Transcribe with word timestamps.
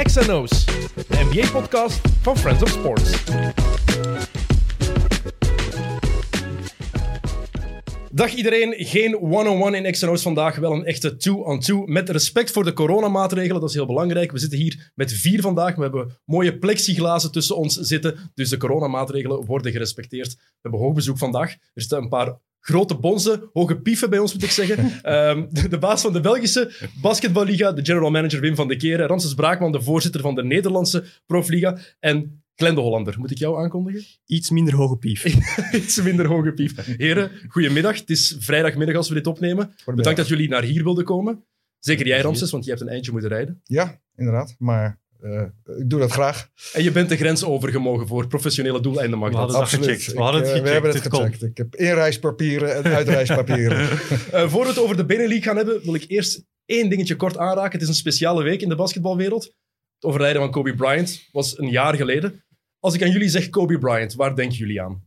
XNO's, 0.00 0.64
de 0.94 1.28
NBA-podcast 1.30 2.00
van 2.22 2.36
Friends 2.36 2.62
of 2.62 2.68
Sports. 2.68 3.24
Dag 8.12 8.34
iedereen, 8.34 8.74
geen 8.76 9.20
one-on-one 9.20 9.76
in 9.76 9.92
XNO's 9.92 10.22
vandaag, 10.22 10.56
wel 10.56 10.72
een 10.72 10.84
echte 10.84 11.16
two-on-two. 11.16 11.86
Met 11.86 12.10
respect 12.10 12.50
voor 12.50 12.64
de 12.64 12.72
coronamaatregelen, 12.72 13.60
dat 13.60 13.68
is 13.68 13.74
heel 13.74 13.86
belangrijk. 13.86 14.32
We 14.32 14.38
zitten 14.38 14.58
hier 14.58 14.92
met 14.94 15.12
vier 15.12 15.40
vandaag, 15.40 15.74
we 15.74 15.82
hebben 15.82 16.18
mooie 16.24 16.58
plexiglazen 16.58 17.32
tussen 17.32 17.56
ons 17.56 17.74
zitten, 17.74 18.30
dus 18.34 18.48
de 18.48 18.56
coronamaatregelen 18.56 19.44
worden 19.44 19.72
gerespecteerd. 19.72 20.34
We 20.34 20.58
hebben 20.60 20.80
hoog 20.80 20.94
bezoek 20.94 21.18
vandaag. 21.18 21.50
Er 21.50 21.58
zitten 21.74 21.98
een 21.98 22.08
paar 22.08 22.38
grote 22.62 22.94
bonzen, 22.94 23.50
hoge 23.52 23.80
pieven 23.80 24.10
bij 24.10 24.18
ons 24.18 24.32
moet 24.32 24.42
ik 24.42 24.50
zeggen. 24.50 24.90
Ehm, 25.02 25.46
de, 25.50 25.68
de 25.68 25.78
baas 25.78 26.02
van 26.02 26.12
de 26.12 26.20
Belgische 26.20 26.90
basketballiga, 27.00 27.72
de 27.72 27.84
general 27.84 28.10
manager 28.10 28.40
Wim 28.40 28.54
van 28.54 28.68
de 28.68 28.76
Keren, 28.76 29.06
Ramses 29.06 29.34
Braakman, 29.34 29.72
de 29.72 29.82
voorzitter 29.82 30.20
van 30.20 30.34
de 30.34 30.44
Nederlandse 30.44 31.04
profliga 31.26 31.78
en 32.00 32.42
Glenn 32.54 32.74
de 32.74 32.80
Hollander. 32.80 33.18
Moet 33.18 33.30
ik 33.30 33.38
jou 33.38 33.62
aankondigen? 33.62 34.02
Iets 34.36 34.50
minder 34.50 34.74
hoge 34.74 34.96
pief. 34.96 35.24
Iets 35.74 36.02
minder 36.02 36.26
hoge 36.26 36.52
pief. 36.52 36.96
Heren, 36.96 37.30
goedemiddag. 37.48 37.98
Het 37.98 38.10
is 38.10 38.36
vrijdagmiddag 38.38 38.96
als 38.96 39.08
we 39.08 39.14
dit 39.14 39.26
opnemen. 39.26 39.74
Bedankt 39.84 40.18
dat 40.18 40.28
jullie 40.28 40.48
naar 40.48 40.62
hier 40.62 40.82
wilden 40.82 41.04
komen. 41.04 41.44
Zeker 41.78 42.06
jij, 42.06 42.20
Ramses, 42.20 42.50
want 42.50 42.64
je 42.64 42.70
hebt 42.70 42.82
een 42.82 42.88
eindje 42.88 43.12
moeten 43.12 43.30
rijden. 43.30 43.60
Ja, 43.64 44.00
inderdaad. 44.16 44.54
Maar 44.58 45.01
uh, 45.22 45.42
ik 45.78 45.90
doe 45.90 45.98
dat 46.00 46.10
graag. 46.12 46.48
En 46.72 46.82
je 46.82 46.90
bent 46.90 47.08
de 47.08 47.16
grens 47.16 47.44
overgemogen 47.44 48.06
voor 48.06 48.26
professionele 48.26 48.80
doeleinden, 48.80 49.18
mag 49.18 49.28
We 49.28 49.34
dat? 49.34 49.42
hadden 49.44 49.60
dat 49.60 49.72
Absoluut. 49.72 49.86
gecheckt. 49.88 50.08
Ik, 50.12 50.16
We 50.16 50.22
hadden 50.22 50.40
het 50.40 50.50
eh, 50.50 50.56
gecheckt. 50.56 50.68
we 50.68 50.72
hebben 50.72 50.92
het 51.00 51.04
Het 51.04 51.14
gecheckt. 51.14 51.42
Ik 51.42 51.56
heb 51.56 51.74
inreispapieren 51.76 52.74
en 52.74 52.84
uitreispapieren. 52.94 53.88
Eh, 54.32 54.48
voor 54.48 54.62
we 54.62 54.68
het 54.68 54.78
over 54.78 54.96
de 54.96 55.04
Benelux 55.04 55.44
gaan 55.44 55.56
hebben, 55.56 55.84
wil 55.84 55.94
ik 55.94 56.04
eerst 56.08 56.44
één 56.64 56.90
dingetje 56.90 57.16
kort 57.16 57.38
aanraken. 57.38 57.72
Het 57.72 57.82
is 57.82 57.88
een 57.88 57.94
speciale 57.94 58.42
week 58.42 58.60
in 58.62 58.68
de 58.68 58.74
basketbalwereld. 58.74 59.44
Het 59.44 60.04
overlijden 60.10 60.40
van 60.42 60.50
Kobe 60.50 60.74
Bryant 60.74 61.28
was 61.32 61.58
een 61.58 61.70
jaar 61.70 61.94
geleden. 61.94 62.44
Als 62.78 62.94
ik 62.94 63.02
aan 63.02 63.10
jullie 63.10 63.28
zeg 63.28 63.48
Kobe 63.48 63.78
Bryant, 63.78 64.14
waar 64.14 64.36
denken 64.36 64.56
jullie 64.56 64.82
aan? 64.82 65.02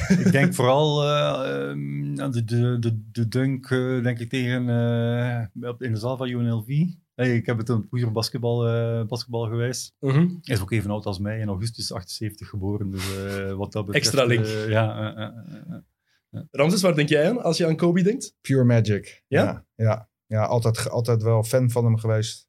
Ik 0.24 0.32
denk 0.32 0.54
vooral 0.54 1.02
eh, 1.02 1.68
ehm, 1.70 2.20
aan 2.20 2.30
de, 2.30 2.44
de, 2.44 2.76
de, 2.78 3.02
de 3.12 3.28
dunk, 3.28 3.70
eh, 3.70 4.02
denk 4.02 4.18
ik, 4.18 4.28
tegen, 4.28 4.68
eh, 4.68 5.68
op- 5.68 5.82
in 5.82 5.92
de 5.92 5.98
zaal 5.98 6.16
van 6.16 6.28
UNLV. 6.28 6.84
Hey, 7.14 7.36
ik 7.36 7.46
heb 7.46 7.58
het 7.58 7.68
een 7.68 7.88
puur 7.88 8.12
basketbal, 8.12 8.66
eh, 8.68 9.06
basketbal 9.06 9.46
geweest. 9.48 9.94
Hij 10.42 10.54
is 10.54 10.60
ook 10.60 10.70
even 10.70 10.90
oud 10.90 11.06
als 11.06 11.18
mij, 11.18 11.40
in 11.40 11.48
augustus 11.48 11.92
78 11.92 12.48
geboren. 12.48 12.90
Dus 12.90 13.16
eh, 13.16 13.52
wat 13.52 13.72
dat 13.72 13.84
betreft... 13.86 14.06
Extra 14.06 14.24
link. 14.24 14.46
ja. 14.68 15.34
Ramses, 16.50 16.82
waar 16.82 16.94
denk 16.94 17.08
jij 17.08 17.28
aan 17.28 17.42
als 17.42 17.56
je 17.56 17.66
aan 17.66 17.76
Kobe 17.76 18.02
denkt? 18.02 18.34
Pure 18.40 18.64
magic. 18.64 19.22
Ja? 19.26 19.42
Ja, 19.44 19.64
ja, 19.74 20.08
ja 20.26 20.44
altijd, 20.44 20.90
altijd 20.90 21.22
wel 21.22 21.44
fan 21.44 21.70
van 21.70 21.84
hem 21.84 21.98
geweest. 21.98 22.48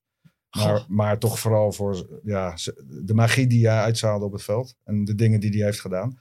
Maar, 0.58 0.86
maar 0.88 1.20
toch 1.20 1.40
vooral 1.40 1.72
voor 1.72 2.20
ja, 2.24 2.56
de 2.88 3.14
magie 3.14 3.48
die 3.48 3.68
hij 3.68 3.78
uitzaalde 3.80 4.26
op 4.26 4.32
het 4.32 4.44
veld. 4.44 4.76
En 4.84 5.06
de 5.06 5.16
dingen 5.16 5.40
die 5.40 5.50
hij 5.52 5.66
heeft 5.66 5.80
gedaan. 5.82 6.18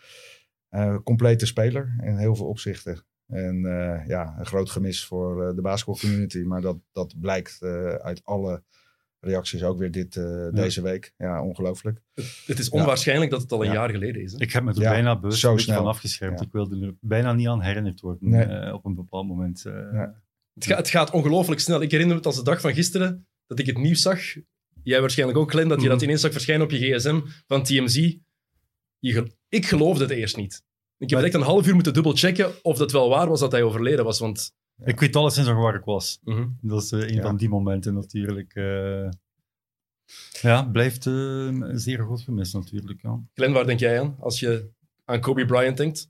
Eh, 0.76 0.96
complete 1.04 1.46
speler 1.46 1.94
in 2.02 2.16
heel 2.16 2.34
veel 2.36 2.46
opzichten. 2.46 3.04
En 3.26 3.64
eh, 3.64 4.06
ja, 4.08 4.34
een 4.38 4.46
groot 4.46 4.70
gemis 4.70 5.04
voor 5.04 5.48
eh, 5.48 5.54
de 5.54 5.60
basketbalcommunity. 5.62 6.38
Maar 6.38 6.60
dat, 6.60 6.76
dat 6.92 7.14
blijkt 7.20 7.56
eh, 7.62 7.94
uit 7.94 8.20
alle 8.24 8.62
reacties 9.20 9.62
ook 9.62 9.78
weer 9.78 9.90
dit, 9.90 10.16
eh, 10.16 10.48
deze 10.52 10.82
week. 10.82 11.12
Ja, 11.16 11.42
ongelooflijk. 11.42 12.00
Het 12.46 12.58
is 12.58 12.68
onwaarschijnlijk 12.68 13.30
dat 13.30 13.40
het 13.42 13.52
al 13.52 13.60
een 13.60 13.66
Ja. 13.66 13.72
jaar 13.74 13.90
geleden 13.90 14.22
is. 14.22 14.32
Hè? 14.32 14.38
Ik 14.38 14.52
heb 14.52 14.62
me 14.62 14.70
er 14.72 14.80
Ja, 14.80 14.90
bijna 14.90 15.18
bewust 15.18 15.40
zo 15.40 15.56
snel. 15.56 15.76
van 15.76 15.86
afgeschermd. 15.86 16.38
Ja. 16.40 16.46
Ik 16.46 16.52
wilde 16.52 16.86
er 16.86 16.94
bijna 17.00 17.32
niet 17.32 17.48
aan 17.48 17.62
herinnerd 17.62 18.00
worden 18.00 18.28
Nee. 18.30 18.74
op 18.74 18.84
een 18.84 18.94
bepaald 18.94 19.26
moment. 19.26 19.64
eh. 19.64 19.72
Ja. 19.72 20.22
Het, 20.54 20.66
gaat, 20.66 20.78
het 20.78 20.88
gaat 20.88 21.10
ongelooflijk 21.10 21.60
snel. 21.60 21.82
Ik 21.82 21.90
herinner 21.90 22.08
me 22.16 22.20
het 22.22 22.26
als 22.26 22.36
de 22.36 22.50
dag 22.50 22.60
van 22.60 22.74
gisteren 22.74 23.26
dat 23.46 23.58
ik 23.58 23.66
het 23.66 23.78
nieuws 23.78 24.02
zag. 24.02 24.20
Jij 24.82 25.00
waarschijnlijk 25.00 25.38
ook, 25.38 25.50
Glenn, 25.50 25.68
dat 25.68 25.78
je 25.80 25.84
Mhm. 25.84 25.92
dat 25.94 26.02
ineens 26.02 26.20
zag 26.20 26.32
verschijnen 26.32 26.64
op 26.64 26.70
je 26.72 26.78
gsm 26.78 27.20
van 27.46 27.62
TMZ. 27.62 28.16
Je 28.98 29.34
ik 29.48 29.66
geloofde 29.66 30.02
het 30.04 30.12
eerst 30.12 30.36
niet. 30.36 30.64
Ik 30.98 31.10
heb 31.10 31.18
Maar- 31.18 31.28
echt 31.28 31.34
een 31.34 31.42
half 31.42 31.66
uur 31.66 31.74
moeten 31.74 31.92
dubbelchecken 31.94 32.52
of 32.62 32.78
dat 32.78 32.92
wel 32.92 33.08
waar 33.08 33.28
was 33.28 33.40
dat 33.40 33.52
hij 33.52 33.62
overleden 33.62 34.04
was. 34.04 34.18
Want 34.18 34.54
Ik 34.84 35.00
weet 35.00 35.16
alleszins 35.16 35.46
nog 35.46 35.56
waar 35.56 35.74
ik 35.74 35.84
was. 35.84 36.18
Mhm. 36.24 36.46
Dat 36.60 36.82
is 36.82 36.92
eh, 36.92 37.00
een 37.00 37.14
Ja. 37.14 37.22
van 37.22 37.36
die 37.36 37.48
momenten 37.48 37.94
natuurlijk. 37.94 38.54
eh. 38.54 39.08
ja, 40.40 40.62
blijft 40.62 41.06
eh, 41.06 41.12
een 41.12 41.78
zeer 41.80 41.98
groot 41.98 42.20
gemis 42.20 42.52
natuurlijk. 42.52 43.02
Ja. 43.02 43.20
Glenn, 43.34 43.52
waar 43.52 43.66
denk 43.66 43.80
jij 43.80 44.00
aan 44.00 44.16
als 44.20 44.40
je 44.40 44.68
aan 45.04 45.20
Kobe 45.20 45.44
Bryant 45.46 45.76
denkt? 45.76 46.08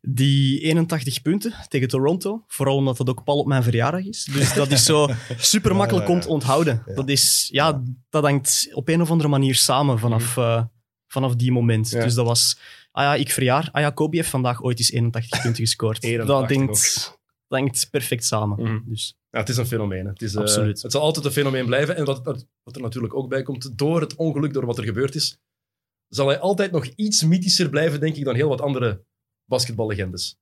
Die 0.00 0.60
81 0.60 1.22
punten 1.22 1.52
tegen 1.68 1.88
Toronto, 1.88 2.44
vooral 2.46 2.76
omdat 2.76 2.96
dat 2.96 3.08
ook 3.08 3.24
pal 3.24 3.38
op 3.38 3.46
mijn 3.46 3.62
verjaardag 3.62 4.04
is. 4.04 4.24
Dus 4.24 4.54
dat 4.54 4.70
is 4.70 4.84
zo 4.84 5.08
super 5.36 5.76
makkelijk 5.76 6.08
om 6.08 6.20
te 6.20 6.28
onthouden. 6.28 6.82
Ja. 6.86 6.94
Dat, 6.94 7.08
is, 7.08 7.48
ja, 7.52 7.82
dat 8.10 8.22
hangt 8.24 8.68
op 8.72 8.88
een 8.88 9.00
of 9.00 9.10
andere 9.10 9.28
manier 9.28 9.54
samen 9.54 9.98
vanaf, 9.98 10.36
eh, 10.36 10.64
vanaf 11.12 11.34
die 11.34 11.52
moment. 11.52 11.90
Ja. 11.90 12.02
Dus 12.04 12.14
dat 12.14 12.26
was, 12.26 12.58
ah 12.90 13.02
ja, 13.04 13.14
ik 13.14 13.30
verjaar. 13.30 13.68
Ah 13.72 13.82
ja, 13.82 13.90
Kobe 13.90 14.16
heeft 14.16 14.28
vandaag 14.28 14.62
ooit 14.62 14.78
eens 14.78 14.90
81 14.92 15.42
punten 15.42 15.62
gescoord. 15.66 16.02
81 16.04 16.38
dat, 16.40 16.48
denkt, 16.48 17.18
hangt 17.48 17.90
perfect 17.90 18.24
samen. 18.24 18.62
Mhm. 18.62 18.78
Dus, 18.90 19.16
Ja, 19.30 19.38
het 19.38 19.48
is 19.48 19.56
een 19.56 19.66
fenomeen. 19.66 20.06
Het, 20.06 20.22
is, 20.22 20.34
eh, 20.34 20.64
het 20.64 20.92
zal 20.92 21.00
altijd 21.00 21.24
een 21.24 21.32
fenomeen 21.32 21.66
blijven. 21.66 21.96
En 21.96 22.04
wat, 22.04 22.22
wat 22.22 22.46
wat 22.62 22.76
er 22.76 22.82
natuurlijk 22.82 23.14
ook 23.14 23.28
bij 23.28 23.42
komt, 23.42 23.78
door 23.78 24.00
het 24.00 24.14
ongeluk, 24.14 24.52
door 24.52 24.66
wat 24.66 24.78
er 24.78 24.84
gebeurd 24.84 25.14
is, 25.14 25.38
zal 26.08 26.26
hij 26.26 26.38
altijd 26.38 26.70
nog 26.72 26.86
iets 26.86 27.22
mythischer 27.22 27.68
blijven, 27.68 28.00
denk 28.00 28.16
ik, 28.16 28.24
dan 28.24 28.34
heel 28.34 28.48
wat 28.48 28.60
andere 28.60 29.04
basketballegendes. 29.44 30.36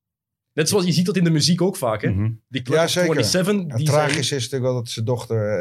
Net 0.52 0.68
zoals 0.68 0.84
je 0.84 0.92
ziet 0.92 1.06
dat 1.06 1.16
in 1.16 1.24
de 1.24 1.30
muziek 1.30 1.60
ook 1.62 1.76
vaak. 1.76 2.02
Hè? 2.02 2.10
Mhm. 2.10 2.30
Die 2.48 2.62
Club 2.62 2.76
Ja, 2.76 2.84
of 2.84 2.90
zeker. 2.90 3.24
27, 3.24 3.70
En 3.72 3.76
die 3.76 3.86
tragisch 3.86 4.28
zijn- 4.28 4.40
is 4.40 4.44
natuurlijk 4.50 4.72
wel 4.72 4.74
dat 4.74 4.88
zijn 4.90 5.04
dochter 5.04 5.58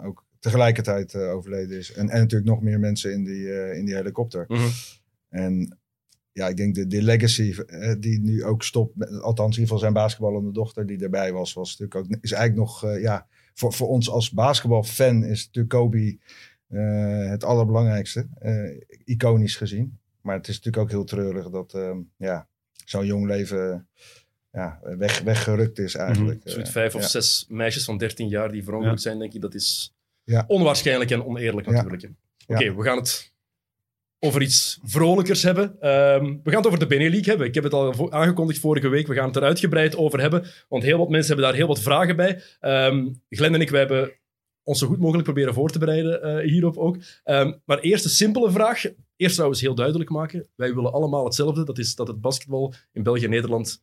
eh, 0.00 0.06
ook 0.06 0.24
tegelijkertijd 0.42 1.14
eh, 1.14 1.30
overleden 1.30 1.78
is. 1.78 1.92
En, 1.92 2.08
en 2.08 2.18
natuurlijk 2.20 2.50
nog 2.50 2.62
meer 2.62 2.78
mensen 2.78 3.12
in 3.12 3.24
die, 3.24 3.52
eh, 3.52 3.78
in 3.78 3.84
die 3.84 3.94
helikopter. 3.94 4.44
Mhm. 4.48 4.68
En 5.28 5.78
ja, 6.32 6.48
ik 6.48 6.56
denk 6.56 6.74
de, 6.74 6.86
de 6.86 7.02
legacy 7.02 7.54
eh, 7.66 7.94
die 7.98 8.20
nu 8.20 8.44
ook 8.44 8.62
stopt, 8.62 8.96
met, 8.96 9.08
althans 9.08 9.56
in 9.56 9.62
ieder 9.62 9.62
geval 9.62 9.78
zijn 9.78 9.92
basketballende 9.92 10.52
dochter 10.52 10.86
die 10.86 11.02
erbij 11.02 11.32
was, 11.32 11.52
was 11.52 11.78
natuurlijk 11.78 12.12
ook, 12.12 12.18
is 12.20 12.32
eigenlijk 12.32 12.68
nog, 12.68 12.84
eh, 12.84 13.00
ja, 13.00 13.26
voor, 13.54 13.72
voor 13.72 13.88
ons 13.88 14.10
als 14.10 14.30
basketbalfan 14.30 15.24
is 15.24 15.46
natuurlijk 15.46 15.74
Kobe 15.74 16.18
eh, 16.68 17.28
het 17.28 17.44
allerbelangrijkste, 17.44 18.26
eh, 18.38 18.80
iconisch 19.04 19.56
gezien. 19.56 19.98
Maar 20.20 20.36
het 20.36 20.48
is 20.48 20.54
natuurlijk 20.56 20.82
ook 20.82 20.90
heel 20.90 21.04
treurig 21.04 21.50
dat 21.50 21.74
eh, 21.74 21.96
ja, 22.16 22.48
zo'n 22.84 23.06
jong 23.06 23.26
leven 23.26 23.88
ja, 24.50 24.80
weg, 24.82 25.20
weggerukt 25.20 25.78
is 25.78 25.94
eigenlijk. 25.94 26.44
Eh, 26.44 26.64
vijf 26.64 26.94
of 26.94 27.00
ja. 27.00 27.08
zes 27.08 27.46
meisjes 27.48 27.84
van 27.84 27.98
13 27.98 28.28
jaar 28.28 28.52
die 28.52 28.64
verongelukt 28.64 29.02
Ja. 29.02 29.08
zijn, 29.08 29.18
denk 29.18 29.32
ik, 29.32 29.40
dat 29.40 29.54
is 29.54 29.94
Ja. 30.32 30.44
onwaarschijnlijk 30.46 31.10
en 31.10 31.24
oneerlijk 31.24 31.66
natuurlijk. 31.66 32.02
Oké, 32.46 32.74
we 32.74 32.82
gaan 32.82 32.96
het 32.96 33.32
over 34.18 34.42
iets 34.42 34.78
vrolijkers 34.82 35.42
hebben. 35.42 35.80
Ehm, 35.80 36.24
we 36.24 36.50
gaan 36.50 36.56
het 36.58 36.66
over 36.66 36.78
de 36.78 36.86
Benelux 36.86 37.26
hebben. 37.26 37.46
Ik 37.46 37.54
heb 37.54 37.64
het 37.64 37.72
al 37.72 37.92
vo- 37.94 38.10
aangekondigd 38.10 38.58
vorige 38.60 38.88
week. 38.88 39.06
We 39.06 39.14
gaan 39.14 39.26
het 39.26 39.36
er 39.36 39.42
uitgebreid 39.42 39.96
over 39.96 40.20
hebben, 40.20 40.46
want 40.68 40.82
heel 40.82 40.98
wat 40.98 41.08
mensen 41.08 41.26
hebben 41.32 41.44
daar 41.46 41.54
heel 41.58 41.66
wat 41.66 41.80
vragen 41.80 42.16
bij. 42.16 42.42
Ehm 42.60 43.08
Glenn 43.28 43.54
en 43.54 43.60
ik, 43.60 43.70
wij 43.70 43.80
hebben 43.80 44.12
ons 44.62 44.78
zo 44.78 44.86
goed 44.86 44.98
mogelijk 44.98 45.24
proberen 45.24 45.54
voor 45.54 45.70
te 45.70 45.78
bereiden 45.78 46.22
eh, 46.22 46.50
hierop 46.50 46.76
ook. 46.76 46.96
Ehm, 47.24 47.52
maar 47.64 47.78
eerst 47.78 48.04
een 48.04 48.10
simpele 48.10 48.50
vraag. 48.50 48.84
Eerst 49.16 49.34
trouwens 49.34 49.60
heel 49.60 49.74
duidelijk 49.74 50.10
maken. 50.10 50.48
Wij 50.54 50.74
willen 50.74 50.92
allemaal 50.92 51.24
hetzelfde. 51.24 51.64
Dat 51.64 51.78
is 51.78 51.94
dat 51.94 52.06
het 52.08 52.20
basketbal 52.20 52.74
in 52.92 53.02
België 53.02 53.24
en 53.24 53.30
Nederland 53.30 53.82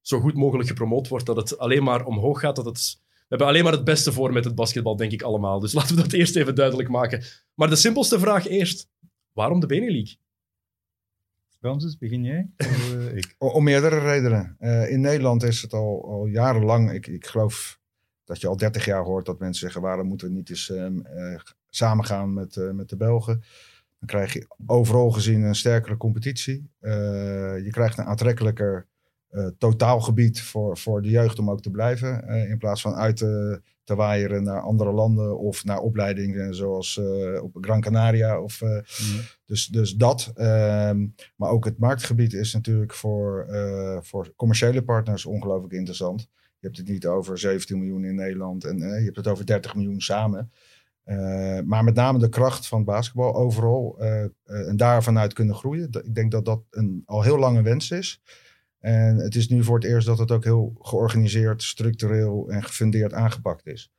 zo 0.00 0.20
goed 0.20 0.34
mogelijk 0.34 0.68
gepromoot 0.68 1.08
wordt. 1.08 1.26
Dat 1.26 1.36
het 1.36 1.58
alleen 1.58 1.82
maar 1.82 2.04
omhoog 2.04 2.40
gaat. 2.40 2.56
Dat 2.56 2.64
het... 2.64 3.02
We 3.24 3.36
hebben 3.36 3.46
alleen 3.46 3.64
maar 3.64 3.72
het 3.72 3.84
beste 3.84 4.12
voor 4.12 4.32
met 4.32 4.44
het 4.44 4.54
basketbal, 4.54 4.96
denk 4.96 5.12
ik 5.12 5.22
allemaal. 5.22 5.60
Dus 5.60 5.72
laten 5.78 5.96
we 5.96 6.02
dat 6.02 6.12
eerst 6.12 6.36
even 6.36 6.54
duidelijk 6.54 6.88
maken. 6.88 7.22
Maar 7.54 7.68
de 7.68 7.76
simpelste 7.76 8.18
vraag 8.18 8.46
eerst. 8.46 8.88
Waarom 9.32 9.60
de 9.60 9.66
Benelux? 9.66 10.18
Ramses, 11.60 11.98
begin 11.98 12.24
jij? 12.24 12.50
Of, 12.56 12.94
eh, 12.94 13.16
ik. 13.16 13.34
Om 13.38 13.64
meerdere 13.64 13.98
redenen. 13.98 14.56
Eh, 14.58 14.90
in 14.90 15.00
Nederland 15.00 15.42
is 15.42 15.62
het 15.62 15.72
al, 15.72 16.04
al 16.04 16.26
jarenlang, 16.26 16.92
ik, 16.92 17.06
ik 17.06 17.26
geloof 17.26 17.78
dat 18.24 18.40
je 18.40 18.48
al 18.48 18.56
30 18.56 18.84
jaar 18.84 19.02
hoort 19.02 19.26
dat 19.26 19.38
mensen 19.38 19.60
zeggen: 19.60 19.80
waarom 19.80 20.06
moeten 20.06 20.28
we 20.28 20.34
niet 20.34 20.50
eens 20.50 20.70
ehm, 20.70 21.00
eh, 21.00 21.40
samengaan 21.68 22.32
met, 22.32 22.56
eh, 22.56 22.70
met 22.70 22.88
de 22.88 22.96
Belgen? 22.96 23.42
Dan 23.98 24.08
krijg 24.08 24.32
je 24.32 24.46
overal 24.66 25.10
gezien 25.10 25.42
een 25.42 25.54
sterkere 25.54 25.96
competitie. 25.96 26.70
Eh, 26.80 26.92
je 27.64 27.70
krijgt 27.70 27.98
een 27.98 28.04
aantrekkelijker 28.04 28.86
totaalgebied 29.58 30.42
voor, 30.42 30.78
voor 30.78 31.02
de 31.02 31.08
jeugd 31.08 31.38
om 31.38 31.50
ook 31.50 31.62
te 31.62 31.70
blijven. 31.70 32.28
eh, 32.28 32.50
in 32.50 32.58
plaats 32.58 32.80
van 32.80 32.94
uit 32.94 33.16
te, 33.16 33.60
te 33.84 33.94
waaieren 33.94 34.42
naar 34.42 34.60
andere 34.60 34.92
landen 34.92 35.38
of 35.38 35.64
naar 35.64 35.78
opleidingen 35.78 36.54
zoals 36.54 36.98
eh, 36.98 37.42
op 37.42 37.56
Gran 37.60 37.80
Canaria 37.80 38.40
of 38.40 38.62
eh, 38.62 38.68
Mhm. 38.68 39.20
dus, 39.44 39.66
dus 39.66 39.94
dat. 39.94 40.32
ehm, 40.34 41.06
maar 41.36 41.50
ook 41.50 41.64
het 41.64 41.78
marktgebied 41.78 42.32
is 42.32 42.52
natuurlijk 42.52 42.94
voor, 42.94 43.46
eh, 43.48 43.98
voor 44.00 44.32
commerciële 44.36 44.82
partners 44.82 45.26
ongelooflijk 45.26 45.72
interessant. 45.72 46.20
Je 46.58 46.66
hebt 46.70 46.76
het 46.76 46.88
niet 46.88 47.06
over 47.06 47.38
17 47.38 47.78
miljoen 47.78 48.04
in 48.04 48.14
Nederland 48.14 48.64
en 48.64 48.82
eh, 48.82 48.98
je 48.98 49.04
hebt 49.04 49.16
het 49.16 49.26
over 49.26 49.46
30 49.46 49.74
miljoen 49.74 50.00
samen. 50.00 50.50
Eh, 51.04 51.60
maar 51.64 51.84
met 51.84 51.94
name 51.94 52.18
de 52.18 52.28
kracht 52.28 52.66
van 52.68 52.84
basketbal 52.84 53.34
overal 53.34 53.96
eh, 53.98 54.22
eh, 54.24 54.28
en 54.68 54.76
daarvan 54.76 55.18
uit 55.18 55.32
kunnen 55.32 55.54
groeien. 55.54 55.88
Ik 56.04 56.14
denk 56.14 56.30
dat 56.30 56.44
dat 56.44 56.60
een 56.70 57.02
al 57.06 57.22
heel 57.22 57.38
lange 57.38 57.62
wens 57.62 57.90
is. 57.90 58.20
En 58.84 59.16
het 59.16 59.34
is 59.34 59.48
nu 59.48 59.64
voor 59.64 59.74
het 59.74 59.84
eerst 59.84 60.06
dat 60.06 60.18
het 60.18 60.30
ook 60.30 60.44
heel 60.44 60.72
georganiseerd, 60.80 61.62
structureel 61.62 62.48
en 62.48 62.64
gefundeerd 62.64 63.12
aangepakt 63.12 63.66
is. 63.66 63.90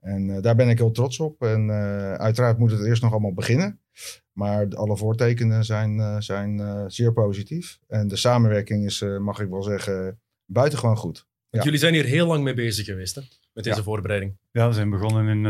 En 0.00 0.40
daar 0.40 0.56
ben 0.56 0.68
ik 0.68 0.78
heel 0.78 0.90
trots 0.90 1.20
op. 1.20 1.42
En 1.42 1.70
uiteraard 2.18 2.58
moet 2.58 2.70
het 2.70 2.84
eerst 2.84 3.02
nog 3.02 3.12
allemaal 3.12 3.34
beginnen. 3.34 3.80
Maar 4.32 4.68
alle 4.68 4.96
voortekenen 4.96 5.64
zijn, 5.64 6.22
zijn 6.22 6.84
zeer 6.90 7.12
positief. 7.12 7.78
En 7.86 8.08
de 8.08 8.16
samenwerking 8.16 8.84
is, 8.84 9.04
mag 9.20 9.40
ik 9.40 9.48
wel 9.48 9.62
zeggen, 9.62 10.20
buitengewoon 10.44 10.96
goed. 10.96 11.26
Jullie 11.50 11.78
zijn 11.78 11.94
hier 11.94 12.04
heel 12.04 12.26
lang 12.26 12.44
mee 12.44 12.54
bezig 12.54 12.84
geweest, 12.84 13.14
hè? 13.14 13.22
met 13.52 13.64
deze 13.64 13.82
voorbereiding. 13.82 14.36
Ja, 14.50 14.68
we 14.68 14.74
zijn 14.74 14.90
begonnen 14.90 15.28
in, 15.28 15.46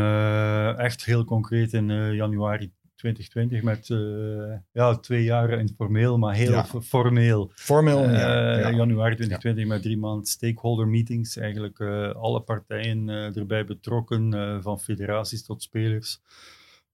echt 0.77 1.05
heel 1.05 1.25
concreet 1.25 1.73
in 1.73 2.13
januari 2.15 2.71
2020 3.01 3.61
met 3.63 3.89
uh, 3.89 4.53
ja, 4.71 4.95
twee 4.95 5.23
jaren 5.23 5.59
informeel, 5.59 6.17
maar 6.17 6.35
heel 6.35 6.63
formeel. 6.81 7.51
Formeel, 7.53 8.03
uh, 8.03 8.13
ja. 8.13 8.71
Januari 8.71 9.15
2020 9.15 9.65
met 9.65 9.81
drie 9.81 9.97
maanden 9.97 10.25
stakeholder 10.25 10.87
meetings. 10.87 11.37
Eigenlijk 11.37 11.79
uh, 11.79 12.11
alle 12.11 12.41
partijen 12.41 13.09
erbij 13.09 13.65
betrokken, 13.65 14.59
van 14.63 14.79
federaties 14.79 15.45
tot 15.45 15.63
spelers, 15.63 16.21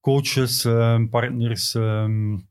coaches, 0.02 0.66
ehm, 0.66 1.08
partners. 1.08 1.74
Um, 1.74 2.48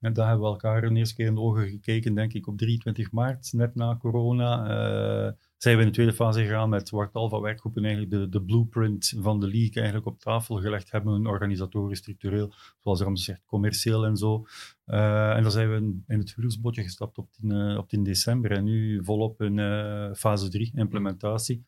en 0.00 0.12
daar 0.12 0.28
hebben 0.28 0.46
we 0.46 0.52
elkaar 0.52 0.84
een 0.84 0.96
eerste 0.96 1.14
keer 1.14 1.26
in 1.26 1.34
de 1.34 1.40
ogen 1.40 1.68
gekeken, 1.68 2.14
denk 2.14 2.32
ik, 2.32 2.46
op 2.46 2.58
23 2.58 3.12
maart, 3.12 3.52
net 3.52 3.74
na 3.74 3.96
corona 3.96 5.34
zijn 5.62 5.76
we 5.76 5.82
in 5.82 5.88
de 5.88 5.94
tweede 5.94 6.12
fase 6.12 6.42
gegaan 6.42 6.68
met 6.68 6.90
waar 6.90 7.10
tal 7.10 7.28
van 7.28 7.40
werkgroepen 7.40 7.84
eigenlijk 7.84 8.12
de, 8.12 8.28
de 8.28 8.42
blueprint 8.44 9.14
van 9.18 9.40
de 9.40 9.46
league 9.46 9.74
eigenlijk 9.74 10.06
op 10.06 10.18
tafel 10.18 10.56
gelegd 10.56 10.90
hebben, 10.90 11.26
organisatorisch, 11.26 11.98
structureel, 11.98 12.52
zoals 12.78 13.00
Ramses 13.00 13.24
zegt, 13.24 13.42
commercieel 13.46 14.04
en 14.04 14.16
zo. 14.16 14.46
Uh, 14.86 15.36
en 15.36 15.42
dan 15.42 15.50
zijn 15.50 15.70
we 15.70 15.76
in, 16.06 16.18
het 16.18 16.28
huwelijksbotje 16.28 16.82
gestapt 16.82 17.18
op 17.18 17.32
10, 17.32 17.50
uh, 17.50 17.78
op 17.78 17.88
10 17.88 18.02
december 18.02 18.50
en 18.50 18.64
nu 18.64 19.04
volop 19.04 19.42
in 19.42 19.58
uh, 19.58 20.12
fase 20.14 20.48
3, 20.48 20.72
implementatie. 20.74 21.64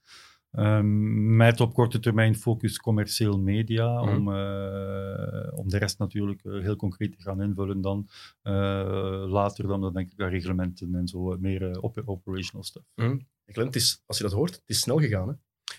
Um, 0.58 1.36
met 1.36 1.60
op 1.60 1.74
korte 1.74 2.00
termijn 2.00 2.36
focus 2.36 2.78
commercieel 2.78 3.38
media, 3.38 4.02
mm. 4.02 4.08
om, 4.08 4.28
uh, 4.28 5.58
om 5.58 5.68
de 5.68 5.78
rest 5.78 5.98
natuurlijk 5.98 6.42
heel 6.42 6.76
concreet 6.76 7.12
te 7.12 7.22
gaan 7.22 7.42
invullen 7.42 7.80
dan. 7.80 8.08
Uh, 8.42 9.24
later 9.26 9.66
dan, 9.66 9.80
dan 9.80 9.92
denk 9.92 10.12
ik 10.12 10.20
aan 10.20 10.28
reglementen 10.28 10.94
en 10.94 11.08
zo, 11.08 11.36
meer 11.40 11.80
op 11.80 12.02
operational 12.04 12.64
stuff. 12.64 12.86
Mm. 12.94 13.26
Clint, 13.52 13.74
is, 13.74 14.02
als 14.06 14.16
je 14.16 14.22
dat 14.22 14.32
hoort, 14.32 14.54
het 14.54 14.62
is 14.66 14.80
snel 14.80 14.98
gegaan. 14.98 15.28
Hè? 15.28 15.34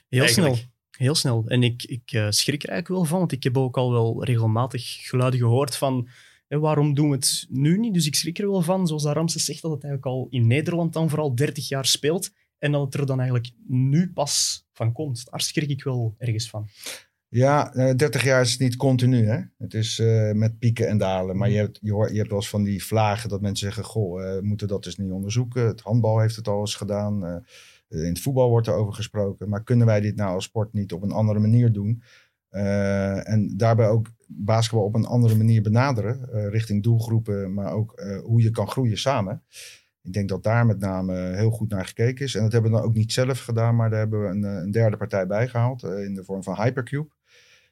Heel 0.09 0.21
Eigenlijk. 0.21 0.55
snel. 0.55 0.69
Heel 0.97 1.15
snel. 1.15 1.43
En 1.47 1.63
ik, 1.63 1.83
ik 1.83 2.11
uh, 2.11 2.29
schrik 2.29 2.63
er 2.63 2.69
eigenlijk 2.69 2.99
wel 2.99 3.09
van, 3.09 3.19
want 3.19 3.31
ik 3.31 3.43
heb 3.43 3.57
ook 3.57 3.77
al 3.77 3.91
wel 3.91 4.23
regelmatig 4.23 5.07
geluiden 5.07 5.39
gehoord 5.39 5.77
van 5.77 6.07
hè, 6.47 6.59
waarom 6.59 6.93
doen 6.93 7.09
we 7.09 7.15
het 7.15 7.45
nu 7.49 7.77
niet? 7.77 7.93
Dus 7.93 8.05
ik 8.05 8.15
schrik 8.15 8.39
er 8.39 8.49
wel 8.49 8.61
van, 8.61 8.87
zoals 8.87 9.03
Ramses 9.03 9.45
zegt, 9.45 9.61
dat 9.61 9.71
het 9.71 9.83
eigenlijk 9.83 10.15
al 10.15 10.27
in 10.29 10.47
Nederland 10.47 10.93
dan 10.93 11.09
vooral 11.09 11.35
30 11.35 11.67
jaar 11.67 11.85
speelt 11.85 12.31
en 12.65 12.71
dat 12.71 12.83
het 12.85 12.93
er 12.93 13.05
dan 13.05 13.19
eigenlijk 13.19 13.51
nu 13.67 14.11
pas 14.13 14.65
van 14.73 14.91
komt. 14.91 15.25
Daar 15.31 15.41
schrik 15.41 15.69
ik 15.69 15.83
wel 15.83 16.15
ergens 16.17 16.49
van. 16.49 16.67
Ja, 17.27 17.71
30 17.93 18.23
jaar 18.23 18.41
is 18.41 18.57
niet 18.57 18.75
continu. 18.75 19.25
Hè? 19.25 19.39
Het 19.57 19.73
is 19.73 19.99
uh, 19.99 20.31
met 20.31 20.59
pieken 20.59 20.87
en 20.87 20.97
dalen. 20.97 21.37
Maar 21.37 21.49
je 21.49 21.57
hebt, 21.57 21.79
je, 21.81 21.91
hoort, 21.91 22.11
je 22.11 22.17
hebt 22.17 22.29
wel 22.29 22.39
eens 22.39 22.49
van 22.49 22.63
die 22.63 22.83
vlagen 22.83 23.29
dat 23.29 23.41
mensen 23.41 23.65
zeggen: 23.65 23.83
Goh, 23.83 24.21
uh, 24.21 24.41
moeten 24.41 24.67
dat 24.67 24.83
dus 24.83 24.97
niet 24.97 25.11
onderzoeken? 25.11 25.67
Het 25.67 25.81
handbal 25.81 26.19
heeft 26.19 26.35
het 26.35 26.47
al 26.47 26.59
eens 26.59 26.75
gedaan. 26.75 27.43
In 27.89 27.97
het 27.97 28.21
voetbal 28.21 28.49
wordt 28.49 28.67
er 28.67 28.73
over 28.73 28.93
gesproken. 28.93 29.49
Maar 29.49 29.63
kunnen 29.63 29.85
wij 29.85 30.01
dit 30.01 30.15
nou 30.15 30.33
als 30.33 30.43
sport 30.43 30.73
niet 30.73 30.93
op 30.93 31.03
een 31.03 31.11
andere 31.11 31.39
manier 31.39 31.71
doen? 31.71 32.03
en 32.49 33.53
daarbij 33.57 33.87
ook 33.87 34.11
basketbal 34.27 34.85
op 34.85 34.95
een 34.95 35.05
andere 35.05 35.35
manier 35.35 35.61
benaderen. 35.61 36.49
richting 36.49 36.83
doelgroepen, 36.83 37.53
maar 37.53 37.73
ook 37.73 38.01
hoe 38.23 38.41
je 38.41 38.49
kan 38.49 38.67
groeien 38.67 38.97
samen. 38.97 39.43
Ik 40.05 40.13
denk 40.13 40.29
dat 40.29 40.43
daar 40.43 40.65
met 40.65 40.79
name 40.79 41.35
heel 41.35 41.51
goed 41.51 41.69
naar 41.69 41.85
gekeken 41.85 42.25
is. 42.25 42.35
En 42.35 42.41
dat 42.41 42.51
hebben 42.51 42.71
we 42.71 42.77
dan 42.77 42.85
ook 42.85 42.93
niet 42.93 43.13
zelf 43.13 43.39
gedaan, 43.39 43.75
maar 43.75 43.89
daar 43.89 43.99
hebben 43.99 44.21
we 44.21 44.27
een, 44.27 44.43
een 44.43 44.71
derde 44.71 44.97
partij 44.97 45.27
bij 45.27 45.47
gehaald. 45.47 45.83
in 45.83 46.13
de 46.13 46.23
vorm 46.23 46.43
van 46.43 46.55
Hypercube. 46.55 47.13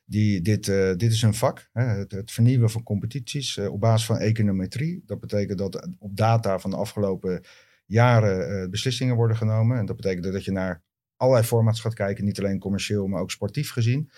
Die, 0.05 0.41
dit, 0.41 0.67
uh, 0.67 0.95
dit 0.95 1.11
is 1.11 1.21
een 1.21 1.33
vak, 1.33 1.69
hè, 1.73 1.83
het, 1.83 2.31
vernieuwen 2.31 2.69
van 2.69 2.83
competities 2.83 3.57
op 3.57 3.79
basis 3.79 4.05
van 4.05 4.17
econometrie. 4.17 5.03
Dat 5.05 5.19
betekent 5.19 5.57
dat 5.57 5.89
op 5.99 6.15
data 6.15 6.59
van 6.59 6.69
de 6.69 6.75
afgelopen 6.75 7.41
jaren 7.85 8.69
beslissingen 8.69 9.15
worden 9.15 9.37
genomen. 9.37 9.77
En 9.77 9.85
dat 9.85 9.95
betekent 9.95 10.33
dat 10.33 10.45
je 10.45 10.51
naar 10.51 10.83
allerlei 11.15 11.47
formats 11.47 11.79
gaat 11.79 11.93
kijken, 11.93 12.25
niet 12.25 12.39
alleen 12.39 12.59
commercieel, 12.59 13.07
maar 13.07 13.21
ook 13.21 13.31
sportief 13.31 13.71
gezien. 13.71 14.09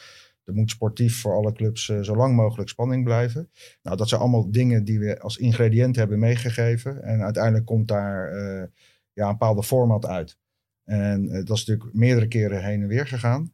Er 0.46 0.54
moet 0.54 0.70
sportief 0.70 1.22
voor 1.22 1.34
alle 1.34 1.52
clubs 1.52 1.86
zo 1.86 2.16
lang 2.16 2.36
mogelijk 2.36 2.70
spanning 2.70 3.04
blijven. 3.04 3.50
Nou, 3.82 3.98
dat 3.98 4.10
zijn 4.10 4.22
allemaal 4.22 4.52
dingen 4.52 4.84
die 4.84 5.00
we 5.00 5.20
als 5.20 5.38
ingrediënt 5.38 5.96
hebben 5.96 6.20
meegegeven. 6.20 7.04
En 7.04 7.22
uiteindelijk 7.22 7.66
komt 7.66 7.88
daar 7.88 8.34
ja, 9.14 9.26
een 9.26 9.32
bepaalde 9.32 9.64
format 9.64 10.06
uit. 10.06 10.38
En 10.84 11.28
dat 11.28 11.58
is 11.58 11.66
natuurlijk 11.66 11.96
meerdere 11.96 12.28
keren 12.28 12.64
heen 12.64 12.82
en 12.82 12.88
weer 12.88 13.08
gegaan 13.08 13.54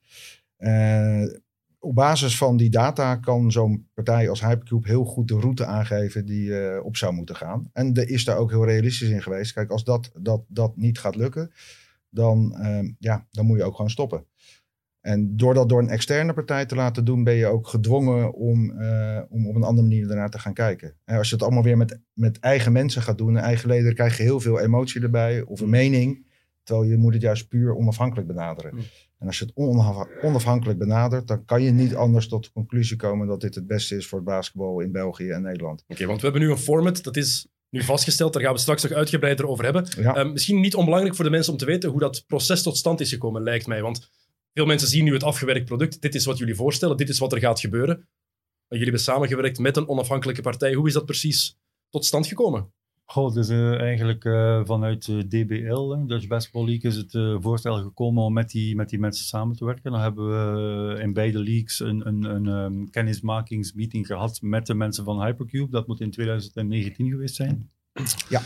op 1.82 1.96
basis 1.96 2.38
van 2.38 2.58
die 2.58 2.70
data 2.70 3.16
kan 3.16 3.52
zo'n 3.52 3.90
partij 3.94 4.30
als 4.30 4.42
Hypercube 4.42 4.88
heel 4.88 5.06
goed 5.06 5.28
de 5.28 5.40
route 5.40 5.66
aangeven 5.66 6.26
die 6.26 6.84
op 6.84 6.98
zou 6.98 7.14
moeten 7.14 7.36
gaan. 7.36 7.70
En 7.74 7.94
er 7.94 8.10
is 8.10 8.26
daar 8.26 8.38
ook 8.38 8.50
heel 8.50 8.66
realistisch 8.66 9.10
in 9.10 9.22
geweest. 9.22 9.54
Kijk, 9.54 9.72
als 9.72 9.84
dat, 9.84 10.12
dat, 10.20 10.44
dat 10.48 10.78
niet 10.78 11.00
gaat 11.00 11.16
lukken, 11.16 11.52
dan, 12.10 12.56
ja, 13.00 13.28
dan 13.32 13.46
moet 13.46 13.58
je 13.58 13.64
ook 13.64 13.76
gewoon 13.76 13.92
stoppen. 13.92 14.26
En 15.02 15.38
door 15.38 15.54
dat 15.54 15.70
door 15.70 15.80
een 15.80 15.90
externe 15.90 16.34
partij 16.34 16.66
te 16.66 16.76
laten 16.76 17.06
doen, 17.06 17.24
ben 17.24 17.34
je 17.34 17.46
ook 17.46 17.68
gedwongen 17.68 18.34
om, 18.34 18.72
uh, 18.72 19.20
om 19.30 19.48
op 19.48 19.56
een 19.56 19.64
andere 19.64 19.88
manier 19.88 20.08
daarnaar 20.08 20.30
te 20.30 20.40
gaan 20.40 20.54
kijken. 20.54 20.96
En 21.06 21.18
als 21.18 21.28
je 21.28 21.34
het 21.34 21.44
allemaal 21.44 21.64
weer 21.64 21.78
met, 21.78 22.00
met 22.14 22.40
eigen 22.40 22.72
mensen 22.72 23.02
gaat 23.02 23.18
doen, 23.18 23.38
eigen 23.38 23.70
leden, 23.70 23.94
krijg 23.94 24.18
je 24.18 24.24
heel 24.24 24.40
veel 24.40 24.60
emotie 24.60 25.02
erbij 25.02 25.42
of 25.42 25.60
een 25.60 25.70
mening. 25.70 26.30
Terwijl 26.64 26.88
je 26.88 26.98
moet 26.98 27.14
het 27.14 27.22
juist 27.22 27.48
puur 27.48 27.76
onafhankelijk 27.76 28.28
benaderen. 28.28 28.74
En 29.20 29.28
als 29.28 29.40
je 29.40 29.46
het 29.46 29.56
onafhankelijk 30.22 30.80
benadert, 30.80 31.28
dan 31.28 31.46
kan 31.46 31.62
je 31.62 31.72
niet 31.72 31.96
anders 31.96 32.28
tot 32.28 32.44
de 32.44 32.52
conclusie 32.52 32.98
komen 32.98 33.28
dat 33.28 33.42
dit 33.42 33.56
het 33.56 33.68
beste 33.68 33.96
is 33.96 34.08
voor 34.08 34.18
het 34.18 34.28
basketbal 34.28 34.80
in 34.80 34.92
België 34.92 35.30
en 35.30 35.42
Nederland. 35.42 35.84
Oké, 35.88 36.06
want 36.06 36.18
we 36.18 36.24
hebben 36.24 36.42
nu 36.46 36.52
een 36.52 36.58
format, 36.58 37.04
dat 37.04 37.18
is 37.18 37.48
nu 37.70 37.84
vastgesteld, 37.84 38.34
daar 38.34 38.42
gaan 38.42 38.54
we 38.54 38.60
straks 38.60 38.84
nog 38.84 38.92
uitgebreider 38.92 39.48
over 39.48 39.64
hebben. 39.64 39.86
Ehm, 39.86 40.32
misschien 40.32 40.60
niet 40.60 40.76
onbelangrijk 40.76 41.16
voor 41.16 41.26
de 41.26 41.32
mensen 41.32 41.52
om 41.52 41.58
te 41.58 41.66
weten 41.66 41.90
hoe 41.90 42.00
dat 42.00 42.24
proces 42.28 42.62
tot 42.62 42.78
stand 42.78 43.00
is 43.00 43.10
gekomen, 43.10 43.44
lijkt 43.44 43.68
mij. 43.68 43.82
Want 43.82 44.10
veel 44.54 44.66
mensen 44.66 44.88
zien 44.88 45.04
nu 45.04 45.14
het 45.14 45.24
afgewerkt 45.24 45.66
product. 45.66 46.02
Dit 46.02 46.16
is 46.16 46.26
wat 46.26 46.38
jullie 46.38 46.56
voorstellen, 46.56 46.98
dit 46.98 47.10
is 47.10 47.20
wat 47.20 47.34
er 47.34 47.40
gaat 47.40 47.60
gebeuren. 47.60 48.08
Jullie 48.68 48.84
hebben 48.84 49.04
samengewerkt 49.04 49.60
met 49.60 49.78
een 49.78 49.88
onafhankelijke 49.88 50.42
partij. 50.42 50.74
Hoe 50.74 50.88
is 50.88 50.94
dat 50.94 51.06
precies 51.06 51.58
tot 51.90 52.06
stand 52.06 52.28
gekomen? 52.28 52.74
Goh, 53.06 53.34
dus 53.34 53.50
uh, 53.50 53.80
eigenlijk 53.80 54.24
uh, 54.24 54.66
vanuit 54.66 55.08
uh, 55.08 55.20
DBL, 55.20 56.06
Dutch 56.06 56.28
Basketball 56.28 56.66
League, 56.66 56.92
is 56.92 56.96
het 56.98 57.42
voorstel 57.44 57.84
gekomen 57.84 58.24
om 58.24 58.34
met 58.34 58.50
die, 58.50 58.76
met 58.76 58.90
die 58.90 59.00
mensen 59.00 59.26
samen 59.26 59.56
te 59.56 59.66
werken. 59.66 59.92
Dan 59.92 60.02
hebben 60.02 60.28
we 60.28 61.00
in 61.02 61.14
beide 61.14 61.40
leagues 61.40 61.80
een, 61.80 62.08
een, 62.08 62.24
een 62.24 62.48
um, 62.48 62.90
kennismakingsmeeting 62.90 64.08
gehad 64.08 64.42
met 64.42 64.66
de 64.66 64.74
mensen 64.74 65.04
van 65.04 65.24
Hypercube. 65.26 65.72
Dat 65.72 65.88
moet 65.88 66.02
in 66.02 66.12
2019 66.12 67.10
geweest 67.10 67.36
zijn. 67.36 67.72
Ja. 68.30 68.42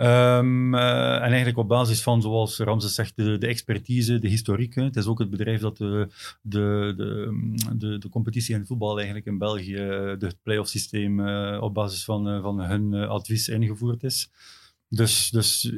Um, 0.00 0.74
uh, 0.74 1.14
en 1.14 1.22
eigenlijk 1.22 1.56
op 1.56 1.68
basis 1.68 2.02
van, 2.02 2.22
zoals 2.22 2.58
Ramses 2.58 2.94
zegt, 2.94 3.16
de, 3.16 3.38
expertise, 3.38 4.18
de 4.18 4.28
historiek. 4.28 4.74
Hè. 4.74 4.82
Het 4.82 4.96
is 4.96 5.06
ook 5.06 5.18
het 5.18 5.30
bedrijf 5.30 5.60
dat 5.60 5.76
de, 5.76 6.08
de, 6.42 6.94
de, 7.76 7.98
de, 7.98 8.08
competitie 8.08 8.54
in 8.54 8.66
voetbal 8.66 8.96
eigenlijk 8.96 9.26
in 9.26 9.38
België, 9.38 9.76
het 10.18 10.36
playoff 10.42 10.68
systeem, 10.68 11.20
uh, 11.20 11.58
op 11.60 11.74
basis 11.74 12.04
van, 12.04 12.42
van 12.42 12.60
hun 12.60 12.94
advies 12.94 13.48
ingevoerd 13.48 14.02
is. 14.02 14.30
Dus, 14.92 15.30
dus 15.30 15.64
eh, 15.64 15.72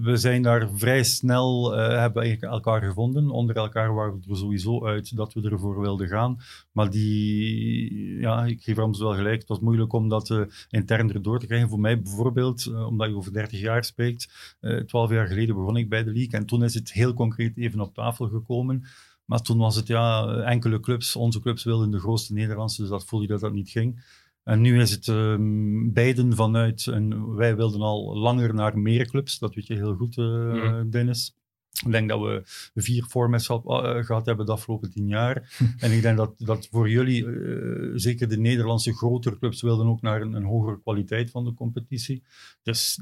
we 0.00 0.16
zijn 0.16 0.42
daar 0.42 0.68
vrij 0.74 1.02
snel, 1.04 1.78
uh, 1.78 1.88
hebben 1.88 2.40
elkaar 2.40 2.82
gevonden. 2.82 3.30
Onder 3.30 3.56
elkaar 3.56 3.94
waren 3.94 4.20
we 4.20 4.30
er 4.30 4.36
sowieso 4.36 4.84
uit 4.86 5.16
dat 5.16 5.32
we 5.32 5.50
ervoor 5.50 5.80
wilden 5.80 6.08
gaan. 6.08 6.38
Maar 6.72 6.90
die, 6.90 8.20
ja, 8.20 8.44
ik 8.44 8.62
geef 8.62 8.76
Rams 8.76 8.98
wel 8.98 9.14
gelijk, 9.14 9.38
het 9.38 9.48
was 9.48 9.60
moeilijk 9.60 9.92
om 9.92 10.08
dat 10.08 10.28
uh, 10.28 10.40
intern 10.70 11.12
erdoor 11.12 11.40
te 11.40 11.46
krijgen. 11.46 11.68
Voor 11.68 11.80
mij 11.80 12.00
bijvoorbeeld, 12.00 12.66
omdat 12.86 13.08
je 13.08 13.16
over 13.16 13.32
30 13.32 13.60
jaar 13.60 13.84
spreekt, 13.84 14.56
12 14.86 15.10
jaar 15.10 15.26
geleden 15.26 15.54
begon 15.54 15.76
ik 15.76 15.88
bij 15.88 16.04
de 16.04 16.12
league. 16.12 16.40
En 16.40 16.46
toen 16.46 16.64
is 16.64 16.74
het 16.74 16.92
heel 16.92 17.14
concreet 17.14 17.56
even 17.56 17.80
op 17.80 17.94
tafel 17.94 18.28
gekomen. 18.28 18.84
Maar 19.24 19.42
toen 19.42 19.58
was 19.58 19.76
het 19.76 19.86
ja, 19.86 20.26
enkele 20.26 20.80
clubs, 20.80 21.16
onze 21.16 21.40
clubs 21.40 21.64
wilden 21.64 21.90
de 21.90 21.98
grootste 21.98 22.32
Nederlandse, 22.32 22.80
dus 22.80 22.90
dat 22.90 23.04
voelde 23.04 23.26
je 23.26 23.32
dat 23.32 23.40
dat 23.40 23.52
niet 23.52 23.70
ging. 23.70 24.04
En 24.46 24.60
nu 24.60 24.80
is 24.80 24.90
het 24.90 25.06
um, 25.06 25.92
beiden 25.92 26.34
vanuit, 26.34 26.86
en 26.86 27.34
wij 27.34 27.56
wilden 27.56 27.80
al 27.80 28.16
langer 28.16 28.54
naar 28.54 28.78
meer 28.78 29.06
clubs, 29.06 29.38
dat 29.38 29.54
weet 29.54 29.66
je 29.66 29.74
heel 29.74 29.94
goed, 29.94 30.16
uh, 30.16 30.80
Dennis. 30.90 31.36
Ik 31.84 31.92
denk 31.92 32.08
dat 32.08 32.20
we 32.20 32.42
vier 32.74 33.04
formats 33.04 33.46
gehad 33.46 34.26
hebben 34.26 34.46
de 34.46 34.52
afgelopen 34.52 34.90
tien 34.90 35.06
jaar. 35.08 35.56
en 35.78 35.92
ik 35.92 36.02
denk 36.02 36.16
dat, 36.16 36.34
dat 36.38 36.68
voor 36.70 36.90
jullie, 36.90 37.24
uh, 37.24 37.92
zeker 37.94 38.28
de 38.28 38.38
Nederlandse 38.38 38.94
grotere 38.94 39.38
clubs, 39.38 39.62
wilden 39.62 39.86
ook 39.86 40.02
naar 40.02 40.20
een, 40.20 40.32
een 40.32 40.44
hogere 40.44 40.80
kwaliteit 40.80 41.30
van 41.30 41.44
de 41.44 41.54
competitie. 41.54 42.22
Dus 42.62 42.98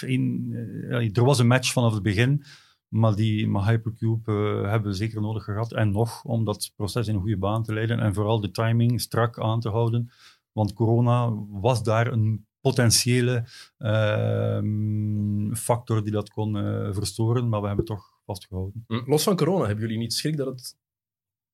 een, 0.00 1.10
er 1.12 1.24
was 1.24 1.38
een 1.38 1.46
match 1.46 1.72
vanaf 1.72 1.92
het 1.92 2.02
begin. 2.02 2.44
Maar 2.92 3.14
die 3.14 3.48
maar 3.48 3.68
Hypercube 3.68 4.32
hebben 4.66 4.90
we 4.90 4.96
zeker 4.96 5.20
nodig 5.20 5.44
gehad. 5.44 5.72
En 5.72 5.90
nog, 5.90 6.24
om 6.24 6.44
dat 6.44 6.72
proces 6.76 7.08
in 7.08 7.14
een 7.14 7.20
goede 7.20 7.36
baan 7.36 7.62
te 7.62 7.72
leiden. 7.72 8.00
En 8.00 8.14
vooral 8.14 8.40
de 8.40 8.50
timing 8.50 9.00
strak 9.00 9.38
aan 9.38 9.60
te 9.60 9.68
houden. 9.68 10.10
Want 10.52 10.72
corona 10.72 11.32
was 11.48 11.82
daar 11.82 12.12
een 12.12 12.46
potentiële 12.60 13.44
uh, 13.78 15.54
factor 15.56 16.02
die 16.02 16.12
dat 16.12 16.30
kon 16.30 16.56
uh, 16.56 16.94
verstoren, 16.94 17.48
maar 17.48 17.60
we 17.60 17.66
hebben 17.66 17.84
het 17.84 17.94
toch 17.94 18.10
vastgehouden. 18.26 18.84
Hm, 18.86 19.10
los 19.10 19.22
van 19.22 19.36
corona, 19.36 19.66
hebben 19.66 19.84
jullie 19.84 19.98
niet 19.98 20.12
schrik 20.14 20.36
dat 20.36 20.46
het 20.46 20.76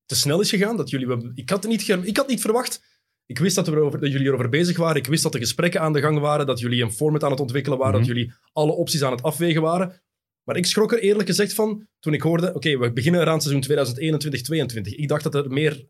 te 0.04 0.16
snel 0.16 0.40
is 0.40 0.50
gegaan. 0.50 0.76
Dat 0.76 0.90
jullie, 0.90 1.32
ik, 1.34 1.50
had 1.50 1.66
niet, 1.66 1.88
ik 1.88 2.16
had 2.16 2.28
niet 2.28 2.40
verwacht. 2.40 2.82
Ik 3.26 3.38
wist 3.38 3.54
dat, 3.56 3.68
we 3.68 3.72
erover, 3.76 4.00
dat 4.00 4.12
jullie 4.12 4.26
erover 4.26 4.48
bezig 4.48 4.76
waren. 4.76 4.96
Ik 4.96 5.06
wist 5.06 5.22
dat 5.22 5.32
de 5.32 5.38
gesprekken 5.38 5.80
aan 5.80 5.92
de 5.92 6.00
gang 6.00 6.18
waren. 6.18 6.46
Dat 6.46 6.58
jullie 6.60 6.82
een 6.82 6.92
format 6.92 7.24
aan 7.24 7.30
het 7.30 7.40
ontwikkelen 7.40 7.78
waren. 7.78 7.98
Dat 7.98 8.08
Mhm. 8.08 8.16
jullie 8.16 8.32
alle 8.52 8.72
opties 8.72 9.02
aan 9.02 9.12
het 9.12 9.22
afwegen 9.22 9.62
waren. 9.62 10.00
Maar 10.42 10.56
ik 10.56 10.66
schrok 10.66 10.92
er 10.92 11.00
eerlijk 11.02 11.28
gezegd 11.28 11.54
van 11.54 11.86
toen 11.98 12.14
ik 12.14 12.22
hoorde: 12.22 12.54
oké, 12.54 12.78
we 12.78 12.92
beginnen 12.92 13.20
eraan 13.20 13.40
seizoen 13.40 13.62
2021-2022. 13.62 14.94
Ik 14.94 15.08
dacht 15.08 15.22
dat 15.22 15.34
er 15.34 15.50
meer. 15.50 15.86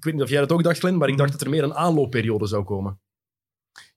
Ik 0.00 0.06
weet 0.06 0.14
niet 0.14 0.22
of 0.22 0.28
jij 0.30 0.40
dat 0.40 0.52
ook 0.52 0.62
dacht, 0.62 0.78
Glenn, 0.78 0.96
maar 0.98 1.08
ik 1.08 1.14
Mhm. 1.14 1.22
dacht 1.22 1.32
dat 1.32 1.42
er 1.46 1.50
meer 1.50 1.62
een 1.62 1.74
aanloopperiode 1.74 2.46
zou 2.46 2.64
komen. 2.64 3.00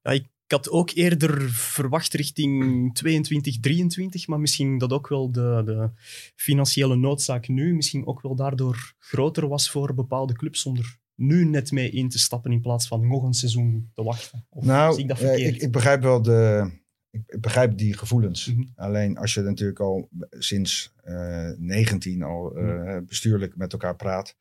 Ja, 0.01 0.11
ik 0.11 0.27
had 0.47 0.69
ook 0.69 0.89
eerder 0.89 1.49
verwacht 1.51 2.13
richting 2.13 2.93
22, 2.95 3.59
23, 3.59 4.27
maar 4.27 4.39
misschien 4.39 4.77
dat 4.77 4.91
ook 4.91 5.07
wel 5.07 5.31
de, 5.31 5.61
de 5.65 5.89
financiële 6.35 6.95
noodzaak 6.95 7.47
nu 7.47 7.75
misschien 7.75 8.05
ook 8.07 8.21
wel 8.21 8.35
daardoor 8.35 8.93
groter 8.99 9.47
was 9.47 9.69
voor 9.71 9.93
bepaalde 9.93 10.33
clubs 10.33 10.65
om 10.65 10.77
er 10.77 10.97
nu 11.15 11.45
net 11.45 11.71
mee 11.71 11.89
in 11.89 12.09
te 12.09 12.19
stappen 12.19 12.51
in 12.51 12.61
plaats 12.61 12.87
van 12.87 13.07
nog 13.07 13.23
een 13.23 13.33
seizoen 13.33 13.89
te 13.93 14.03
wachten. 14.03 14.45
Of 14.49 14.65
Nou, 14.65 14.93
zie 14.93 15.01
ik 15.03 15.07
dat 15.09 15.19
eh, 15.19 15.27
verkeerd? 15.27 15.55
ik, 15.55 15.61
ik 15.61 15.71
begrijp 15.71 16.01
wel 16.01 16.21
de. 16.21 16.69
Ik, 17.09 17.41
begrijp 17.41 17.77
die 17.77 17.93
gevoelens. 17.97 18.45
Mhm. 18.45 18.63
Alleen 18.75 19.17
als 19.17 19.33
je 19.33 19.41
natuurlijk 19.41 19.79
al 19.79 20.09
sinds 20.29 20.93
eh 21.03 21.49
19 21.57 22.23
al 22.23 22.55
eh, 22.55 22.97
bestuurlijk 23.07 23.55
met 23.55 23.71
elkaar 23.73 23.95
praat. 23.95 24.35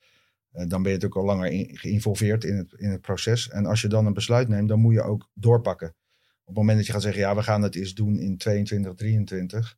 Eh, 0.53 0.67
dan 0.69 0.83
ben 0.83 0.93
je 0.93 0.99
natuurlijk 0.99 1.17
al 1.17 1.25
langer 1.25 1.77
geïnvolveerd 1.79 2.45
in 2.45 2.57
het, 2.57 2.73
in 2.73 2.91
het 2.91 3.01
proces. 3.01 3.49
En 3.49 3.67
als 3.67 3.81
je 3.81 3.89
dan 3.89 4.07
een 4.07 4.13
besluit 4.13 4.49
neemt, 4.49 4.69
dan 4.69 4.81
moet 4.81 4.95
je 4.95 5.03
ook 5.03 5.31
doorpakken. 5.35 5.89
Op 6.41 6.47
het 6.47 6.57
moment 6.57 6.77
dat 6.77 6.87
je 6.87 6.93
gaat 6.93 7.03
zeggen, 7.03 7.21
ja, 7.21 7.35
we 7.35 7.43
gaan 7.43 7.63
het 7.63 7.75
eens 7.75 7.95
doen 7.95 8.19
in 8.19 8.37
22, 8.37 8.95
23. 8.95 9.77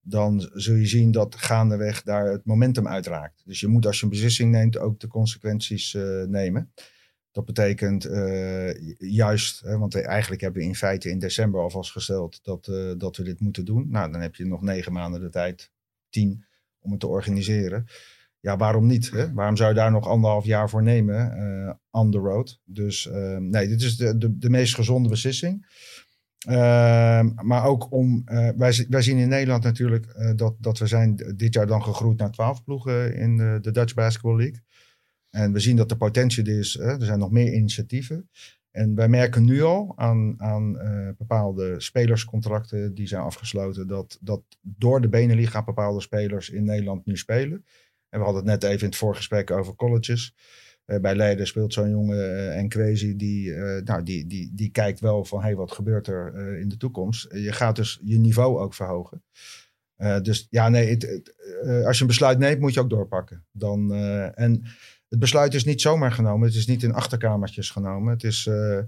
Dan 0.00 0.50
zul 0.52 0.74
je 0.74 0.86
zien 0.86 1.10
dat 1.10 1.34
gaandeweg 1.34 2.02
daar 2.02 2.26
het 2.26 2.44
momentum 2.44 2.88
uitraakt. 2.88 3.42
Dus 3.44 3.60
je 3.60 3.66
moet 3.66 3.86
als 3.86 3.98
je 3.98 4.04
een 4.04 4.10
beslissing 4.10 4.50
neemt 4.50 4.78
ook 4.78 5.00
de 5.00 5.08
consequenties 5.08 5.94
eh, 5.94 6.22
nemen. 6.22 6.72
Dat 7.30 7.44
betekent 7.44 8.04
eh, 8.04 8.96
juist, 8.98 9.60
hè, 9.60 9.78
want 9.78 9.94
eigenlijk 9.94 10.40
hebben 10.40 10.62
we 10.62 10.68
in 10.68 10.74
feite 10.74 11.10
in 11.10 11.18
december 11.18 11.60
al 11.60 11.70
vastgesteld 11.70 12.44
dat, 12.44 12.64
dat 12.98 13.16
we 13.16 13.22
dit 13.22 13.40
moeten 13.40 13.64
doen. 13.64 13.90
Nou, 13.90 14.12
dan 14.12 14.20
heb 14.20 14.34
je 14.34 14.46
nog 14.46 14.62
negen 14.62 14.92
maanden 14.92 15.20
de 15.20 15.30
tijd, 15.30 15.70
tien, 16.08 16.44
om 16.78 16.90
het 16.90 17.00
te 17.00 17.06
organiseren. 17.06 17.86
Ja, 18.46 18.56
waarom 18.56 18.86
niet? 18.86 19.10
Hè? 19.10 19.32
Waarom 19.32 19.56
zou 19.56 19.68
je 19.68 19.74
daar 19.74 19.90
nog 19.90 20.08
anderhalf 20.08 20.44
jaar 20.44 20.70
voor 20.70 20.82
nemen 20.82 21.36
eh, 21.36 21.74
on 21.90 22.10
the 22.10 22.18
road? 22.18 22.60
Dus 22.64 23.08
eh, 23.08 23.36
nee, 23.36 23.68
dit 23.68 23.82
is 23.82 23.96
de, 23.96 24.18
de, 24.18 24.38
de 24.38 24.50
meest 24.50 24.74
gezonde 24.74 25.08
beslissing. 25.08 25.66
Ehm, 26.46 27.30
maar 27.34 27.64
ook 27.64 27.92
om, 27.92 28.22
eh, 28.24 28.48
wij, 28.56 28.86
wij 28.88 29.02
zien 29.02 29.18
in 29.18 29.28
Nederland 29.28 29.62
natuurlijk 29.62 30.34
dat, 30.36 30.56
dat 30.58 30.78
we 30.78 30.86
zijn 30.86 31.34
dit 31.36 31.54
jaar 31.54 31.66
dan 31.66 31.82
gegroeid 31.82 32.18
naar 32.18 32.30
twaalf 32.30 32.64
ploegen 32.64 33.16
in 33.16 33.36
de, 33.36 33.58
de 33.60 33.70
Dutch 33.70 33.94
Basketball 33.94 34.36
League. 34.36 34.62
En 35.30 35.52
we 35.52 35.60
zien 35.60 35.76
dat 35.76 35.88
de 35.88 35.96
potentie 35.96 36.44
er 36.44 36.58
is. 36.58 36.78
Er 36.78 37.04
zijn 37.04 37.18
nog 37.18 37.30
meer 37.30 37.52
initiatieven. 37.52 38.30
En 38.70 38.94
wij 38.94 39.08
merken 39.08 39.44
nu 39.44 39.62
al 39.62 39.92
aan, 39.96 40.34
aan 40.40 40.72
bepaalde 41.18 41.80
spelerscontracten 41.80 42.94
die 42.94 43.06
zijn 43.06 43.22
afgesloten, 43.22 43.86
dat, 43.86 44.18
dat 44.20 44.42
door 44.60 45.00
de 45.00 45.08
Beneliga 45.08 45.64
bepaalde 45.64 46.00
spelers 46.00 46.50
in 46.50 46.64
Nederland 46.64 47.06
nu 47.06 47.16
spelen. 47.16 47.64
En 48.08 48.18
we 48.18 48.24
hadden 48.24 48.42
het 48.42 48.60
net 48.60 48.70
even 48.70 48.82
in 48.82 48.88
het 48.88 48.96
voorgesprek 48.96 49.50
over 49.50 49.74
colleges. 49.74 50.34
Eh, 50.84 51.00
bij 51.00 51.14
Leiden 51.14 51.46
speelt 51.46 51.72
zo'n 51.72 51.90
jongen 51.90 52.18
uh, 52.18 52.56
Enkwezi, 52.56 53.16
die, 53.16 53.54
eh, 53.54 53.82
nou, 53.82 54.02
die, 54.02 54.26
die, 54.26 54.50
die 54.54 54.70
kijkt 54.70 55.00
wel 55.00 55.24
van 55.24 55.42
hey, 55.42 55.56
wat 55.56 55.72
gebeurt 55.72 56.06
er 56.06 56.34
eh, 56.34 56.60
in 56.60 56.68
de 56.68 56.76
toekomst. 56.76 57.32
je 57.32 57.52
gaat 57.52 57.76
dus 57.76 58.00
je 58.02 58.18
niveau 58.18 58.58
ook 58.58 58.74
verhogen. 58.74 59.22
Eh, 59.96 60.20
dus 60.20 60.46
ja, 60.50 60.68
nee, 60.68 60.90
het, 60.90 61.34
eh, 61.62 61.86
als 61.86 61.96
je 61.96 62.00
een 62.00 62.08
besluit 62.08 62.38
neemt, 62.38 62.60
moet 62.60 62.74
je 62.74 62.80
ook 62.80 62.90
doorpakken. 62.90 63.46
Dan, 63.52 63.92
eh, 63.92 64.38
en 64.38 64.62
het 65.08 65.18
besluit 65.18 65.54
is 65.54 65.64
niet 65.64 65.80
zomaar 65.80 66.12
genomen. 66.12 66.46
Het 66.46 66.56
is 66.56 66.66
niet 66.66 66.82
in 66.82 66.92
achterkamertjes 66.92 67.70
genomen. 67.70 68.12
Het 68.12 68.24
is 68.24 68.46
eh, 68.46 68.78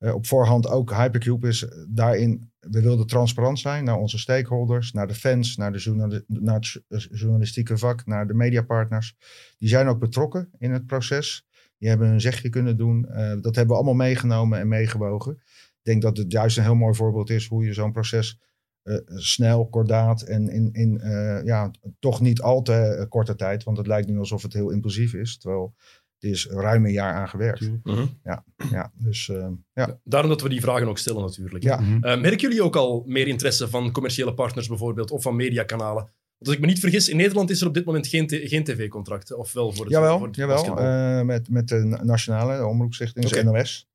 eh, 0.00 0.14
op 0.14 0.26
voorhand 0.26 0.68
ook 0.68 0.90
Hypercube 0.90 1.48
is 1.48 1.66
daarin. 1.88 2.52
We 2.58 2.82
wilden 2.82 3.06
transparant 3.06 3.58
zijn 3.58 3.84
naar 3.84 3.96
onze 3.96 4.18
stakeholders, 4.18 4.92
naar 4.92 5.06
de 5.06 5.14
fans, 5.14 5.56
naar, 5.56 5.72
de 5.72 6.24
naar 6.26 6.80
het 6.88 7.08
journalistieke 7.10 7.78
vak, 7.78 8.06
naar 8.06 8.26
de 8.26 8.34
mediapartners. 8.34 9.16
Die 9.58 9.68
zijn 9.68 9.86
ook 9.86 9.98
betrokken 9.98 10.50
in 10.58 10.72
het 10.72 10.86
proces. 10.86 11.46
Die 11.78 11.88
hebben 11.88 12.08
een 12.08 12.20
zegje 12.20 12.48
kunnen 12.48 12.76
doen. 12.76 13.02
Dat 13.40 13.54
hebben 13.54 13.66
we 13.66 13.74
allemaal 13.74 13.94
meegenomen 13.94 14.58
en 14.58 14.68
meegewogen. 14.68 15.32
Ik 15.32 15.80
denk 15.82 16.02
dat 16.02 16.16
het 16.16 16.32
juist 16.32 16.56
een 16.56 16.62
heel 16.62 16.74
mooi 16.74 16.94
voorbeeld 16.94 17.30
is 17.30 17.46
hoe 17.46 17.64
je 17.64 17.72
zo'n 17.72 17.92
proces 17.92 18.40
uh, 18.84 18.96
snel, 19.06 19.68
kordaat 19.68 20.22
en 20.22 20.48
in, 20.48 20.72
in 20.72 21.00
ja, 21.44 21.70
toch 21.98 22.20
niet 22.20 22.40
al 22.40 22.62
te 22.62 23.06
korte 23.08 23.34
tijd. 23.34 23.64
Want 23.64 23.76
het 23.76 23.86
lijkt 23.86 24.08
nu 24.08 24.18
alsof 24.18 24.42
het 24.42 24.52
heel 24.52 24.70
impulsief 24.70 25.14
is. 25.14 25.38
Terwijl 25.38 25.74
het 26.20 26.30
is 26.30 26.46
ruim 26.46 26.84
een 26.84 26.92
jaar 26.92 27.14
aan 27.14 27.28
gewerkt. 27.28 27.60
Mm 27.60 27.80
-hmm. 27.82 28.18
ja, 28.24 28.44
ja, 28.70 28.92
dus, 28.94 29.28
uh, 29.28 29.46
ja. 29.72 30.00
Daarom 30.04 30.30
dat 30.30 30.42
we 30.42 30.48
die 30.48 30.60
vragen 30.60 30.88
ook 30.88 30.98
stellen 30.98 31.22
natuurlijk. 31.22 31.64
Ja. 31.64 31.80
Mm 31.80 31.86
-hmm. 31.86 32.04
uh, 32.04 32.20
merken 32.20 32.40
jullie 32.40 32.62
ook 32.62 32.76
al 32.76 33.02
meer 33.06 33.26
interesse 33.26 33.68
van 33.68 33.92
commerciële 33.92 34.34
partners 34.34 34.68
bijvoorbeeld 34.68 35.10
of 35.10 35.22
van 35.22 35.36
mediakanalen? 35.36 36.02
Want 36.02 36.52
als 36.52 36.54
ik 36.54 36.60
me 36.60 36.66
niet 36.66 36.80
vergis, 36.80 37.08
in 37.08 37.16
Nederland 37.16 37.50
is 37.50 37.60
er 37.60 37.66
op 37.66 37.74
dit 37.74 37.84
moment 37.84 38.06
geen, 38.06 38.28
geen 38.28 38.64
tv-contract. 38.64 39.34
Of 39.34 39.52
wel 39.52 39.72
voor 39.72 39.84
het, 39.84 39.94
jawel, 39.94 40.18
voor 40.18 40.26
het 40.26 40.36
jawel 40.36 40.78
uh, 40.78 41.22
met, 41.22 41.50
met 41.50 41.68
de 41.68 41.98
nationale 42.02 42.56
de 42.56 42.66
omroepstichting, 42.66 43.28
dus 43.28 43.38
okay. 43.38 43.52
NOS. 43.52 43.88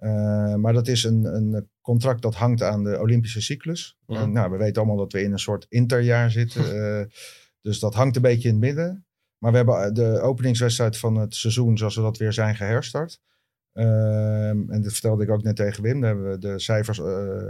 Uh, 0.00 0.54
maar 0.54 0.72
dat 0.72 0.88
is 0.88 1.04
een, 1.04 1.24
een, 1.24 1.68
contract 1.80 2.22
dat 2.22 2.34
hangt 2.34 2.62
aan 2.62 2.84
de 2.84 3.00
Olympische 3.00 3.42
cyclus. 3.42 3.98
Mhm. 4.06 4.24
Mm. 4.24 4.32
Nou, 4.32 4.50
we 4.50 4.56
weten 4.56 4.76
allemaal 4.76 4.96
dat 4.96 5.12
we 5.12 5.22
in 5.22 5.32
een 5.32 5.38
soort 5.38 5.66
interjaar 5.68 6.30
zitten. 6.30 6.76
Uh, 6.76 7.04
dus 7.68 7.78
dat 7.78 7.94
hangt 7.94 8.16
een 8.16 8.22
beetje 8.22 8.48
in 8.48 8.54
het 8.54 8.64
midden. 8.64 9.06
Maar 9.38 9.50
we 9.50 9.56
hebben 9.56 9.94
de 9.94 10.20
openingswedstrijd 10.20 10.96
van 10.96 11.16
het 11.16 11.34
seizoen, 11.34 11.78
zoals 11.78 11.96
we 11.96 12.02
dat 12.02 12.16
weer 12.16 12.32
zijn 12.32 12.56
geherstart. 12.56 13.20
Ehm, 13.72 14.70
en 14.70 14.82
dat 14.82 14.92
vertelde 14.92 15.22
ik 15.22 15.30
ook 15.30 15.42
net 15.42 15.56
tegen 15.56 15.82
Wim. 15.82 16.00
Daar 16.00 16.14
hebben 16.14 16.30
we 16.30 16.38
de 16.38 16.58
cijfers 16.58 16.98
uh, 16.98 17.06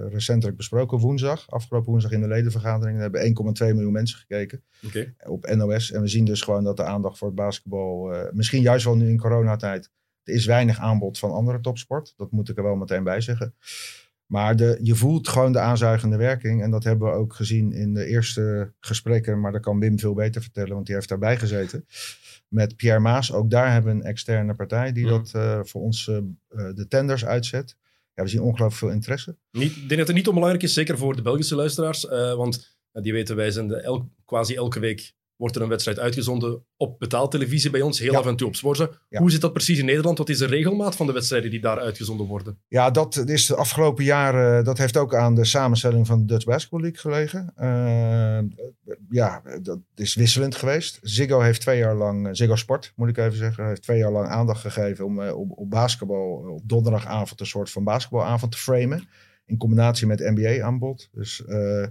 recentelijk 0.08 0.56
besproken 0.56 0.98
woensdag. 0.98 1.50
Afgelopen 1.50 1.90
woensdag 1.90 2.12
in 2.12 2.20
de 2.20 2.28
ledenvergadering. 2.28 2.98
Daar 2.98 3.10
hebben 3.10 3.56
1,2 3.68 3.74
miljoen 3.74 3.92
mensen 3.92 4.18
gekeken 4.18 4.62
okay. 4.86 5.14
op 5.26 5.46
NOS. 5.54 5.90
En 5.90 6.00
we 6.00 6.08
zien 6.08 6.24
dus 6.24 6.42
gewoon 6.42 6.64
dat 6.64 6.76
de 6.76 6.84
aandacht 6.84 7.18
voor 7.18 7.26
het 7.26 7.36
basketbal, 7.36 8.14
uh, 8.14 8.20
misschien 8.32 8.62
juist 8.62 8.84
wel 8.84 8.96
nu 8.96 9.08
in 9.08 9.18
coronatijd, 9.18 9.90
er 10.22 10.34
is 10.34 10.46
weinig 10.46 10.78
aanbod 10.78 11.18
van 11.18 11.32
andere 11.32 11.60
topsport. 11.60 12.14
Dat 12.16 12.30
moet 12.30 12.48
ik 12.48 12.56
er 12.56 12.62
wel 12.62 12.76
meteen 12.76 13.04
bij 13.04 13.20
zeggen. 13.20 13.54
Maar 14.28 14.56
de, 14.56 14.78
je 14.82 14.94
voelt 14.94 15.28
gewoon 15.28 15.52
de 15.52 15.58
aanzuigende 15.58 16.16
werking. 16.16 16.62
En 16.62 16.70
dat 16.70 16.84
hebben 16.84 17.08
we 17.08 17.14
ook 17.14 17.34
gezien 17.34 17.72
in 17.72 17.94
de 17.94 18.06
eerste 18.06 18.72
gesprekken. 18.80 19.40
Maar 19.40 19.52
dat 19.52 19.60
kan 19.60 19.80
Wim 19.80 19.98
veel 19.98 20.14
beter 20.14 20.42
vertellen, 20.42 20.74
want 20.74 20.86
die 20.86 20.94
heeft 20.94 21.08
daarbij 21.08 21.38
gezeten. 21.38 21.86
Met 22.48 22.76
Pierre 22.76 23.00
Maas. 23.00 23.32
Ook 23.32 23.50
daar 23.50 23.72
hebben 23.72 23.92
we 23.92 24.00
een 24.00 24.06
externe 24.06 24.54
partij 24.54 24.92
die 24.92 25.04
ja. 25.04 25.10
dat 25.10 25.32
uh, 25.36 25.60
voor 25.62 25.82
ons 25.82 26.06
uh, 26.06 26.18
de 26.48 26.86
tenders 26.88 27.24
uitzet. 27.24 27.76
Ja, 28.14 28.22
we 28.22 28.28
zien 28.28 28.40
ongelooflijk 28.40 28.74
veel 28.74 28.90
interesse. 28.90 29.36
Niet, 29.50 29.76
ik 29.76 29.88
denk 29.88 29.98
dat 29.98 30.06
het 30.06 30.16
niet 30.16 30.28
onbelangrijk 30.28 30.64
is, 30.64 30.72
zeker 30.72 30.98
voor 30.98 31.16
de 31.16 31.22
Belgische 31.22 31.54
luisteraars. 31.54 32.04
Uh, 32.04 32.34
want 32.34 32.78
die 32.92 33.12
weten, 33.12 33.36
wij 33.36 33.50
zijn 33.50 33.68
de 33.68 33.80
el 33.80 34.10
quasi 34.24 34.54
elke 34.54 34.80
week 34.80 35.12
wordt 35.38 35.56
er 35.56 35.62
een 35.62 35.68
wedstrijd 35.68 35.98
uitgezonden 35.98 36.64
op 36.76 36.98
betaaltelevisie 36.98 37.70
bij 37.70 37.80
ons, 37.80 37.98
heel 37.98 38.12
ja. 38.12 38.18
af 38.18 38.26
en 38.26 38.36
toe 38.36 38.48
op 38.48 38.56
Sporza. 38.56 38.90
Ja. 39.08 39.20
Hoe 39.20 39.30
zit 39.30 39.40
dat 39.40 39.52
precies 39.52 39.78
in 39.78 39.84
Nederland? 39.84 40.18
Wat 40.18 40.28
is 40.28 40.38
de 40.38 40.46
regelmaat 40.46 40.96
van 40.96 41.06
de 41.06 41.12
wedstrijden 41.12 41.50
die 41.50 41.60
daar 41.60 41.78
uitgezonden 41.78 42.26
worden? 42.26 42.58
Ja, 42.68 42.90
dat 42.90 43.16
is 43.16 43.46
de 43.46 43.56
afgelopen 43.56 44.04
jaren, 44.04 44.64
dat 44.64 44.78
heeft 44.78 44.96
ook 44.96 45.14
aan 45.14 45.34
de 45.34 45.44
samenstelling 45.44 46.06
van 46.06 46.18
de 46.18 46.24
Dutch 46.24 46.44
Basketball 46.44 46.80
League 46.80 46.98
gelegen. 46.98 47.52
Uh, 47.58 48.96
ja, 49.10 49.42
dat 49.62 49.78
is 49.94 50.14
wisselend 50.14 50.54
geweest. 50.54 50.98
Ziggo 51.02 51.40
heeft 51.40 51.60
twee 51.60 51.78
jaar 51.78 51.94
lang, 51.94 52.36
Ziggo 52.36 52.56
Sport 52.56 52.92
moet 52.96 53.08
ik 53.08 53.16
even 53.16 53.38
zeggen, 53.38 53.66
heeft 53.66 53.82
twee 53.82 53.98
jaar 53.98 54.12
lang 54.12 54.28
aandacht 54.28 54.60
gegeven 54.60 55.04
om 55.04 55.20
uh, 55.20 55.38
op, 55.38 55.50
op 55.58 55.70
basketbal, 55.70 56.54
op 56.54 56.68
donderdagavond 56.68 57.40
een 57.40 57.46
soort 57.46 57.70
van 57.70 57.84
basketbalavond 57.84 58.52
te 58.52 58.58
framen. 58.58 59.08
In 59.44 59.56
combinatie 59.56 60.06
met 60.06 60.18
NBA-aanbod. 60.18 61.08
Dus 61.12 61.42
uh, 61.48 61.86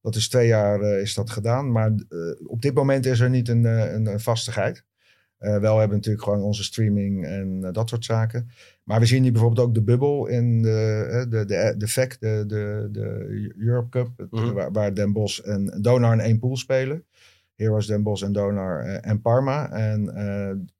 dat 0.00 0.14
is 0.14 0.28
twee 0.28 0.46
jaar 0.46 0.80
uh, 0.80 1.00
is 1.00 1.14
dat 1.14 1.30
gedaan. 1.30 1.72
Maar 1.72 1.90
uh, 1.90 2.34
op 2.46 2.62
dit 2.62 2.74
moment 2.74 3.06
is 3.06 3.20
er 3.20 3.30
niet 3.30 3.48
een, 3.48 3.62
uh, 3.62 3.92
een 3.92 4.20
vastigheid. 4.20 4.84
wel 5.38 5.78
hebben 5.78 5.96
natuurlijk 5.96 6.24
gewoon 6.24 6.42
onze 6.42 6.62
streaming 6.62 7.26
en 7.26 7.72
dat 7.72 7.88
soort 7.88 8.04
zaken. 8.04 8.50
Maar 8.84 9.00
we 9.00 9.06
zien 9.06 9.22
nu 9.22 9.32
bijvoorbeeld 9.32 9.66
ook 9.66 9.74
de 9.74 9.82
bubbel 9.82 10.26
in 10.26 10.62
de, 10.62 11.26
de, 11.28 11.44
de, 11.44 11.74
de 11.76 11.88
VEC, 11.88 12.16
de, 12.20 12.44
de, 12.46 12.88
de 12.92 13.52
Europe 13.58 13.88
Cup. 13.88 14.10
Het, 14.16 14.30
mm 14.30 14.38
-hmm. 14.38 14.52
waar, 14.52 14.72
waar 14.72 14.94
Den 14.94 15.12
Bosch 15.12 15.40
en 15.40 15.78
Donar 15.80 16.12
in 16.12 16.20
één 16.20 16.38
pool 16.38 16.56
spelen. 16.56 17.04
Heroes 17.54 17.86
Den 17.86 18.02
Bosch 18.02 18.24
en 18.24 18.32
Donar 18.32 18.84
en 18.84 19.20
Parma. 19.20 19.70
En 19.70 20.04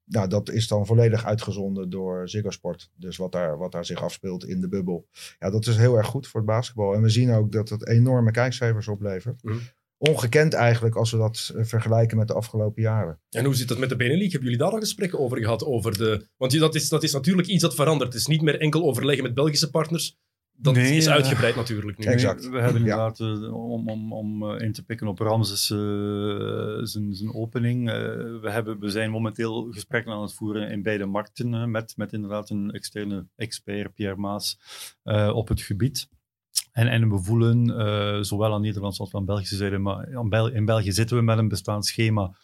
nou, 0.08 0.28
dat 0.28 0.50
is 0.50 0.68
dan 0.68 0.86
volledig 0.86 1.24
uitgezonden 1.24 1.90
door 1.90 2.28
Ziggo 2.28 2.50
Sport. 2.50 2.90
Dus 2.94 3.16
wat 3.16 3.32
daar, 3.32 3.58
wat 3.58 3.72
daar 3.72 3.84
zich 3.84 4.02
afspeelt 4.02 4.44
in 4.44 4.60
de 4.60 4.68
bubbel. 4.68 5.08
Ja, 5.38 5.50
dat 5.50 5.66
is 5.66 5.76
heel 5.76 5.96
erg 5.96 6.06
goed 6.06 6.26
voor 6.26 6.40
het 6.40 6.48
basketbal. 6.48 6.94
En 6.94 7.02
we 7.02 7.08
zien 7.08 7.32
ook 7.32 7.52
dat 7.52 7.68
het 7.68 7.88
enorme 7.88 8.30
kijkcijfers 8.30 8.88
oplevert. 8.88 9.42
Mm. 9.42 9.60
Ongekend 10.00 10.54
eigenlijk 10.54 10.94
als 10.94 11.10
we 11.10 11.16
dat 11.16 11.52
vergelijken 11.54 12.16
met 12.16 12.28
de 12.28 12.34
afgelopen 12.34 12.82
jaren. 12.82 13.20
En 13.30 13.44
hoe 13.44 13.54
zit 13.54 13.68
dat 13.68 13.78
met 13.78 13.88
de 13.88 13.96
Benelux? 13.96 14.32
Hebben 14.32 14.50
jullie 14.50 14.64
daar 14.64 14.72
al 14.72 14.78
gesprekken 14.78 15.18
over 15.18 15.38
gehad? 15.38 15.64
Over 15.64 15.98
de... 15.98 16.26
Want 16.36 16.58
dat 16.58 16.74
is, 16.74 16.88
dat 16.88 17.02
is 17.02 17.12
natuurlijk 17.12 17.48
iets 17.48 17.62
dat 17.62 17.74
verandert. 17.74 18.12
Het 18.12 18.20
is 18.20 18.26
niet 18.26 18.42
meer 18.42 18.60
enkel 18.60 18.82
overleggen 18.82 19.24
met 19.24 19.34
Belgische 19.34 19.70
partners. 19.70 20.18
Dat 20.60 20.76
is 20.76 21.08
uitgebreid 21.08 21.56
natuurlijk 21.56 21.98
nu. 21.98 22.04
Exact. 22.04 22.48
We 22.48 22.58
hebben 22.58 22.80
inderdaad, 22.80 23.20
om, 23.50 23.88
om, 23.88 24.12
om 24.12 24.50
in 24.50 24.72
te 24.72 24.84
pikken 24.84 25.06
op 25.06 25.18
Ramses 25.18 25.66
zijn, 26.82 27.14
zijn 27.14 27.34
opening, 27.34 27.86
we, 28.40 28.50
hebben, 28.50 28.80
we 28.80 28.88
zijn 28.88 29.10
momenteel 29.10 29.68
gesprekken 29.70 30.12
aan 30.12 30.22
het 30.22 30.34
voeren 30.34 30.70
in 30.70 30.82
beide 30.82 31.06
markten 31.06 31.70
met, 31.70 31.96
met 31.96 32.12
inderdaad 32.12 32.50
een 32.50 32.70
externe 32.70 33.26
expert, 33.36 33.94
Pierre 33.94 34.16
Maas, 34.16 34.58
op 35.32 35.48
het 35.48 35.60
gebied. 35.60 36.08
En, 36.72 36.88
en 36.88 37.10
we 37.10 37.18
voelen, 37.18 37.66
zowel 38.24 38.52
aan 38.54 38.60
Nederlandse 38.60 39.00
als 39.00 39.14
aan 39.14 39.24
Belgische 39.24 39.56
zijde, 39.56 39.78
maar 39.78 40.08
in 40.54 40.64
België 40.64 40.92
zitten 40.92 41.16
we 41.16 41.22
met 41.22 41.38
een 41.38 41.48
bestaand 41.48 41.86
schema 41.86 42.22
uh, 42.22 42.34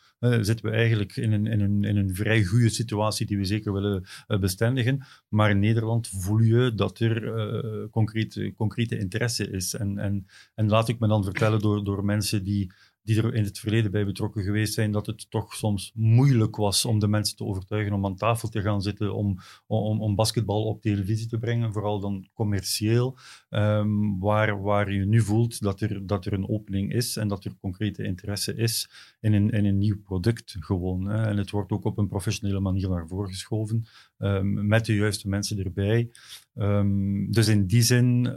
zitten 0.40 0.70
we 0.70 0.76
eigenlijk 0.76 1.16
in 1.16 1.32
een, 1.32 1.46
in, 1.46 1.60
een, 1.60 1.84
in 1.84 1.96
een 1.96 2.14
vrij 2.14 2.44
goede 2.44 2.68
situatie 2.68 3.26
die 3.26 3.36
we 3.36 3.44
zeker 3.44 3.72
willen 3.72 4.04
uh, 4.28 4.38
bestendigen. 4.38 5.04
Maar 5.28 5.50
in 5.50 5.58
Nederland 5.58 6.08
voel 6.08 6.38
je 6.38 6.74
dat 6.74 6.98
er 6.98 7.22
uh, 7.22 7.90
concrete, 7.90 8.52
concrete 8.56 8.98
interesse 8.98 9.50
is. 9.50 9.74
En, 9.74 9.98
en, 9.98 10.26
en 10.54 10.68
laat 10.68 10.88
ik 10.88 10.98
me 10.98 11.08
dan 11.08 11.24
vertellen 11.24 11.60
door, 11.60 11.84
door 11.84 12.04
mensen 12.04 12.44
die 12.44 12.72
die 13.04 13.22
er 13.22 13.34
in 13.34 13.44
het 13.44 13.58
verleden 13.58 13.90
bij 13.90 14.04
betrokken 14.04 14.42
geweest 14.42 14.74
zijn, 14.74 14.92
dat 14.92 15.06
het 15.06 15.30
toch 15.30 15.54
soms 15.54 15.92
moeilijk 15.94 16.56
was 16.56 16.84
om 16.84 16.98
de 16.98 17.08
mensen 17.08 17.36
te 17.36 17.44
overtuigen 17.44 17.92
om 17.92 18.04
aan 18.04 18.16
tafel 18.16 18.48
te 18.48 18.60
gaan 18.60 18.82
zitten, 18.82 19.14
om, 19.14 19.38
om, 19.66 20.00
om 20.00 20.14
basketbal 20.14 20.64
op 20.64 20.80
televisie 20.80 21.26
te 21.26 21.38
brengen, 21.38 21.72
vooral 21.72 22.00
dan 22.00 22.28
commercieel, 22.32 23.18
um, 23.50 24.18
waar, 24.18 24.62
waar 24.62 24.92
je 24.92 25.04
nu 25.04 25.20
voelt 25.20 25.60
dat 25.60 25.80
er, 25.80 26.06
dat 26.06 26.26
er 26.26 26.32
een 26.32 26.48
opening 26.48 26.92
is 26.92 27.16
en 27.16 27.28
dat 27.28 27.44
er 27.44 27.56
concrete 27.60 28.04
interesse 28.04 28.54
is 28.54 28.90
in 29.20 29.32
een, 29.32 29.50
in 29.50 29.64
een 29.64 29.78
nieuw 29.78 30.00
product 30.02 30.56
gewoon. 30.60 31.06
Hè. 31.06 31.22
En 31.22 31.36
het 31.36 31.50
wordt 31.50 31.72
ook 31.72 31.84
op 31.84 31.98
een 31.98 32.08
professionele 32.08 32.60
manier 32.60 32.88
naar 32.88 33.08
voren 33.08 33.28
geschoven, 33.28 33.84
um, 34.18 34.66
met 34.66 34.84
de 34.84 34.94
juiste 34.94 35.28
mensen 35.28 35.58
erbij. 35.58 36.10
Um, 36.54 37.32
dus 37.32 37.48
in 37.48 37.66
die 37.66 37.82
zin 37.82 38.24
uh, 38.24 38.32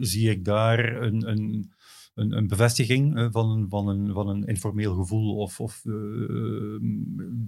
zie 0.00 0.30
ik 0.30 0.44
daar 0.44 1.02
een, 1.02 1.28
een 1.28 1.72
een, 2.16 2.36
een 2.36 2.46
bevestiging 2.46 3.16
uh, 3.16 3.26
van, 3.30 3.50
een, 3.50 3.68
van, 3.68 3.88
een, 3.88 4.12
van 4.12 4.28
een 4.28 4.44
informeel 4.44 4.94
gevoel 4.94 5.36
of, 5.36 5.60
of 5.60 5.82
uh, 5.84 6.78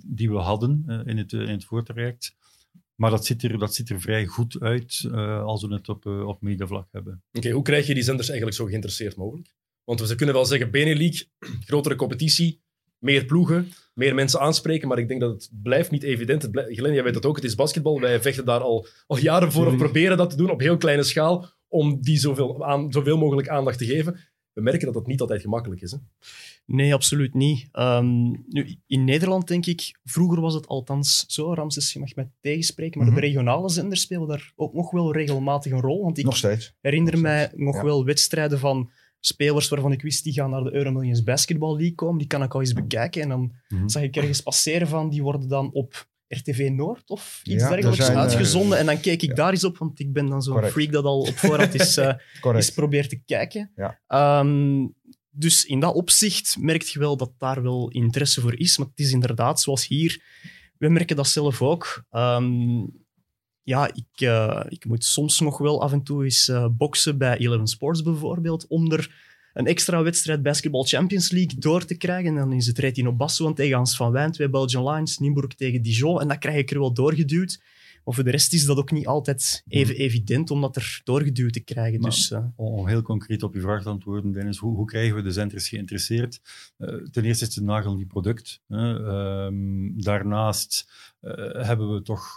die 0.07 0.31
we 0.31 0.37
hadden 0.37 0.85
uh, 0.87 1.01
in, 1.05 1.19
het, 1.19 1.33
in 1.33 1.49
het 1.49 1.65
voortraject. 1.65 2.37
Maar 2.95 3.11
dat 3.11 3.27
ziet 3.27 3.43
er, 3.43 3.59
dat 3.59 3.75
ziet 3.75 3.91
er 3.91 4.01
vrij 4.01 4.27
goed 4.27 4.61
uit 4.61 5.09
als 5.43 5.63
we 5.63 5.75
het 5.75 5.89
op, 5.89 6.07
op 6.07 6.43
mediavlak 6.43 6.89
hebben. 6.91 7.23
Oké, 7.33 7.51
hoe 7.51 7.63
krijg 7.63 7.87
je 7.87 7.95
die 7.95 8.03
zenders 8.03 8.29
eigenlijk 8.29 8.59
zo 8.59 8.67
geïnteresseerd 8.67 9.17
mogelijk? 9.17 9.55
Want 9.85 10.01
we 10.01 10.15
kunnen 10.15 10.35
wel 10.35 10.45
zeggen, 10.45 10.71
Benelink, 10.71 11.25
grotere 11.67 11.97
competitie, 11.97 12.63
meer 12.99 13.25
ploegen, 13.25 13.69
meer 13.95 14.15
mensen 14.15 14.41
aanspreken, 14.41 14.89
maar 14.89 14.99
ik 14.99 15.09
denk 15.09 15.21
dat 15.21 15.31
het 15.31 15.51
blijft 15.63 15.91
niet 15.91 16.03
evident. 16.03 16.43
Het 16.43 16.51
blijft, 16.51 16.79
Glenn, 16.79 16.95
jij 16.95 17.03
weet 17.03 17.15
het 17.15 17.27
ook, 17.27 17.37
het 17.37 17.45
is 17.45 17.55
basketbal. 17.55 18.01
Wij 18.01 18.21
vechten 18.21 18.45
daar 18.45 18.61
al, 18.61 18.87
al 19.07 19.19
jaren 19.19 19.53
voor, 19.53 19.67
of 19.67 19.77
proberen 19.77 20.17
dat 20.17 20.31
te 20.31 20.37
doen 20.37 20.51
op 20.51 20.61
heel 20.61 20.77
kleine 20.77 21.03
schaal, 21.03 21.47
om 21.69 22.01
die 22.01 22.19
zoveel, 22.19 22.67
aan, 22.67 22.93
zoveel 22.93 23.19
mogelijk 23.19 23.49
aandacht 23.49 23.79
te 23.79 23.85
geven 23.85 24.28
we 24.59 24.65
merken 24.65 24.85
dat 24.85 24.95
dat 24.95 25.07
niet 25.07 25.21
altijd 25.21 25.41
gemakkelijk 25.41 25.81
is. 25.81 25.91
Hè? 25.91 25.99
Nee, 26.65 26.95
absoluut 26.95 27.35
niet. 27.35 27.69
Ehm, 27.73 28.31
nu, 28.49 28.79
in 28.87 29.05
Nederland 29.05 29.49
denk 29.49 29.67
ik, 29.67 29.99
vroeger 30.05 30.41
was 30.41 30.55
het 30.55 30.67
althans 30.67 31.25
zo, 31.29 31.55
Ramses, 31.55 31.93
je 31.93 31.99
mag 31.99 32.15
mij 32.15 32.31
tegenspreken, 32.41 32.99
maar 32.99 33.09
de 33.09 33.15
mhm. 33.15 33.25
regionale 33.25 33.69
zenders 33.69 34.01
spelen 34.01 34.29
daar 34.29 34.53
ook 34.57 34.75
nog 34.75 34.91
wel 34.91 35.13
regelmatig 35.13 35.73
een 35.73 35.81
rol. 35.81 36.03
Want 36.03 36.19
ik 36.19 36.25
nog 36.25 36.37
steeds. 36.37 36.75
herinner 36.81 37.19
mij 37.19 37.51
nog 37.55 37.83
wel 37.83 38.05
wedstrijden 38.05 38.59
van 38.59 38.91
spelers 39.21 39.69
waarvan 39.69 39.93
ik 39.93 40.03
wist 40.03 40.25
die 40.25 40.33
gaan 40.33 40.51
naar 40.51 40.65
de 40.65 40.75
Euromillions 40.75 41.23
Basketball 41.23 41.77
League 41.77 41.95
komen. 41.95 42.19
Die 42.19 42.27
kan 42.27 42.43
ik 42.43 42.55
al 42.55 42.61
eens 42.61 42.73
bekijken. 42.73 43.23
En 43.23 43.29
dan 43.29 43.53
mhm. 43.69 43.89
zag 43.89 44.03
ik 44.03 44.17
ergens 44.17 44.41
passeren 44.41 44.89
van, 44.89 45.11
die 45.11 45.23
worden 45.23 45.49
dan 45.49 45.73
op 45.73 46.09
RTV 46.29 46.69
Noord 46.73 47.11
of 47.11 47.41
iets 47.45 47.69
dergelijks 47.69 48.09
uitgezonden. 48.09 48.73
Eh, 48.73 48.81
en 48.81 48.87
dan 48.87 49.01
keek 49.01 49.23
ik 49.23 49.37
daar 49.37 49.51
eens 49.51 49.65
op, 49.65 49.79
want 49.79 50.01
ik 50.01 50.13
ben 50.13 50.27
dan 50.27 50.43
zo'n 50.43 50.65
freak 50.65 50.93
dat 50.93 51.05
al 51.05 51.21
op 51.21 51.37
voorhand 51.37 51.75
is, 51.75 51.97
uh, 51.99 52.15
is 52.57 52.71
probeert 52.71 53.09
te 53.09 53.21
kijken. 53.27 53.71
Ja. 53.77 54.41
Um, 54.41 54.95
dus 55.31 55.65
in 55.65 55.81
dat 55.81 55.95
opzicht 55.95 56.57
merk 56.61 56.83
je 56.83 56.99
wel 56.99 57.17
dat 57.17 57.33
daar 57.39 57.63
wel 57.63 57.91
interesse 57.91 58.41
voor 58.41 58.59
is. 58.59 58.79
Maar 58.79 58.87
het 58.87 58.99
is 58.99 59.13
inderdaad, 59.13 59.61
zoals 59.61 59.87
hier, 59.87 60.23
we 60.79 60.89
merken 60.89 61.17
dat 61.17 61.29
zelf 61.29 61.63
ook. 61.63 62.05
Um, 62.11 63.07
ja, 63.63 63.91
ik, 63.95 64.21
uh, 64.21 64.65
ik 64.69 64.85
moet 64.85 65.05
soms 65.05 65.41
nog 65.41 65.59
wel 65.59 65.83
af 65.83 65.93
en 65.93 66.03
toe 66.03 66.25
eens 66.25 66.53
boksen 66.71 67.19
bij 67.19 67.39
Eleven 67.39 67.67
Sports 67.67 68.03
bijvoorbeeld, 68.03 68.67
om 68.67 68.93
er 68.93 69.28
een 69.59 69.67
extra 69.67 70.03
wedstrijd 70.03 70.43
Basketball 70.43 70.85
Champions 70.85 71.31
League 71.31 71.59
door 71.59 71.85
te 71.85 71.97
krijgen. 71.97 72.31
En 72.31 72.37
dan 72.37 72.53
is 72.53 72.67
het 72.67 72.79
Retino 72.79 73.13
Bassoan 73.13 73.55
tegen 73.55 73.77
Hans 73.77 73.97
van 73.97 74.13
Wijn, 74.13 74.33
twee 74.33 74.49
Belgian 74.49 74.91
Lions, 74.91 75.19
Nimburg 75.19 75.55
tegen 75.55 75.83
Dijon. 75.83 76.21
En 76.21 76.29
dat 76.29 76.39
krijg 76.39 76.57
ik 76.57 76.71
er 76.71 76.79
wel 76.79 76.93
doorgeduwd. 76.93 77.61
Maar 78.09 78.17
voor 78.17 78.27
de 78.27 78.31
rest 78.31 78.53
is 78.53 78.65
dat 78.65 78.79
ook 78.79 78.91
niet 78.91 79.07
altijd 79.07 79.65
even 79.69 79.95
hmm. 79.95 80.05
evident 80.05 80.51
om 80.51 80.61
dat 80.61 80.77
er 80.77 81.01
doorgeduwd 81.05 81.53
te 81.53 81.61
krijgen. 81.61 82.01
dus, 82.01 82.31
uh... 82.31 82.45
Om 82.57 82.89
heel 82.89 83.03
concreet 83.03 83.43
op 83.43 83.55
je 83.55 83.61
vraag 83.61 83.83
te 83.83 83.89
antwoorden, 83.89 84.33
Dennis, 84.33 84.59
hoe, 84.59 84.77
hoe 84.77 84.87
krijgen 84.87 85.17
we 85.17 85.23
de 85.23 85.31
zenders 85.31 85.69
geïnteresseerd? 85.69 86.41
Uh, 86.79 86.89
ten 86.89 87.25
eerste 87.25 87.45
is 87.45 87.55
het 87.55 87.57
een 87.57 87.65
nagelnieuw 87.65 88.07
product. 88.07 88.61
Uh, 88.69 89.49
daarnaast 89.97 90.91
uh, 91.21 91.33
hebben 91.65 91.95
we 91.95 92.03
toch 92.03 92.37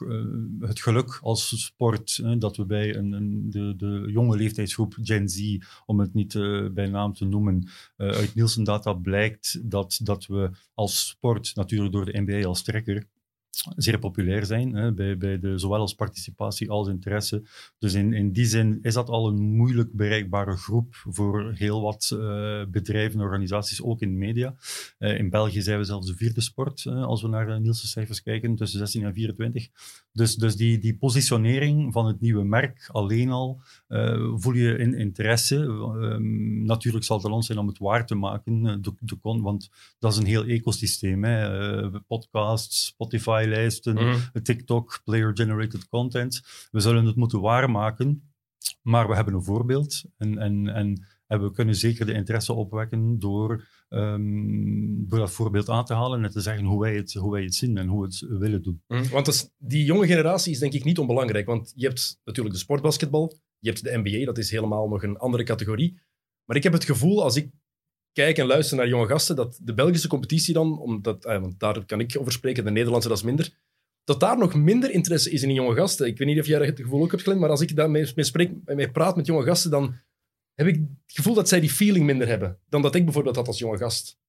het 0.60 0.80
geluk 0.80 1.20
als 1.22 1.64
sport 1.66 2.40
dat 2.42 2.58
we 2.58 2.66
bij 2.66 2.96
een, 2.96 3.12
een, 3.12 3.50
de, 3.50 3.76
de, 3.76 4.10
jonge 4.12 4.38
leeftijdsgroep 4.38 4.98
Gen 5.02 5.30
Z, 5.30 5.58
om 5.86 6.00
het 6.00 6.14
niet 6.14 6.34
bij 6.74 6.88
naam 6.88 7.14
te 7.14 7.26
noemen, 7.26 7.68
uit 7.98 8.36
Nielsen 8.36 8.64
Data 8.64 8.94
blijkt 8.94 9.60
dat, 9.64 10.00
dat 10.04 10.26
we 10.26 10.50
als 10.74 11.08
sport, 11.08 11.56
natuurlijk 11.56 11.92
door 11.92 12.06
de 12.06 12.22
NBA 12.22 12.48
als 12.48 12.64
trekker, 12.64 13.08
zeer 13.76 14.00
populair 14.00 14.46
zijn, 14.46 14.76
hè, 14.76 14.94
bij, 14.94 15.18
bij 15.18 15.40
de, 15.40 15.58
zowel 15.58 15.80
als 15.80 15.94
participatie 15.94 16.70
als 16.70 16.88
interesse. 16.88 17.44
Dus 17.80 17.94
in, 17.94 18.14
in 18.14 18.32
die 18.32 18.46
zin 18.46 18.80
is 18.82 18.94
dat 18.94 19.10
al 19.10 19.28
een 19.28 19.42
moeilijk 19.42 19.92
bereikbare 19.94 20.58
groep 20.58 20.96
voor 21.10 21.52
heel 21.56 21.82
wat 21.82 22.12
uh, 22.14 22.64
bedrijven 22.66 23.20
en 23.20 23.26
organisaties, 23.26 23.82
ook 23.82 24.02
in 24.02 24.18
media. 24.18 24.56
Uh, 25.00 25.18
in 25.18 25.30
België 25.30 25.62
zijn 25.62 25.78
we 25.78 25.84
zelfs 25.84 26.08
de 26.08 26.16
vierde 26.16 26.42
sport, 26.42 26.86
als 26.86 27.22
we 27.22 27.28
naar 27.28 27.48
de 27.48 27.60
Nielsen 27.60 27.88
cijfers 27.88 28.22
kijken, 28.22 28.56
tussen 28.56 28.80
16 28.80 29.04
en 29.04 29.14
24. 29.14 29.68
Dus, 30.12 30.36
dus 30.36 30.56
die, 30.56 30.80
die 30.80 30.98
positionering 30.98 31.94
van 31.94 32.06
het 32.06 32.22
nieuwe 32.22 32.44
merk 32.44 32.90
alleen 32.92 33.30
al 33.30 33.62
voel 34.36 34.54
je 34.54 34.78
in 34.78 34.94
interesse. 34.94 35.56
Ehm, 35.56 36.64
natuurlijk 36.64 37.06
zal 37.06 37.18
het 37.18 37.32
ons 37.32 37.46
zijn 37.46 37.58
om 37.58 37.68
het 37.68 37.78
waar 37.78 38.06
te 38.06 38.16
maken, 38.16 38.82
de, 38.82 38.94
de, 39.00 39.18
want 39.22 39.70
dat 40.00 40.12
is 40.12 40.18
een 40.18 40.26
heel 40.26 40.46
ecosysteem. 40.46 41.24
Hè. 41.24 42.00
podcasts, 42.02 42.86
Spotify, 42.86 43.46
lijsten 43.48 43.96
mm. 43.96 44.42
TikTok, 44.44 45.02
player-generated 45.04 45.88
content. 45.88 46.42
We 46.72 46.80
zullen 46.80 47.06
het 47.06 47.16
moeten 47.16 47.42
waarmaken, 47.42 48.32
maar 48.82 49.08
we 49.08 49.16
hebben 49.16 49.34
een 49.34 49.44
voorbeeld 49.44 50.04
en, 50.18 50.38
en, 50.38 50.68
en, 50.68 51.06
en 51.28 51.42
we 51.42 51.52
kunnen 51.52 51.76
zeker 51.76 52.06
de 52.06 52.14
interesse 52.14 52.54
opwekken 52.54 53.20
door, 53.20 53.68
um, 53.90 55.08
door 55.08 55.20
dat 55.20 55.32
voorbeeld 55.32 55.70
aan 55.70 55.86
te 55.86 55.94
halen 55.94 56.24
en 56.24 56.32
te 56.32 56.42
zeggen 56.42 56.66
hoe 56.66 56.82
wij 56.82 56.96
het, 56.96 57.14
hoe 57.14 57.32
wij 57.32 57.44
het 57.44 57.56
zien 57.56 57.78
en 57.78 57.88
hoe 57.88 58.02
we 58.02 58.06
het 58.06 58.40
willen 58.40 58.62
doen. 58.62 58.82
Mm. 58.88 59.10
Want 59.10 59.54
die 59.58 59.86
jonge 59.86 60.08
generatie 60.08 60.52
is 60.52 60.60
denk 60.60 60.74
ik 60.74 60.84
niet 60.84 61.00
onbelangrijk, 61.00 61.46
want 61.46 61.74
je 61.76 61.88
hebt 61.88 62.20
natuurlijk 62.24 62.56
de 62.56 62.62
sportbasketbal, 62.62 63.40
je 63.62 63.70
hebt 63.70 63.84
de 63.84 63.98
NBA, 64.04 64.26
dat 64.26 64.38
is 64.38 64.52
helemaal 64.52 64.88
nog 64.88 65.04
een 65.04 65.18
andere 65.18 65.44
categorie. 65.44 66.00
Maar 66.46 66.58
ik 66.58 66.64
heb 66.64 66.74
het 66.74 66.84
gevoel, 66.84 67.24
als 67.24 67.36
ik 67.36 67.50
kijk 68.14 68.38
en 68.38 68.46
luister 68.46 68.78
naar 68.78 68.88
jonge 68.88 69.08
gasten, 69.08 69.36
dat 69.36 69.60
de 69.64 69.74
Belgische 69.74 70.08
competitie 70.08 70.54
dan, 70.54 70.80
omdat, 70.80 71.26
eh, 71.26 71.40
want 71.40 71.60
daar 71.60 71.86
kan 71.86 72.00
ik 72.00 72.18
over 72.20 72.32
spreken, 72.32 72.64
de 72.64 72.72
Nederlandse 72.72 73.10
dat 73.10 73.18
is 73.18 73.24
minder, 73.24 73.60
dat 74.04 74.20
daar 74.20 74.38
nog 74.38 74.54
minder 74.54 74.92
interesse 74.92 75.32
is 75.32 75.44
in 75.44 75.54
jonge 75.54 75.76
gasten. 75.76 76.08
Ik 76.08 76.18
weet 76.18 76.28
niet 76.28 76.40
of 76.40 76.48
jij 76.48 76.66
het 76.66 76.80
gevoel 76.80 77.02
ook 77.02 77.12
hebt, 77.12 77.24
Glenn, 77.24 77.40
maar 77.40 77.50
als 77.50 77.62
ik 77.62 77.76
daarmee 77.76 78.12
mee 78.16 78.26
spreek, 78.26 78.52
mee 78.66 78.92
praat 78.92 79.16
met 79.16 79.26
jonge 79.26 79.44
gasten, 79.44 79.72
dan 79.72 79.96
heb 80.54 80.68
ik 80.68 80.76
het 80.76 81.16
gevoel 81.16 81.34
dat 81.34 81.48
zij 81.48 81.60
die 81.60 81.70
feeling 81.70 82.06
minder 82.06 82.28
hebben 82.28 82.60
dan 82.70 82.82
dat 82.82 82.96
ik 82.96 83.04
bijvoorbeeld 83.04 83.36
had 83.36 83.48
als 83.48 83.60
jonge 83.60 83.78
gast. 83.78 84.20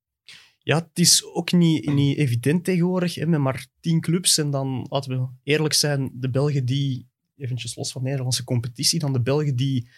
Ja, 0.59 0.77
het 0.79 0.99
is 0.99 1.25
ook 1.25 1.53
niet, 1.53 1.93
niet 1.93 2.19
evident 2.19 2.65
tegenwoordig, 2.65 3.15
hè, 3.15 3.27
met 3.27 3.41
maar 3.41 3.67
tien 3.81 4.01
clubs. 4.01 4.39
En 4.39 4.51
dan, 4.51 4.87
laten 4.89 5.19
we 5.19 5.29
eerlijk 5.43 5.75
zijn, 5.75 6.11
de 6.15 6.31
Belgen 6.31 6.65
die, 6.65 7.09
eventjes 7.37 7.77
los 7.77 7.93
van 7.93 8.03
de 8.03 8.09
Nederlandse 8.09 8.45
competitie, 8.45 8.99
dan 8.99 9.13
de 9.13 9.23
Belgen 9.23 9.57
die 9.57 9.89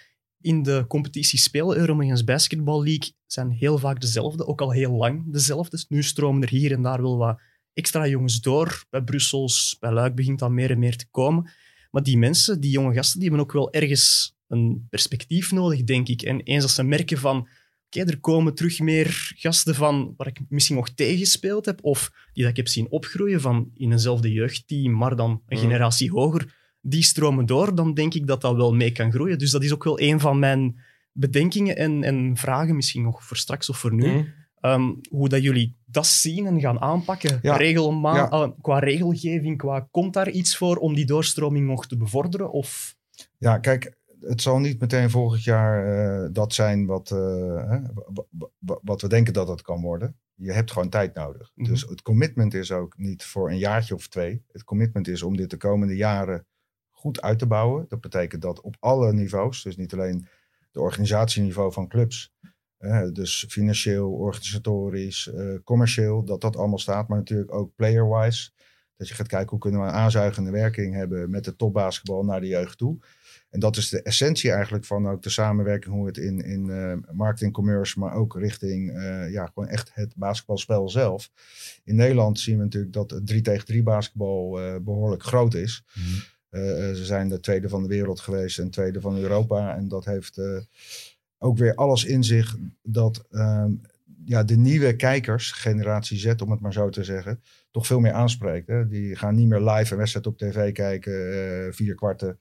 in 0.40 0.62
de 0.62 0.84
competitie 0.88 1.38
spelen, 1.38 1.76
Euromillions 1.76 2.24
Basketball 2.24 2.82
League, 2.82 3.12
zijn 3.26 3.50
heel 3.50 3.78
vaak 3.78 4.00
dezelfde, 4.00 4.46
ook 4.46 4.60
al 4.60 4.72
heel 4.72 4.92
lang 4.92 5.32
dezelfde. 5.32 5.84
Nu 5.88 6.02
stromen 6.02 6.42
er 6.42 6.48
hier 6.48 6.72
en 6.72 6.82
daar 6.82 7.02
wel 7.02 7.16
wat 7.16 7.40
extra 7.72 8.06
jongens 8.06 8.40
door. 8.40 8.84
Bij 8.90 9.02
Brussels, 9.02 9.76
bij 9.80 9.92
Luik 9.92 10.14
begint 10.14 10.38
dat 10.38 10.50
meer 10.50 10.70
en 10.70 10.78
meer 10.78 10.96
te 10.96 11.08
komen. 11.10 11.50
Maar 11.90 12.02
die 12.02 12.18
mensen, 12.18 12.60
die 12.60 12.70
jonge 12.70 12.94
gasten, 12.94 13.20
die 13.20 13.28
hebben 13.28 13.46
ook 13.46 13.52
wel 13.52 13.72
ergens 13.72 14.36
een 14.48 14.86
perspectief 14.90 15.52
nodig, 15.52 15.84
denk 15.84 16.08
ik. 16.08 16.22
En 16.22 16.40
eens 16.40 16.62
als 16.62 16.74
ze 16.74 16.82
merken 16.82 17.18
van, 17.18 17.48
oké, 17.86 18.00
er 18.00 18.20
komen 18.20 18.54
terug 18.54 18.80
meer 18.80 19.32
gasten 19.36 19.74
van 19.74 20.14
waar 20.16 20.26
ik 20.26 20.40
misschien 20.48 20.76
nog 20.76 20.90
tegengespeeld 20.90 21.66
heb, 21.66 21.84
of 21.84 22.10
die 22.32 22.42
dat 22.42 22.50
ik 22.50 22.56
heb 22.56 22.68
zien 22.68 22.90
opgroeien 22.90 23.40
van 23.40 23.70
in 23.74 23.92
eenzelfde 23.92 24.32
jeugdteam, 24.32 24.92
maar 24.92 25.16
dan 25.16 25.30
een 25.30 25.56
mm. 25.56 25.62
generatie 25.62 26.10
hoger, 26.10 26.63
die 26.86 27.02
stromen 27.02 27.46
door, 27.46 27.74
dan 27.74 27.94
denk 27.94 28.14
ik 28.14 28.26
dat 28.26 28.40
dat 28.40 28.56
wel 28.56 28.74
mee 28.74 28.92
kan 28.92 29.12
groeien. 29.12 29.38
Dus 29.38 29.50
dat 29.50 29.62
is 29.62 29.72
ook 29.72 29.84
wel 29.84 30.00
een 30.00 30.20
van 30.20 30.38
mijn 30.38 30.80
bedenkingen 31.12 31.76
en, 31.76 32.02
en 32.02 32.36
vragen, 32.36 32.76
misschien 32.76 33.02
nog 33.02 33.24
voor 33.24 33.36
straks 33.36 33.68
of 33.68 33.78
voor 33.78 33.94
nu. 33.94 34.12
Mm. 34.12 34.26
Ehm, 34.60 34.92
hoe 35.10 35.28
dat 35.28 35.42
jullie 35.42 35.76
dat 35.84 36.06
zien 36.06 36.46
en 36.46 36.60
gaan 36.60 36.80
aanpakken. 36.80 37.38
Ja. 37.42 38.28
Ah, 38.28 38.50
qua 38.60 38.78
regelgeving, 38.78 39.58
qua, 39.58 39.88
komt 39.90 40.12
daar 40.12 40.30
iets 40.30 40.56
voor 40.56 40.76
om 40.76 40.94
die 40.94 41.06
doorstroming 41.06 41.66
nog 41.66 41.86
te 41.86 41.96
bevorderen? 41.96 42.50
Of? 42.50 42.96
Ja, 43.38 43.58
kijk, 43.58 43.96
het 44.20 44.42
zal 44.42 44.58
niet 44.58 44.80
meteen 44.80 45.10
volgend 45.10 45.44
jaar 45.44 46.32
dat 46.32 46.54
zijn 46.54 46.86
wat, 46.86 47.08
hè, 47.08 47.78
wat 48.82 49.02
we 49.02 49.08
denken 49.08 49.32
dat 49.32 49.48
het 49.48 49.62
kan 49.62 49.80
worden. 49.80 50.16
Je 50.34 50.52
hebt 50.52 50.72
gewoon 50.72 50.88
tijd 50.88 51.14
nodig. 51.14 51.52
Mhm. 51.54 51.70
Dus 51.70 51.80
het 51.80 52.02
commitment 52.02 52.54
is 52.54 52.72
ook 52.72 52.98
niet 52.98 53.24
voor 53.24 53.50
een 53.50 53.58
jaartje 53.58 53.94
of 53.94 54.08
twee. 54.08 54.44
Het 54.52 54.64
commitment 54.64 55.08
is 55.08 55.22
om 55.22 55.36
dit 55.36 55.50
de 55.50 55.56
komende 55.56 55.96
jaren 55.96 56.46
goed 57.04 57.22
uit 57.22 57.38
te 57.38 57.46
bouwen. 57.46 57.84
Dat 57.88 58.00
betekent 58.00 58.42
dat 58.42 58.60
op 58.60 58.76
alle 58.80 59.12
niveaus, 59.12 59.62
dus 59.62 59.76
niet 59.76 59.92
alleen 59.92 60.26
de 60.70 60.80
organisatieniveau 60.80 61.72
van 61.72 61.88
clubs, 61.88 62.34
dus 63.12 63.44
financieel, 63.48 64.10
organisatorisch, 64.10 65.30
uh, 65.34 65.58
commercieel, 65.64 66.24
dat 66.24 66.40
dat 66.40 66.56
allemaal 66.56 66.78
staat. 66.78 67.08
Maar 67.08 67.18
natuurlijk 67.18 67.54
ook 67.54 67.74
player-wise. 67.74 68.50
Dat 68.96 69.08
je 69.08 69.14
gaat 69.14 69.28
kijken 69.28 69.50
hoe 69.50 69.58
kunnen 69.58 69.80
we 69.80 69.86
een 69.86 69.92
aanzuigende 69.92 70.50
werking 70.50 70.94
hebben 70.94 71.30
met 71.30 71.44
de 71.44 71.56
topbasketbal 71.56 72.24
naar 72.24 72.40
de 72.40 72.46
jeugd 72.46 72.78
toe. 72.78 72.98
En 73.50 73.60
dat 73.60 73.76
is 73.76 73.88
de 73.88 74.02
essentie 74.02 74.50
eigenlijk 74.50 74.84
van 74.84 75.08
ook 75.08 75.22
de 75.22 75.30
samenwerking, 75.30 75.94
hoe 75.94 76.06
het 76.06 76.16
in, 76.16 76.40
in 76.40 76.66
uh, 76.66 76.94
marketing, 77.12 77.52
commerce, 77.52 77.98
maar 77.98 78.14
ook 78.14 78.38
richting 78.38 78.96
uh, 78.96 79.30
ja, 79.30 79.46
gewoon 79.46 79.68
echt 79.68 79.90
het 79.94 80.14
basketbalspel 80.16 80.88
zelf. 80.88 81.30
In 81.84 81.96
Nederland 81.96 82.40
zien 82.40 82.56
we 82.56 82.64
natuurlijk 82.64 82.92
dat 82.92 83.10
het 83.10 83.26
3 83.26 83.40
tegen 83.40 83.66
3 83.66 83.82
basketbal 83.82 84.58
behoorlijk 84.82 85.22
groot 85.22 85.54
is. 85.54 85.84
Mhm. 85.94 86.33
Ze 86.94 87.04
zijn 87.04 87.28
de 87.28 87.40
tweede 87.40 87.68
van 87.68 87.82
de 87.82 87.88
wereld 87.88 88.20
geweest 88.20 88.58
en 88.58 88.70
tweede 88.70 89.00
van 89.00 89.16
Europa. 89.16 89.76
En 89.76 89.88
dat 89.88 90.04
heeft 90.04 90.40
ook 91.38 91.58
weer 91.58 91.74
alles 91.74 92.04
in 92.04 92.24
zich 92.24 92.56
dat 92.82 93.24
uh, 93.30 93.64
ja, 94.24 94.42
de 94.42 94.56
nieuwe 94.56 94.96
kijkers, 94.96 95.52
generatie 95.52 96.18
Z 96.18 96.34
om 96.42 96.50
het 96.50 96.60
maar 96.60 96.72
zo 96.72 96.88
te 96.88 97.04
zeggen, 97.04 97.42
toch 97.70 97.86
veel 97.86 98.00
meer 98.00 98.12
aanspreekt. 98.12 98.66
Hè? 98.66 98.86
Die 98.86 99.16
gaan 99.16 99.34
niet 99.34 99.48
meer 99.48 99.60
live 99.60 99.92
een 99.92 99.98
wedstrijd 99.98 100.26
op 100.26 100.38
tv 100.38 100.72
kijken, 100.72 101.74
vier 101.74 101.94
kwarten. 101.94 102.40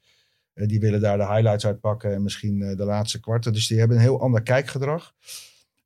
Die 0.53 0.79
willen 0.79 1.01
daar 1.01 1.17
de 1.17 1.27
highlights 1.27 1.65
uitpakken 1.65 2.13
en 2.13 2.23
misschien 2.23 2.59
de 2.59 2.85
laatste 2.85 3.19
kwarten. 3.19 3.53
Dus 3.53 3.67
die 3.67 3.79
hebben 3.79 3.97
een 3.97 4.03
heel 4.03 4.21
ander 4.21 4.41
kijkgedrag. 4.41 5.13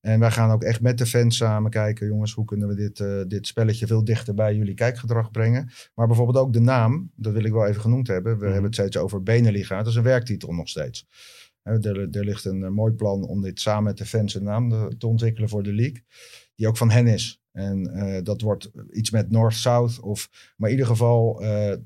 En 0.08 0.20
wij 0.20 0.32
gaan 0.32 0.52
ook 0.52 0.64
echt 0.64 0.82
met 0.82 0.98
de 0.98 1.06
fans 1.06 1.38
samen 1.38 1.72
kijken, 1.72 2.08
jongens, 2.08 2.34
hoe 2.34 2.46
kunnen 2.46 2.68
we 2.68 2.76
dit, 2.76 3.30
dit 3.30 3.48
spelletje 3.48 3.88
veel 3.88 4.04
dichter 4.04 4.34
bij 4.34 4.56
jullie 4.56 4.74
kijkgedrag 4.74 5.32
brengen. 5.32 5.70
Maar 5.96 6.08
bijvoorbeeld 6.08 6.38
ook 6.38 6.54
de 6.54 6.60
naam, 6.60 7.12
dat 7.16 7.34
wil 7.34 7.44
ik 7.44 7.52
wel 7.52 7.66
even 7.66 7.82
genoemd 7.82 8.08
hebben. 8.08 8.32
We 8.32 8.38
mm. 8.38 8.52
hebben 8.52 8.64
het 8.64 8.74
steeds 8.74 8.98
over 8.98 9.24
Beneliga. 9.24 9.78
Dat 9.78 9.88
is 9.88 9.96
een 9.96 10.04
werktitel 10.04 10.54
nog 10.54 10.70
steeds. 10.70 11.08
Er, 11.64 12.10
er, 12.12 12.26
ligt 12.26 12.46
een, 12.46 12.74
mooi 12.74 12.94
plan 12.94 13.24
om 13.24 13.42
dit 13.42 13.60
samen 13.60 13.84
met 13.84 13.98
de 13.98 14.06
fans 14.06 14.36
een 14.36 14.44
naam 14.44 14.98
te 14.98 15.08
ontwikkelen 15.08 15.50
voor 15.50 15.64
de 15.64 15.74
league. 15.74 16.04
Die 16.56 16.68
ook 16.68 16.78
van 16.78 16.92
hen 16.92 17.08
is. 17.08 17.42
En 17.52 17.92
uh, 17.96 18.24
dat 18.24 18.42
wordt 18.42 18.72
iets 18.92 19.12
met 19.12 19.32
North-South. 19.32 20.00
Of, 20.00 20.30
maar 20.58 20.70
in 20.70 20.76
ieder 20.76 20.92
geval, 20.92 21.44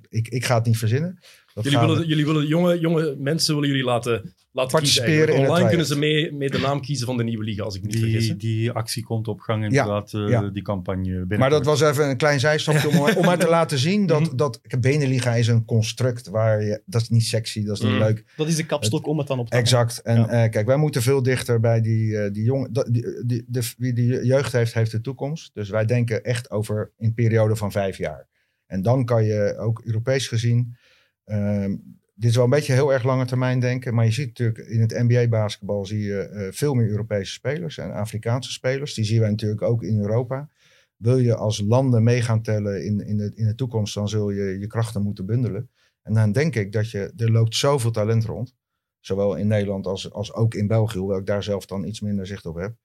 ik, 0.10 0.28
ik 0.28 0.46
ga 0.46 0.56
het 0.56 0.66
niet 0.66 0.78
verzinnen. 0.78 1.20
Jullie, 1.62 1.80
willen, 1.80 2.08
jullie 2.08 2.26
willen 2.26 2.48
jonge, 2.48 2.80
jonge 2.80 3.16
mensen 3.18 3.54
willen 3.54 3.70
jullie 3.70 3.86
laten 3.86 4.34
laten 4.52 4.72
participeren. 4.72 5.36
Online 5.36 5.68
kunnen 5.68 5.86
ze 5.86 5.98
mee, 5.98 6.34
mee 6.34 6.50
de 6.50 6.60
naam 6.60 6.82
kiezen 6.82 7.06
van 7.06 7.18
de 7.18 7.24
nieuwe 7.24 7.44
liga, 7.44 7.64
als 7.64 7.76
ik 7.76 7.82
niet 7.82 7.92
die, 7.92 8.02
vergis. 8.02 8.38
Die 8.38 8.72
actie 8.72 9.04
komt 9.04 9.28
op 9.28 9.40
gang 9.40 9.64
inderdaad, 9.64 10.14
uh, 10.14 10.30
ja. 10.30 10.42
die 10.42 10.62
campagne. 10.62 11.04
Binnen. 11.04 11.40
Maar 11.40 11.50
dat 11.50 11.66
was 11.66 11.82
even 11.82 12.10
een 12.10 12.18
klein 12.18 12.40
zijstapje 12.40 12.90
om, 12.90 12.98
om 13.20 13.26
maar 13.26 13.38
te 13.38 13.48
laten 13.48 13.78
zien 13.78 14.06
dat, 14.06 14.22
mhm. 14.22 14.36
dat 14.36 14.60
Beneliga 14.80 15.34
is 15.34 15.48
een 15.48 15.66
construct 15.66 16.28
waar 16.28 16.64
je, 16.64 16.82
dat 16.86 17.02
is 17.02 17.10
niet 17.10 17.26
sexy, 17.26 17.64
dat 17.64 17.76
is 17.76 17.84
niet 17.84 17.92
mm. 17.92 18.00
leuk. 18.00 18.24
Dat 18.36 18.48
is 18.48 18.56
de 18.56 18.66
kapstok 18.66 19.08
om 19.08 19.18
het 19.18 19.28
dan 19.28 19.40
op 19.40 19.50
te 19.50 19.58
Exact. 19.58 20.02
En 20.02 20.16
ja. 20.16 20.44
uh, 20.44 20.50
kijk, 20.50 20.66
wij 20.66 20.78
moeten 20.78 21.02
veel 21.02 21.24
dichter 21.24 21.60
bij 21.60 21.82
die, 21.82 22.08
uh, 22.08 22.32
die 22.32 22.44
jongen, 22.44 22.74
die, 22.74 23.26
die, 23.26 23.46
de, 23.48 23.74
wie 23.78 23.94
die 23.94 24.26
jeugd 24.26 24.52
heeft, 24.52 24.74
heeft 24.74 24.92
de 24.92 25.02
toekomst. 25.02 25.52
Dus 25.54 25.70
wij 25.70 25.86
denken 25.86 26.24
echt 26.24 26.52
over 26.52 26.92
een 26.98 27.14
periode 27.14 27.56
van 27.56 27.72
vijf 27.72 27.98
jaar. 27.98 28.28
En 28.66 28.82
dan 28.82 29.06
kan 29.06 29.24
je 29.24 29.58
ook 29.58 29.82
Europees 29.86 30.28
gezien 30.28 30.76
ehm, 31.24 31.76
dit 32.16 32.30
is 32.30 32.36
wel 32.36 32.44
een 32.44 32.50
beetje 32.50 32.74
heel 32.74 32.94
erg 32.94 33.04
lange 33.04 33.26
termijn 33.26 33.60
denken. 33.60 33.94
Maar 33.94 34.06
je 34.06 34.12
ziet 34.12 34.28
natuurlijk 34.28 34.58
in 34.58 34.82
het 34.82 34.92
NBA-basketbal 34.92 35.86
zie 35.86 36.00
je 36.00 36.30
uh, 36.34 36.48
veel 36.52 36.74
meer 36.74 36.90
Europese 36.90 37.34
spelers 37.34 37.78
en 37.78 37.92
Afrikaanse 37.92 38.52
spelers. 38.52 38.94
Die 38.94 39.06
zien 39.06 39.20
wij 39.20 39.30
natuurlijk 39.30 39.62
ook 39.62 39.84
in 39.84 40.00
Europa. 40.00 40.50
Wil 40.96 41.18
je 41.18 41.36
als 41.36 41.62
landen 41.68 42.04
mee 42.04 42.22
gaan 42.22 42.42
tellen 42.42 42.86
in, 42.86 43.06
in, 43.06 43.18
de, 43.18 43.32
in 43.36 43.46
de 43.46 43.56
toekomst, 43.56 43.94
dan 43.94 44.10
zul 44.10 44.30
je 44.30 44.60
je 44.60 44.68
krachten 44.68 45.02
moeten 45.02 45.26
bundelen. 45.26 45.70
En 46.02 46.14
dan 46.14 46.32
denk 46.32 46.56
ik 46.56 46.72
dat 46.72 46.90
je, 46.90 47.14
er 47.18 47.32
loopt 47.32 47.56
zoveel 47.56 47.92
talent 47.92 48.26
rond. 48.26 48.56
Zowel 49.00 49.36
in 49.36 49.48
Nederland 49.48 49.88
als, 49.88 50.12
als 50.12 50.34
ook 50.34 50.54
in 50.54 50.68
België, 50.68 50.98
hoewel 50.98 51.18
ik 51.18 51.26
daar 51.26 51.44
zelf 51.44 51.66
dan 51.66 51.84
iets 51.84 52.02
minder 52.02 52.28
zicht 52.28 52.46
op 52.46 52.56
heb. 52.56 52.76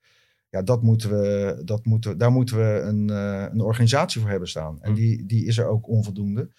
Ja, 0.49 0.61
dat 0.61 0.81
moeten 0.81 1.09
we, 1.09 1.61
dat 1.65 1.85
moeten, 1.85 2.17
daar 2.17 2.31
moeten 2.31 2.57
we 2.57 2.81
een, 2.81 3.07
uh, 3.07 3.45
een 3.51 3.61
organisatie 3.61 4.21
voor 4.21 4.29
hebben 4.29 4.49
staan. 4.49 4.81
En 4.81 4.89
hm. 4.89 4.95
die, 4.95 5.25
die 5.25 5.45
is 5.45 5.57
er 5.57 5.67
ook 5.67 5.87
onvoldoende. 5.87 6.49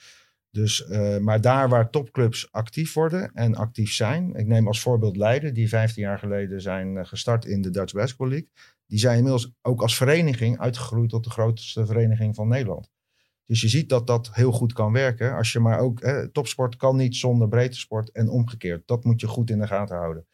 Dus, 0.58 0.86
uh, 0.90 1.18
maar 1.18 1.40
daar 1.40 1.68
waar 1.68 1.90
topclubs 1.90 2.52
actief 2.52 2.92
worden 2.92 3.30
en 3.34 3.54
actief 3.54 3.92
zijn. 3.92 4.34
Ik 4.34 4.46
neem 4.46 4.66
als 4.66 4.80
voorbeeld 4.80 5.16
Leiden, 5.16 5.54
die 5.54 5.68
15 5.68 6.02
jaar 6.02 6.18
geleden 6.18 6.60
zijn 6.60 6.94
uh, 6.94 7.04
gestart 7.04 7.44
in 7.44 7.62
de 7.62 7.70
Dutch 7.70 7.92
Basketball 7.92 8.28
League. 8.28 8.48
Die 8.86 8.98
zijn 8.98 9.16
inmiddels 9.16 9.52
ook 9.62 9.82
als 9.82 9.96
vereniging 9.96 10.58
uitgegroeid 10.58 11.10
tot 11.10 11.24
de 11.24 11.30
grootste 11.30 11.86
vereniging 11.86 12.34
van 12.34 12.48
Nederland. 12.48 12.90
Dus 13.46 13.60
je 13.60 13.68
ziet 13.68 13.88
dat 13.88 14.06
dat 14.06 14.30
heel 14.32 14.52
goed 14.52 14.72
kan 14.72 14.92
werken. 14.92 15.36
Als 15.36 15.52
je 15.52 15.60
maar 15.60 15.78
ook, 15.78 16.00
eh, 16.00 16.22
topsport 16.32 16.76
kan 16.76 16.96
niet 16.96 17.16
zonder 17.16 17.48
breedte 17.48 17.78
sport 17.78 18.10
en 18.10 18.28
omgekeerd. 18.28 18.82
Dat 18.86 19.04
moet 19.04 19.20
je 19.20 19.26
goed 19.26 19.50
in 19.50 19.58
de 19.58 19.66
gaten 19.66 19.96
houden. 19.96 20.26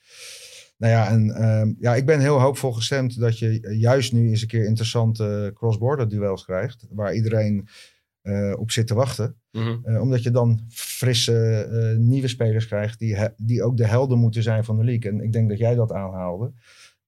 Nou 0.77 0.93
ja, 0.93 1.11
en 1.11 1.27
uh, 1.27 1.75
ja, 1.79 1.95
ik 1.95 2.07
ben 2.07 2.21
heel 2.21 2.41
hoopvol 2.41 2.73
gestemd 2.73 3.21
dat 3.21 3.39
je 3.39 3.77
juist 3.79 4.13
nu 4.13 4.29
eens 4.29 4.43
een 4.43 4.49
keer 4.49 4.65
interessante 4.65 5.51
cross-border 5.55 6.09
duels 6.09 6.45
krijgt. 6.45 6.87
Waar 6.91 7.15
iedereen 7.15 7.69
uh, 8.25 8.59
op 8.59 8.71
zit 8.71 8.87
te 8.87 8.95
wachten. 8.95 9.37
Uh, 9.53 10.01
omdat 10.01 10.23
je 10.23 10.31
dan 10.31 10.61
frisse 10.69 11.69
uh, 11.71 11.99
nieuwe 12.07 12.29
spelers 12.29 12.67
krijgt 12.67 12.99
die, 12.99 13.17
die 13.37 13.63
ook 13.63 13.77
de 13.77 13.87
helden 13.87 14.19
moeten 14.19 14.43
zijn 14.43 14.65
van 14.65 14.77
de 14.77 14.85
league. 14.85 15.11
En 15.11 15.21
ik 15.21 15.33
denk 15.33 15.49
dat 15.49 15.59
jij 15.59 15.75
dat 15.75 15.93
aanhaalde. 15.93 16.53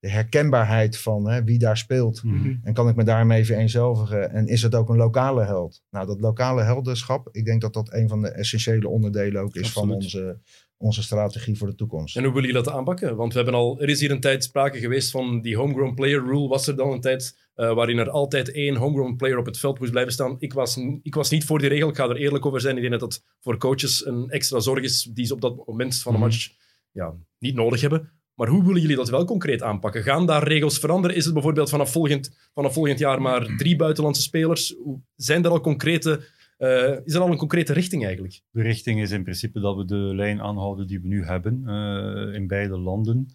De 0.06 0.12
herkenbaarheid 0.12 0.98
van 0.98 1.28
hè, 1.28 1.44
wie 1.44 1.58
daar 1.58 1.76
speelt. 1.76 2.22
Mhm. 2.22 2.54
En 2.62 2.74
kan 2.74 2.88
ik 2.88 2.96
me 2.96 3.04
daarmee 3.04 3.44
vereenzelvigen? 3.44 4.30
En 4.30 4.46
is 4.46 4.62
het 4.62 4.74
ook 4.74 4.88
een 4.88 4.96
lokale 4.96 5.44
held? 5.44 5.82
Nou, 5.90 6.06
dat 6.06 6.20
lokale 6.20 6.62
heldenschap, 6.62 7.28
ik 7.32 7.44
denk 7.44 7.60
dat 7.60 7.72
dat 7.72 7.92
een 7.92 8.08
van 8.08 8.22
de 8.22 8.28
essentiële 8.28 8.88
onderdelen 8.88 9.42
ook 9.42 9.54
is 9.54 9.72
van 9.72 9.90
onze, 9.90 10.40
onze 10.76 11.02
strategie 11.02 11.56
voor 11.56 11.68
de 11.68 11.74
toekomst. 11.74 12.16
En 12.16 12.24
hoe 12.24 12.32
willen 12.32 12.48
jullie 12.48 12.64
dat 12.64 12.74
aanpakken? 12.74 13.16
Want 13.16 13.32
we 13.32 13.38
hebben 13.38 13.58
al, 13.58 13.80
er 13.80 13.88
is 13.88 14.00
hier 14.00 14.10
een 14.10 14.20
tijd 14.20 14.44
sprake 14.44 14.78
geweest 14.78 15.10
van 15.10 15.40
die 15.40 15.56
homegrown 15.56 15.94
player 15.94 16.24
rule. 16.24 16.48
Was 16.48 16.66
er 16.66 16.76
dan 16.76 16.92
een 16.92 17.00
tijd 17.00 17.36
uh, 17.56 17.74
waarin 17.74 17.98
er 17.98 18.10
altijd 18.10 18.50
één 18.50 18.76
homegrown 18.76 19.16
player 19.16 19.38
op 19.38 19.46
het 19.46 19.58
veld 19.58 19.78
moest 19.78 19.90
blijven 19.90 20.12
staan? 20.12 20.36
Ik 20.38 20.52
was, 20.52 20.76
ik 21.02 21.14
was 21.14 21.30
niet 21.30 21.44
voor 21.44 21.58
die 21.58 21.68
regel, 21.68 21.88
ik 21.88 21.96
ga 21.96 22.08
er 22.08 22.16
eerlijk 22.16 22.46
over 22.46 22.60
zijn. 22.60 22.74
Ik 22.76 22.80
denk 22.80 23.00
dat 23.00 23.10
dat 23.10 23.24
voor 23.40 23.58
coaches 23.58 24.06
een 24.06 24.28
extra 24.28 24.60
zorg 24.60 24.82
is 24.82 25.02
die 25.02 25.26
ze 25.26 25.34
op 25.34 25.40
dat 25.40 25.66
moment 25.66 25.98
van 25.98 26.12
een 26.12 26.20
mhm. 26.20 26.28
match 26.28 26.48
ja, 26.90 27.14
niet 27.38 27.54
nodig 27.54 27.80
hebben. 27.80 28.15
Maar 28.36 28.48
hoe 28.48 28.64
willen 28.64 28.80
jullie 28.80 28.96
dat 28.96 29.08
wel 29.08 29.24
concreet 29.24 29.62
aanpakken? 29.62 30.02
Gaan 30.02 30.26
daar 30.26 30.48
regels 30.48 30.78
veranderen? 30.78 31.16
Is 31.16 31.24
het 31.24 31.34
bijvoorbeeld 31.34 31.70
vanaf 31.70 31.92
volgend, 31.92 32.50
vanaf 32.54 32.72
volgend 32.72 32.98
jaar 32.98 33.22
maar 33.22 33.56
drie 33.56 33.76
buitenlandse 33.76 34.22
spelers? 34.22 34.74
Zijn 35.14 35.44
er 35.44 35.50
al 35.50 35.60
concrete 35.60 36.34
uh, 36.58 36.96
is 37.04 37.14
er 37.14 37.20
al 37.20 37.30
een 37.30 37.36
concrete 37.36 37.72
richting 37.72 38.04
eigenlijk? 38.04 38.40
De 38.50 38.62
richting 38.62 39.00
is 39.00 39.10
in 39.10 39.22
principe 39.22 39.60
dat 39.60 39.76
we 39.76 39.84
de 39.84 39.94
lijn 39.94 40.40
aanhouden 40.40 40.86
die 40.86 41.00
we 41.00 41.06
nu 41.06 41.24
hebben 41.24 41.62
uh, 41.66 42.34
in 42.34 42.46
beide 42.46 42.78
landen 42.78 43.26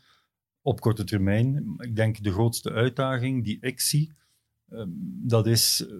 op 0.61 0.79
korte 0.79 1.03
termijn. 1.03 1.75
Ik 1.77 1.95
denk 1.95 2.23
de 2.23 2.31
grootste 2.31 2.71
uitdaging 2.71 3.43
die 3.43 3.57
ik 3.61 3.79
zie, 3.79 4.13
dat 5.23 5.47
is 5.47 5.85
eh, 5.89 5.95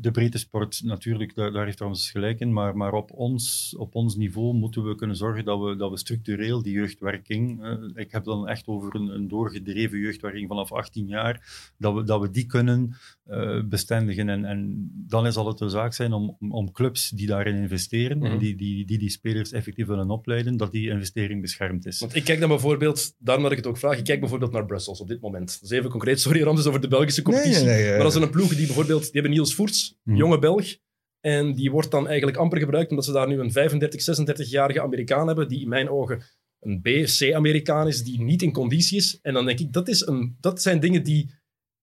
de 0.00 0.10
breedte 0.10 0.38
sport 0.38 0.80
natuurlijk, 0.84 1.34
daar, 1.34 1.52
daar 1.52 1.64
heeft 1.64 1.76
trouwens 1.76 2.10
gelijk 2.10 2.40
in, 2.40 2.52
maar, 2.52 2.76
maar 2.76 2.92
op, 2.92 3.12
ons, 3.12 3.74
op 3.78 3.94
ons 3.94 4.16
niveau 4.16 4.54
moeten 4.54 4.88
we 4.88 4.94
kunnen 4.94 5.16
zorgen 5.16 5.44
dat 5.44 5.60
we, 5.60 5.76
dat 5.76 5.90
we 5.90 5.98
structureel 5.98 6.62
die 6.62 6.72
jeugdwerking, 6.72 7.64
uh, 7.64 7.72
ik 7.94 8.12
heb 8.12 8.24
dan 8.24 8.48
echt 8.48 8.66
over 8.66 8.94
een, 8.94 9.08
een, 9.08 9.28
doorgedreven 9.28 9.98
jeugdwerking 9.98 10.48
vanaf 10.48 10.72
18 10.72 11.06
jaar, 11.06 11.70
dat 11.78 11.94
we, 11.94 12.04
dat 12.04 12.20
we 12.20 12.30
die 12.30 12.46
kunnen 12.46 12.96
uh, 13.30 13.62
bestendigen. 13.64 14.28
En, 14.28 14.44
en 14.44 14.90
dan 14.92 15.32
zal 15.32 15.46
het 15.46 15.58
de 15.58 15.68
zaak 15.68 15.92
zijn 15.92 16.12
om, 16.12 16.36
om, 16.50 16.72
clubs 16.72 17.10
die 17.10 17.26
daarin 17.26 17.56
investeren 17.56 18.22
en 18.22 18.30
mhm. 18.30 18.38
die 18.38 18.56
die, 18.56 18.86
die 18.86 18.98
die 18.98 19.10
spelers 19.10 19.52
effectief 19.52 19.86
willen 19.86 20.10
opleiden, 20.10 20.56
dat 20.56 20.72
die 20.72 20.88
investering 20.88 21.40
beschermd 21.40 21.86
is. 21.86 21.98
Want 21.98 22.14
ik 22.14 22.24
kijk 22.24 22.40
dan 22.40 22.48
bijvoorbeeld, 22.48 23.14
daarom 23.18 23.42
dat 23.42 23.52
ik 23.52 23.58
het 23.58 23.66
ook 23.66 23.78
vraag, 23.78 23.98
ik 23.98 24.04
kijk 24.04 24.20
bijvoorbeeld 24.20 24.52
naar 24.52 24.66
Brussels 24.66 25.00
op 25.00 25.08
dit 25.08 25.20
moment. 25.20 25.58
Dat 25.60 25.70
is 25.70 25.76
even 25.76 25.90
concreet, 25.90 26.20
sorry 26.20 26.42
Ramses, 26.42 26.66
over 26.66 26.80
de 26.80 26.88
Belgische 26.88 27.22
competitie. 27.22 27.64
Nee, 27.64 27.74
nee, 27.74 27.84
nee, 27.84 27.96
maar 27.96 28.15
een 28.22 28.30
ploeg 28.30 28.54
die 28.54 28.66
bijvoorbeeld, 28.66 29.02
die 29.02 29.12
hebben 29.12 29.30
Niels 29.30 29.54
Voerts, 29.54 29.98
mhm. 30.02 30.16
jonge 30.16 30.38
Belg. 30.38 30.76
En 31.20 31.54
die 31.54 31.70
wordt 31.70 31.90
dan 31.90 32.06
eigenlijk 32.06 32.36
amper 32.36 32.58
gebruikt, 32.58 32.90
omdat 32.90 33.04
ze 33.04 33.12
daar 33.12 33.28
nu 33.28 33.40
een 33.40 33.52
35, 33.52 34.20
36-jarige 34.20 34.82
Amerikaan 34.82 35.26
hebben, 35.26 35.48
die 35.48 35.60
in 35.60 35.68
mijn 35.68 35.88
ogen 35.88 36.22
een 36.60 36.80
B, 36.80 36.88
C-Amerikaan 37.04 37.86
is, 37.86 38.02
die 38.02 38.20
niet 38.20 38.42
in 38.42 38.52
conditie 38.52 38.96
is. 38.96 39.18
En 39.22 39.34
dan 39.34 39.46
denk 39.46 39.58
ik, 39.58 39.72
dat, 39.72 39.88
is 39.88 40.06
een, 40.06 40.36
dat 40.40 40.62
zijn 40.62 40.80
dingen 40.80 41.02
die 41.02 41.30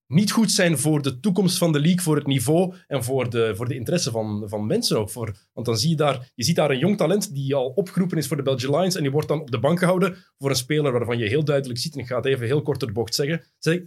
niet 0.08 0.32
goed 0.32 0.52
zijn 0.52 0.78
voor 0.78 1.02
de 1.02 1.20
toekomst 1.20 1.58
van 1.58 1.72
de 1.72 1.80
league, 1.80 2.02
voor 2.02 2.16
het 2.16 2.28
niveau 2.28 2.74
en 2.88 3.04
voor 3.04 3.30
de, 3.30 3.56
voor 3.56 3.68
de 3.68 3.76
interesse 3.76 4.12
van, 4.12 4.44
van 4.50 4.66
mensen 4.66 5.00
ook. 5.00 5.10
Voor, 5.10 5.36
want 5.54 5.66
dan 5.66 5.78
zie 5.78 5.90
je 5.90 5.96
daar, 5.96 6.32
je 6.36 6.44
ziet 6.44 6.56
daar 6.56 6.72
een 6.72 6.80
jong 6.80 6.98
talent 6.98 7.34
die 7.34 7.56
al 7.56 7.68
opgeroepen 7.68 8.18
is 8.18 8.28
voor 8.28 8.38
de 8.38 8.44
Belgian 8.44 8.80
Lions 8.80 8.96
en 8.96 9.02
die 9.02 9.12
wordt 9.12 9.28
dan 9.28 9.42
op 9.42 9.52
de 9.52 9.60
bank 9.60 9.80
gehouden 9.80 10.16
voor 10.38 10.50
een 10.50 10.56
speler 10.56 10.92
waarvan 10.92 11.18
je 11.18 11.28
heel 11.28 11.44
duidelijk 11.44 11.80
ziet, 11.80 11.94
en 11.94 12.00
ik 12.00 12.08
ga 12.08 12.16
het 12.16 12.26
even 12.26 12.46
heel 12.46 12.62
kort 12.62 12.80
door 12.80 12.88
de 12.88 12.96
bocht 12.96 13.16
zeggen, 13.16 13.44
zeg, 13.58 13.82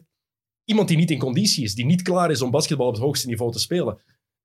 iemand 0.67 0.89
die 0.89 0.97
niet 0.97 1.11
in 1.11 1.19
conditie 1.19 1.65
is, 1.65 1.75
die 1.75 1.85
niet 1.85 2.03
klaar 2.03 2.31
is 2.31 2.43
om 2.43 2.51
basketbal 2.51 2.87
op 2.87 2.93
het 2.95 3.03
hoogste 3.03 3.27
niveau 3.27 3.53
te 3.53 3.59
spelen. 3.59 3.99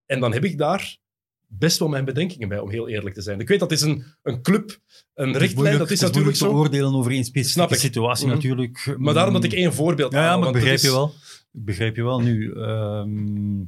En 0.05 0.19
dan 0.19 0.33
heb 0.33 0.43
ik 0.43 0.57
daar 0.57 0.97
best 1.47 1.79
wel 1.79 1.87
mijn 1.87 2.05
bedenkingen 2.05 2.47
bij, 2.49 2.59
om 2.59 2.69
heel 2.69 2.87
eerlijk 2.87 3.15
te 3.15 3.21
zijn. 3.21 3.39
Ik 3.39 3.47
weet 3.47 3.59
dat 3.59 3.71
is 3.71 3.81
een, 3.81 4.03
een 4.23 4.41
club, 4.41 4.79
een 5.13 5.37
richtlijn, 5.37 5.77
dat 5.77 5.91
is, 5.91 5.99
het 6.01 6.09
natuurlijk 6.09 6.37
zo. 6.37 6.47
te 6.49 6.53
oordelen 6.55 6.93
over 6.93 7.11
één 7.11 7.23
specifieke 7.23 7.75
situatie 7.75 8.25
Mhm. 8.25 8.35
natuurlijk. 8.35 8.95
Maar 8.97 9.13
daarom 9.13 9.33
dat 9.33 9.43
ik 9.43 9.53
één 9.53 9.73
voorbeeld 9.73 10.11
Ja, 10.13 10.23
ja 10.23 10.37
maar 10.37 10.51
begrijp 10.51 10.75
is- 10.75 10.81
je 10.81 10.91
wel. 10.91 11.13
Ik 11.53 11.65
begrijp 11.65 11.95
je 11.95 12.03
wel 12.03 12.19
nu. 12.21 12.53
ehm, 12.53 13.59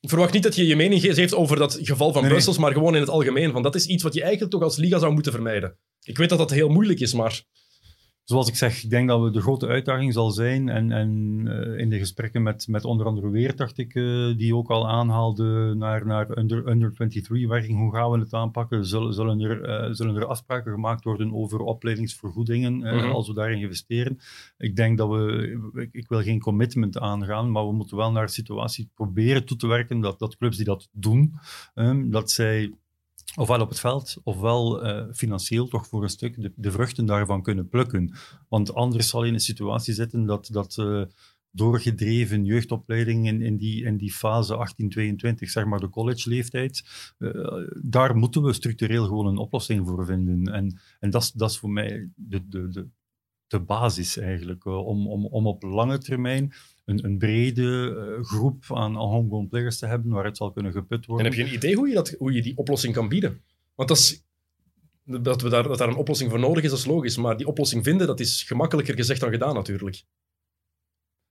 Ik 0.00 0.12
verwacht 0.12 0.32
niet 0.32 0.42
dat 0.42 0.54
je 0.54 0.66
je 0.66 0.76
mening 0.76 1.00
geeft 1.00 1.34
over 1.34 1.56
dat 1.56 1.78
geval 1.82 2.12
van 2.12 2.22
Nee, 2.22 2.30
Brussels, 2.30 2.58
maar 2.58 2.72
gewoon 2.72 2.94
in 2.94 3.00
het 3.00 3.10
algemeen. 3.10 3.52
Want 3.52 3.64
dat 3.64 3.74
is 3.74 3.86
iets 3.86 4.02
wat 4.02 4.14
je 4.14 4.20
eigenlijk 4.22 4.52
toch 4.52 4.62
als 4.62 4.76
liga 4.76 4.98
zou 4.98 5.12
moeten 5.12 5.32
vermijden. 5.32 5.76
Ik 6.02 6.18
weet 6.18 6.28
dat 6.28 6.38
dat 6.38 6.50
heel 6.50 6.68
moeilijk 6.68 7.00
is, 7.00 7.12
maar 7.14 7.42
zoals 8.26 8.48
ik 8.48 8.56
zeg, 8.56 8.82
ik 8.82 8.90
denk 8.90 9.08
dat 9.08 9.22
we 9.22 9.30
de 9.30 9.40
grote 9.40 9.66
uitdaging 9.66 10.12
zal 10.12 10.30
zijn. 10.30 10.68
En, 10.68 10.92
en 10.92 11.42
eh, 11.46 11.78
in 11.78 11.90
de 11.90 11.98
gesprekken 11.98 12.42
met, 12.42 12.68
met 12.68 12.84
onder 12.84 13.06
andere 13.06 13.30
Weert, 13.30 13.56
dacht 13.56 13.78
ik, 13.78 13.94
eh, 13.94 14.36
die 14.36 14.54
ook 14.54 14.70
al 14.70 14.88
aanhaalde 14.88 15.74
naar, 15.74 16.06
naar 16.06 16.38
under, 16.38 16.68
under 16.68 16.92
23-werking. 16.92 17.78
Hoe 17.78 17.94
gaan 17.94 18.10
we 18.10 18.18
het 18.18 18.32
aanpakken? 18.32 18.86
Zullen, 18.86 19.14
zullen, 19.14 19.40
er, 19.40 19.62
eh, 19.62 19.92
zullen 19.92 20.16
er 20.16 20.26
afspraken 20.26 20.72
gemaakt 20.72 21.04
worden 21.04 21.34
over 21.34 21.60
opleidingsvergoedingen 21.60 22.76
Mhm. 22.76 23.10
als 23.10 23.28
we 23.28 23.34
daarin 23.34 23.60
investeren? 23.60 24.18
Ik 24.58 24.76
denk 24.76 24.98
dat 24.98 25.08
we, 25.08 25.58
ik, 25.74 25.88
ik 25.92 26.08
wil 26.08 26.22
geen 26.22 26.40
commitment 26.40 26.98
aangaan, 26.98 27.50
maar 27.50 27.66
we 27.66 27.72
moeten 27.72 27.96
wel 27.96 28.12
naar 28.12 28.22
een 28.22 28.28
situatie 28.28 28.90
proberen 28.94 29.44
toe 29.44 29.56
te 29.56 29.66
werken 29.66 30.00
dat, 30.00 30.18
dat 30.18 30.36
clubs 30.36 30.56
die 30.56 30.66
dat 30.66 30.88
doen, 30.92 31.34
ehm, 31.74 32.10
dat 32.10 32.30
zij 32.30 32.72
ofwel 33.36 33.60
op 33.60 33.68
het 33.68 33.80
veld, 33.80 34.16
ofwel 34.22 34.82
eh, 34.84 35.12
financieel 35.12 35.68
toch 35.68 35.86
voor 35.86 36.02
een 36.02 36.08
stuk 36.08 36.40
de, 36.42 36.52
de 36.56 36.70
vruchten 36.70 37.06
daarvan 37.06 37.42
kunnen 37.42 37.68
plukken. 37.68 38.14
Want 38.48 38.74
anders 38.74 39.08
zal 39.08 39.22
je 39.22 39.28
in 39.28 39.34
een 39.34 39.40
situatie 39.40 39.94
zitten 39.94 40.26
dat, 40.26 40.48
dat 40.52 40.78
eh, 40.78 41.02
doorgedreven 41.50 42.44
jeugdopleiding 42.44 43.26
in, 43.26 43.42
in, 43.42 43.56
die, 43.56 43.84
in 43.84 43.96
die 43.96 44.12
fase 44.12 44.68
18-22, 45.34 45.34
zeg 45.36 45.64
maar 45.64 45.80
de 45.80 45.88
college-leeftijd, 45.88 46.84
eh, 47.18 47.30
daar 47.82 48.16
moeten 48.16 48.42
we 48.42 48.52
structureel 48.52 49.04
gewoon 49.06 49.26
een 49.26 49.36
oplossing 49.36 49.86
voor 49.86 50.04
vinden. 50.06 50.54
En, 50.54 50.78
en 51.00 51.10
dat 51.10 51.22
is- 51.22 51.32
dat 51.32 51.50
is 51.50 51.58
voor 51.58 51.70
mij 51.70 52.10
de, 52.14 52.48
de, 52.48 52.68
de, 52.68 52.88
de 53.46 53.60
basis 53.60 54.16
eigenlijk, 54.16 54.64
om, 54.64 55.08
om, 55.08 55.26
om 55.26 55.46
op 55.46 55.62
lange 55.62 55.98
termijn 55.98 56.52
een, 56.86 57.18
brede 57.18 57.96
eh, 58.18 58.24
groep 58.24 58.64
aan, 58.68 58.94
homegrown 58.94 59.48
players 59.48 59.78
te 59.78 59.86
hebben 59.86 60.12
waar 60.12 60.24
het 60.24 60.36
zal 60.36 60.52
kunnen 60.52 60.72
geput 60.72 61.00
en 61.00 61.06
worden. 61.06 61.26
heb 61.26 61.34
je 61.34 61.44
een 61.44 61.54
idee 61.54 61.74
hoe 61.74 61.88
je, 61.88 61.94
dat, 61.94 62.14
hoe 62.18 62.32
je 62.32 62.42
die 62.42 62.56
oplossing 62.56 62.94
kan 62.94 63.08
bieden? 63.08 63.40
Want 63.74 63.88
dat, 63.88 63.98
is, 63.98 64.24
dat, 65.04 65.42
we 65.42 65.48
daar, 65.48 65.62
dat 65.62 65.78
daar 65.78 65.88
een 65.88 65.96
oplossing 65.96 66.30
voor 66.30 66.38
nodig 66.38 66.64
is, 66.64 66.70
dat 66.70 66.78
is 66.78 66.86
logisch. 66.86 67.16
Maar 67.16 67.36
die 67.36 67.46
oplossing 67.46 67.84
vinden, 67.84 68.06
dat 68.06 68.20
is 68.20 68.42
gemakkelijker 68.42 68.94
gezegd 68.94 69.20
dan 69.20 69.30
gedaan 69.30 69.54
natuurlijk. 69.54 70.02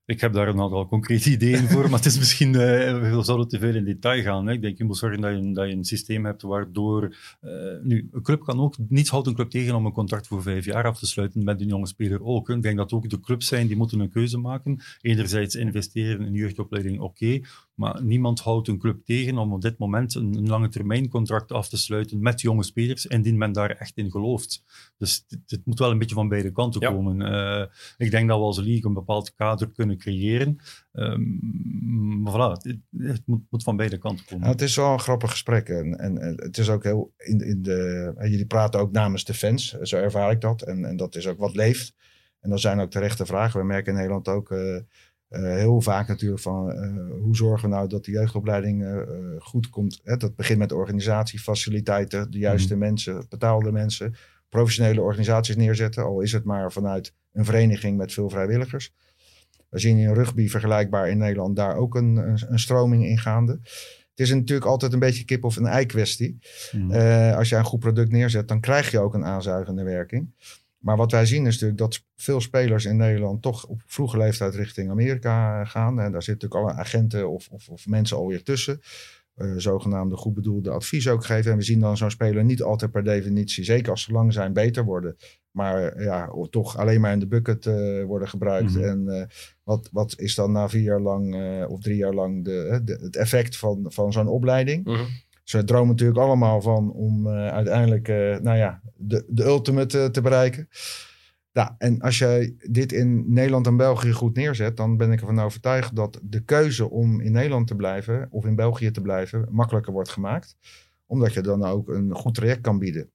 Ik 0.05 0.21
heb 0.21 0.33
daar 0.33 0.47
een 0.47 0.59
aantal 0.59 0.87
concrete 0.87 1.31
ideeën 1.31 1.67
voor, 1.67 1.83
maar 1.89 1.99
het 1.99 2.05
is 2.05 2.17
misschien, 2.17 2.55
eh, 2.55 2.99
we 2.99 3.23
zouden 3.23 3.47
te 3.47 3.59
veel 3.59 3.75
in 3.75 3.83
detail 3.83 4.23
gaan. 4.23 4.47
Hè. 4.47 4.53
Ik 4.53 4.61
denk, 4.61 4.77
je 4.77 4.83
moet 4.83 4.97
zorgen 4.97 5.21
dat 5.21 5.35
je, 5.37 5.51
dat 5.53 5.67
je 5.67 5.73
een 5.73 5.83
systeem 5.85 6.25
hebt 6.25 6.41
waardoor... 6.41 7.15
eh, 7.41 7.51
nu, 7.83 8.09
een 8.11 8.21
club 8.21 8.43
kan 8.43 8.59
ook... 8.59 8.75
Niets 8.89 9.09
houdt 9.09 9.27
een 9.27 9.33
club 9.33 9.49
tegen 9.49 9.75
om 9.75 9.85
een 9.85 9.91
contract 9.91 10.27
voor 10.27 10.41
vijf 10.41 10.65
jaar 10.65 10.85
af 10.85 10.99
te 10.99 11.05
sluiten 11.05 11.43
met 11.43 11.61
een 11.61 11.67
jonge 11.67 11.87
speler 11.87 12.23
ook. 12.23 12.49
Ik 12.49 12.61
denk 12.61 12.77
dat 12.77 12.93
ook 12.93 13.09
de 13.09 13.19
clubs 13.19 13.47
zijn, 13.47 13.67
die 13.67 13.77
moeten 13.77 13.99
een 13.99 14.09
keuze 14.09 14.37
maken. 14.37 14.79
Enerzijds 15.01 15.55
investeren 15.55 16.25
in 16.25 16.33
jeugdopleiding, 16.33 16.99
oké. 16.99 17.41
Maar 17.75 18.03
niemand 18.03 18.39
houdt 18.39 18.67
een 18.67 18.77
club 18.77 19.05
tegen 19.05 19.37
om 19.37 19.53
op 19.53 19.61
dit 19.61 19.77
moment 19.77 20.15
een, 20.15 20.35
een 20.35 20.47
lange 20.47 20.69
termijn 20.69 21.09
contract 21.09 21.51
af 21.51 21.69
te 21.69 21.77
sluiten 21.77 22.19
met 22.21 22.41
jonge 22.41 22.63
spelers, 22.63 23.05
indien 23.05 23.37
men 23.37 23.51
daar 23.51 23.69
echt 23.69 23.97
in 23.97 24.11
gelooft. 24.11 24.63
Dus 24.97 25.25
het, 25.47 25.61
moet 25.65 25.79
wel 25.79 25.91
een 25.91 25.97
beetje 25.97 26.15
van 26.15 26.27
beide 26.27 26.51
kanten 26.51 26.81
Ja. 26.81 26.89
komen. 26.91 27.21
Eh, 27.21 27.65
ik 27.97 28.11
denk 28.11 28.27
dat 28.27 28.37
we 28.37 28.43
als 28.43 28.57
league 28.57 28.85
een 28.85 28.93
bepaald 28.93 29.33
kader 29.33 29.71
kunnen 29.71 29.97
creëren. 29.97 30.57
Ehm, 30.91 31.21
maar 32.21 32.33
voilà, 32.33 32.61
het, 32.61 32.77
het 32.97 33.21
moet, 33.25 33.41
moet 33.49 33.63
van 33.63 33.75
beide 33.75 33.97
kanten 33.97 34.25
komen. 34.25 34.39
Nou, 34.39 34.51
het 34.51 34.61
is 34.61 34.75
wel 34.75 34.93
een 34.93 34.99
grappig 34.99 35.31
gesprek. 35.31 35.69
En, 35.69 35.99
en, 35.99 36.17
en 36.17 36.41
het 36.41 36.57
is 36.57 36.69
ook 36.69 36.83
heel. 36.83 37.13
In, 37.17 37.39
in 37.39 37.61
de, 37.61 38.13
en 38.17 38.29
jullie 38.29 38.45
praten 38.45 38.79
ook 38.79 38.91
namens 38.91 39.23
de 39.23 39.33
fans, 39.33 39.71
zo 39.71 39.97
ervaar 39.97 40.31
ik 40.31 40.41
dat. 40.41 40.61
En, 40.61 40.85
en 40.85 40.97
dat 40.97 41.15
is 41.15 41.27
ook 41.27 41.37
wat 41.37 41.55
leeft. 41.55 41.93
En 42.39 42.49
dat 42.49 42.61
zijn 42.61 42.79
ook 42.79 42.91
terechte 42.91 43.25
vragen. 43.25 43.59
We 43.59 43.65
merken 43.65 43.91
in 43.91 43.97
Nederland 43.97 44.27
ook 44.27 44.51
eh, 44.51 44.77
heel 45.43 45.81
vaak 45.81 46.07
natuurlijk 46.07 46.41
van 46.41 46.71
eh, 46.71 46.89
hoe 47.21 47.35
zorgen 47.35 47.69
we 47.69 47.75
nou 47.75 47.87
dat 47.87 48.05
de 48.05 48.11
jeugdopleiding 48.11 48.83
eh, 48.83 49.01
eh, 49.01 49.07
goed 49.39 49.69
komt. 49.69 49.99
Hè? 50.03 50.17
Dat 50.17 50.35
begint 50.35 50.59
met 50.59 50.71
organisatie, 50.71 51.39
faciliteiten, 51.39 52.31
de 52.31 52.37
juiste 52.37 52.75
mensen, 52.75 53.25
betaalde 53.29 53.71
mensen, 53.71 54.15
professionele 54.49 55.01
organisaties 55.01 55.55
neerzetten. 55.55 56.03
Al 56.03 56.21
is 56.21 56.31
het 56.31 56.43
maar 56.43 56.71
vanuit 56.71 57.13
een 57.31 57.45
vereniging 57.45 57.97
met 57.97 58.13
veel 58.13 58.29
vrijwilligers. 58.29 58.93
We 59.69 59.79
zien 59.79 59.97
in 59.97 60.13
rugby 60.13 60.47
vergelijkbaar 60.47 61.09
in 61.09 61.17
Nederland 61.17 61.55
daar 61.55 61.75
ook 61.75 61.95
een, 61.95 62.15
een, 62.15 62.41
een 62.47 62.59
stroming 62.59 63.05
in 63.05 63.17
gaande. 63.17 63.59
Het 64.15 64.27
is 64.27 64.33
natuurlijk 64.33 64.67
altijd 64.67 64.93
een 64.93 64.99
beetje 64.99 65.25
kip 65.25 65.43
of 65.43 65.55
een 65.55 65.65
ei 65.65 65.85
kwestie. 65.85 66.39
Mhm. 66.71 66.91
Eh, 66.91 67.37
als 67.37 67.49
je 67.49 67.55
een 67.55 67.63
goed 67.63 67.79
product 67.79 68.11
neerzet, 68.11 68.47
dan 68.47 68.59
krijg 68.59 68.91
je 68.91 68.99
ook 68.99 69.13
een 69.13 69.25
aanzuigende 69.25 69.83
werking. 69.83 70.33
Maar 70.85 70.97
wat 70.97 71.11
wij 71.11 71.25
zien 71.25 71.45
is 71.45 71.53
natuurlijk 71.53 71.79
dat 71.79 72.03
veel 72.15 72.41
spelers 72.41 72.85
in 72.85 72.97
Nederland 72.97 73.41
toch 73.41 73.65
op 73.65 73.81
vroege 73.85 74.17
leeftijd 74.17 74.55
richting 74.55 74.89
Amerika 74.89 75.61
eh, 75.61 75.69
gaan. 75.69 75.99
En 75.99 76.11
daar 76.11 76.23
zitten 76.23 76.47
natuurlijk 76.47 76.75
alle 76.75 76.85
agenten 76.85 77.29
of, 77.29 77.47
of, 77.51 77.69
of 77.69 77.87
mensen 77.87 78.17
alweer 78.17 78.43
tussen. 78.43 78.79
eh, 79.35 79.53
zogenaamde 79.57 80.15
goed 80.15 80.33
bedoelde 80.33 80.69
advies 80.69 81.07
ook 81.07 81.25
geven. 81.25 81.51
En 81.51 81.57
we 81.57 81.63
zien 81.63 81.79
dan 81.79 81.97
zo'n 81.97 82.11
speler 82.11 82.43
niet 82.43 82.63
altijd 82.63 82.91
per 82.91 83.03
definitie, 83.03 83.63
zeker 83.63 83.91
als 83.91 84.01
ze 84.01 84.11
lang 84.11 84.33
zijn, 84.33 84.53
beter 84.53 84.83
worden. 84.83 85.15
Maar 85.51 85.83
eh, 85.87 86.05
ja, 86.05 86.29
toch 86.49 86.77
alleen 86.77 87.01
maar 87.01 87.11
in 87.13 87.19
de 87.19 87.27
bucket 87.27 87.65
worden 88.05 88.27
gebruikt. 88.27 88.73
Mhm. 88.75 88.83
En 88.83 89.29
wat, 89.63 89.89
wat 89.91 90.19
is 90.19 90.35
dan 90.35 90.51
na 90.51 90.69
vier 90.69 90.81
jaar 90.81 91.01
lang 91.01 91.35
of 91.67 91.81
drie 91.81 91.97
jaar 91.97 92.13
lang 92.13 92.43
de, 92.43 92.81
het 93.01 93.15
effect 93.15 93.57
van, 93.57 93.85
van 93.87 94.11
zo'n 94.11 94.27
opleiding? 94.27 95.07
Ze 95.45 95.63
dromen 95.63 95.87
natuurlijk 95.87 96.19
allemaal 96.19 96.61
van 96.61 96.91
om 96.91 97.27
eh, 97.27 97.47
uiteindelijk 97.47 98.07
eh, 98.07 98.37
nou 98.37 98.57
ja, 98.57 98.81
de, 98.95 99.25
de 99.27 99.43
ultimate 99.43 99.99
eh, 99.99 100.09
te 100.09 100.21
bereiken. 100.21 100.67
Ja, 101.51 101.75
en 101.77 102.01
als 102.01 102.17
je 102.17 102.55
dit 102.69 102.91
in 102.91 103.33
Nederland 103.33 103.67
en 103.67 103.77
België 103.77 104.11
goed 104.11 104.35
neerzet, 104.35 104.77
dan 104.77 104.97
ben 104.97 105.11
ik 105.11 105.19
ervan 105.19 105.39
overtuigd 105.39 105.95
dat 105.95 106.19
de 106.23 106.43
keuze 106.43 106.89
om 106.89 107.19
in 107.21 107.31
Nederland 107.31 107.67
te 107.67 107.75
blijven 107.75 108.27
of 108.31 108.45
in 108.45 108.55
België 108.55 108.91
te 108.91 109.01
blijven 109.01 109.47
makkelijker 109.51 109.93
wordt 109.93 110.09
gemaakt. 110.09 110.57
Omdat 111.05 111.33
je 111.33 111.41
dan 111.41 111.63
ook 111.63 111.89
een 111.89 112.15
goed 112.15 112.35
traject 112.35 112.61
kan 112.61 112.79
bieden. 112.79 113.11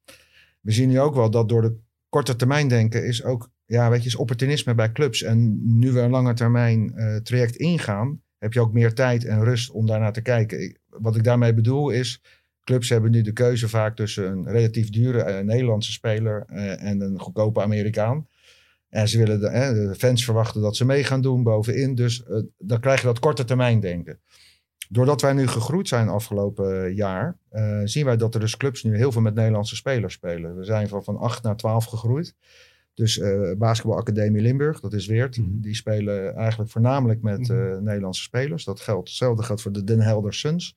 We 0.60 0.72
zien 0.72 0.88
nu 0.88 1.00
ook 1.00 1.14
wel 1.14 1.30
dat 1.30 1.48
door 1.48 1.62
de 1.62 1.76
korte 2.08 2.36
termijn 2.36 2.68
denken 2.68 3.06
is 3.06 3.24
ook, 3.24 3.50
ja, 3.64 3.90
weet 3.90 4.02
je, 4.02 4.08
is 4.08 4.16
opportunisme 4.16 4.74
bij 4.74 4.92
clubs. 4.92 5.22
En 5.22 5.60
nu 5.78 5.92
we 5.92 6.00
een 6.00 6.10
lange 6.10 6.34
termijn 6.34 6.94
traject 7.22 7.56
ingaan, 7.56 8.20
heb 8.40 8.52
je 8.52 8.60
ook 8.60 8.72
meer 8.72 8.94
tijd 8.94 9.24
en 9.24 9.44
rust 9.44 9.70
om 9.70 9.86
daarnaar 9.86 10.12
te 10.12 10.22
kijken. 10.22 10.78
Wat 10.88 11.16
ik 11.16 11.24
daarmee 11.24 11.54
bedoel 11.54 11.90
is, 11.90 12.22
clubs 12.64 12.88
hebben 12.88 13.10
nu 13.10 13.22
de 13.22 13.32
keuze 13.32 13.68
vaak 13.68 13.96
tussen 13.96 14.26
een 14.26 14.50
relatief 14.50 14.90
dure 14.90 15.22
eh, 15.22 15.44
Nederlandse 15.44 15.92
speler 15.92 16.44
eh, 16.46 16.82
en 16.82 17.00
een 17.00 17.18
goedkope 17.18 17.62
Amerikaan. 17.62 18.28
En 18.88 19.08
ze 19.08 19.18
willen 19.18 19.40
de, 19.40 19.46
eh, 19.46 19.70
de 19.70 19.94
fans 19.94 20.24
verwachten 20.24 20.60
dat 20.60 20.76
ze 20.76 20.84
mee 20.84 21.04
gaan 21.04 21.20
doen 21.20 21.42
bovenin. 21.42 21.94
Dus 21.94 22.22
dan 22.58 22.80
krijg 22.80 23.00
je 23.00 23.06
dat 23.06 23.18
korte 23.18 23.44
termijn 23.44 23.80
denken. 23.80 24.20
Doordat 24.88 25.20
wij 25.20 25.32
nu 25.32 25.46
gegroeid 25.46 25.88
zijn 25.88 26.08
afgelopen 26.08 26.94
jaar, 26.94 27.38
zien 27.84 28.04
wij 28.04 28.16
dat 28.16 28.34
er 28.34 28.40
dus 28.40 28.56
clubs 28.56 28.82
nu 28.82 28.96
heel 28.96 29.12
veel 29.12 29.20
met 29.20 29.34
Nederlandse 29.34 29.76
spelers 29.76 30.14
spelen. 30.14 30.56
We 30.56 30.64
zijn 30.64 30.88
van, 30.88 31.04
van 31.04 31.16
8 31.16 31.42
naar 31.42 31.56
12 31.56 31.84
gegroeid. 31.84 32.34
Dus 33.00 33.18
eh 33.18 33.52
basketbalacademie 33.58 34.42
Limburg, 34.42 34.80
dat 34.80 34.92
is 34.92 35.06
Weert. 35.06 35.38
Mhm. 35.38 35.48
Die 35.60 35.74
spelen 35.74 36.34
eigenlijk 36.34 36.70
voornamelijk 36.70 37.22
met 37.22 37.50
eh, 37.50 37.76
Nederlandse 37.78 38.22
spelers. 38.22 38.64
Dat 38.64 38.80
geldt, 38.80 39.08
hetzelfde 39.08 39.42
geldt 39.42 39.62
voor 39.62 39.72
de 39.72 39.84
Den 39.84 40.00
Helder 40.00 40.34
Suns. 40.34 40.76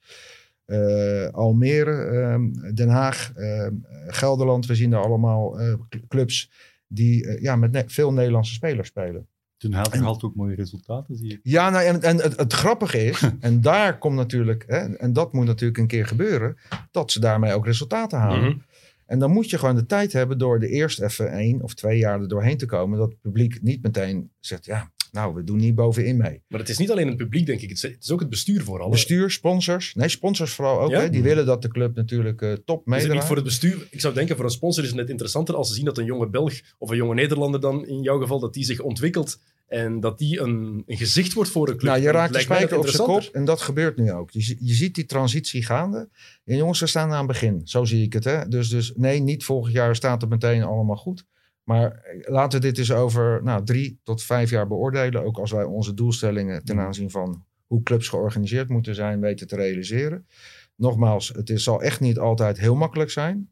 Eh, 0.66 1.28
Almere, 1.28 1.92
ehm, 1.92 2.74
Den 2.76 2.90
Haag, 2.90 3.32
ehm, 3.36 3.74
Gelderland. 4.08 4.66
We 4.66 4.76
zien 4.76 4.90
daar 4.90 5.04
allemaal 5.04 5.60
eh, 5.60 5.74
cl- 5.90 5.98
clubs 6.08 6.52
die 6.88 7.42
ja, 7.42 7.56
met 7.56 7.72
ne- 7.72 7.84
veel 7.88 8.14
Nederlandse 8.14 8.54
spelers 8.54 8.88
spelen. 8.88 9.28
Toen 9.58 9.74
had 9.74 9.90
en- 9.94 10.02
haalt 10.02 10.24
ook 10.24 10.36
mooie 10.36 10.56
resultaten, 10.56 11.16
zie 11.16 11.32
ik. 11.32 11.40
Ja, 11.44 11.70
nou, 11.70 11.86
en, 11.86 12.02
en 12.02 12.18
het, 12.18 12.38
het 12.38 12.54
grappige 12.54 13.06
is, 13.06 13.22
en 13.40 13.62
daar 13.62 13.98
komt 13.98 14.16
natuurlijk, 14.16 14.64
hè, 14.68 14.78
en 14.96 15.14
dat 15.14 15.34
moet 15.34 15.46
natuurlijk 15.46 15.80
een 15.80 15.88
keer 15.88 16.08
gebeuren, 16.08 16.58
dat 16.92 17.12
ze 17.12 17.20
daarmee 17.20 17.54
ook 17.54 17.66
resultaten 17.66 18.20
halen. 18.20 18.44
Mhm. 18.50 18.58
En 19.06 19.20
dan 19.20 19.32
moet 19.32 19.50
je 19.50 19.58
gewoon 19.58 19.76
de 19.76 19.86
tijd 19.86 20.14
hebben 20.14 20.38
door 20.38 20.56
er 20.56 20.70
eerst 20.70 21.02
even 21.02 21.32
één 21.32 21.62
of 21.62 21.74
twee 21.74 21.98
jaar 21.98 22.22
er 22.22 22.28
doorheen 22.28 22.58
te 22.58 22.66
komen. 22.66 22.98
Dat 22.98 23.10
het 23.10 23.22
publiek 23.22 23.62
niet 23.62 23.82
meteen 23.82 24.32
zegt, 24.40 24.66
ja, 24.66 24.92
nou, 25.14 25.34
we 25.34 25.44
doen 25.44 25.58
niet 25.58 25.76
bovenin 25.76 26.18
mee. 26.18 26.42
Maar 26.48 26.60
het 26.60 26.70
is 26.70 26.78
niet 26.78 26.92
alleen 26.92 27.08
het 27.08 27.18
publiek, 27.18 27.46
denk 27.46 27.62
ik. 27.62 27.70
Het 27.70 27.84
is, 27.84 27.98
is 28.00 28.12
ook 28.12 28.20
het 28.20 28.30
bestuur 28.30 28.64
vooral. 28.64 28.90
Bestuur, 28.90 29.32
sponsors. 29.32 29.94
Nee, 29.94 30.10
sponsors 30.10 30.54
vooral 30.54 30.82
ook. 30.82 30.90
Ja? 30.90 31.00
Hè, 31.00 31.10
die 31.10 31.24
willen 31.24 31.46
dat 31.46 31.62
de 31.62 31.68
club 31.68 31.96
natuurlijk 31.96 32.42
eh, 32.42 32.52
top 32.52 32.58
Is 32.60 32.76
het 32.76 32.86
meedraait. 32.86 33.14
niet 33.14 33.24
voor 33.24 33.36
het 33.36 33.46
bestuur? 33.46 33.88
Ik 33.90 34.00
zou 34.00 34.14
denken, 34.14 34.36
voor 34.36 34.46
een 34.46 34.52
sponsor 34.52 34.84
is 34.84 34.90
het 34.90 35.00
net 35.00 35.10
interessanter 35.10 35.56
als 35.56 35.68
ze 35.68 35.74
zien 35.74 35.86
dat 35.86 35.98
een 35.98 36.06
jonge 36.06 36.30
Belg 36.30 36.62
of 36.78 36.90
een 36.90 36.98
jonge 36.98 37.14
Nederlander 37.14 37.60
dan 37.60 37.88
in 37.88 38.02
jouw 38.02 38.20
geval, 38.20 38.40
dat 38.40 38.54
die 38.54 38.64
zich 38.64 38.80
ontwikkelt 38.80 39.40
en 39.68 40.00
dat 40.00 40.18
die 40.18 40.40
een, 40.40 40.84
een 40.86 40.98
gezicht 40.98 41.34
wordt 41.34 41.50
voor 41.50 41.70
een 41.70 41.78
club. 41.78 41.92
Nou, 41.92 42.04
je 42.04 42.12
raakt 42.12 42.34
de 42.34 42.40
spijker 42.40 42.78
op 42.78 42.88
zijn 42.88 43.08
kop 43.08 43.22
en 43.22 43.46
dat 43.46 43.62
gebeurt 43.62 43.98
nu 43.98 44.12
ook. 44.12 44.32
Je, 44.32 44.56
je 44.60 44.74
ziet 44.74 44.96
die 44.96 45.06
transitie 45.06 45.66
gaande. 45.66 46.10
En 46.44 46.58
jongens, 46.58 46.80
we 46.80 46.88
staan 46.88 47.12
aan 47.12 47.18
het 47.18 47.28
begin. 47.28 47.62
Zo 47.64 47.86
zie 47.86 48.04
ik 48.04 48.14
het. 48.14 48.24
Hè? 48.24 48.48
Dus, 48.48 48.70
dus 48.70 48.94
nee, 48.96 49.20
niet 49.20 49.46
volgend 49.46 49.74
jaar 49.74 49.96
staat 49.96 50.22
het 50.22 50.30
meteen 50.30 50.64
allemaal 50.64 50.96
goed. 50.96 51.26
Maar 51.64 51.92
eh, 51.92 52.30
laten 52.32 52.60
we 52.60 52.66
dit 52.66 52.78
eens 52.78 52.92
over 52.92 53.44
nou, 53.44 53.66
drie 53.66 54.00
tot 54.04 54.24
vijf 54.24 54.50
jaar 54.50 54.68
beoordelen. 54.68 55.24
Ook 55.24 55.38
als 55.38 55.52
wij 55.52 55.64
onze 55.64 55.94
doelstellingen 55.94 56.66
ten 56.66 56.76
Mm. 56.76 56.82
aanzien 56.82 57.12
van 57.12 57.46
hoe 57.68 57.84
clubs 57.84 58.08
georganiseerd 58.08 58.70
moeten 58.70 58.96
zijn 58.96 59.20
weten 59.20 59.48
te 59.48 59.56
realiseren. 59.56 60.28
nogmaals, 60.76 61.28
het 61.28 61.50
is, 61.50 61.64
zal 61.64 61.82
echt 61.82 62.00
niet 62.00 62.20
altijd 62.20 62.60
heel 62.60 62.76
makkelijk 62.76 63.10
zijn. 63.10 63.50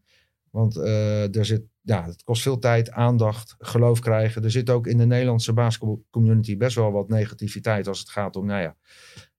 Want 0.49 0.77
uh, 0.77 1.35
er 1.35 1.45
zit, 1.45 1.61
ja, 1.81 2.05
het 2.05 2.23
kost 2.23 2.41
veel 2.41 2.59
tijd, 2.59 2.91
aandacht, 2.91 3.55
geloof 3.59 3.99
krijgen. 3.99 4.43
Er 4.43 4.51
zit 4.51 4.69
ook 4.69 4.87
in 4.87 4.97
de 4.97 5.05
Nederlandse 5.05 5.53
basketbalcommunity 5.53 6.57
best 6.57 6.75
wel 6.75 6.91
wat 6.91 7.09
negativiteit 7.09 7.87
als 7.87 7.99
het 7.99 8.09
gaat 8.09 8.35
om, 8.35 8.45
nou 8.45 8.61
ja, 8.61 8.75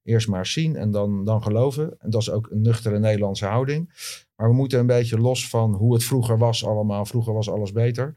eerst 0.02 0.28
maar 0.28 0.46
zien 0.46 0.76
en 0.76 0.90
dan, 0.90 1.24
dan 1.24 1.42
geloven. 1.42 1.96
En 1.98 2.10
dat 2.10 2.20
is 2.20 2.30
ook 2.30 2.50
een 2.50 2.60
nuchtere 2.60 2.98
Nederlandse 2.98 3.46
houding. 3.46 3.92
Maar 4.36 4.48
we 4.48 4.54
moeten 4.54 4.78
een 4.78 4.86
beetje 4.86 5.18
los 5.18 5.48
van 5.48 5.74
hoe 5.74 5.94
het 5.94 6.04
vroeger 6.04 6.38
was 6.38 6.66
allemaal. 6.66 7.04
Vroeger 7.04 7.32
was 7.32 7.50
alles 7.50 7.72
beter. 7.72 8.14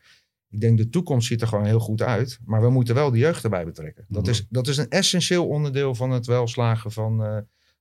Ik 0.50 0.62
denk 0.62 0.78
de 0.78 0.90
toekomst 0.90 1.28
ziet 1.28 1.42
er 1.42 1.48
gewoon 1.48 1.66
heel 1.66 1.80
goed 1.80 2.02
uit. 2.02 2.40
Maar 2.46 2.62
we 2.62 2.70
moeten 2.70 2.96
wel 2.96 3.12
de 3.12 3.18
jeugd 3.18 3.44
erbij 3.44 3.66
betrekken. 3.66 4.06
Dat, 4.08 4.28
is, 4.28 4.46
dat 4.50 4.68
is 4.68 4.78
een 4.78 4.90
essentieel 4.90 5.48
onderdeel 5.48 5.96
van 5.96 6.12
het 6.12 6.26
welslagen 6.26 6.92
van, 6.92 7.22
uh, 7.26 7.38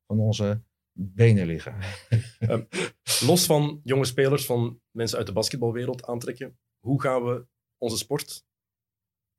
van 0.07 0.19
onze 0.19 0.63
benen 0.95 1.47
liggen. 1.47 1.75
Um, 2.41 2.69
los 3.29 3.47
van 3.47 3.81
jonge 3.85 4.05
spelers, 4.05 4.47
van 4.47 4.81
mensen 4.91 5.19
uit 5.19 5.27
de 5.27 5.33
basketbalwereld 5.33 6.07
aantrekken. 6.07 6.59
Hoe 6.79 7.01
gaan 7.01 7.25
we 7.25 7.47
onze 7.79 7.97
sport 7.97 8.45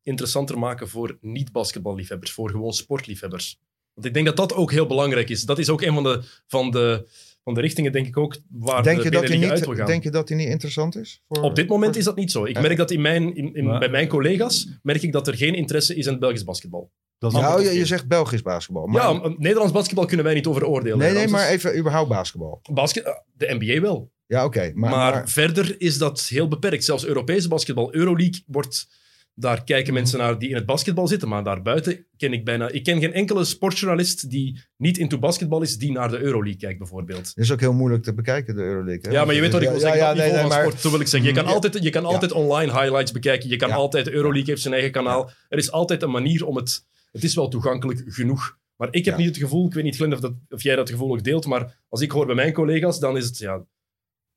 interessanter 0.01 0.59
maken 0.59 0.89
voor 0.89 1.17
niet-basketballiefhebbers, 1.21 2.31
voor 2.31 2.49
gewoon 2.49 2.73
sportliefhebbers? 2.73 3.59
Want 3.93 4.07
ik 4.07 4.13
denk 4.13 4.25
dat 4.25 4.37
dat 4.37 4.53
ook 4.53 4.71
heel 4.71 4.85
belangrijk 4.85 5.29
is. 5.29 5.43
Dat 5.43 5.59
is 5.59 5.69
ook 5.69 5.81
een 5.81 5.93
van 5.93 6.03
de, 6.03 6.23
van 6.47 6.71
de, 6.71 7.07
van 7.43 7.53
de 7.53 7.61
richtingen, 7.61 7.91
denk 7.91 8.07
ik 8.07 8.17
ook, 8.17 8.37
waar 8.49 8.83
denk 8.83 8.97
de 8.97 9.03
je 9.03 9.11
dat 9.11 9.27
niet, 9.27 9.43
uit 9.43 9.65
wil 9.65 9.75
gaan. 9.75 9.85
Denk 9.85 10.03
je 10.03 10.11
dat 10.11 10.29
hij 10.29 10.37
niet 10.37 10.47
interessant 10.47 10.95
is? 10.95 11.21
Voor, 11.27 11.41
Op 11.41 11.55
dit 11.55 11.67
moment 11.67 11.95
is 11.95 12.03
dat 12.03 12.15
niet 12.15 12.31
zo. 12.31 12.45
Ik 12.45 12.61
merk 12.61 12.77
dat 12.77 12.91
in 12.91 13.01
mijn, 13.01 13.35
in, 13.35 13.53
in, 13.53 13.79
bij 13.79 13.89
mijn 13.89 14.07
collega's 14.07 14.69
merk 14.81 15.01
ik 15.01 15.11
dat 15.11 15.27
er 15.27 15.35
geen 15.35 15.55
interesse 15.55 15.95
is 15.95 16.05
in 16.05 16.11
het 16.11 16.19
Belgisch 16.19 16.43
basketbal. 16.43 16.91
Dat 17.17 17.31
nou, 17.31 17.63
je, 17.63 17.71
je, 17.71 17.85
zegt 17.85 18.07
Belgisch 18.07 18.41
basketbal. 18.41 18.87
Maar... 18.87 19.13
Ja, 19.13 19.33
Nederlands 19.37 19.73
basketbal 19.73 20.05
kunnen 20.05 20.25
wij 20.25 20.33
niet 20.33 20.47
over 20.47 20.65
oordelen. 20.65 20.97
Nee, 20.97 21.13
nee, 21.13 21.27
maar 21.27 21.47
even 21.47 21.77
überhaupt 21.77 22.09
basketbal. 22.09 22.59
Basket, 22.73 23.23
de 23.33 23.57
NBA 23.59 23.81
wel. 23.81 24.11
Ja, 24.27 24.45
oké. 24.45 24.71
maar, 24.73 24.89
maar, 24.89 25.13
maar, 25.13 25.29
verder 25.29 25.75
is 25.77 25.97
dat 25.97 26.21
heel 26.21 26.47
beperkt. 26.47 26.83
Zelfs 26.83 27.05
Europese 27.05 27.47
basketbal, 27.47 27.93
Euroleague, 27.93 28.43
wordt 28.47 28.87
daar 29.35 29.63
kijken 29.63 29.93
mhm. 29.93 29.93
mensen 29.93 30.19
naar 30.19 30.39
die 30.39 30.49
in 30.49 30.55
het 30.55 30.65
basketbal 30.65 31.07
zitten, 31.07 31.27
maar 31.27 31.43
daarbuiten 31.43 32.05
ken 32.17 32.33
ik 32.33 32.45
bijna... 32.45 32.69
Ik 32.69 32.83
ken 32.83 32.99
geen 32.99 33.13
enkele 33.13 33.43
sportjournalist 33.43 34.29
die 34.29 34.61
niet 34.77 34.97
into 34.97 35.19
basketbal 35.19 35.61
is, 35.61 35.77
die 35.77 35.91
naar 35.91 36.09
de 36.09 36.19
Euroleague 36.19 36.59
kijkt, 36.59 36.77
bijvoorbeeld. 36.77 37.23
Dat 37.35 37.43
is 37.43 37.51
ook 37.51 37.59
heel 37.59 37.73
moeilijk 37.73 38.03
te 38.03 38.13
bekijken, 38.13 38.55
de 38.55 38.61
Euroleague. 38.61 39.09
Hè? 39.09 39.11
Ja, 39.11 39.25
maar 39.25 39.35
je 39.35 39.41
weet 39.41 39.51
wat 39.51 39.61
ik 39.61 39.69
wil 39.69 39.79
zeggen, 39.79 39.99
ja, 39.99 40.09
ja, 40.09 40.15
nee, 40.15 40.31
nee, 40.31 40.47
maar... 40.47 40.61
sport, 40.61 40.91
wil 40.91 40.99
ik 40.99 41.07
zeggen. 41.07 41.29
Je 41.29 41.35
kan 41.35 41.45
altijd, 41.45 41.83
je 41.83 41.89
kan 41.89 42.05
altijd 42.05 42.31
online 42.31 42.71
highlights 42.71 43.11
bekijken, 43.11 43.49
je 43.49 43.55
kan 43.55 43.71
altijd... 43.71 44.05
De 44.05 44.11
Euroleague 44.11 44.49
heeft 44.49 44.61
zijn 44.61 44.73
eigen 44.73 44.91
kanaal. 44.91 45.29
Er 45.49 45.57
is 45.57 45.71
altijd 45.71 46.01
een 46.01 46.11
manier 46.11 46.45
om 46.45 46.55
het... 46.55 46.85
Het 47.15 47.23
is 47.23 47.35
wel 47.35 47.47
toegankelijk 47.47 48.03
genoeg. 48.05 48.57
Maar 48.75 48.87
ik 48.91 49.05
heb 49.05 49.17
niet 49.17 49.27
het 49.27 49.37
gevoel, 49.37 49.65
ik 49.65 49.73
weet 49.73 49.83
niet 49.83 49.95
Glenn 49.95 50.13
of, 50.13 50.19
dat, 50.19 50.33
of 50.49 50.63
jij 50.63 50.75
dat 50.75 50.89
gevoel 50.89 51.11
ook 51.11 51.23
deelt, 51.23 51.45
maar 51.45 51.81
als 51.89 52.01
ik 52.01 52.11
hoor 52.11 52.25
bij 52.25 52.35
mijn 52.35 52.53
collega's, 52.53 52.99
dan 52.99 53.17
is 53.17 53.25
het, 53.25 53.37
ja, 53.37 53.65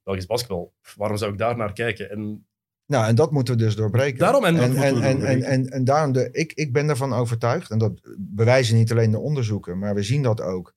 Belgisch 0.03 0.27
basketbal. 0.27 0.75
Waarom 0.97 1.17
zou 1.17 1.33
ik 1.33 1.39
daar 1.39 1.57
naar 1.57 1.73
kijken? 1.73 2.11
En 2.11 2.47
nou, 2.87 3.07
en 3.07 3.15
dat 3.15 3.33
moeten 3.33 3.57
we 3.57 3.63
dus 3.63 3.77
doorbreken. 3.77 4.19
Daarom 4.19 4.45
en, 4.45 4.57
en, 4.57 4.77
en, 4.77 5.03
en, 5.03 5.23
en, 5.23 5.43
en, 5.43 5.69
en, 5.69 5.85
daarom, 5.85 6.13
de, 6.13 6.29
ik, 6.33 6.53
ik 6.53 6.73
ben 6.73 6.89
ervan 6.89 7.13
overtuigd, 7.13 7.71
en 7.71 7.79
dat 7.79 8.01
bewijzen 8.19 8.77
niet 8.77 8.91
alleen 8.91 9.11
de 9.11 9.19
onderzoeken, 9.19 9.79
maar 9.79 9.95
we 9.95 10.03
zien 10.03 10.23
dat 10.23 10.41
ook 10.41 10.75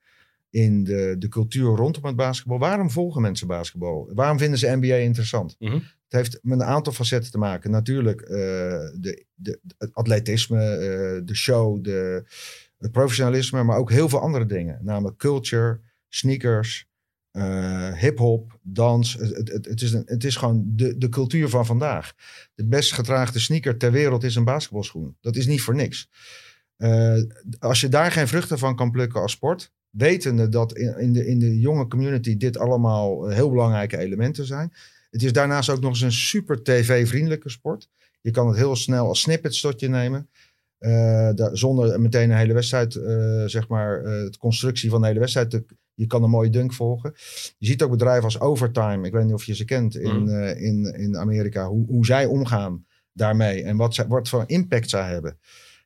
in 0.51 0.83
de, 0.83 1.15
de 1.17 1.27
cultuur 1.27 1.75
rondom 1.75 2.05
het 2.05 2.15
basketbal. 2.15 2.59
Waarom 2.59 2.89
volgen 2.89 3.21
mensen 3.21 3.47
basketbal? 3.47 4.09
Waarom 4.13 4.37
vinden 4.37 4.59
ze 4.59 4.75
NBA 4.75 4.95
interessant? 4.95 5.55
Mhm. 5.59 5.73
Het 5.73 6.19
heeft 6.19 6.39
met 6.41 6.59
een 6.59 6.65
aantal 6.65 6.93
facetten 6.93 7.31
te 7.31 7.37
maken. 7.37 7.71
Natuurlijk 7.71 8.21
uh, 8.21 8.27
de, 8.29 9.25
de, 9.33 9.59
het 9.77 9.93
atletisme, 9.93 10.57
uh, 10.57 11.21
de 11.25 11.35
show, 11.35 11.83
de, 11.83 12.23
het 12.77 12.91
professionalisme, 12.91 13.63
maar 13.63 13.77
ook 13.77 13.91
heel 13.91 14.09
veel 14.09 14.19
andere 14.19 14.45
dingen. 14.45 14.79
Namelijk 14.81 15.17
culture, 15.17 15.79
sneakers, 16.09 16.87
uh, 17.31 17.93
hip-hop, 17.93 18.59
dans. 18.61 19.13
Het, 19.13 19.51
het, 19.51 19.65
het, 19.65 19.81
is 19.81 19.91
een, 19.91 20.03
het 20.05 20.23
is 20.23 20.35
gewoon 20.35 20.63
de, 20.65 20.97
de 20.97 21.09
cultuur 21.09 21.49
van 21.49 21.65
vandaag. 21.65 22.13
De 22.55 22.65
best 22.65 22.93
getraagde 22.93 23.39
sneaker 23.39 23.77
ter 23.77 23.91
wereld 23.91 24.23
is 24.23 24.35
een 24.35 24.43
basketbalschoen. 24.43 25.17
Dat 25.21 25.35
is 25.35 25.47
niet 25.47 25.61
voor 25.61 25.75
niks. 25.75 26.09
Als 27.59 27.81
je 27.81 27.89
daar 27.89 28.11
geen 28.11 28.27
vruchten 28.27 28.59
van 28.59 28.75
kan 28.75 28.91
plukken 28.91 29.21
als 29.21 29.31
sport, 29.31 29.71
wetende 29.91 30.49
dat 30.49 30.77
in, 30.77 30.97
in, 30.97 31.13
de, 31.13 31.27
in 31.27 31.39
de 31.39 31.59
jonge 31.59 31.87
community 31.87 32.37
dit 32.37 32.57
allemaal 32.57 33.27
heel 33.27 33.49
belangrijke 33.49 33.97
elementen 33.97 34.45
zijn. 34.45 34.73
Het 35.09 35.23
is 35.23 35.33
daarnaast 35.33 35.69
ook 35.69 35.81
nog 35.81 35.91
eens 35.91 36.01
een 36.01 36.11
super 36.11 36.63
tv-vriendelijke 36.63 37.49
sport. 37.49 37.89
Je 38.21 38.31
kan 38.31 38.47
het 38.47 38.57
heel 38.57 38.75
snel 38.75 39.07
als 39.07 39.21
snippets 39.21 39.61
tot 39.61 39.79
je 39.79 39.89
nemen. 39.89 40.29
Uh, 40.79 41.29
zonder 41.51 42.01
meteen 42.01 42.29
een 42.29 42.37
hele 42.37 42.53
wedstrijd, 42.53 42.95
uh, 42.95 43.43
zeg 43.45 43.67
maar, 43.67 43.97
uh, 43.97 44.05
de 44.05 44.37
constructie 44.39 44.89
van 44.89 45.01
de 45.01 45.07
hele 45.07 45.19
wedstrijd 45.19 45.49
te, 45.49 45.65
je 45.93 46.07
kan 46.07 46.23
een 46.23 46.29
mooie 46.29 46.49
dunk 46.49 46.73
volgen. 46.73 47.11
Je 47.57 47.65
ziet 47.65 47.81
ook 47.81 47.91
bedrijven 47.91 48.23
als 48.23 48.39
Overtime. 48.39 49.07
Ik 49.07 49.13
weet 49.13 49.25
niet 49.25 49.33
of 49.33 49.43
je 49.43 49.55
ze 49.55 49.65
kent 49.65 49.95
in, 49.95 50.21
mm. 50.21 50.43
in, 50.43 50.93
in 50.97 51.17
Amerika. 51.17 51.67
Hoe, 51.67 51.85
hoe 51.85 52.05
zij 52.05 52.25
omgaan 52.25 52.85
daarmee. 53.13 53.63
En 53.63 53.77
wat, 53.77 53.95
zij, 53.95 54.07
wat 54.07 54.29
voor 54.29 54.43
impact 54.47 54.89
zij 54.89 55.09
hebben. 55.09 55.37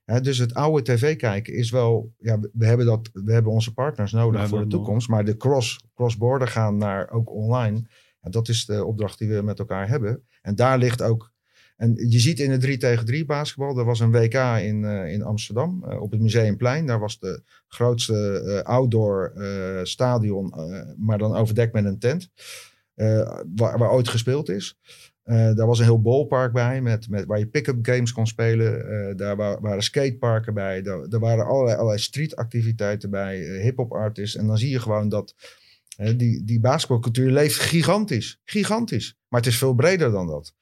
Dus 0.05 0.37
het 0.37 0.53
oude 0.53 0.81
tv 0.81 1.15
kijken 1.15 1.53
is 1.53 1.71
wel... 1.71 2.13
Ja, 2.17 2.39
we, 2.53 2.65
hebben, 2.65 2.85
dat, 2.85 3.09
we 3.13 3.33
hebben 3.33 3.51
onze 3.51 3.73
partners 3.73 4.11
nodig 4.11 4.47
voor 4.47 4.59
de 4.59 4.67
toekomst. 4.67 5.07
Maar 5.07 5.25
de 5.25 5.37
cross, 5.37 5.79
cross-border 5.93 6.47
gaan 6.47 6.77
naar 6.77 7.09
ook 7.09 7.31
online. 7.31 7.87
Ja, 8.21 8.29
dat 8.29 8.47
is 8.47 8.65
de 8.65 8.85
opdracht 8.85 9.17
die 9.17 9.29
we 9.29 9.41
met 9.41 9.59
elkaar 9.59 9.87
hebben. 9.87 10.23
En 10.41 10.55
daar 10.55 10.77
ligt 10.77 11.01
ook 11.01 11.33
en 11.75 12.09
je 12.09 12.19
ziet 12.19 12.39
in 12.39 12.49
de 12.49 12.57
3 12.57 12.77
tegen 12.77 13.05
3 13.05 13.25
basketbal, 13.25 13.77
er 13.77 13.85
was 13.85 13.99
een 13.99 14.11
WK 14.11 14.33
in, 14.61 14.83
uh, 14.83 15.11
in 15.11 15.23
Amsterdam 15.23 15.83
uh, 15.87 16.01
op 16.01 16.11
het 16.11 16.21
Museumplein. 16.21 16.85
Daar 16.85 16.99
was 16.99 17.19
de 17.19 17.41
grootste 17.67 18.43
uh, 18.45 18.59
outdoor 18.59 19.33
stadion, 19.83 20.53
maar 20.97 21.17
dan 21.17 21.35
overdekt 21.35 21.73
met 21.73 21.85
een 21.85 21.99
tent, 21.99 22.29
waar, 23.55 23.77
waar, 23.77 23.91
ooit 23.91 24.07
gespeeld 24.07 24.49
is. 24.49 24.77
Daar 25.25 25.65
was 25.65 25.79
een 25.79 25.85
heel 25.85 26.01
ballpark 26.01 26.53
bij, 26.53 26.81
met, 26.81 27.09
met, 27.09 27.25
waar 27.25 27.39
je 27.39 27.47
pick-up 27.47 27.85
games 27.85 28.11
kon 28.11 28.27
spelen. 28.27 29.17
daar 29.17 29.35
waren 29.35 29.83
skateparken 29.83 30.53
bij. 30.53 30.81
Daar, 30.81 31.19
waren 31.19 31.45
allerlei, 31.45 31.75
allerlei 31.75 31.99
streetactiviteiten 31.99 33.09
bij, 33.09 33.38
hip-hop 33.38 33.91
artists. 33.91 34.35
En 34.35 34.47
dan 34.47 34.57
zie 34.57 34.69
je 34.69 34.79
gewoon 34.79 35.09
dat 35.09 35.35
die, 36.15 36.43
die 36.43 36.59
basketbalcultuur 36.59 37.31
leeft 37.31 37.59
gigantisch. 37.59 38.39
Gigantisch. 38.43 39.17
Maar 39.27 39.39
het 39.39 39.49
is 39.49 39.57
veel 39.57 39.73
breder 39.73 40.11
dan 40.11 40.27
dat. 40.27 40.53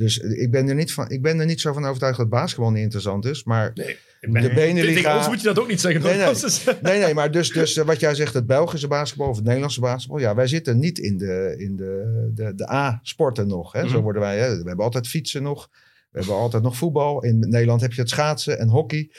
Dus 0.00 0.18
ik 0.18 0.50
ben, 0.50 0.68
er 0.68 0.74
niet 0.74 0.92
van, 0.92 1.10
ik 1.10 1.22
ben 1.22 1.40
er 1.40 1.46
niet 1.46 1.60
zo 1.60 1.72
van 1.72 1.84
overtuigd 1.84 2.18
dat 2.18 2.28
basketbal 2.28 2.70
niet 2.70 2.82
interessant 2.82 3.24
is. 3.24 3.44
Maar 3.44 3.70
nee, 3.74 3.96
ben, 4.20 4.42
de 4.42 4.54
Beneliga... 4.54 5.16
Ons 5.16 5.28
moet 5.28 5.40
je 5.40 5.46
dat 5.46 5.58
ook 5.58 5.68
niet 5.68 5.80
zeggen. 5.80 6.02
Nee, 6.02 6.16
nee, 6.16 6.34
nee, 6.82 7.00
nee, 7.00 7.14
maar 7.14 7.30
dus, 7.30 7.50
dus 7.50 7.76
eh, 7.76 7.84
wat 7.84 8.00
jij 8.00 8.14
zegt, 8.14 8.34
het 8.34 8.46
Belgische 8.46 8.88
basketbal 8.88 9.28
of 9.28 9.36
het 9.36 9.44
Nederlandse 9.44 9.80
basketbal. 9.80 10.18
Ja, 10.18 10.34
wij 10.34 10.46
zitten 10.46 10.78
niet 10.78 10.98
in 10.98 11.18
de, 11.18 11.54
in 11.58 11.76
de, 11.76 12.30
de, 12.34 12.54
de 12.54 12.70
A-sporten 12.70 13.46
nog. 13.46 13.72
Hè. 13.72 13.80
Zo 13.80 13.94
mhm. 13.94 14.02
worden 14.02 14.22
wij, 14.22 14.38
hè. 14.38 14.48
we 14.48 14.68
hebben 14.68 14.84
altijd 14.84 15.08
fietsen 15.08 15.42
nog. 15.42 15.68
We 16.10 16.18
hebben 16.18 16.36
altijd 16.36 16.62
nog 16.62 16.76
voetbal. 16.76 17.24
In 17.24 17.38
Nederland 17.38 17.80
heb 17.80 17.92
je 17.92 18.00
het 18.00 18.10
schaatsen 18.10 18.58
en 18.58 18.68
hockey. 18.68 19.10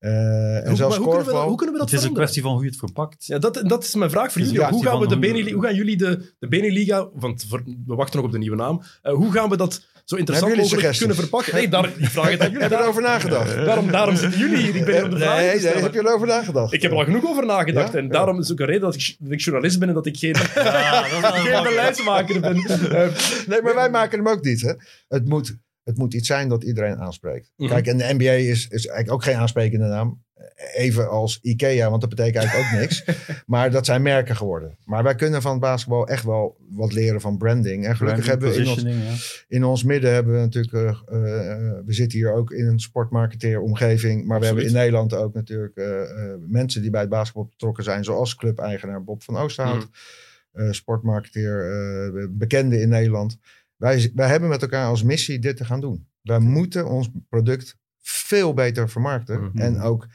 Uh, 0.00 0.66
en 0.66 0.76
zelfs 0.76 0.96
hoe, 0.96 1.08
kunnen 1.08 1.26
we, 1.26 1.32
hoe 1.32 1.56
kunnen 1.56 1.74
we 1.74 1.80
dat 1.80 1.90
Het 1.90 2.00
is 2.00 2.06
een 2.06 2.14
kwestie 2.14 2.42
van 2.42 2.52
hoe 2.52 2.62
je 2.62 2.68
het 2.68 2.78
verpakt. 2.78 3.26
Ja, 3.26 3.38
dat, 3.38 3.62
dat 3.66 3.84
is 3.84 3.94
mijn 3.94 4.10
vraag 4.10 4.32
voor 4.32 4.42
jullie. 4.42 4.64
hoe, 4.64 4.84
gaan 4.84 5.00
we 5.00 5.06
de 5.06 5.18
Beneliga, 5.18 5.54
hoe 5.54 5.62
gaan 5.64 5.74
jullie 5.74 5.96
de, 5.96 6.32
de 6.38 6.48
Beneliga, 6.48 7.08
want 7.14 7.46
we 7.86 7.94
wachten 7.94 8.16
nog 8.16 8.26
op 8.26 8.32
de 8.32 8.38
nieuwe 8.38 8.56
naam, 8.56 8.82
uh, 9.02 9.12
hoe 9.12 9.32
gaan 9.32 9.48
we 9.48 9.56
dat 9.56 9.86
zo 10.10 10.16
interessant 10.16 10.56
mogelijk 10.56 10.96
kunnen 10.96 11.16
verpakken? 11.16 11.54
Nee, 11.54 11.68
daar, 11.68 11.92
ik 11.96 12.08
vraag 12.08 12.30
het 12.30 12.40
aan 12.40 12.50
jullie. 12.50 12.62
Heb 12.62 12.70
je 12.70 12.78
erover 12.78 13.02
nagedacht? 13.02 13.54
Daarom, 13.64 13.90
daarom 13.90 14.16
zitten 14.16 14.38
jullie 14.38 14.56
hier. 14.56 14.76
Ik 14.76 14.84
ben 14.84 15.10
de 15.10 15.16
vraag 15.16 15.36
nee, 15.36 15.60
nee, 15.60 15.82
heb 15.82 15.94
je 15.94 15.98
erover 15.98 16.26
nagedacht? 16.26 16.72
Ik 16.72 16.82
heb 16.82 16.90
er 16.90 16.96
al 16.96 17.04
genoeg 17.04 17.26
over 17.26 17.46
nagedacht. 17.46 17.92
Ja? 17.92 17.98
En 17.98 18.08
daarom 18.08 18.38
is 18.38 18.52
ook 18.52 18.60
een 18.60 18.66
reden 18.66 18.80
dat 18.80 18.94
ik, 18.94 19.16
dat 19.18 19.32
ik 19.32 19.40
journalist 19.40 19.78
ben 19.78 19.88
en 19.88 19.94
dat 19.94 20.06
ik 20.06 20.16
geen, 20.16 20.36
ja, 20.54 21.02
geen 21.32 21.62
beleidsmaker 21.62 22.40
ben. 22.40 22.54
nee, 23.48 23.62
maar 23.62 23.74
wij 23.74 23.90
maken 23.90 24.18
hem 24.18 24.28
ook 24.28 24.44
niet. 24.44 24.60
Hè? 24.60 24.72
Het 25.08 25.28
moet 25.28 25.56
het 25.84 25.98
moet 25.98 26.14
iets 26.14 26.26
zijn 26.26 26.48
dat 26.48 26.64
iedereen 26.64 26.98
aanspreekt. 26.98 27.52
Mhm. 27.56 27.68
Kijk, 27.68 27.86
en 27.86 27.96
de 27.96 28.14
NBA 28.18 28.30
is, 28.30 28.68
is 28.68 28.86
eigenlijk 28.86 29.10
ook 29.10 29.22
geen 29.22 29.36
aansprekende 29.36 29.86
naam. 29.86 30.22
Even 30.74 31.08
als 31.08 31.38
IKEA, 31.42 31.88
want 31.88 32.00
dat 32.00 32.10
betekent 32.10 32.44
eigenlijk 32.44 32.72
ook 32.72 32.80
niks. 32.80 33.04
Maar 33.46 33.70
dat 33.70 33.86
zijn 33.86 34.02
merken 34.02 34.36
geworden. 34.36 34.76
Maar 34.84 35.02
wij 35.02 35.14
kunnen 35.14 35.42
van 35.42 35.50
het 35.50 35.60
basketbal 35.60 36.08
echt 36.08 36.24
wel 36.24 36.56
wat 36.70 36.92
leren 36.92 37.20
van 37.20 37.38
branding. 37.38 37.86
En 37.86 37.96
gelukkig 37.96 38.26
hebben 38.26 38.50
we 38.50 38.56
in 38.56 38.68
ons, 38.68 39.44
in 39.48 39.64
ons 39.64 39.84
midden 39.84 40.12
hebben 40.12 40.34
we 40.34 40.40
natuurlijk... 40.40 40.72
Uh, 40.72 40.82
uh, 40.82 40.94
we 41.86 41.92
zitten 41.92 42.18
hier 42.18 42.32
ook 42.32 42.50
in 42.50 42.66
een 42.66 42.80
sportmarketeeromgeving. 42.80 44.26
Maar 44.26 44.40
we 44.40 44.46
hebben 44.46 44.66
in 44.66 44.72
Nederland 44.72 45.14
ook 45.14 45.34
natuurlijk 45.34 45.76
uh, 45.76 46.02
mensen 46.46 46.82
die 46.82 46.90
bij 46.90 47.00
het 47.00 47.10
basketbal 47.10 47.46
betrokken 47.46 47.84
zijn. 47.84 48.04
Zoals 48.04 48.34
clubeigenaar 48.34 49.04
Bob 49.04 49.22
van 49.22 49.36
Oosterhout. 49.36 49.88
Mm. 50.52 50.72
sportmarketeer, 50.72 52.28
bekende 52.30 52.80
in 52.80 52.88
Nederland. 52.88 53.38
Wij, 53.76 54.10
wij 54.14 54.28
hebben 54.28 54.48
met 54.48 54.62
elkaar 54.62 54.86
als 54.86 55.02
missie 55.02 55.38
dit 55.38 55.56
te 55.56 55.64
gaan 55.64 55.80
doen. 55.80 56.06
Wij 56.22 56.38
moeten 56.38 56.86
ons 56.86 57.10
product 57.28 57.76
veel 58.02 58.54
beter 58.54 58.88
vermarkten. 58.88 59.44
Mhm. 59.44 59.58
En 59.58 59.80
ook 59.80 60.06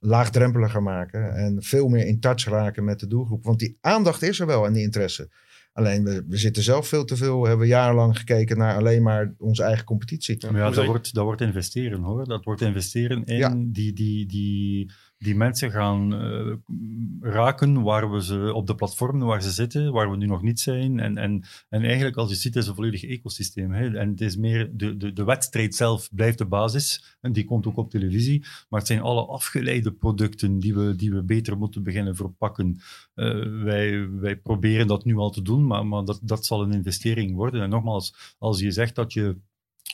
laagdrempeliger 0.00 0.82
maken. 0.82 1.34
En 1.34 1.62
veel 1.62 1.88
meer 1.88 2.06
in 2.06 2.20
touch 2.20 2.44
raken 2.44 2.84
met 2.84 3.00
de 3.00 3.06
doelgroep. 3.06 3.44
Want 3.44 3.58
die 3.58 3.76
aandacht 3.80 4.22
is 4.22 4.40
er 4.40 4.46
wel 4.46 4.66
en 4.66 4.72
die 4.72 4.82
interesse. 4.82 5.30
Alleen 5.72 6.04
we, 6.04 6.24
we 6.28 6.36
zitten 6.36 6.62
zelf 6.62 6.88
veel 6.88 7.04
te 7.04 7.16
veel. 7.16 7.46
Hebben 7.46 7.66
jarenlang 7.66 8.18
gekeken 8.18 8.58
naar 8.58 8.76
alleen 8.76 9.02
maar 9.02 9.34
onze 9.38 9.62
eigen 9.62 9.84
competitie. 9.84 10.36
Ja, 10.52 10.70
dat, 10.70 10.86
wordt, 10.86 11.14
dat 11.14 11.24
wordt 11.24 11.40
investeren 11.40 12.00
hoor. 12.00 12.24
Dat 12.24 12.44
wordt 12.44 12.60
investeren 12.60 13.24
in 13.24 13.72
die, 13.72 13.92
die, 13.92 14.26
die 14.26 14.90
die 15.22 15.36
mensen 15.36 15.70
gaan 15.70 16.12
uh, 16.14 16.54
raken 17.20 17.82
waar 17.82 18.12
we 18.12 18.24
ze 18.24 18.52
op 18.54 18.66
de 18.66 18.74
platformen 18.74 19.26
waar 19.26 19.42
ze 19.42 19.50
zitten, 19.50 19.92
waar 19.92 20.10
we 20.10 20.16
nu 20.16 20.26
nog 20.26 20.42
niet 20.42 20.60
zijn. 20.60 21.00
En, 21.00 21.18
en, 21.18 21.44
en 21.68 21.82
eigenlijk, 21.82 22.16
als 22.16 22.30
je 22.30 22.36
ziet, 22.36 22.56
is 22.56 22.66
een 22.66 22.74
volledig 22.74 23.04
ecosysteem. 23.04 23.72
Hè? 23.72 23.98
En 23.98 24.10
het 24.10 24.20
is 24.20 24.36
meer 24.36 24.70
de, 24.72 24.96
de, 24.96 25.12
de 25.12 25.24
wedstrijd 25.24 25.74
zelf 25.74 26.08
blijft 26.12 26.38
de 26.38 26.44
basis. 26.44 27.16
En 27.20 27.32
die 27.32 27.44
komt 27.44 27.66
ook 27.66 27.76
op 27.76 27.90
televisie. 27.90 28.44
Maar 28.68 28.78
het 28.78 28.88
zijn 28.88 29.00
alle 29.00 29.26
afgeleide 29.26 29.92
producten 29.92 30.58
die 30.58 30.74
we, 30.74 30.96
die 30.96 31.12
we 31.12 31.22
beter 31.22 31.58
moeten 31.58 31.82
beginnen 31.82 32.16
verpakken. 32.16 32.80
Uh, 33.14 33.62
wij, 33.62 34.10
wij 34.10 34.36
proberen 34.36 34.86
dat 34.86 35.04
nu 35.04 35.16
al 35.16 35.30
te 35.30 35.42
doen, 35.42 35.66
maar, 35.66 35.86
maar 35.86 36.04
dat, 36.04 36.20
dat 36.22 36.46
zal 36.46 36.62
een 36.62 36.72
investering 36.72 37.34
worden. 37.34 37.62
En 37.62 37.70
nogmaals, 37.70 38.34
als 38.38 38.60
je 38.60 38.70
zegt 38.70 38.94
dat 38.94 39.12
je 39.12 39.36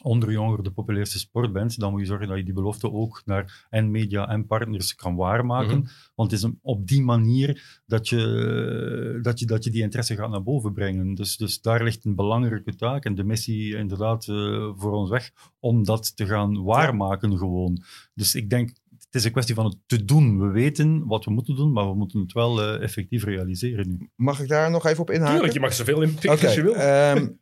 onder 0.02 0.32
jongeren 0.32 0.64
de 0.64 0.70
populairste 0.70 1.18
sport 1.18 1.52
bent, 1.52 1.78
dan 1.78 1.90
moet 1.90 2.00
je 2.00 2.06
zorgen 2.06 2.28
dat 2.28 2.36
je 2.36 2.44
die 2.44 2.54
belofte 2.54 2.92
ook 2.92 3.22
naar 3.24 3.66
en 3.70 3.90
media 3.90 4.28
en 4.28 4.46
partners 4.46 4.94
kan 4.94 5.16
waarmaken. 5.16 5.78
Mhm. 5.78 5.88
Want 6.14 6.30
het 6.30 6.40
is 6.40 6.50
op 6.62 6.86
die 6.86 7.02
manier 7.02 7.80
dat 7.86 8.08
je, 8.08 9.18
dat, 9.22 9.38
je, 9.38 9.46
dat 9.46 9.64
je 9.64 9.70
die 9.70 9.82
interesse 9.82 10.16
gaat 10.16 10.30
naar 10.30 10.42
boven 10.42 10.72
brengen. 10.72 11.14
Dus, 11.14 11.36
dus 11.36 11.60
daar 11.60 11.82
ligt 11.82 12.04
een 12.04 12.14
belangrijke 12.14 12.74
taak 12.74 13.04
en 13.04 13.14
de 13.14 13.24
missie 13.24 13.76
inderdaad 13.76 14.26
uh, 14.26 14.72
voor 14.76 14.92
ons 14.92 15.10
weg 15.10 15.30
om 15.60 15.84
dat 15.84 16.16
te 16.16 16.26
gaan 16.26 16.62
waarmaken 16.62 17.38
gewoon. 17.38 17.82
Dus 18.14 18.34
ik 18.34 18.50
denk, 18.50 18.68
het 18.90 19.14
is 19.14 19.24
een 19.24 19.32
kwestie 19.32 19.54
van 19.54 19.64
het 19.64 19.76
te 19.86 20.04
doen. 20.04 20.40
We 20.40 20.46
weten 20.46 21.06
wat 21.06 21.24
we 21.24 21.30
moeten 21.30 21.56
doen, 21.56 21.72
maar 21.72 21.88
we 21.88 21.94
moeten 21.94 22.20
het 22.20 22.32
wel 22.32 22.62
uh, 22.62 22.82
effectief 22.82 23.24
realiseren 23.24 23.88
nu. 23.88 24.10
Mag 24.14 24.40
ik 24.40 24.48
daar 24.48 24.70
nog 24.70 24.86
even 24.86 25.02
op 25.02 25.10
inhaken? 25.10 25.32
Tuurlijk, 25.34 25.52
je 25.52 25.60
mag 25.60 25.72
zoveel 25.72 26.02
in 26.02 26.14
okay, 26.16 26.36
als 26.44 26.54
je 26.54 26.62
wil. 26.62 26.74
Um, 27.16 27.38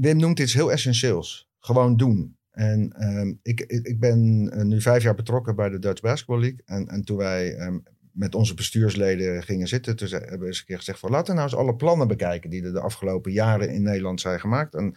Wim 0.00 0.16
noemt 0.16 0.38
iets 0.38 0.54
heel 0.54 0.72
essentieels. 0.72 1.45
Gewoon 1.66 1.96
doen. 1.96 2.36
En 2.50 2.92
ehm, 2.92 3.34
ik, 3.42 3.60
ik, 3.60 4.00
ben 4.00 4.50
eh, 4.52 4.62
nu 4.62 4.80
vijf 4.80 5.02
jaar 5.02 5.14
betrokken 5.14 5.56
bij 5.56 5.68
de 5.68 5.78
Dutch 5.78 6.00
Basketball 6.00 6.40
League. 6.40 6.62
En, 6.64 6.88
en 6.88 7.04
toen 7.04 7.16
wij 7.16 7.54
ehm, 7.54 7.78
met 8.12 8.34
onze 8.34 8.54
bestuursleden 8.54 9.42
gingen 9.42 9.68
zitten, 9.68 9.96
toen 9.96 10.08
hebben 10.08 10.38
we 10.38 10.46
eens 10.46 10.58
een 10.58 10.64
keer 10.64 10.76
gezegd 10.76 10.98
van 10.98 11.10
laten 11.10 11.26
we 11.26 11.40
nou 11.40 11.50
eens 11.50 11.58
alle 11.58 11.76
plannen 11.76 12.08
bekijken 12.08 12.50
die 12.50 12.62
er 12.64 12.72
de 12.72 12.80
afgelopen 12.80 13.32
jaren 13.32 13.70
in 13.70 13.82
Nederland 13.82 14.20
zijn 14.20 14.40
gemaakt. 14.40 14.74
En 14.74 14.94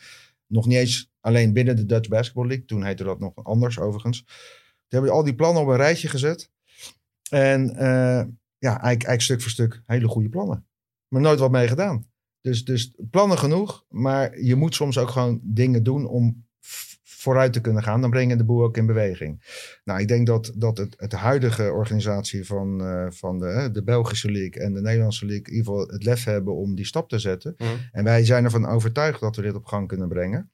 nog 0.47 0.65
niet 0.65 0.78
eens 0.78 1.11
alleen 1.20 1.53
binnen 1.53 1.76
de 1.76 1.86
Dutch 1.86 2.09
Basketball 2.09 2.47
League, 2.47 2.65
toen 2.65 2.84
heette 2.84 3.03
dat 3.03 3.20
nog 3.20 3.43
anders 3.43 3.80
overigens. 3.80 4.24
Toen 4.24 4.34
hebben 4.88 5.09
we 5.09 5.15
al 5.15 5.24
die 5.24 5.36
plannen 5.36 5.61
op 5.61 5.67
een 5.67 5.76
rijtje 5.76 6.07
gezet. 6.07 6.51
En 7.30 7.70
uh, 7.70 8.24
ja, 8.57 8.82
eigenlijk, 8.82 8.84
eigenlijk 8.84 9.22
stuk 9.22 9.41
voor 9.41 9.51
stuk 9.51 9.82
hele 9.86 10.07
goede 10.07 10.30
plannen. 10.30 10.67
Maar 11.07 11.22
nooit 11.22 11.39
wat 11.39 11.51
mee 11.51 11.67
gedaan. 11.67 12.07
Dus, 12.41 12.65
dus 12.65 12.95
plannen 13.09 13.38
genoeg, 13.38 13.86
maar 13.89 14.41
je 14.41 14.55
moet 14.55 14.76
soms 14.76 14.97
ook 14.97 15.09
gewoon 15.09 15.39
dingen 15.43 15.84
doen 15.84 16.07
om 16.07 16.47
vooruit 17.20 17.53
te 17.53 17.61
kunnen 17.61 17.84
gaan. 17.84 18.01
Dan 18.01 18.09
breng 18.09 18.32
je 18.32 18.38
de 18.38 18.43
boel 18.43 18.63
ook 18.63 18.78
in 18.78 18.86
beweging. 18.86 19.41
Nou, 19.84 19.99
ik 19.99 20.07
denk 20.07 20.28
dat, 20.28 20.51
dat 20.55 20.78
het, 20.78 20.93
het 20.97 21.11
huidige 21.11 21.72
organisatie 21.72 22.45
van, 22.45 22.82
uh, 22.82 23.05
van 23.09 23.39
de, 23.39 23.70
de 23.72 23.84
Belgische 23.84 24.32
League 24.32 24.61
en 24.61 24.74
de 24.74 24.82
Nederlandse 24.82 25.26
League 25.26 25.45
in 25.45 25.53
ieder 25.53 25.65
geval 25.65 25.88
het 25.88 26.03
lef 26.03 26.24
hebben 26.24 26.55
om 26.55 26.76
die 26.76 26.86
stap 26.86 27.09
te 27.09 27.20
zetten. 27.20 27.53
Mhm. 27.57 27.70
En 27.91 28.03
wij 28.03 28.26
zijn 28.26 28.43
ervan 28.43 28.65
overtuigd 28.65 29.20
dat 29.20 29.36
we 29.36 29.41
dit 29.41 29.55
op 29.55 29.65
gang 29.65 29.88
kunnen 29.88 30.07
brengen. 30.07 30.51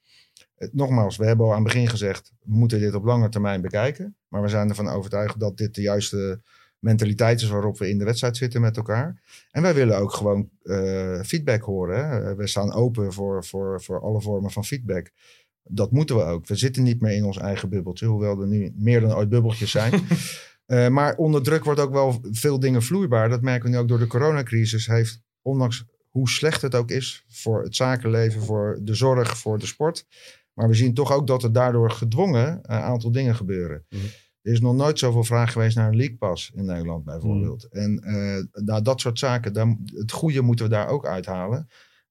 nogmaals, 0.70 1.16
we 1.16 1.26
hebben 1.26 1.46
al 1.46 1.52
aan 1.52 1.64
het 1.64 1.72
begin 1.72 1.88
gezegd, 1.88 2.32
we 2.42 2.56
moeten 2.56 2.80
dit 2.80 2.94
op 2.94 3.04
lange 3.04 3.28
termijn 3.28 3.60
bekijken. 3.60 4.16
Maar 4.28 4.42
we 4.42 4.48
zijn 4.48 4.68
ervan 4.68 4.88
overtuigd 4.88 5.40
dat 5.40 5.56
dit 5.56 5.74
de 5.74 5.82
juiste 5.82 6.40
mentaliteit 6.78 7.40
is 7.40 7.48
waarop 7.48 7.78
we 7.78 7.88
in 7.88 7.98
de 7.98 8.04
wedstrijd 8.04 8.36
zitten 8.36 8.60
met 8.60 8.76
elkaar. 8.76 9.22
En 9.50 9.62
wij 9.62 9.74
willen 9.74 9.98
ook 9.98 10.12
gewoon 10.12 10.48
uh, 10.62 11.20
feedback 11.22 11.62
horen. 11.62 12.08
Hè. 12.08 12.34
We 12.34 12.46
staan 12.46 12.72
open 12.72 13.12
voor, 13.12 13.44
voor, 13.44 13.82
voor 13.82 14.00
alle 14.00 14.20
vormen 14.20 14.50
van 14.50 14.64
feedback. 14.64 15.10
Dat 15.68 15.92
moeten 15.92 16.16
we 16.16 16.22
ook. 16.22 16.46
We 16.46 16.56
zitten 16.56 16.82
niet 16.82 17.00
meer 17.00 17.12
in 17.12 17.24
ons 17.24 17.38
eigen 17.38 17.68
bubbeltje, 17.68 18.06
hoewel 18.06 18.40
er 18.40 18.46
nu 18.46 18.72
meer 18.76 19.00
dan 19.00 19.14
ooit 19.14 19.28
bubbeltjes 19.28 19.70
zijn. 19.70 19.92
uh, 20.66 20.88
maar 20.96 21.16
onder 21.16 21.42
druk 21.42 21.64
wordt 21.64 21.80
ook 21.80 21.92
wel 21.92 22.20
veel 22.30 22.60
dingen 22.60 22.82
vloeibaar. 22.82 23.28
Dat 23.28 23.42
merken 23.42 23.70
we 23.70 23.76
nu 23.76 23.82
ook 23.82 23.88
door 23.88 23.98
de 23.98 24.06
coronacrisis. 24.06 24.86
Heeft, 24.86 25.22
ondanks 25.42 25.84
hoe 26.08 26.28
slecht 26.28 26.62
het 26.62 26.74
ook 26.74 26.90
is 26.90 27.24
voor 27.28 27.62
het 27.62 27.76
zakenleven, 27.76 28.42
voor 28.42 28.78
de 28.82 28.94
zorg, 28.94 29.38
voor 29.38 29.58
de 29.58 29.66
sport. 29.66 30.06
Maar 30.52 30.68
we 30.68 30.74
zien 30.74 30.94
toch 30.94 31.12
ook 31.12 31.26
dat 31.26 31.42
er 31.42 31.52
daardoor 31.52 31.90
gedwongen 31.90 32.58
een 32.62 32.80
aantal 32.80 33.12
dingen 33.12 33.34
gebeuren. 33.34 33.84
Mm 33.88 34.00
er 34.46 34.52
is 34.52 34.60
nog 34.60 34.74
nooit 34.74 34.98
zoveel 34.98 35.24
vraag 35.24 35.52
geweest 35.52 35.76
naar 35.76 35.88
een 35.88 35.96
leakpas 35.96 36.50
in 36.54 36.64
Nederland 36.64 37.04
bijvoorbeeld. 37.04 37.68
Mm. 37.70 37.80
En 37.80 38.02
uh, 38.04 38.64
nou, 38.64 38.82
dat 38.82 39.00
soort 39.00 39.18
zaken, 39.18 39.52
dan, 39.52 39.80
het 39.94 40.12
goede 40.12 40.40
moeten 40.40 40.64
we 40.64 40.70
daar 40.70 40.88
ook 40.88 41.06
uithalen. 41.06 41.68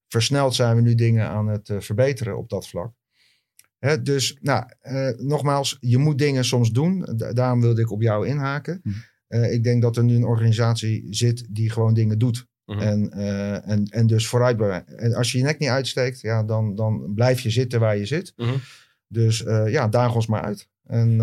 Versneld 0.07 0.55
zijn 0.55 0.75
we 0.75 0.81
nu 0.81 0.95
dingen 0.95 1.27
aan 1.27 1.47
het 1.47 1.69
uh, 1.69 1.79
verbeteren 1.79 2.37
op 2.37 2.49
dat 2.49 2.67
vlak. 2.67 2.93
Dus 4.03 4.37
nou, 4.41 4.65
uh, 4.83 5.09
nogmaals, 5.17 5.77
je 5.79 5.97
moet 5.97 6.17
dingen 6.17 6.45
soms 6.45 6.71
doen. 6.71 7.05
daarom 7.33 7.61
wilde 7.61 7.81
ik 7.81 7.91
op 7.91 8.01
jou 8.01 8.27
inhaken. 8.27 8.81
Mm. 8.83 9.43
ik 9.43 9.63
denk 9.63 9.81
dat 9.81 9.97
er 9.97 10.03
nu 10.03 10.15
een 10.15 10.25
organisatie 10.25 11.07
zit 11.09 11.45
die 11.49 11.69
gewoon 11.69 11.93
dingen 11.93 12.17
doet. 12.17 12.47
-hmm. 12.65 12.79
en, 12.79 13.11
en, 13.63 13.85
en 13.85 14.07
dus 14.07 14.27
vooruit. 14.27 14.85
En 14.85 15.13
als 15.13 15.31
je 15.31 15.37
je 15.37 15.43
nek 15.43 15.59
niet 15.59 15.69
uitsteekt, 15.69 16.21
ja, 16.21 16.43
dan, 16.43 16.75
dan 16.75 17.13
blijf 17.13 17.39
je 17.39 17.49
zitten 17.49 17.79
waar 17.79 17.97
je 17.97 18.05
zit. 18.05 18.33
-hmm. 18.35 18.59
Dus 19.07 19.37
ja, 19.65 19.87
daag 19.87 20.15
ons 20.15 20.27
maar 20.27 20.41
uit. 20.41 20.69
En 20.83 21.19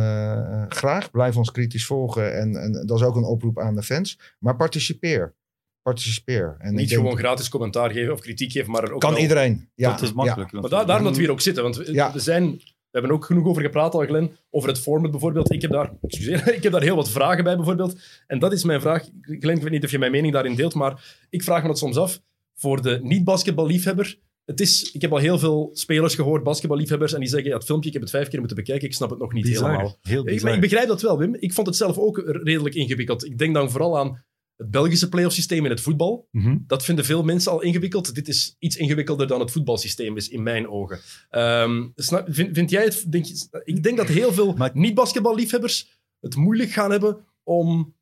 graag, 0.69 1.11
blijf 1.11 1.37
ons 1.37 1.51
kritisch 1.51 1.87
volgen. 1.87 2.35
En, 2.39 2.57
en 2.57 2.87
dat 2.87 2.99
is 2.99 3.05
ook 3.05 3.17
een 3.17 3.25
oproep 3.25 3.59
aan 3.59 3.75
de 3.75 3.83
fans. 3.83 4.19
Maar 4.39 4.57
participeer. 4.57 5.35
Participeer. 5.83 6.57
En 6.59 6.75
Niet 6.75 6.93
gewoon 6.93 7.17
gratis 7.17 7.49
commentaar 7.49 7.91
geven 7.91 8.13
of 8.13 8.21
kritiek 8.21 8.53
geven, 8.53 8.71
maar 8.71 8.91
ook 8.91 9.01
Kan 9.01 9.17
iedereen. 9.17 9.69
Ja. 9.75 9.91
Dat 9.91 10.03
is 10.03 10.13
makkelijk. 10.13 10.51
Ja. 10.51 10.61
Maar 10.61 10.71
daar, 10.71 10.87
daarom 10.87 11.05
dat 11.05 11.17
we 11.17 11.23
hier 11.23 11.31
ook 11.31 11.41
zitten. 11.41 11.63
Want 11.63 11.77
we, 11.77 12.11
we, 12.13 12.21
zijn, 12.21 12.51
we 12.51 12.63
hebben 12.91 13.11
ook 13.11 13.25
genoeg 13.25 13.47
over 13.47 13.63
gepraat 13.63 13.95
al, 13.95 14.01
Glenn. 14.01 14.37
Over 14.51 14.69
het 14.69 14.79
format 14.79 15.11
bijvoorbeeld. 15.11 15.53
Ik 15.53 15.63
heb, 15.63 15.71
daar, 15.71 15.93
excuseer, 16.03 16.49
ik 16.57 16.63
heb 16.63 16.73
daar 16.73 16.83
heel 16.83 16.97
wat 16.97 17.11
vragen 17.11 17.45
bij 17.45 17.57
bijvoorbeeld. 17.57 18.01
En 18.27 18.39
dat 18.39 18.53
is 18.53 18.65
mijn 18.65 18.81
vraag. 18.81 19.09
Glenn, 19.21 19.57
ik 19.57 19.63
weet 19.63 19.73
niet 19.73 19.85
of 19.85 19.91
je 19.91 19.99
mijn 19.99 20.13
mening 20.13 20.33
daarin 20.33 20.55
deelt, 20.55 20.75
maar 20.75 21.25
ik 21.31 21.43
vraag 21.43 21.63
me 21.63 21.69
dat 21.69 21.79
soms 21.79 21.97
af. 21.97 22.21
Voor 22.55 22.83
de 22.83 23.01
niet-basketballiefhebber 23.03 24.19
het 24.45 24.61
is, 24.61 24.93
ik 24.93 25.01
heb 25.01 25.13
al 25.13 25.19
heel 25.19 25.39
veel 25.39 25.71
spelers 25.73 26.15
gehoord, 26.15 26.43
basketballiefhebbers, 26.43 27.13
en 27.13 27.21
die 27.21 27.29
zeggen, 27.29 27.49
ja, 27.49 27.57
het 27.57 27.65
filmpje, 27.65 27.89
ik 27.89 27.93
heb 27.93 28.03
het 28.03 28.11
vijf 28.11 28.29
keer 28.29 28.39
moeten 28.39 28.57
bekijken, 28.57 28.89
ik 28.89 28.95
snap 28.95 29.11
het 29.11 29.19
nog 29.19 29.33
niet 29.33 29.49
helemaal. 29.49 29.99
Heel 30.03 30.29
ik, 30.29 30.43
maar 30.43 30.55
ik 30.55 30.61
begrijp 30.61 30.89
dat 30.89 31.03
wel, 31.03 31.19
Wim. 31.19 31.35
Ik 31.35 31.53
vond 31.53 31.67
het 31.67 31.77
zelf 31.77 31.99
ook 31.99 32.23
redelijk 32.25 32.75
ingewikkeld. 32.75 33.25
Ik 33.25 33.39
denk 33.39 33.55
dan 33.55 33.71
vooral 33.71 33.99
aan 33.99 34.25
het 34.57 34.71
Belgische 34.71 35.09
playoff 35.09 35.35
systeem 35.35 35.65
in 35.65 35.71
het 35.71 35.81
voetbal. 35.81 36.29
Mhm. 36.31 36.59
Dat 36.67 36.85
vinden 36.85 37.05
veel 37.05 37.23
mensen 37.23 37.53
al 37.53 37.63
ingewikkeld. 37.63 38.15
Dit 38.15 38.29
is 38.29 38.57
iets 38.59 38.77
ingewikkelder 38.77 39.27
dan 39.27 39.41
het 39.41 39.51
voetbalsysteem 39.51 40.17
is, 40.17 40.29
in 40.29 40.43
mijn 40.43 40.69
ogen. 40.69 41.01
Um, 41.31 41.93
vind, 41.95 42.55
vind, 42.57 42.71
jij 42.71 42.85
het... 42.85 43.13
Denk 43.13 43.25
je, 43.25 43.63
ik 43.65 43.83
denk 43.83 43.97
dat 43.97 44.09
heel 44.09 44.33
veel 44.33 44.57
niet-basketballiefhebbers 44.73 46.01
het 46.21 46.37
moeilijk 46.37 46.71
gaan 46.71 46.91
hebben 46.91 47.25
om 47.43 47.95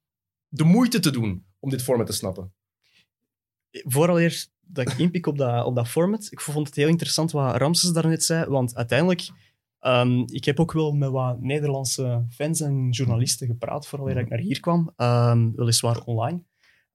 de 0.48 0.64
moeite 0.64 1.00
te 1.00 1.10
doen 1.10 1.44
om 1.58 1.70
dit 1.70 1.82
format 1.82 2.06
te 2.06 2.12
snappen. 2.12 2.52
Vooral 3.70 4.18
eerst 4.18 4.52
dat 4.60 4.90
ik 4.90 4.98
inpik 4.98 5.26
op 5.26 5.38
dat, 5.38 5.64
op 5.64 5.74
dat 5.74 5.88
format. 5.88 6.28
Ik 6.30 6.40
vond 6.40 6.66
het 6.66 6.76
heel 6.76 6.88
interessant 6.88 7.30
wat 7.30 7.56
Ramses 7.56 7.92
daarnet 7.92 8.24
zei, 8.24 8.44
want 8.44 8.74
uiteindelijk... 8.74 9.28
Um, 9.80 10.24
ik 10.26 10.44
heb 10.44 10.60
ook 10.60 10.72
wel 10.72 10.92
met 10.92 11.10
wat 11.10 11.40
Nederlandse 11.40 12.26
fans 12.30 12.60
en 12.60 12.90
journalisten 12.90 13.46
gepraat, 13.46 13.86
vooral 13.86 14.06
dat 14.06 14.16
ik 14.16 14.28
naar 14.28 14.38
hier 14.38 14.60
kwam. 14.60 14.92
Um, 14.96 15.56
weliswaar 15.56 16.04
online. 16.04 16.42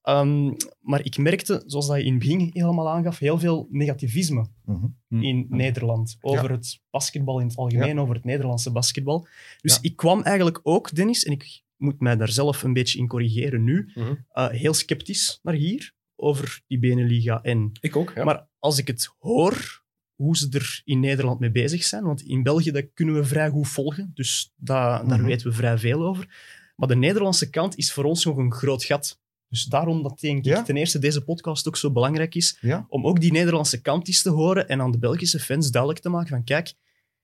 Um, 0.03 0.55
maar 0.81 1.05
ik 1.05 1.17
merkte, 1.17 1.63
zoals 1.65 1.88
dat 1.88 1.97
je 1.97 2.03
in 2.03 2.13
het 2.13 2.19
begin 2.19 2.49
helemaal 2.53 2.89
aangaf, 2.89 3.19
heel 3.19 3.39
veel 3.39 3.67
negativisme 3.71 4.47
mm 4.65 4.95
-hmm. 5.07 5.23
in 5.23 5.45
Nederland. 5.49 6.17
Over 6.21 6.49
ja. 6.49 6.55
het 6.55 6.81
basketbal 6.89 7.39
in 7.39 7.47
het 7.47 7.55
algemeen, 7.55 7.95
ja. 7.95 8.01
over 8.01 8.15
het 8.15 8.23
Nederlandse 8.23 8.71
basketbal. 8.71 9.27
Dus 9.61 9.73
ja. 9.73 9.79
ik 9.81 9.95
kwam 9.95 10.21
eigenlijk 10.21 10.59
ook, 10.63 10.95
Dennis, 10.95 11.23
en 11.23 11.31
ik 11.31 11.63
moet 11.77 11.99
mij 11.99 12.15
daar 12.15 12.29
zelf 12.29 12.63
een 12.63 12.73
beetje 12.73 12.99
in 12.99 13.07
corrigeren 13.07 13.63
nu, 13.63 13.91
mm 13.93 14.03
-hmm. 14.03 14.25
uh, 14.33 14.47
heel 14.47 14.73
sceptisch 14.73 15.39
naar 15.43 15.53
hier 15.53 15.93
over 16.15 16.61
die 16.67 16.79
Beneliga 16.79 17.41
en... 17.41 17.71
Ik 17.79 17.95
ook, 17.95 18.11
ja. 18.15 18.23
Maar 18.23 18.47
als 18.59 18.77
ik 18.77 18.88
het 18.88 19.15
hoor, 19.19 19.83
hoe 20.16 20.38
ze 20.38 20.47
er 20.51 20.82
in 20.86 20.99
Nederland 20.99 21.39
mee 21.39 21.51
bezig 21.51 21.84
zijn, 21.84 22.03
want 22.03 22.22
in 22.22 22.43
België 22.43 22.72
dat 22.72 22.86
kunnen 22.93 23.16
we 23.16 23.24
vrij 23.24 23.49
goed 23.49 23.68
volgen, 23.68 24.11
dus 24.13 24.53
dat, 24.55 25.09
daar 25.09 25.24
weten 25.24 25.47
we 25.47 25.53
vrij 25.53 25.78
veel 25.78 26.03
over. 26.03 26.28
Maar 26.76 26.88
de 26.88 26.95
Nederlandse 26.95 27.49
kant 27.49 27.78
is 27.78 27.93
voor 27.93 28.03
ons 28.03 28.26
nog 28.26 28.38
een 28.38 28.53
groot 28.53 28.84
gat. 28.84 29.20
Dus 29.49 29.63
daarom 29.63 30.03
dat 30.03 30.20
denk 30.20 30.38
ik 30.38 30.45
ja? 30.45 30.61
ten 30.61 30.78
eerste 30.78 30.99
deze 30.99 31.24
podcast 31.24 31.68
ook 31.68 31.78
zo 31.78 31.91
belangrijk 31.91 32.36
is, 32.36 32.57
ja? 32.61 32.86
om 32.89 33.05
ook 33.05 33.20
die 33.20 33.32
Nederlandse 33.32 33.82
kant 33.82 34.07
eens 34.07 34.22
te 34.22 34.30
horen 34.30 34.68
en 34.68 34.82
aan 34.82 34.91
de 34.91 34.97
Belgische 34.97 35.39
fans 35.39 35.72
duidelijk 35.72 36.01
te 36.01 36.09
maken 36.09 36.30
van 36.30 36.43
kijk, 36.43 36.74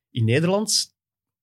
in 0.09 0.25
Nederland, 0.25 0.95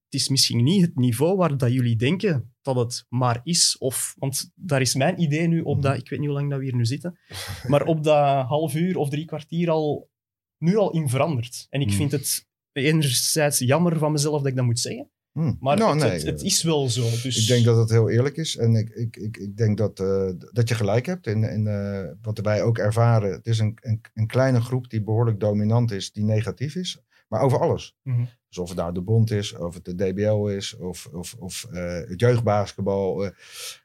het 0.05 0.21
is 0.21 0.29
misschien 0.29 0.63
niet 0.63 0.83
het 0.83 0.97
niveau 0.97 1.37
waar 1.37 1.57
dat 1.57 1.73
jullie 1.73 1.97
denken 1.97 2.55
dat 2.63 2.77
het 2.77 3.07
maar 3.09 3.41
is. 3.43 3.77
Of, 3.79 4.15
want 4.19 4.53
daar 4.55 4.81
is 4.81 4.95
mijn 4.95 5.21
idee 5.21 5.47
nu 5.47 5.61
op 5.61 5.83
dat, 5.83 5.97
ik 5.97 6.09
weet 6.09 6.19
niet 6.19 6.29
hoe 6.29 6.39
lang 6.39 6.51
dat 6.51 6.59
we 6.59 6.65
hier 6.65 6.75
nu 6.75 6.87
zitten, 6.87 7.19
maar 7.67 7.83
op 7.83 8.05
dat 8.05 8.47
half 8.47 8.75
uur 8.75 8.97
of 8.97 9.09
drie 9.09 9.25
kwartier 9.25 9.71
al, 9.71 10.11
nu 10.59 10.77
al 10.77 10.93
in 10.93 11.09
veranderd. 11.09 11.67
En 11.71 11.81
ik 11.81 11.93
vind 11.93 12.13
het 12.13 12.47
enerzijds 12.73 13.59
jammer 13.59 13.99
van 13.99 14.13
mezelf 14.13 14.39
dat 14.39 14.47
ik 14.47 14.57
dat 14.57 14.65
moet 14.65 14.81
zeggen. 14.81 15.11
Hmm. 15.33 15.57
Maar 15.61 15.77
nou, 15.77 15.91
het, 15.91 16.01
nee, 16.01 16.13
het, 16.13 16.27
het, 16.27 16.43
is 16.43 16.63
wel 16.63 16.89
zo. 16.89 17.03
Dus... 17.23 17.43
Ik 17.43 17.47
denk 17.47 17.65
dat 17.65 17.77
het 17.77 17.91
heel 17.91 18.11
eerlijk 18.11 18.37
is. 18.37 18.57
En 18.57 18.75
ik, 18.75 18.89
ik, 18.89 19.17
ik, 19.17 19.37
ik 19.37 19.57
denk 19.57 19.79
dat, 19.79 20.01
uh, 20.01 20.31
dat 20.53 20.69
je 20.69 20.75
gelijk 20.75 21.07
hebt. 21.07 21.27
In, 21.27 21.45
in, 21.45 21.67
uh, 21.67 22.05
wat 22.23 22.39
wij 22.39 22.63
ook 22.63 22.79
ervaren. 22.79 23.33
Het 23.33 23.47
is 23.47 23.59
een, 23.59 23.79
een, 23.81 24.01
een, 24.15 24.27
kleine 24.27 24.61
groep 24.61 24.91
die 24.91 25.03
behoorlijk 25.03 25.41
dominant 25.41 25.91
is, 25.91 26.13
die 26.13 26.25
negatief 26.25 26.75
is. 26.75 27.03
Maar 27.29 27.41
over 27.41 27.59
alles. 27.59 27.97
Mm 28.03 28.15
-hmm. 28.15 28.29
Dus 28.49 28.59
of 28.59 28.69
het 28.69 28.79
nou 28.79 28.93
de 28.93 29.03
bond 29.03 29.31
is, 29.31 29.57
of 29.57 29.75
het 29.75 29.85
de 29.85 29.95
DBL 29.95 30.47
is, 30.47 30.77
of, 30.77 31.07
of, 31.13 31.35
of 31.39 31.67
het 31.71 32.21
jeugdbasketbal. 32.21 33.31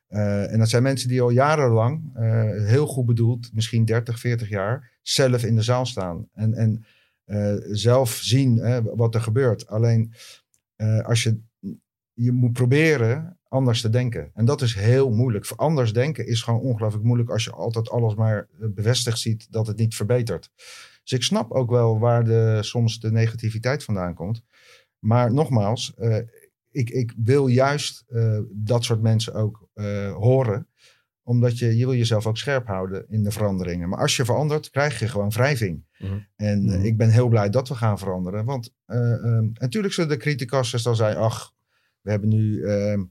en 0.08 0.60
dat 0.60 0.70
zijn 0.70 0.84
mensen 0.84 1.10
die 1.10 1.22
al 1.22 1.30
jarenlang, 1.30 2.12
heel 2.68 2.88
goed 2.88 3.06
bedoeld, 3.06 3.50
misschien 3.54 3.86
30, 3.86 4.20
40 4.20 4.50
jaar, 4.50 4.93
zelf 5.04 5.44
in 5.44 5.56
de 5.56 5.62
zaal 5.62 5.86
staan. 5.86 6.30
En, 6.34 6.54
en 6.54 6.86
zelf 7.72 8.12
zien 8.12 8.84
wat 8.84 9.16
er 9.16 9.22
gebeurt. 9.22 9.68
Alleen 9.68 10.14
als 11.04 11.24
je, 11.24 11.40
je 12.14 12.32
moet 12.32 12.54
proberen 12.54 13.38
anders 13.54 13.82
te 13.82 13.90
denken. 13.90 14.32
En 14.34 14.46
dat 14.46 14.62
is 14.62 14.76
heel 14.76 15.12
moeilijk. 15.12 15.52
Anders 15.56 15.94
denken 15.94 16.28
is 16.28 16.42
gewoon 16.42 16.60
ongelooflijk 16.60 17.04
moeilijk 17.04 17.30
als 17.30 17.44
je 17.44 17.52
altijd 17.52 17.90
alles 17.90 18.16
maar 18.16 18.48
eh, 18.60 18.68
bevestigd 18.70 19.20
ziet 19.20 19.52
dat 19.52 19.68
het 19.68 19.78
niet 19.78 19.96
verbetert. 19.96 20.50
Dus 21.04 21.12
ik 21.12 21.24
snap 21.24 21.52
ook 21.52 21.70
wel 21.70 22.00
waar 22.00 22.24
de, 22.24 22.58
soms 22.62 23.00
de 23.00 23.12
negativiteit 23.12 23.84
vandaan 23.84 24.14
komt. 24.14 24.44
Maar 25.00 25.34
nogmaals, 25.34 25.94
ik, 26.72 26.90
ik 26.90 27.14
wil 27.18 27.48
juist 27.48 28.06
dat 28.52 28.84
soort 28.84 29.02
mensen 29.02 29.34
ook 29.34 29.70
horen. 30.14 30.68
Omdat 31.24 31.58
je, 31.58 31.78
je 31.78 31.86
wil 31.86 31.96
jezelf 31.96 32.28
ook 32.28 32.38
scherp 32.38 32.68
houden 32.68 33.06
in 33.10 33.24
de 33.24 33.32
veranderingen. 33.32 33.90
Maar 33.90 34.00
als 34.00 34.16
je 34.16 34.26
verandert, 34.26 34.70
krijg 34.70 35.00
je 35.00 35.08
gewoon 35.08 35.30
wrijving. 35.30 35.86
Mm 35.98 36.26
En 36.36 36.64
mm 36.64 36.84
ik 36.84 36.98
ben 36.98 37.10
heel 37.10 37.28
blij 37.28 37.50
dat 37.50 37.68
we 37.68 37.76
gaan 37.76 38.00
veranderen. 38.00 38.46
Want 38.46 38.74
natuurlijk 39.54 39.94
zullen 39.94 40.10
de 40.10 40.18
criticasters 40.18 40.84
dan 40.84 40.96
zijn... 40.96 41.16
ach, 41.18 41.54
we 42.02 42.12
hebben 42.12 42.30
nu 42.30 42.64
ehm, 42.64 43.04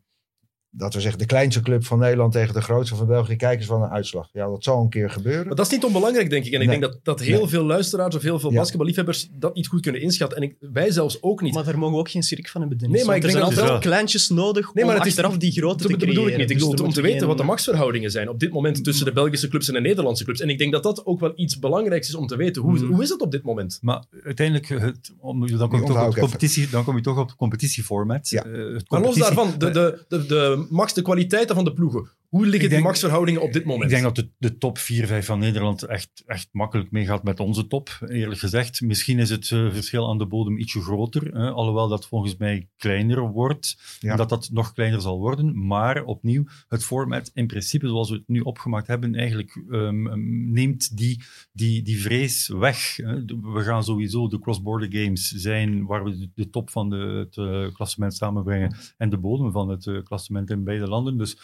dat 0.75 0.95
we 0.95 1.01
zeggen, 1.01 1.19
de 1.19 1.27
kleinste 1.27 1.61
club 1.61 1.85
van 1.85 1.99
Nederland 1.99 2.33
tegen 2.33 2.55
de 2.55 2.61
grootste 2.61 2.97
van 2.97 3.07
België. 3.07 3.37
Kijk 3.37 3.59
eens 3.59 3.67
van 3.67 3.83
een 3.83 3.91
uitslag. 3.91 4.29
Ja, 4.33 4.47
dat 4.47 4.65
zal 4.65 4.81
een 4.81 4.89
keer 4.89 5.11
gebeuren. 5.11 5.47
Maar 5.47 5.57
dat 5.57 5.67
is 5.67 5.73
niet 5.73 5.85
onbelangrijk, 5.85 6.31
denk 6.31 6.45
ik. 6.45 6.53
En 6.53 6.61
ik 6.61 6.69
denk 6.69 6.83
dat, 6.83 6.99
dat 7.03 7.21
heel 7.21 7.49
veel 7.49 7.65
luisteraars 7.65 8.15
of 8.15 8.23
heel 8.23 8.39
veel 8.39 8.53
basketballiefhebbers 8.53 9.29
dat 9.33 9.55
niet 9.55 9.67
goed 9.67 9.81
kunnen 9.81 10.01
inschatten. 10.01 10.39
En 10.39 10.45
ik, 10.45 10.57
wij 10.61 10.91
zelfs 10.91 11.23
ook 11.23 11.41
niet. 11.43 11.55
Maar 11.55 11.65
daar 11.65 11.79
mogen 11.79 11.95
we 11.95 12.01
ook 12.01 12.11
geen 12.11 12.23
schrik 12.23 12.49
van 12.49 12.61
hebben, 12.61 12.91
Nee, 12.91 13.05
maar 13.05 13.17
ik 13.17 13.25
er 13.25 13.31
zijn 13.31 13.43
altijd 13.43 13.69
wel 13.69 13.79
kleintjes 13.79 14.29
nodig 14.29 14.75
nee, 14.75 14.85
maar 14.85 14.95
om 14.95 15.01
het 15.01 15.09
achteraf 15.09 15.37
die 15.37 15.53
grote 15.53 15.87
te 15.87 15.97
bedoel 15.97 16.29
ik 16.29 16.37
niet. 16.37 16.51
Ik 16.51 16.59
bedoel, 16.59 16.85
om 16.85 16.93
te 16.93 17.01
weten 17.01 17.27
wat 17.27 17.39
de 17.39 17.45
machtsverhoudingen 17.45 18.11
zijn 18.11 18.29
op 18.29 18.41
dit 18.41 18.53
moment 18.53 18.85
tussen 18.85 19.05
de 19.05 19.13
Belgische 19.13 19.49
clubs 19.49 19.69
en 19.69 19.75
de 19.75 19.81
Nederlandse 19.81 20.25
clubs. 20.25 20.41
En 20.41 20.49
ik 20.49 20.59
denk 20.59 20.73
dat 20.73 20.83
dat 20.83 21.07
ook 21.07 21.21
wel 21.21 21.33
iets 21.37 21.59
belangrijks 21.59 22.09
is 22.09 22.15
om 22.15 22.27
te 22.27 22.37
weten. 22.37 22.63
Hoe, 22.63 22.79
mm. 22.79 22.93
hoe 22.93 23.03
is 23.03 23.09
het 23.09 23.21
op 23.21 23.31
dit 23.31 23.43
moment? 23.43 23.79
Maar 23.83 24.05
uiteindelijk, 24.25 24.69
het, 24.69 25.13
om, 25.19 25.47
dan, 25.59 25.69
kom 25.69 25.81
je 25.81 25.87
toch 25.87 26.07
op 26.07 26.15
competitie, 26.15 26.69
dan 26.71 26.85
kom 26.85 26.97
je 26.97 27.03
toch 27.03 27.19
op 27.19 27.27
het 27.27 27.37
competitieformat. 27.37 28.29
Ja. 28.29 28.47
Uh, 28.47 28.79
maar 28.89 29.01
los 29.01 29.17
daarvan, 29.17 29.55
de, 29.59 29.71
de, 29.71 30.05
de, 30.09 30.27
de 30.27 30.62
max, 30.71 30.93
de 30.93 31.03
kwaliteit 31.03 31.53
van 31.53 31.65
de 31.65 31.73
ploegen. 31.73 32.11
Hoe 32.33 32.47
liggen 32.47 32.71
die 32.71 32.81
machtsverhoudingen 32.81 33.43
op 33.43 33.53
dit 33.53 33.65
moment? 33.65 33.85
Ik 33.85 33.91
denk 33.91 34.03
dat 34.03 34.17
de, 34.17 34.29
de 34.39 34.59
top 34.59 34.79
4, 34.79 35.07
5 35.07 35.27
van 35.27 35.39
Nederland 35.39 35.83
echt, 35.83 36.23
echt 36.27 36.49
makkelijk 36.53 36.91
meegaat 36.91 37.23
met 37.23 37.41
onze 37.41 37.67
top, 37.67 37.99
eerlijk 38.07 38.41
gezegd. 38.41 38.81
Misschien 38.81 39.19
is 39.19 39.31
het 39.31 39.51
uh, 39.51 39.73
verschil 39.73 40.09
aan 40.09 40.19
de 40.19 40.27
bodem 40.27 40.59
ietsje 40.59 40.81
groter, 40.81 41.35
hè, 41.35 41.51
alhoewel 41.51 41.89
dat 41.89 42.07
volgens 42.07 42.37
mij 42.37 42.69
kleiner 42.77 43.21
wordt. 43.21 43.97
Ja. 44.01 44.17
Dat 44.17 44.29
dat 44.29 44.51
nog 44.53 44.73
kleiner 44.73 45.01
zal 45.01 45.19
worden. 45.19 45.67
Maar 45.67 46.05
opnieuw, 46.05 46.45
het 46.69 46.85
format 46.85 47.31
in 47.35 47.47
principe 47.47 47.89
zoals 47.89 48.11
we 48.11 48.17
het 48.17 48.29
nu 48.29 48.41
opgemaakt 48.41 48.87
hebben, 48.87 49.15
eigenlijk 49.15 49.63
um, 49.71 50.53
neemt 50.53 50.97
die, 50.97 51.23
die, 51.53 51.83
die 51.83 52.01
vrees 52.01 52.49
weg. 52.49 52.97
Hè. 52.97 53.25
We 53.25 53.63
gaan 53.63 53.85
sowieso 53.85 54.29
de 54.29 54.39
cross-border 54.39 54.89
games 54.93 55.29
zijn 55.31 55.87
waar 55.87 56.05
we 56.05 56.31
de, 56.35 56.51
top 56.51 56.71
van 56.71 56.91
de, 56.91 56.97
het 56.97 57.37
uh, 57.37 57.75
klassement 57.75 58.15
samenbrengen 58.15 58.77
en 58.97 59.11
de 59.11 59.19
bodem 59.19 59.53
van 59.53 59.69
het 59.69 59.87
uh, 59.87 60.03
klassement 60.03 60.51
in 60.51 60.65
beide 60.65 60.89
landen. 60.89 61.19
Dus 61.19 61.37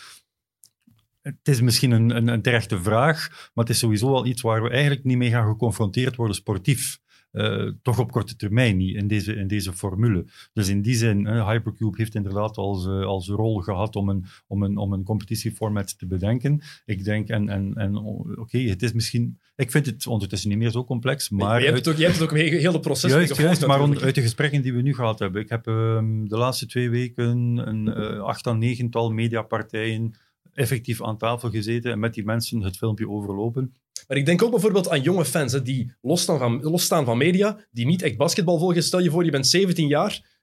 het 1.22 1.48
is 1.48 1.60
misschien 1.60 1.90
een, 1.90 2.16
een, 2.16 2.28
een, 2.28 2.42
terechte 2.42 2.80
vraag, 2.80 3.50
maar 3.54 3.64
het 3.64 3.74
is 3.74 3.78
sowieso 3.78 4.10
wel 4.10 4.26
iets 4.26 4.42
waar 4.42 4.62
we 4.62 4.70
eigenlijk 4.70 5.04
niet 5.04 5.16
mee 5.16 5.30
gaan 5.30 5.48
geconfronteerd 5.48 6.16
worden 6.16 6.36
sportief. 6.36 6.98
Uh, 7.32 7.70
toch 7.82 7.98
op 7.98 8.12
korte 8.12 8.36
termijn 8.36 8.76
niet 8.76 8.96
in 8.96 9.08
deze, 9.08 9.34
in 9.34 9.46
deze 9.46 9.72
formule. 9.72 10.24
Dus 10.52 10.68
in 10.68 10.82
die 10.82 10.94
zin, 10.94 11.26
uh, 11.26 11.48
Hypercube 11.48 11.96
heeft 11.96 12.14
inderdaad 12.14 12.56
als, 12.56 12.86
uh, 12.86 13.04
als 13.04 13.28
rol 13.28 13.60
gehad 13.60 13.96
om 13.96 14.08
een, 14.08 14.24
om 14.46 14.62
een, 14.62 14.76
om 14.76 14.92
een 14.92 15.02
competitieformat 15.02 15.98
te 15.98 16.06
bedenken. 16.06 16.60
Ik 16.84 17.04
denk, 17.04 17.28
en, 17.28 17.48
en, 17.48 17.74
en 17.74 17.96
oké, 18.36 18.58
het 18.58 18.82
is 18.82 18.92
misschien. 18.92 19.38
Ik 19.56 19.70
vind 19.70 19.86
het 19.86 20.06
ondertussen 20.06 20.48
niet 20.48 20.58
meer 20.58 20.70
zo 20.70 20.84
complex, 20.84 21.28
maar. 21.28 21.58
Je 21.60 21.64
hebt 21.64 21.78
het 21.78 21.88
ook, 21.88 21.96
je 21.96 22.02
hebt 22.02 22.14
het 22.14 22.22
ook 22.22 22.32
mee, 22.32 22.54
heel 22.54 22.72
de 22.72 22.80
proces 22.80 23.12
juist, 23.12 23.36
juist, 23.36 23.66
maar 23.66 24.02
uit 24.02 24.14
de 24.14 24.22
gesprekken 24.22 24.62
die 24.62 24.74
we 24.74 24.82
nu 24.82 24.94
gehad 24.94 25.18
hebben. 25.18 25.42
Ik 25.42 25.48
heb 25.48 25.66
ehm, 25.66 26.24
de 26.24 26.36
laatste 26.36 26.66
twee 26.66 26.90
weken 26.90 27.56
een 27.68 27.88
acht 28.20 28.46
à 28.46 28.52
negental 28.52 29.10
mediapartijen 29.10 30.14
effectief 30.58 31.02
aan 31.02 31.18
tafel 31.18 31.50
gezeten 31.50 31.92
en 31.92 31.98
met 31.98 32.14
die 32.14 32.24
mensen 32.24 32.62
het 32.62 32.76
filmpje 32.76 33.08
overlopen. 33.08 33.74
Maar 34.08 34.16
ik 34.16 34.26
denk 34.26 34.42
ook 34.42 34.50
bijvoorbeeld 34.50 34.88
aan 34.88 35.02
jonge 35.02 35.24
fans 35.24 35.52
hè, 35.52 35.62
die 35.62 35.92
losstaan 36.00 36.38
van, 36.38 36.62
losstaan 36.62 37.04
van 37.04 37.18
media, 37.18 37.66
die 37.70 37.86
niet 37.86 38.02
echt 38.02 38.16
basketbal 38.16 38.58
volgen. 38.58 38.82
Stel 38.82 39.00
je 39.00 39.10
voor, 39.10 39.24
je 39.24 39.30
bent 39.30 39.46
17 39.46 39.88
jaar 39.88 40.40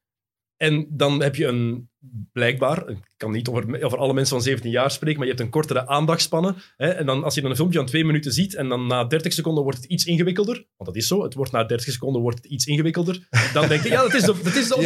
en 0.57 0.87
dan 0.89 1.21
heb 1.21 1.35
je 1.35 1.45
een 1.45 1.89
blijkbaar, 2.33 2.89
ik 2.89 2.97
kan 3.17 3.31
niet 3.31 3.47
over, 3.47 3.83
over 3.83 3.97
alle 3.97 4.13
mensen 4.13 4.35
van 4.35 4.45
17 4.45 4.71
jaar 4.71 4.91
spreken, 4.91 5.17
maar 5.17 5.27
je 5.27 5.33
hebt 5.33 5.45
een 5.45 5.51
kortere 5.51 5.87
aandachtspannen. 5.87 6.55
Hè, 6.77 6.87
en 6.87 7.05
dan, 7.05 7.23
als 7.23 7.35
je 7.35 7.41
dan 7.41 7.49
een 7.49 7.55
filmpje 7.55 7.77
van 7.77 7.87
twee 7.87 8.05
minuten 8.05 8.31
ziet 8.31 8.55
en 8.55 8.69
dan 8.69 8.87
na 8.87 9.03
30 9.03 9.33
seconden 9.33 9.63
wordt 9.63 9.77
het 9.77 9.87
iets 9.87 10.05
ingewikkelder, 10.05 10.55
want 10.55 10.89
dat 10.89 10.95
is 10.95 11.07
zo, 11.07 11.23
het 11.23 11.33
wordt 11.33 11.51
na 11.51 11.63
30 11.63 11.93
seconden 11.93 12.21
wordt 12.21 12.37
het 12.37 12.45
iets 12.45 12.65
ingewikkelder, 12.65 13.27
dan 13.53 13.67
denk 13.67 13.83
je, 13.83 13.89
ja, 13.89 14.01
dat 14.01 14.13
is 14.13 14.23
de, 14.23 14.35
dat 14.43 14.55
is 14.55 14.67
de 14.67 14.75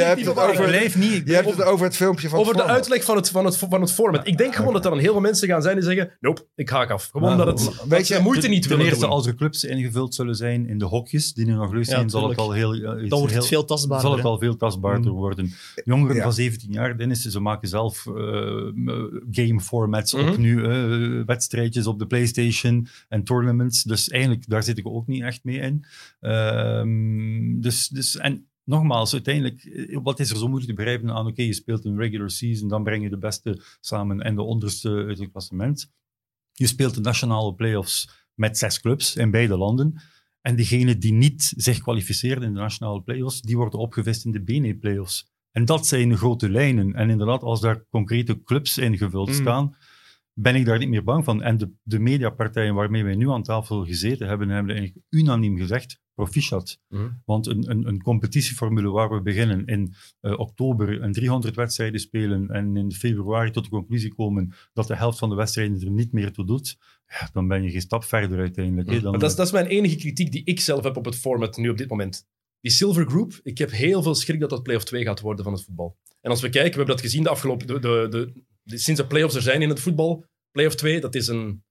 over, 0.50 0.98
niet. 0.98 1.28
Je 1.28 1.34
hebt 1.34 1.50
het 1.50 1.64
over 1.64 1.86
het 1.86 1.96
filmpje 1.96 2.30
van 2.30 2.40
Over 2.40 2.56
de 2.56 2.64
uitleg 2.64 3.04
van 3.04 3.16
het, 3.16 3.30
van, 3.30 3.46
het, 3.46 3.58
van 3.58 3.82
het 3.82 3.92
format. 3.92 4.28
Ik 4.28 4.38
denk 4.38 4.56
gewoon 4.56 4.74
dat 4.74 4.84
er 4.86 4.90
dan 4.90 5.00
heel 5.00 5.12
veel 5.12 5.22
mensen 5.22 5.48
gaan 5.48 5.62
zijn 5.62 5.76
die 5.76 5.84
zeggen, 5.84 6.12
nope, 6.20 6.48
ik 6.56 6.70
haak 6.70 6.90
af. 6.90 7.10
Gewoon 7.12 7.38
dat 7.38 7.48
het 7.48 7.84
weet 7.88 8.08
je, 8.08 8.20
moeite 8.20 8.48
niet 8.48 8.62
ten 8.62 8.72
willen 8.72 8.86
eerste, 8.86 9.08
als 9.08 9.28
er 9.28 9.36
clubs 9.36 9.64
ingevuld 9.64 10.16
zullen 10.16 10.36
zijn 10.36 10.68
in 10.68 10.78
de 10.78 10.86
hokjes, 10.86 11.34
die 11.34 11.46
nu 11.46 11.54
nog 11.54 11.72
leuk 11.72 11.86
zijn, 11.86 12.10
zal 12.10 12.30
het 12.30 12.38
al 12.38 12.52
heel... 12.52 12.80
dan 13.08 13.20
wordt 13.20 13.34
het 13.34 13.48
veel 13.48 13.66
tastbaarder. 13.66 14.08
Zal 14.08 14.18
het 14.18 14.26
al 14.26 14.38
veel 14.38 14.56
tastbaarder 14.56 15.12
mm. 15.12 15.18
worden. 15.18 15.54
Jongeren 15.84 16.22
van 16.22 16.34
17 16.34 16.72
jaar, 16.72 16.98
Dennis, 17.10 17.34
ze 17.34 17.40
maken 17.40 17.68
zelf 17.68 18.06
uh, 18.06 18.16
game 19.32 19.60
formats 19.60 20.14
mm 20.14 20.20
-hmm. 20.20 20.30
op 20.30 20.38
nu, 20.38 20.60
uh, 20.60 21.26
wedstrijdjes 21.26 21.88
op 21.88 22.00
de 22.00 22.08
PlayStation 22.08 22.88
en 23.08 23.24
tournaments. 23.24 23.84
Dus 23.84 24.10
eigenlijk, 24.10 24.50
daar 24.50 24.64
zit 24.64 24.78
ik 24.78 24.88
ook 24.88 25.08
niet 25.08 25.22
echt 25.22 25.44
mee 25.44 25.60
in. 25.60 25.86
Uh, 26.22 27.62
dus, 27.62 27.88
dus, 27.88 28.18
en 28.18 28.48
nogmaals, 28.64 29.14
uiteindelijk, 29.14 29.64
eh, 29.64 30.00
wat 30.04 30.20
is 30.20 30.30
er 30.30 30.38
zo 30.38 30.48
moeilijk 30.48 30.70
te 30.70 30.76
begrijpen 30.76 31.12
aan, 31.12 31.28
oké, 31.28 31.42
je 31.42 31.54
speelt 31.54 31.86
een 31.86 31.98
regular 31.98 32.30
season, 32.30 32.68
dan 32.68 32.84
breng 32.84 33.04
je 33.04 33.10
de 33.10 33.18
beste 33.18 33.62
samen 33.80 34.22
en 34.22 34.36
de 34.36 34.42
onderste 34.42 34.90
uit 34.90 35.20
het 35.20 35.32
klassement. 35.32 35.92
Je 36.54 36.68
speelt 36.68 36.96
de 36.96 37.02
nationale 37.02 37.54
playoffs 37.54 38.10
met 38.34 38.58
zes 38.58 38.80
clubs 38.80 39.16
in 39.16 39.32
beide 39.32 39.58
landen. 39.58 40.02
En 40.42 40.56
degenen 40.56 41.00
die 41.00 41.14
niet 41.14 41.54
zich 41.56 41.80
kwalificeren 41.80 42.44
in 42.44 42.54
de 42.54 42.60
nationale 42.60 43.02
playoffs, 43.02 43.42
die 43.42 43.58
worden 43.58 43.80
opgevist 43.80 44.26
in 44.26 44.32
de 44.32 44.42
BNE-playoffs. 44.42 45.28
En 45.52 45.66
dat 45.66 45.88
zijn 45.88 46.10
de 46.10 46.18
grote 46.18 46.50
lijnen. 46.50 46.94
En 46.94 47.10
inderdaad, 47.10 47.44
als 47.44 47.62
daar 47.62 47.86
concrete 47.90 48.44
clubs 48.44 48.78
ingevuld 48.78 49.28
mm. 49.28 49.34
staan, 49.34 49.76
ben 50.34 50.56
ik 50.56 50.66
daar 50.66 50.78
niet 50.78 50.90
meer 50.90 51.04
bang 51.04 51.24
van. 51.24 51.42
En 51.42 51.58
de, 51.58 51.72
de 51.84 52.00
mediapartijen 52.00 52.76
waarmee 52.76 53.04
wij 53.04 53.16
nu 53.16 53.30
aan 53.30 53.44
tafel 53.44 53.86
gezeten 53.86 54.28
hebben, 54.28 54.50
hebben 54.50 54.76
eigenlijk 54.76 55.06
unaniem 55.10 55.58
gezegd, 55.58 56.02
proficiat. 56.14 56.80
Mm. 56.88 57.22
Want 57.26 57.48
een, 57.48 57.70
een, 57.70 57.88
een, 57.88 58.02
competitieformule 58.02 58.90
waar 58.90 59.10
we 59.10 59.22
beginnen 59.22 59.66
in 59.66 59.94
uh, 60.22 60.40
oktober 60.40 61.02
en 61.02 61.12
300 61.12 61.56
wedstrijden 61.56 62.00
spelen 62.00 62.50
en 62.50 62.78
in 62.78 62.92
februari 62.92 63.52
tot 63.52 63.64
de 63.64 63.70
conclusie 63.70 64.14
komen 64.14 64.54
dat 64.74 64.88
de 64.88 64.96
helft 64.96 65.18
van 65.18 65.30
de 65.30 65.36
wedstrijden 65.36 65.82
er 65.82 65.92
niet 65.92 66.12
meer 66.12 66.32
toe 66.32 66.46
doet, 66.46 66.78
ja, 67.08 67.30
dan 67.34 67.48
ben 67.48 67.64
je 67.64 67.70
geen 67.70 67.82
stap 67.82 68.04
verder 68.04 68.40
uiteindelijk. 68.40 68.88
Mm. 68.88 69.02
Dan, 69.02 69.12
maar 69.12 69.20
dat 69.20 69.30
is, 69.30 69.36
dat 69.36 69.46
is 69.46 69.52
mijn 69.52 69.66
enige 69.66 69.96
kritiek 69.96 70.32
die 70.32 70.44
ik 70.44 70.60
zelf 70.60 70.84
heb 70.84 70.98
op 70.98 71.06
het 71.06 71.16
format 71.16 71.58
nu 71.58 71.70
op 71.70 71.78
dit 71.78 71.90
moment 71.90 72.28
die 72.62 72.72
Silver 72.72 73.06
Group, 73.06 73.40
ik 73.44 73.58
heb 73.58 73.72
heel 73.72 74.04
veel 74.04 74.16
schrik 74.16 74.40
dat 74.40 74.50
dat 74.50 74.64
play-off 74.64 74.86
2 74.86 75.04
gaat 75.04 75.20
worden 75.20 75.44
van 75.44 75.54
het 75.54 75.64
voetbal. 75.64 75.98
En 76.22 76.30
als 76.30 76.42
we 76.42 76.50
kijken, 76.50 76.72
we 76.72 76.78
hebben 76.78 76.96
dat 76.96 77.06
gezien 77.06 77.24
de 77.24 77.30
afgelopen... 77.30 77.68
De, 77.68 77.80
de, 77.80 78.10
de, 78.10 78.78
sinds 78.78 79.02
de 79.02 79.08
play-offs 79.08 79.36
er 79.36 79.42
zijn 79.42 79.62
in 79.62 79.70
het 79.70 79.80
voetbal, 79.80 80.26
play-off 80.52 80.76
2, 80.76 81.00
dat 81.00 81.16
is 81.16 81.28
een... 81.28 81.64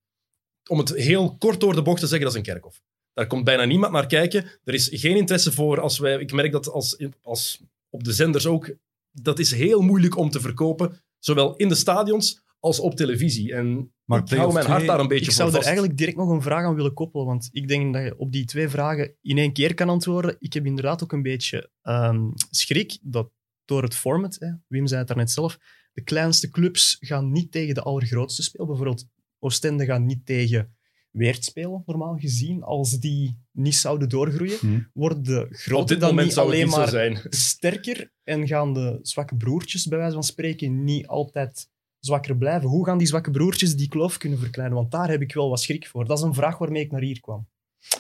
Om 0.68 0.78
het 0.78 0.95
heel 0.95 1.36
kort 1.36 1.61
door 1.61 1.74
de 1.74 1.82
bocht 1.82 2.01
te 2.01 2.07
zeggen, 2.07 2.26
dat 2.26 2.36
is 2.36 2.39
een 2.39 2.53
kerkhof. 2.53 2.82
Daar 3.12 3.26
komt 3.26 3.45
bijna 3.45 3.64
niemand 3.64 3.93
naar 3.93 4.07
kijken. 4.07 4.45
Er 4.64 4.74
is 4.74 4.89
geen 4.93 5.16
interesse 5.16 5.53
voor 5.53 5.80
als 5.80 5.99
wij... 5.99 6.18
Ik 6.18 6.32
merk 6.32 6.53
dat 6.53 6.68
als, 6.68 7.05
als 7.22 7.61
op 7.91 8.05
de 8.05 8.12
zenders 8.12 8.47
ook... 8.47 8.74
Dat 9.11 9.39
is 9.39 9.51
heel 9.51 9.80
moeilijk 9.80 10.16
om 10.16 10.30
te 10.30 10.41
verkopen, 10.41 11.03
zowel 11.18 11.57
in 11.57 11.68
de 11.68 11.74
stadions 11.74 12.41
als 12.61 12.81
op 12.81 12.95
televisie. 12.95 13.55
En 13.55 13.93
maar 14.05 14.23
ik 14.23 14.29
hou 14.29 14.53
mijn 14.53 14.67
hart 14.67 14.87
daar 14.87 15.01
een 15.01 15.09
beetje 15.09 15.25
Ik 15.25 15.31
zou 15.31 15.55
er 15.55 15.63
eigenlijk 15.63 15.97
direct 15.97 16.17
nog 16.17 16.29
een 16.29 16.43
vraag 16.43 16.65
aan 16.65 16.75
willen 16.75 16.95
koppelen, 16.95 17.27
want 17.27 17.49
ik 17.53 17.69
denk 17.69 17.95
dat 17.95 18.03
je 18.03 18.19
op 18.19 18.33
die 18.33 18.45
twee 18.45 18.69
vragen 18.69 19.15
in 19.23 19.39
één 19.39 19.53
keer 19.53 19.75
kan 19.75 19.89
antwoorden. 19.89 20.37
Ik 20.39 20.53
heb 20.53 20.67
inderdaad 20.67 21.03
ook 21.03 21.13
een 21.13 21.23
beetje 21.23 21.71
um, 21.83 22.33
schrik 22.51 22.99
dat 23.03 23.31
door 23.65 23.83
het 23.83 23.95
format, 23.95 24.37
hè, 24.39 24.49
Wim 24.67 24.87
zei 24.87 24.99
het 24.99 25.09
daarnet 25.09 25.31
zelf, 25.31 25.59
de 25.93 26.03
kleinste 26.03 26.49
clubs 26.49 26.97
gaan 27.01 27.33
niet 27.33 27.53
tegen 27.53 27.75
de 27.75 27.83
allergrootste 27.83 28.43
spelen. 28.43 28.67
Bijvoorbeeld 28.67 29.07
Oostende 29.39 29.85
gaat 29.85 30.01
niet 30.01 30.27
tegen 30.27 30.77
Weert 31.11 31.45
spelen, 31.45 31.83
normaal 31.87 32.17
gezien. 32.17 32.63
Als 32.63 32.99
die 32.99 33.39
niet 33.53 33.75
zouden 33.75 34.09
doorgroeien, 34.09 34.59
hmm. 34.59 34.91
worden 34.93 35.23
de 35.23 35.47
grote 35.51 35.97
dan 35.97 36.17
niet 36.17 36.37
alleen 36.37 36.69
maar 36.69 36.89
zijn. 36.89 37.21
sterker 37.29 38.13
en 38.25 38.47
gaan 38.47 38.75
de 38.75 38.99
zwakke 39.03 39.37
broertjes, 39.37 39.87
bij 39.87 39.99
wijze 39.99 40.15
van 40.15 40.23
spreken, 40.23 40.85
niet 40.85 41.07
altijd 41.07 41.69
zwakker 42.01 42.36
blijven. 42.36 42.68
Hoe 42.68 42.84
gaan 42.84 42.99
die 42.99 43.07
zwakke 43.07 43.30
broertjes 43.30 43.76
die 43.76 43.88
kloof 43.88 44.16
kunnen 44.16 44.38
verkleinen? 44.38 44.76
Want 44.76 44.90
daar 44.90 45.09
heb 45.09 45.20
ik 45.20 45.34
wel 45.34 45.49
wat 45.49 45.61
schrik 45.61 45.86
voor. 45.86 46.05
Dat 46.05 46.18
is 46.18 46.24
een 46.24 46.34
vraag 46.34 46.59
waarmee 46.59 46.82
ik 46.82 46.90
naar 46.90 47.01
hier 47.01 47.20
kwam. 47.20 47.49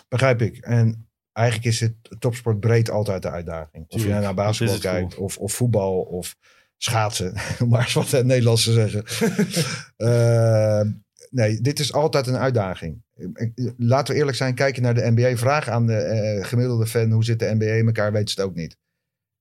Begrijp 0.08 0.42
ik. 0.42 0.56
En 0.56 1.08
eigenlijk 1.32 1.68
is 1.68 1.80
het 1.80 1.94
topsport 2.18 2.60
breed 2.60 2.90
altijd 2.90 3.22
de 3.22 3.30
uitdaging. 3.30 3.84
Of 3.88 4.02
je 4.02 4.08
naar 4.08 4.34
basketbal 4.34 4.78
kijkt, 4.78 5.16
of, 5.16 5.38
of 5.38 5.52
voetbal, 5.52 6.00
of 6.00 6.36
schaatsen. 6.76 7.34
Maar 7.68 7.82
eens 7.82 7.92
wat 7.92 8.12
in 8.12 8.18
het 8.18 8.26
Nederlands 8.26 8.64
te 8.64 8.72
zeggen. 8.72 9.04
Eh, 9.98 10.80
nee, 11.30 11.60
dit 11.60 11.80
is 11.80 11.92
altijd 11.92 12.26
een 12.26 12.36
uitdaging. 12.36 13.02
Laten 13.76 14.14
we 14.14 14.20
eerlijk 14.20 14.36
zijn, 14.36 14.54
kijk 14.54 14.74
je 14.74 14.80
naar 14.80 14.94
de 14.94 15.10
NBA, 15.10 15.36
vraag 15.36 15.68
aan 15.68 15.86
de 15.86 15.96
eh, 15.96 16.46
gemiddelde 16.46 16.86
fan 16.86 17.10
hoe 17.10 17.24
zit 17.24 17.38
de 17.38 17.54
NBA 17.54 17.64
in 17.64 17.86
elkaar, 17.86 18.12
weten 18.12 18.28
ze 18.28 18.40
het 18.40 18.50
ook 18.50 18.56
niet. 18.56 18.76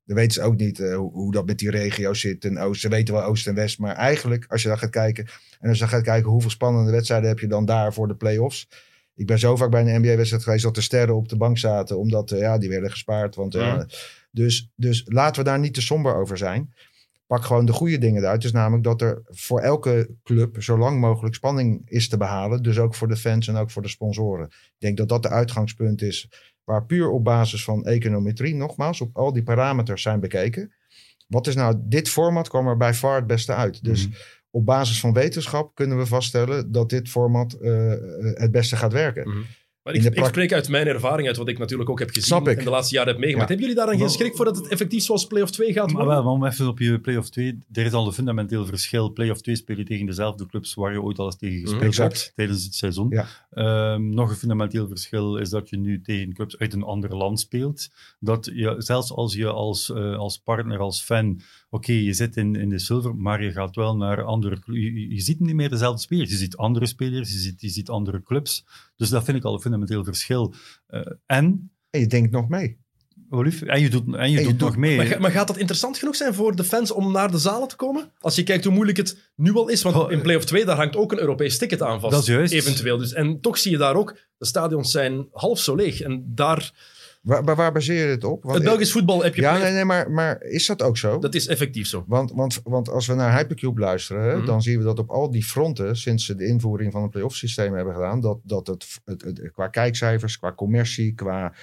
Dan 0.08 0.16
weten 0.16 0.32
ze 0.32 0.42
ook 0.42 0.56
niet 0.58 0.80
eh, 0.80 0.96
hoe, 0.96 1.12
hoe 1.12 1.32
dat 1.32 1.46
met 1.46 1.58
die 1.60 1.70
regio's 1.70 2.20
zit. 2.20 2.46
En 2.46 2.60
oost, 2.60 2.82
ze 2.82 2.90
weten 2.90 3.14
wel 3.14 3.24
oost 3.24 3.48
en 3.48 3.56
west. 3.56 3.80
Maar 3.80 3.96
eigenlijk, 3.96 4.46
als 4.48 4.62
je 4.62 4.68
dan 4.68 4.78
gaat 4.78 4.90
kijken. 4.90 5.28
En 5.60 5.70
als 5.70 5.78
je 5.78 5.84
dan 5.84 5.94
gaat 5.94 6.04
kijken 6.04 6.32
hoeveel 6.32 6.50
spannende 6.50 6.92
wedstrijden 6.92 7.30
heb 7.30 7.40
je 7.40 7.48
dan 7.48 7.66
daar 7.66 7.94
voor 7.94 8.08
de 8.08 8.16
play-offs. 8.16 8.68
Ik 9.16 9.26
ben 9.28 9.40
zo 9.40 9.56
vaak 9.56 9.70
bij 9.70 9.82
een 9.82 10.02
NBA-wedstrijd 10.02 10.44
geweest 10.44 10.64
dat 10.64 10.76
de 10.76 10.82
sterren 10.82 11.16
op 11.16 11.30
de 11.30 11.38
bank 11.38 11.58
zaten. 11.58 11.98
Omdat 11.98 12.32
eh, 12.32 12.40
ja, 12.40 12.58
die 12.58 12.70
werden 12.70 12.92
gespaard. 12.92 13.36
Want, 13.36 13.54
ja, 13.54 13.76
Mhm. 13.76 13.86
dus, 14.32 14.72
dus 14.76 15.04
laten 15.06 15.44
we 15.44 15.50
daar 15.50 15.60
niet 15.60 15.74
te 15.74 15.82
somber 15.82 16.16
over 16.16 16.38
zijn. 16.38 16.74
Pak 17.28 17.44
gewoon 17.44 17.66
de 17.66 17.74
goede 17.74 17.98
dingen 17.98 18.22
eruit. 18.22 18.42
Dus 18.42 18.52
namelijk 18.52 18.84
dat 18.84 19.02
er 19.02 19.22
voor 19.26 19.60
elke 19.60 20.10
club 20.24 20.64
zo 20.64 20.78
lang 20.78 21.00
mogelijk 21.00 21.36
spanning 21.36 21.82
is 21.86 22.10
te 22.10 22.18
behalen. 22.18 22.64
Dus 22.64 22.78
ook 22.80 22.96
voor 22.96 23.08
de 23.08 23.16
fans 23.18 23.48
en 23.48 23.56
ook 23.56 23.72
voor 23.72 23.82
de 23.82 23.88
sponsoren. 23.88 24.46
Ik 24.48 24.76
denk 24.78 24.98
dat 24.98 25.10
dat 25.10 25.24
de 25.24 25.30
uitgangspunt 25.30 26.02
is. 26.02 26.30
Waar 26.68 26.86
puur 26.86 27.10
op 27.10 27.24
basis 27.24 27.64
van 27.64 27.86
econometrie, 27.86 28.56
nogmaals, 28.56 29.02
op 29.02 29.18
al 29.18 29.34
die 29.34 29.44
parameters 29.44 30.02
zijn 30.02 30.20
bekeken. 30.20 30.74
Wat 31.28 31.48
is 31.48 31.56
nou, 31.56 31.76
dit 31.80 32.10
format 32.10 32.50
kwam 32.50 32.68
er 32.68 32.78
bij 32.78 32.94
far 32.94 33.16
het 33.16 33.28
beste 33.28 33.54
uit. 33.54 33.84
Dus 33.84 34.08
Mhm. 34.08 34.16
op 34.52 34.66
basis 34.66 35.00
van 35.00 35.14
wetenschap 35.14 35.76
kunnen 35.76 35.98
we 35.98 36.06
vaststellen 36.06 36.72
dat 36.72 36.90
dit 36.90 37.10
format 37.10 37.54
eh, 37.54 37.94
het 38.34 38.52
beste 38.52 38.76
gaat 38.76 38.94
werken. 38.94 39.30
Mhm. 39.30 39.40
Maar 39.88 39.96
ik, 39.96 40.26
spreek 40.26 40.54
uit 40.54 40.70
mijn 40.70 40.88
ervaring, 40.88 41.28
uit 41.28 41.38
wat 41.38 41.48
ik 41.48 41.58
natuurlijk 41.58 41.90
ook 41.90 42.00
heb 42.00 42.10
gezien 42.10 42.46
en 42.46 42.64
de 42.64 42.70
laatste 42.70 42.96
jaren 42.96 43.12
heb 43.12 43.22
meegemaakt. 43.22 43.50
Ja. 43.50 43.56
Hebben 43.56 43.68
jullie 43.70 43.76
daar 43.76 43.98
dan 43.98 44.08
geen 44.08 44.18
schrik 44.18 44.36
voor 44.36 44.46
dat 44.46 44.56
het 44.56 44.68
effectief 44.68 45.04
zoals 45.04 45.26
play-off 45.26 45.52
2 45.52 45.74
gaat 45.74 45.86
Maar, 45.86 45.94
worden? 45.94 46.14
wel, 46.14 46.24
maar 46.24 46.34
om 46.34 46.46
even 46.46 46.68
op 46.68 46.80
je 46.80 47.00
play-off 47.00 47.30
2, 47.30 47.60
er 47.72 47.86
is 47.86 47.94
al 47.94 48.06
een 48.08 48.14
fundamenteel 48.14 48.66
verschil. 48.66 49.10
Play-off 49.10 49.42
2 49.42 49.56
speel 49.56 49.78
je 49.78 49.84
tegen 49.84 50.06
dezelfde 50.06 50.46
clubs 50.46 50.74
waar 50.74 50.92
je 50.92 51.02
ooit 51.02 51.20
al 51.20 51.26
eens 51.26 51.38
tegen 51.38 51.60
gespeeld 51.60 51.84
Exact. 51.84 52.14
hebt 52.14 52.32
tijdens 52.36 52.64
het 52.64 52.76
seizoen. 52.76 53.10
Ja. 53.10 53.28
Ehm, 53.52 54.10
nog 54.10 54.30
een 54.30 54.36
fundamenteel 54.36 54.88
verschil 54.88 55.38
is 55.38 55.50
dat 55.50 55.70
je 55.70 55.78
nu 55.78 56.02
tegen 56.02 56.34
clubs 56.34 56.58
uit 56.58 56.74
een 56.74 56.84
ander 56.84 57.16
land 57.16 57.40
speelt. 57.40 57.90
Dat 58.20 58.50
je, 58.54 58.76
zelfs 58.78 59.12
als 59.12 59.34
je 59.34 59.48
als, 59.48 59.92
eh, 59.92 60.18
als 60.18 60.38
partner, 60.38 60.80
als 60.80 61.02
fan, 61.02 61.42
oké, 61.70 61.92
je 61.92 62.14
zit 62.14 62.38
in, 62.38 62.56
in 62.56 62.70
de 62.70 62.80
silver, 62.80 63.16
maar 63.16 63.44
je 63.44 63.52
gaat 63.52 63.76
wel 63.76 63.96
naar 63.98 64.24
andere 64.24 64.58
je, 64.66 65.10
je- 65.14 65.22
ziet 65.22 65.40
niet 65.40 65.56
meer 65.56 65.70
dezelfde 65.70 66.02
spelers. 66.02 66.30
Je 66.30 66.36
ziet 66.38 66.58
andere 66.58 66.86
spelers, 66.86 67.32
je 67.32 67.38
ziet, 67.40 67.62
je 67.62 67.70
ziet 67.70 67.90
andere 67.90 68.24
clubs. 68.24 68.66
Dus 68.96 69.10
dat 69.10 69.24
vind 69.24 69.38
ik 69.38 69.44
al 69.44 69.54
een 69.54 69.62
fundamenteel 69.62 70.04
verschil. 70.04 70.54
Eh, 70.88 71.02
en, 71.26 71.72
En 71.90 72.00
je 72.00 72.08
denkt 72.08 72.32
nog 72.32 72.50
mee. 72.50 72.78
Olif, 73.30 73.62
en 73.62 73.82
je 73.82 73.90
doet, 73.90 74.16
en 74.16 74.32
je 74.32 74.38
je 74.38 74.44
doet 74.44 74.60
doet- 74.60 74.68
nog 74.70 74.78
mee. 74.78 74.98
Maar, 74.98 75.06
ga- 75.06 75.20
maar 75.20 75.32
gaat 75.32 75.48
dat 75.48 75.58
interessant 75.58 75.98
genoeg 75.98 76.16
zijn 76.16 76.34
voor 76.34 76.56
de 76.56 76.64
fans 76.64 76.92
om 76.92 77.12
naar 77.12 77.32
de 77.32 77.38
zalen 77.38 77.68
te 77.68 77.76
komen? 77.76 78.12
Als 78.20 78.36
je 78.36 78.44
kijkt 78.44 78.64
hoe 78.64 78.74
moeilijk 78.74 78.98
het 78.98 79.32
nu 79.36 79.54
al 79.54 79.68
is. 79.70 79.82
Want 79.82 80.12
in 80.12 80.22
play-off 80.22 80.46
2 80.46 80.66
daar 80.66 80.76
hangt 80.76 80.96
ook 80.96 81.12
een 81.12 81.20
Europees 81.20 81.58
ticket 81.58 81.82
aan 81.82 82.00
vast. 82.00 82.12
Dat 82.14 82.22
is 82.22 82.28
juist. 82.28 82.54
Eventueel. 82.54 82.98
Dus, 82.98 83.14
en 83.14 83.42
toch 83.42 83.58
zie 83.58 83.72
je 83.72 83.78
daar 83.78 83.96
ook, 83.96 84.18
de 84.38 84.46
stadions 84.46 84.92
zijn 84.92 85.28
half 85.32 85.60
zo 85.60 85.76
leeg. 85.76 86.02
En 86.02 86.24
daar, 86.36 86.72
Waar, 87.22 87.56
waar, 87.56 87.72
baseer 87.72 88.02
je 88.02 88.14
dit 88.16 88.24
op? 88.24 88.44
Want 88.44 88.56
het 88.56 88.64
Belgisch 88.64 88.92
voetbal 88.92 89.24
heb 89.24 89.36
je... 89.36 89.42
ja, 89.42 89.58
nee, 89.58 89.72
nee, 89.72 89.86
maar, 89.86 90.12
maar 90.12 90.42
is 90.42 90.66
dat 90.66 90.82
ook 90.82 90.98
zo? 90.98 91.20
Dat 91.20 91.36
is 91.36 91.48
effectief 91.48 91.88
zo. 91.88 92.04
Want, 92.08 92.32
want, 92.32 92.60
want 92.64 92.90
als 92.90 93.08
we 93.08 93.14
naar 93.14 93.38
Hypercube 93.38 93.80
luisteren, 93.80 94.38
Mhm. 94.38 94.46
dan 94.46 94.62
zien 94.62 94.78
we 94.78 94.84
dat 94.84 95.00
op 95.00 95.10
al 95.10 95.32
die 95.32 95.44
fronten, 95.44 95.96
sinds 95.98 96.26
ze 96.26 96.36
de 96.36 96.46
invoering 96.46 96.92
van 96.92 97.02
het 97.02 97.12
play-off 97.12 97.36
systeem 97.36 97.74
hebben 97.74 97.94
gedaan, 97.94 98.22
dat, 98.22 98.40
dat 98.44 98.68
het, 98.68 98.86
het, 99.06 99.22
het- 99.22 99.52
qua 99.54 99.68
kijkcijfers, 99.68 100.38
qua 100.38 100.54
commercie, 100.54 101.14
qua 101.14 101.54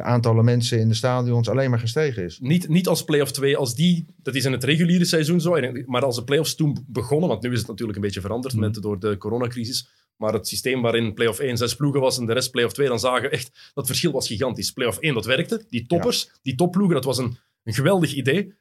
aantallen 0.00 0.44
mensen 0.44 0.78
in 0.78 0.88
de 0.88 0.94
stadions 0.94 1.48
alleen 1.48 1.70
maar 1.70 1.78
gestegen 1.78 2.24
is. 2.24 2.38
Niet, 2.40 2.68
niet 2.68 2.88
als 2.88 3.04
play-off 3.04 3.32
2, 3.32 3.56
als 3.56 3.74
die, 3.74 4.06
dat 4.22 4.34
is 4.34 4.44
in 4.44 4.52
het 4.52 4.64
reguliere 4.64 5.04
seizoen 5.04 5.40
zo, 5.40 5.56
maar 5.86 6.04
als 6.04 6.16
de 6.16 6.24
play-offs 6.24 6.54
toen 6.54 6.84
begonnen, 6.86 7.28
want 7.28 7.42
nu 7.42 7.52
is 7.52 7.58
het 7.58 7.68
natuurlijk 7.68 7.98
een 7.98 8.04
beetje 8.04 8.20
veranderd 8.20 8.54
Mhm. 8.54 8.62
met, 8.62 8.74
door 8.74 8.98
de 8.98 9.16
coronacrisis, 9.16 9.88
maar 10.16 10.32
het 10.32 10.48
systeem 10.48 10.82
waarin 10.82 11.14
play-off 11.14 11.38
1 11.38 11.56
zes 11.56 11.76
ploegen 11.76 12.00
was 12.00 12.18
en 12.18 12.26
de 12.26 12.32
rest 12.32 12.50
play-off 12.50 12.74
2, 12.74 12.88
dan 12.88 12.98
zagen 13.00 13.22
we 13.22 13.28
echt, 13.28 13.70
dat 13.74 13.86
verschil 13.86 14.12
was 14.12 14.26
gigantisch. 14.26 14.70
Play-off 14.70 14.98
1, 14.98 15.14
dat 15.14 15.24
werkte, 15.24 15.64
die 15.68 15.86
toppers, 15.86 16.30
die 16.42 16.54
topploegen, 16.54 16.94
dat 16.94 17.04
was 17.04 17.18
een, 17.18 17.36
een 17.62 17.74
geweldig 17.74 18.14
idee, 18.14 18.54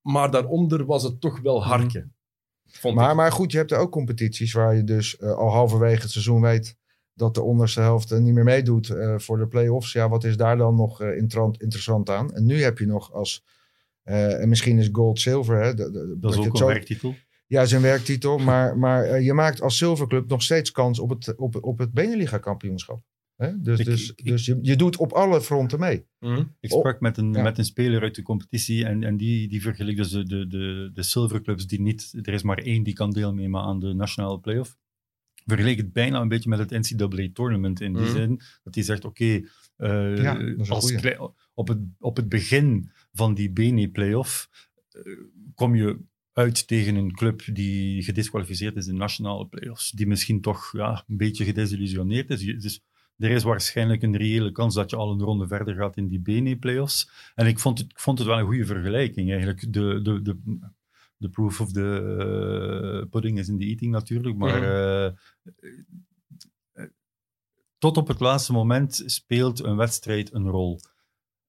maar 0.00 0.30
daaronder 0.30 0.84
was 0.84 1.02
het 1.02 1.20
toch 1.20 1.40
wel 1.40 1.64
harken. 1.64 2.14
Vond 2.66 2.94
Maar, 2.94 3.10
ik. 3.10 3.16
maar 3.16 3.32
goed, 3.32 3.52
je 3.52 3.58
hebt 3.58 3.70
er 3.70 3.78
ook 3.78 3.90
competities 3.92 4.52
waar 4.52 4.76
je 4.76 4.84
dus 4.84 5.16
eh, 5.16 5.32
al 5.36 5.50
halverwege 5.50 6.02
het 6.02 6.10
seizoen 6.10 6.40
weet 6.40 6.76
dat 7.20 7.34
de 7.34 7.42
onderste 7.42 7.80
helft 7.80 8.10
eh, 8.12 8.18
niet 8.18 8.34
meer 8.34 8.44
meedoet 8.44 8.90
eh, 8.90 9.18
voor 9.18 9.38
de 9.38 9.46
play-offs. 9.46 9.92
Ja, 9.92 10.08
wat 10.08 10.24
is 10.24 10.36
daar 10.36 10.56
dan 10.56 10.74
nog 10.74 11.00
eh, 11.02 11.16
intrant- 11.16 11.62
interessant 11.62 12.10
aan? 12.10 12.34
En 12.34 12.44
nu 12.46 12.62
heb 12.62 12.78
je 12.78 12.86
nog 12.86 13.12
als, 13.12 13.44
eh, 14.02 14.40
en 14.42 14.48
misschien 14.48 14.78
is 14.78 14.88
gold 14.92 15.20
zilver, 15.20 15.62
hè, 15.62 15.74
de- 15.74 15.90
de- 15.90 16.16
Dat 16.20 16.32
is 16.32 16.38
ook 16.38 16.44
een 16.46 16.56
zo- 16.56 16.66
werktitel. 16.66 17.14
Ja, 17.46 17.64
zijn 17.64 17.82
werktitel. 17.82 18.38
Maar, 18.38 18.76
maar 18.84 19.20
je 19.20 19.32
maakt 19.32 19.60
als 19.60 19.78
zilverclub 19.78 20.28
nog 20.28 20.42
steeds 20.42 20.70
kans 20.72 20.98
op 20.98 21.10
het, 21.10 21.34
op, 21.36 21.58
op 21.64 21.78
het 21.78 21.92
Beneliga 21.92 22.38
kampioenschap. 22.38 23.02
Hè? 23.36 23.60
Dus, 23.60 23.78
Ik- 23.78 23.84
dus, 23.84 24.12
ik- 24.14 24.24
dus 24.24 24.44
je, 24.46 24.58
je 24.62 24.76
doet 24.76 24.96
op 24.96 25.12
alle 25.12 25.40
fronten 25.40 25.78
mee. 25.80 26.06
Mhm. 26.18 26.42
Ik 26.60 26.72
Oh, 26.72 26.78
sprak 26.78 27.00
met, 27.00 27.16
een, 27.16 27.32
ja. 27.32 27.42
met 27.42 27.58
een 27.58 27.64
speler 27.64 28.02
uit 28.02 28.14
de 28.14 28.22
competitie 28.22 28.84
en, 28.84 29.02
en 29.04 29.16
die, 29.16 29.48
die 29.48 29.62
vergeleek 29.62 29.96
dus 29.96 30.10
de, 30.10 30.24
de, 30.24 30.46
de, 30.46 30.90
de 30.94 31.02
silverclubs 31.02 31.66
die 31.66 31.80
niet... 31.80 32.12
Er 32.22 32.32
is 32.32 32.42
maar 32.42 32.58
één 32.58 32.82
die 32.82 32.94
kan 32.94 33.10
deelnemen 33.10 33.60
aan 33.60 33.80
de 33.80 33.92
nationale 33.94 34.40
playoff. 34.40 34.76
Vergeleek 35.46 35.76
het 35.76 35.92
bijna 35.92 36.20
een 36.20 36.28
beetje 36.28 36.48
met 36.48 36.58
het 36.58 36.70
NCAA-tournament 36.70 37.80
in 37.80 37.92
die 37.92 38.02
Mhm. 38.02 38.12
zin 38.12 38.40
dat 38.62 38.74
hij 38.74 38.84
zegt, 38.84 39.04
oké, 39.04 39.24
eh, 39.76 40.16
Ja, 40.16 40.54
als 40.68 40.92
op, 41.54 41.68
het, 41.68 41.78
op 41.98 42.16
het 42.16 42.28
begin 42.28 42.90
van 43.12 43.34
die 43.34 43.50
BNE-playoff 43.52 44.48
eh, 44.90 45.02
kom 45.54 45.74
je 45.74 45.98
uit 46.32 46.66
tegen 46.66 46.94
een 46.94 47.12
club 47.12 47.42
die 47.52 48.02
gedisqualificeerd 48.02 48.76
is 48.76 48.86
in 48.86 48.96
nationale 48.96 49.46
playoffs, 49.46 49.90
die 49.90 50.06
misschien 50.06 50.40
toch 50.40 50.72
ja, 50.72 51.04
een 51.08 51.16
beetje 51.16 51.44
gedesillusioneerd 51.44 52.30
is. 52.30 52.40
Dus 52.62 52.80
er 53.16 53.30
is 53.30 53.42
waarschijnlijk 53.42 54.02
een 54.02 54.16
reële 54.16 54.52
kans 54.52 54.74
dat 54.74 54.90
je 54.90 54.96
al 54.96 55.12
een 55.12 55.20
ronde 55.20 55.46
verder 55.46 55.74
gaat 55.74 55.96
in 55.96 56.08
die 56.08 56.20
BNE-playoffs. 56.20 57.10
En 57.34 57.46
ik 57.46 57.58
vond, 57.58 57.78
het, 57.78 57.90
ik 57.90 58.00
vond 58.00 58.18
het 58.18 58.26
wel 58.26 58.38
een 58.38 58.44
goede 58.46 58.64
vergelijking 58.66 59.28
eigenlijk. 59.30 59.72
De, 59.72 60.00
de, 60.02 60.22
de, 60.22 60.38
de 61.20 61.28
proof 61.28 61.60
of 61.60 61.72
the 61.72 63.00
eh, 63.02 63.08
pudding 63.10 63.38
is 63.38 63.48
in 63.48 63.58
the 63.58 63.64
eating 63.64 63.92
natuurlijk, 63.92 64.36
maar 64.36 64.62
eh, 64.62 65.06
eh, 65.06 66.88
tot 67.78 67.96
op 67.96 68.08
het 68.08 68.20
laatste 68.20 68.52
moment 68.52 69.02
speelt 69.06 69.62
een 69.62 69.76
wedstrijd 69.76 70.34
een 70.34 70.48
rol. 70.48 70.80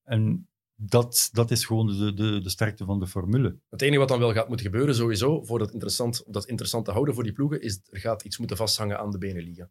En 0.04 0.48
dat, 0.76 1.30
dat 1.32 1.52
is 1.52 1.66
gewoon 1.66 1.88
de, 1.88 2.14
de, 2.14 2.42
de 2.42 2.50
sterkte 2.50 2.86
van 2.86 3.00
de 3.00 3.08
formule. 3.08 3.60
Het 3.70 3.82
enige 3.82 4.00
wat 4.00 4.08
dan 4.08 4.20
wel 4.20 4.34
gaat 4.34 4.48
moeten 4.48 4.66
gebeuren, 4.66 4.96
sowieso, 4.96 5.44
voor 5.44 5.60
dat 5.60 5.72
interessant, 5.72 6.24
om 6.24 6.32
dat 6.32 6.46
interessant 6.46 6.86
te 6.86 6.92
houden 6.92 7.14
voor 7.14 7.24
die 7.24 7.34
ploegen, 7.34 7.62
is 7.62 7.82
er 7.90 8.00
gaat 8.00 8.24
iets 8.24 8.38
moeten 8.38 8.58
vasthangen 8.58 9.00
aan 9.00 9.12
de 9.12 9.18
Beneliga. 9.18 9.70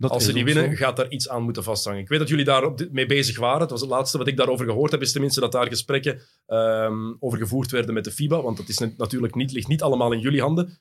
Dat 0.00 0.10
Als 0.10 0.24
ze 0.24 0.32
die 0.32 0.44
winnen, 0.44 0.70
zo. 0.70 0.76
gaat 0.76 0.96
daar 0.96 1.08
iets 1.08 1.28
aan 1.28 1.42
moeten 1.42 1.62
vasthangen. 1.62 2.00
Ik 2.00 2.08
weet 2.08 2.18
dat 2.18 2.28
jullie 2.28 2.44
daar 2.44 2.72
mee 2.90 3.06
bezig 3.06 3.38
waren. 3.38 3.60
Het 3.60 3.70
was 3.70 3.80
het 3.80 3.90
laatste 3.90 4.18
wat 4.18 4.26
ik 4.26 4.36
daarover 4.36 4.66
gehoord 4.66 4.90
heb, 4.90 5.00
is 5.00 5.12
tenminste 5.12 5.40
dat 5.40 5.52
daar 5.52 5.68
gesprekken 5.68 6.20
ehm, 6.46 7.14
over 7.18 7.38
gevoerd 7.38 7.70
werden 7.70 7.94
met 7.94 8.04
de 8.04 8.10
FIBA. 8.10 8.42
Want 8.42 8.56
dat 8.56 8.68
is 8.68 8.78
natuurlijk 8.78 9.34
niet, 9.34 9.52
ligt 9.52 9.68
niet 9.68 9.82
allemaal 9.82 10.12
in 10.12 10.20
jullie 10.20 10.40
handen. 10.40 10.80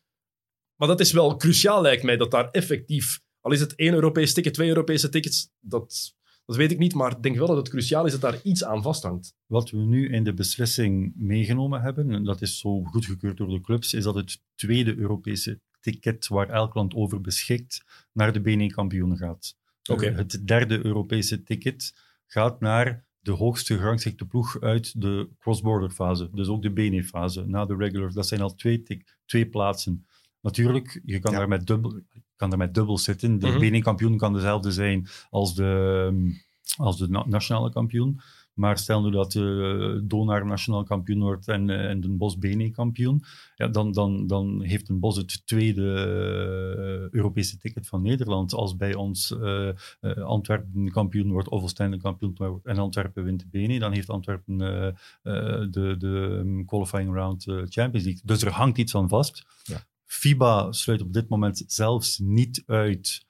Maar 0.75 0.87
dat 0.87 0.99
is 0.99 1.11
wel 1.11 1.35
cruciaal, 1.35 1.81
lijkt 1.81 2.03
mij, 2.03 2.17
dat 2.17 2.31
daar 2.31 2.49
effectief... 2.51 3.21
Al 3.41 3.51
is 3.51 3.59
het 3.59 3.75
één 3.75 3.93
Europees 3.93 4.33
ticket, 4.33 4.53
twee 4.53 4.67
Europese 4.67 5.09
tickets, 5.09 5.49
dat, 5.59 6.13
dat 6.45 6.55
weet 6.55 6.71
ik 6.71 6.77
niet. 6.77 6.93
Maar 6.93 7.11
ik 7.11 7.23
denk 7.23 7.37
wel 7.37 7.47
dat 7.47 7.57
het 7.57 7.69
cruciaal 7.69 8.05
is 8.05 8.11
dat 8.11 8.21
daar 8.21 8.39
iets 8.43 8.63
aan 8.63 8.81
vasthangt. 8.81 9.33
Wat 9.45 9.69
we 9.69 9.77
nu 9.77 10.09
in 10.09 10.23
de 10.23 10.33
beslissing 10.33 11.13
meegenomen 11.15 11.81
hebben, 11.81 12.11
en 12.11 12.23
dat 12.23 12.41
is 12.41 12.59
zo 12.59 12.83
goedgekeurd 12.83 13.37
door 13.37 13.49
de 13.49 13.61
clubs, 13.61 13.93
is 13.93 14.03
dat 14.03 14.15
het 14.15 14.41
tweede 14.55 14.97
Europese 14.97 15.61
ticket 15.79 16.27
waar 16.27 16.49
elk 16.49 16.73
land 16.73 16.93
over 16.93 17.21
beschikt 17.21 17.83
naar 18.13 18.33
de 18.33 18.41
BNE-kampioen 18.41 19.17
gaat. 19.17 19.57
Oké. 19.91 20.05
Eh, 20.05 20.15
Het 20.15 20.47
derde 20.47 20.85
Europese 20.85 21.43
ticket 21.43 21.93
gaat 22.27 22.59
naar 22.59 23.05
de 23.19 23.31
hoogste 23.31 23.77
gerangschikte 23.77 24.25
ploeg 24.25 24.61
uit 24.61 25.01
de 25.01 25.29
cross-border 25.39 25.89
fase, 25.89 26.29
dus 26.33 26.47
ook 26.47 26.61
de 26.61 26.71
BNE-fase, 26.71 27.45
na 27.47 27.65
de 27.65 27.75
regular. 27.75 28.13
Dat 28.13 28.27
zijn 28.27 28.41
al 28.41 28.55
twee, 28.55 28.83
twee 29.25 29.45
plaatsen. 29.49 30.05
Natuurlijk, 30.41 31.01
je 31.05 31.19
kan, 31.19 31.31
Ja. 31.31 31.37
daar 31.37 31.47
met 31.47 31.67
dubbel, 31.67 31.99
kan 32.35 32.49
daar 32.49 32.59
met 32.59 32.73
dubbel 32.73 32.97
zitten. 32.97 33.39
De 33.39 33.47
Mhm. 33.47 33.59
BNE-kampioen 33.59 34.17
kan 34.17 34.33
dezelfde 34.33 34.71
zijn 34.71 35.07
als 35.29 35.55
de, 35.55 36.03
ehm, 36.11 36.31
als 36.77 36.97
de 36.97 37.09
na- 37.09 37.25
nationale 37.27 37.71
kampioen. 37.71 38.19
Maar 38.59 38.77
stel 38.77 39.01
nu 39.01 39.11
dat 39.11 39.31
de 39.31 40.01
Donar 40.03 40.45
nationaal 40.45 40.83
kampioen 40.83 41.21
wordt 41.21 41.47
en, 41.47 41.69
eh, 41.69 41.89
en 41.89 42.01
Den 42.01 42.17
Bos 42.17 42.37
BNE 42.37 42.69
kampioen, 42.71 43.23
ja, 43.55 43.67
dan, 43.67 43.91
dan, 43.91 44.27
dan 44.27 44.61
heeft 44.61 44.87
Den 44.87 44.99
Bos 44.99 45.17
het 45.17 45.47
tweede 45.47 45.93
eh, 45.93 47.13
Europese 47.13 47.57
ticket 47.57 47.87
van 47.87 48.01
Nederland. 48.01 48.53
Als 48.53 48.75
bij 48.75 48.95
ons 48.95 49.35
Antwerpen 50.23 50.91
kampioen 50.91 51.31
wordt 51.31 51.49
of 51.49 51.63
Oostende 51.63 51.97
kampioen 51.97 52.33
wordt 52.35 52.65
en 52.65 52.77
Antwerpen 52.77 53.23
wint 53.23 53.39
de 53.39 53.47
BNE, 53.51 53.79
dan 53.79 53.91
heeft 53.91 54.09
Antwerpen 54.09 54.57
de, 54.57 55.95
de 55.97 56.07
um, 56.09 56.65
qualifying 56.65 57.13
round 57.13 57.43
Champions 57.43 58.05
League. 58.05 58.21
Dus 58.23 58.41
er 58.41 58.51
hangt 58.51 58.77
iets 58.77 58.95
aan 58.95 59.09
vast. 59.09 59.45
Ja. 59.63 59.83
FIBA 60.05 60.71
sluit 60.71 61.01
op 61.01 61.13
dit 61.13 61.29
moment 61.29 61.63
zelfs 61.67 62.19
niet 62.19 62.63
uit 62.65 63.25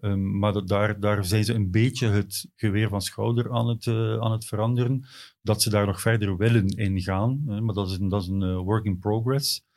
Ehm, 0.00 0.38
maar 0.38 0.52
dat, 0.52 0.68
daar, 0.68 1.00
daar 1.00 1.24
zijn 1.24 1.44
ze 1.44 1.54
een 1.54 1.70
beetje 1.70 2.08
het 2.08 2.48
geweer 2.56 2.88
van 2.88 3.02
schouder 3.02 3.52
aan 3.52 3.68
het, 3.68 3.86
uh, 3.86 4.20
aan 4.20 4.32
het 4.32 4.44
veranderen. 4.44 5.04
Dat 5.42 5.62
ze 5.62 5.70
daar 5.70 5.86
nog 5.86 6.00
verder 6.00 6.36
willen 6.36 6.66
in 6.66 7.00
gaan. 7.00 7.42
maar 7.44 7.74
dat 7.74 7.90
is 7.90 7.98
een, 7.98 8.08
dat 8.08 8.22
is 8.22 8.28
een 8.28 8.56
work 8.56 8.84
in 8.84 8.98
progress. 8.98 9.68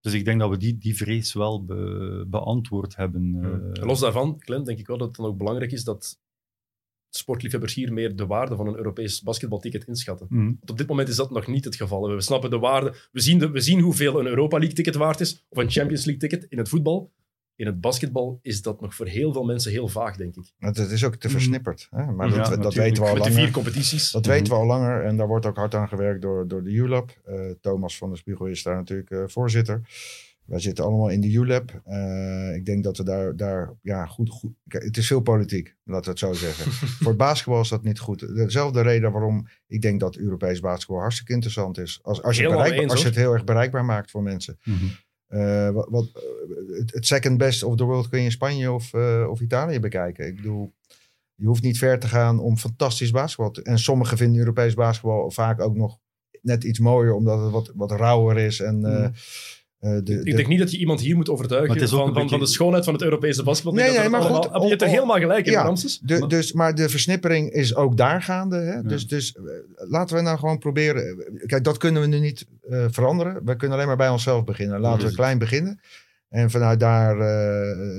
Dus 0.00 0.12
ik 0.12 0.24
denk 0.24 0.40
dat 0.40 0.50
we 0.50 0.56
die, 0.56 0.78
die 0.78 0.96
vrees 0.96 1.32
wel 1.32 1.64
be, 1.64 2.24
beantwoord 2.28 2.96
hebben. 2.96 3.34
Uh, 3.74 3.84
Los 3.84 4.00
daarvan, 4.00 4.38
Clem, 4.38 4.64
denk 4.64 4.78
ik 4.78 4.86
wel 4.86 4.98
dat 4.98 5.06
het 5.06 5.16
dan 5.16 5.26
ook 5.26 5.38
belangrijk 5.38 5.72
is 5.72 5.84
dat 5.84 6.18
sportliefhebbers 7.10 7.74
hier 7.74 7.92
meer 7.92 8.16
de 8.16 8.26
waarde 8.26 8.56
van 8.56 8.66
een 8.66 8.76
Europees 8.76 9.22
basketbalticket 9.22 9.84
inschatten. 9.84 10.26
Mm. 10.30 10.56
Want 10.58 10.70
op 10.70 10.78
dit 10.78 10.88
moment 10.88 11.08
is 11.08 11.16
dat 11.16 11.30
nog 11.30 11.46
niet 11.46 11.64
het 11.64 11.76
geval. 11.76 12.14
We 12.14 12.20
snappen 12.20 12.50
de 12.50 12.58
waarde. 12.58 12.94
We 13.12 13.20
zien, 13.20 13.38
de, 13.38 13.50
we 13.50 13.60
zien 13.60 13.80
hoeveel 13.80 14.20
een 14.20 14.26
Europa 14.26 14.56
League 14.56 14.74
ticket 14.74 14.94
waard 14.94 15.20
is, 15.20 15.46
of 15.48 15.58
een 15.58 15.70
Champions 15.70 16.04
League 16.04 16.28
ticket 16.28 16.50
in 16.50 16.58
het 16.58 16.68
voetbal. 16.68 17.12
In 17.58 17.66
het 17.66 17.80
basketbal 17.80 18.38
is 18.42 18.62
dat 18.62 18.80
nog 18.80 18.94
voor 18.94 19.06
heel 19.06 19.32
veel 19.32 19.44
mensen 19.44 19.70
heel 19.70 19.88
vaag, 19.88 20.16
denk 20.16 20.36
ik. 20.36 20.52
Het 20.58 20.78
is 20.78 21.04
ook 21.04 21.16
te 21.16 21.26
mm. 21.26 21.32
versnipperd. 21.32 21.88
Hè? 21.90 22.12
Maar 22.12 22.28
ja, 22.28 22.48
dat, 22.48 22.62
dat 22.62 22.74
weten 22.74 23.02
we 23.02 23.08
al 23.08 23.14
Met 23.14 23.22
langer. 23.22 23.36
de 23.36 23.42
vier 23.42 23.52
competities. 23.52 24.10
Dat 24.10 24.26
weten 24.26 24.52
we 24.52 24.58
al 24.58 24.66
langer 24.66 25.04
en 25.04 25.16
daar 25.16 25.26
wordt 25.26 25.46
ook 25.46 25.56
hard 25.56 25.74
aan 25.74 25.88
gewerkt 25.88 26.22
door, 26.22 26.48
door 26.48 26.64
de 26.64 26.70
ULAB. 26.70 27.10
Uh, 27.28 27.50
Thomas 27.60 27.98
van 27.98 28.08
der 28.08 28.18
Spiegel 28.18 28.46
is 28.46 28.62
daar 28.62 28.76
natuurlijk 28.76 29.10
uh, 29.10 29.22
voorzitter. 29.26 29.80
Wij 30.44 30.58
zitten 30.58 30.84
allemaal 30.84 31.08
in 31.08 31.20
de 31.20 31.32
ULAB. 31.32 31.82
Uh, 31.88 32.54
ik 32.54 32.66
denk 32.66 32.84
dat 32.84 32.96
we 32.96 33.02
daar, 33.02 33.36
daar 33.36 33.74
ja, 33.82 34.06
goed, 34.06 34.30
goed... 34.30 34.52
Het 34.68 34.96
is 34.96 35.06
veel 35.06 35.20
politiek, 35.20 35.76
laten 35.84 36.04
we 36.04 36.10
het 36.10 36.18
zo 36.18 36.32
zeggen. 36.32 36.72
Voor 37.02 37.08
het 37.08 37.16
basketbal 37.16 37.60
is 37.60 37.68
dat 37.68 37.82
niet 37.82 37.98
goed. 37.98 38.20
Dezelfde 38.34 38.80
reden 38.80 39.12
waarom 39.12 39.48
ik 39.66 39.82
denk 39.82 40.00
dat 40.00 40.16
Europees 40.16 40.60
basketbal 40.60 41.00
hartstikke 41.00 41.32
interessant 41.32 41.78
is. 41.78 41.98
Als, 42.02 42.22
als, 42.22 42.36
je, 42.36 42.72
eens, 42.72 42.90
als 42.90 43.00
je 43.00 43.06
het 43.06 43.16
heel 43.16 43.32
erg 43.32 43.44
bereikbaar 43.44 43.84
maakt 43.84 44.10
voor 44.10 44.22
mensen. 44.22 44.58
Mm 44.64 44.76
-hmm. 44.76 44.90
Uh, 45.28 45.70
wat, 45.70 45.88
wat, 45.90 46.08
het, 46.86 47.06
second 47.06 47.38
best 47.38 47.62
of 47.62 47.76
the 47.76 47.84
world 47.84 48.08
kun 48.08 48.18
je 48.18 48.24
in 48.24 48.30
Spanje 48.30 48.72
of, 48.72 48.92
uh, 48.92 49.26
of 49.30 49.40
Italië 49.40 49.80
bekijken. 49.80 50.26
Ik 50.26 50.36
bedoel, 50.36 50.74
je 51.34 51.46
hoeft 51.46 51.62
niet 51.62 51.78
ver 51.78 51.98
te 51.98 52.08
gaan 52.08 52.38
om 52.38 52.56
fantastisch 52.56 53.10
basketbal 53.10 53.50
te... 53.50 53.62
En 53.62 53.78
sommigen 53.78 54.16
vinden 54.16 54.38
Europees 54.38 54.74
basketbal 54.74 55.30
vaak 55.30 55.60
ook 55.60 55.74
nog 55.76 55.98
net 56.42 56.64
iets 56.64 56.78
mooier, 56.78 57.14
omdat 57.14 57.40
het 57.40 57.50
wat, 57.50 57.72
wat 57.74 57.90
rauwer 57.90 58.38
is 58.38 58.60
en... 58.60 58.78
Mm. 58.78 59.12
De, 59.80 60.20
ik 60.22 60.36
denk 60.36 60.48
niet 60.48 60.58
dat 60.58 60.70
je 60.70 60.78
iemand 60.78 61.00
hier 61.00 61.16
moet 61.16 61.28
overtuigen 61.28 61.88
van, 61.88 62.14
van, 62.14 62.28
van, 62.28 62.38
de 62.38 62.46
schoonheid 62.46 62.84
van 62.84 62.92
het 62.94 63.02
Europese 63.02 63.42
basketbal. 63.42 63.72
Nee, 63.72 63.98
nee, 63.98 64.08
maar 64.08 64.20
allemaal, 64.20 64.42
goed. 64.42 64.62
Je 64.62 64.70
het 64.70 64.82
er 64.82 64.88
helemaal 64.88 65.18
gelijk 65.18 65.46
in, 65.46 65.52
ja, 65.52 65.62
Ramses? 65.62 65.98
De, 65.98 66.26
dus, 66.26 66.52
maar 66.52 66.74
de 66.74 66.88
versnippering 66.88 67.50
is 67.50 67.74
ook 67.74 67.96
daar 67.96 68.22
gaande. 68.22 68.56
Hè? 68.56 68.74
Ja. 68.74 68.82
Dus, 68.82 69.06
dus 69.08 69.34
uh, 69.34 69.50
laten 69.90 70.16
we 70.16 70.22
nou 70.22 70.38
gewoon 70.38 70.58
proberen. 70.58 71.24
Kijk, 71.46 71.64
dat 71.64 71.76
kunnen 71.76 72.02
we 72.02 72.08
nu 72.08 72.18
niet 72.18 72.46
uh, 72.68 72.84
veranderen. 72.90 73.44
We 73.44 73.56
kunnen 73.56 73.76
alleen 73.76 73.88
maar 73.88 73.96
bij 73.96 74.08
onszelf 74.08 74.44
beginnen. 74.44 74.80
Laten 74.80 75.08
we 75.08 75.14
klein 75.14 75.38
beginnen. 75.38 75.80
En 76.28 76.50
vanuit 76.50 76.80
daar 76.80 77.16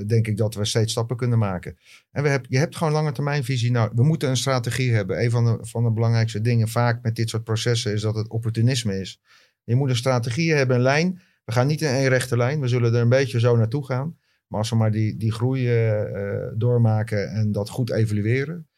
denk 0.06 0.26
ik 0.26 0.36
dat 0.36 0.54
we 0.54 0.64
steeds 0.64 0.92
stappen 0.92 1.16
kunnen 1.16 1.38
maken. 1.38 1.76
En 2.10 2.22
we 2.22 2.28
heb, 2.28 2.46
je 2.48 2.58
hebt 2.58 2.76
gewoon 2.76 2.92
lange 2.92 3.12
termijnvisie. 3.12 3.70
Nou, 3.70 3.90
we 3.94 4.02
moeten 4.02 4.28
een 4.28 4.36
strategie 4.36 4.92
hebben. 4.92 5.22
Een 5.22 5.30
van 5.30 5.44
de, 5.44 5.58
van 5.60 5.84
de 5.84 5.90
belangrijkste 5.90 6.40
dingen 6.40 6.68
vaak 6.68 7.02
met 7.02 7.16
dit 7.16 7.28
soort 7.28 7.44
processen 7.44 7.92
is 7.92 8.02
dat 8.02 8.14
het 8.14 8.28
opportunisme 8.28 9.00
is. 9.00 9.20
Je 9.64 9.74
moet 9.74 9.88
een 9.88 9.96
strategie 9.96 10.52
hebben, 10.52 10.76
een 10.76 10.82
lijn. 10.82 11.20
We 11.44 11.52
gaan 11.52 11.66
niet 11.66 11.82
in 11.82 11.88
één 11.88 12.08
rechte 12.08 12.36
lijn. 12.36 12.60
We 12.60 12.68
zullen 12.68 12.94
er 12.94 13.00
een 13.00 13.08
beetje 13.08 13.40
zo 13.40 13.56
naartoe 13.56 13.86
gaan. 13.86 14.16
Maar 14.46 14.58
als 14.58 14.70
we 14.70 14.76
maar 14.76 14.90
die, 14.90 15.16
die 15.16 15.32
groei 15.32 15.90
uh, 15.90 16.46
doormaken 16.54 17.30
en 17.30 17.52
dat 17.52 17.68
goed 17.68 17.90
evalueren. 17.90 18.68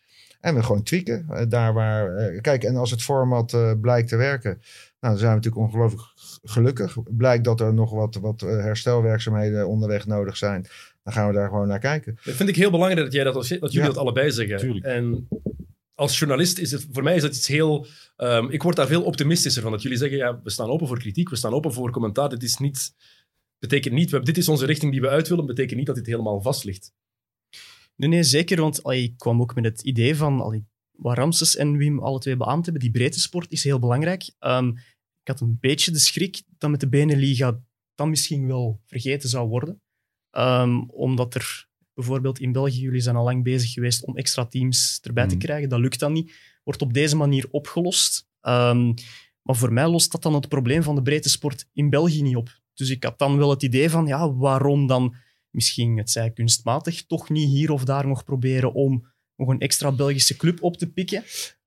En 0.41 0.55
we 0.55 0.63
gewoon 0.63 0.83
tweaken. 0.83 1.27
Uh, 1.31 1.41
daar 1.49 1.73
waar, 1.73 2.33
uh, 2.33 2.41
kijk, 2.41 2.65
en 2.65 2.77
als 2.77 2.91
het 2.91 3.03
format 3.03 3.57
blijkt 3.81 4.09
te 4.09 4.17
werken. 4.17 4.51
Nou, 5.01 5.15
dan 5.15 5.19
zijn 5.19 5.31
we 5.31 5.37
natuurlijk 5.37 5.63
ongelooflijk 5.63 6.03
gelukkig. 6.43 6.97
Blijkt 7.17 7.45
dat 7.45 7.61
er 7.61 7.75
nog 7.75 7.91
wat, 7.91 8.15
wat 8.15 8.41
herstelwerkzaamheden 8.41 9.69
onderweg 9.69 10.07
nodig 10.07 10.37
zijn. 10.37 10.67
Dan 11.03 11.13
gaan 11.13 11.29
we 11.29 11.35
daar 11.35 11.49
gewoon 11.49 11.69
naar 11.69 11.79
kijken. 11.79 12.19
Dat 12.25 12.35
vind 12.35 12.49
ik 12.49 12.57
heel 12.57 12.71
belangrijk 12.71 13.05
dat, 13.05 13.13
jij 13.13 13.25
dat, 13.25 13.35
dat 13.35 13.49
jullie 13.49 13.71
ja. 13.73 13.87
dat 13.87 13.97
allebei 13.97 14.31
zeggen. 14.31 14.59
Tuurlijk. 14.59 14.85
En 14.85 15.29
als 15.95 16.19
journalist 16.19 16.59
is 16.59 16.71
het, 16.71 16.87
voor 16.93 17.03
mij 17.03 17.17
is 17.17 17.23
het 17.23 17.37
iets 17.37 17.47
heel... 17.47 17.87
Um, 18.17 18.51
ik 18.51 18.63
word 18.63 18.77
daar 18.77 18.87
veel 18.87 19.03
optimistischer 19.03 19.63
van. 19.63 19.71
Dat 19.73 19.83
jullie 19.83 19.99
zeggen, 19.99 20.19
ja, 20.19 20.41
we 20.43 20.51
staan 20.51 20.69
open 20.71 20.87
voor 20.87 20.99
kritiek, 20.99 21.29
we 21.29 21.37
staan 21.37 21.53
open 21.53 21.73
voor 21.73 21.91
commentaar. 21.91 22.29
Dit 22.29 22.43
is 22.43 22.57
niet... 22.57 22.95
Betekent 23.59 23.95
niet, 23.95 24.25
dit 24.25 24.39
is 24.39 24.49
onze 24.49 24.67
richting 24.67 24.93
die 24.93 25.01
we 25.01 25.09
uit 25.09 25.29
willen, 25.29 25.47
betekent 25.47 25.77
niet 25.77 25.87
dat 25.87 25.97
dit 25.97 26.07
helemaal 26.07 26.41
vast 26.41 26.65
ligt. 26.65 26.93
Nee, 27.97 28.09
nee, 28.09 28.23
zeker. 28.23 28.61
Want 28.61 28.81
ik 28.91 29.17
kwam 29.17 29.41
ook 29.41 29.55
met 29.55 29.65
het 29.65 29.83
idee 29.83 30.17
van... 30.17 30.41
Allee, 30.41 30.65
wat 30.93 31.17
Ramses 31.17 31.57
en 31.57 31.77
Wim 31.77 31.99
alle 31.99 32.19
twee 32.19 32.37
beaamd 32.37 32.65
hebben, 32.65 32.83
die 32.83 32.91
breedte 32.91 33.21
sport 33.21 33.51
is 33.51 33.65
heel 33.65 33.79
belangrijk. 33.79 34.31
Um, 34.41 34.69
ik 35.21 35.29
had 35.29 35.41
een 35.41 35.59
beetje 35.61 35.91
de 35.91 35.99
schrik 35.99 36.43
dat 36.59 36.71
met 36.71 36.81
de 36.81 36.89
Beneliga 36.89 37.61
dat 37.95 38.07
misschien 38.09 38.47
wel 38.47 38.81
vergeten 38.87 39.29
zou 39.29 39.49
worden. 39.49 39.83
Um, 40.31 40.91
omdat 40.91 41.35
er 41.35 41.69
bijvoorbeeld 42.03 42.39
in 42.39 42.53
België, 42.53 42.81
jullie 42.81 43.01
zijn 43.01 43.17
al 43.17 43.25
lang 43.25 43.43
bezig 43.43 43.73
geweest 43.73 44.05
om 44.05 44.17
extra 44.17 44.47
teams 44.47 44.99
erbij 45.03 45.27
te 45.27 45.37
krijgen. 45.37 45.69
Dat 45.69 45.81
lukt 45.81 45.99
dan 45.99 46.13
niet. 46.13 46.33
Wordt 46.65 46.83
op 46.83 46.93
deze 46.93 47.17
manier 47.17 47.47
opgelost. 47.51 48.29
Um, 48.43 48.95
maar 49.43 49.57
voor 49.57 49.73
mij 49.73 49.89
lost 49.89 50.13
dat 50.13 50.23
dan 50.23 50.35
het 50.35 50.49
probleem 50.49 50.83
van 50.83 50.95
de 50.95 51.03
breedte 51.03 51.29
sport 51.29 51.69
in 51.73 51.91
België 51.91 52.23
niet 52.23 52.37
op. 52.37 52.61
Dus 52.75 52.91
ik 52.91 53.03
had 53.03 53.19
dan 53.19 53.39
wel 53.39 53.51
het 53.51 53.63
idee 53.63 53.91
van, 53.91 54.07
ja, 54.07 54.33
waarom 54.33 54.87
dan 54.87 55.15
misschien, 55.51 55.97
het 55.97 56.11
zij 56.11 56.31
kunstmatig, 56.31 57.07
toch 57.07 57.31
niet 57.31 57.49
hier 57.49 57.71
of 57.71 57.85
daar 57.85 58.07
nog 58.07 58.25
proberen 58.25 58.73
om 58.73 59.07
nog 59.37 59.49
een 59.49 59.61
extra 59.61 59.93
Belgische 59.93 60.37
club 60.37 60.63
op 60.63 60.77
te 60.77 60.93
pikken. 60.93 61.25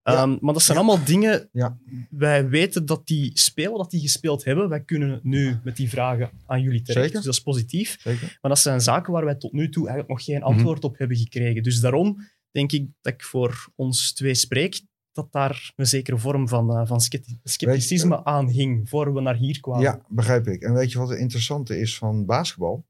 Um, 0.09 0.37
maar 0.41 0.53
dat 0.53 0.61
zijn 0.61 0.77
allemaal 0.77 1.03
dingen. 1.03 1.49
Ja. 1.51 1.77
Wij 2.09 2.49
weten 2.49 2.85
dat 2.85 3.07
die 3.07 3.31
spelen, 3.33 3.77
dat 3.77 3.91
die 3.91 4.01
gespeeld 4.01 4.43
hebben. 4.43 4.69
Wij 4.69 4.83
kunnen 4.83 5.19
nu 5.23 5.57
met 5.63 5.75
die 5.75 5.89
vragen 5.89 6.29
aan 6.45 6.61
jullie 6.61 6.81
terecht. 6.81 7.05
Zeker. 7.05 7.15
Dus 7.15 7.25
dat 7.25 7.33
is 7.33 7.41
positief. 7.41 7.97
Zeker. 7.99 8.37
Maar 8.41 8.51
dat 8.51 8.59
zijn 8.59 8.81
zaken 8.81 9.13
waar 9.13 9.25
wij 9.25 9.35
tot 9.35 9.51
nu 9.51 9.69
toe 9.69 9.87
eigenlijk 9.87 10.17
nog 10.17 10.23
geen 10.23 10.43
antwoord 10.43 10.83
op 10.83 10.97
hebben 10.97 11.17
gekregen. 11.17 11.63
Dus 11.63 11.79
daarom 11.79 12.17
denk 12.51 12.71
ik 12.71 12.87
dat 13.01 13.13
ik 13.13 13.23
voor 13.23 13.71
ons 13.75 14.13
twee 14.13 14.33
spreek. 14.33 14.81
Dat 15.11 15.31
daar 15.31 15.73
een 15.75 15.85
zekere 15.85 16.17
vorm 16.17 16.47
van, 16.47 16.71
uh, 16.71 16.87
van 16.87 17.01
scepticisme 17.43 18.15
je, 18.15 18.23
aan 18.23 18.47
hing 18.47 18.89
voor 18.89 19.13
we 19.13 19.21
naar 19.21 19.35
hier 19.35 19.59
kwamen. 19.59 19.81
Ja, 19.81 20.01
begrijp 20.07 20.47
ik. 20.47 20.61
En 20.61 20.73
weet 20.73 20.91
je 20.91 20.97
wat 20.97 21.09
het 21.09 21.19
interessante 21.19 21.79
is 21.79 21.97
van 21.97 22.25
basketbal? 22.25 22.85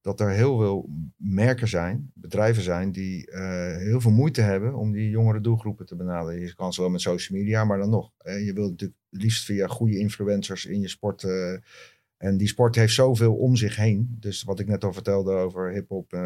Dat 0.00 0.20
er 0.20 0.30
heel 0.30 0.58
veel 0.58 0.88
merken 1.16 1.68
zijn, 1.68 2.10
bedrijven 2.14 2.62
zijn, 2.62 2.92
die 2.92 3.30
uh, 3.30 3.76
heel 3.76 4.00
veel 4.00 4.10
moeite 4.10 4.40
hebben 4.40 4.74
om 4.74 4.92
die 4.92 5.10
jongere 5.10 5.40
doelgroepen 5.40 5.86
te 5.86 5.96
benaderen. 5.96 6.40
Je 6.40 6.54
kan 6.54 6.72
ze 6.72 6.80
wel 6.80 6.90
met 6.90 7.00
social 7.00 7.38
media, 7.38 7.64
maar 7.64 7.78
dan 7.78 7.90
nog. 7.90 8.10
Hè, 8.18 8.32
je 8.32 8.52
wilt 8.52 8.70
natuurlijk 8.70 8.98
liefst 9.10 9.44
via 9.44 9.66
goede 9.66 9.98
influencers 9.98 10.66
in 10.66 10.80
je 10.80 10.88
sport. 10.88 11.22
Uh, 11.22 11.56
en 12.16 12.36
die 12.36 12.48
sport 12.48 12.74
heeft 12.74 12.94
zoveel 12.94 13.34
om 13.34 13.56
zich 13.56 13.76
heen. 13.76 14.16
Dus 14.20 14.42
wat 14.42 14.60
ik 14.60 14.66
net 14.66 14.84
al 14.84 14.92
vertelde 14.92 15.32
over 15.32 15.70
hip-hop, 15.70 16.12
uh, 16.12 16.22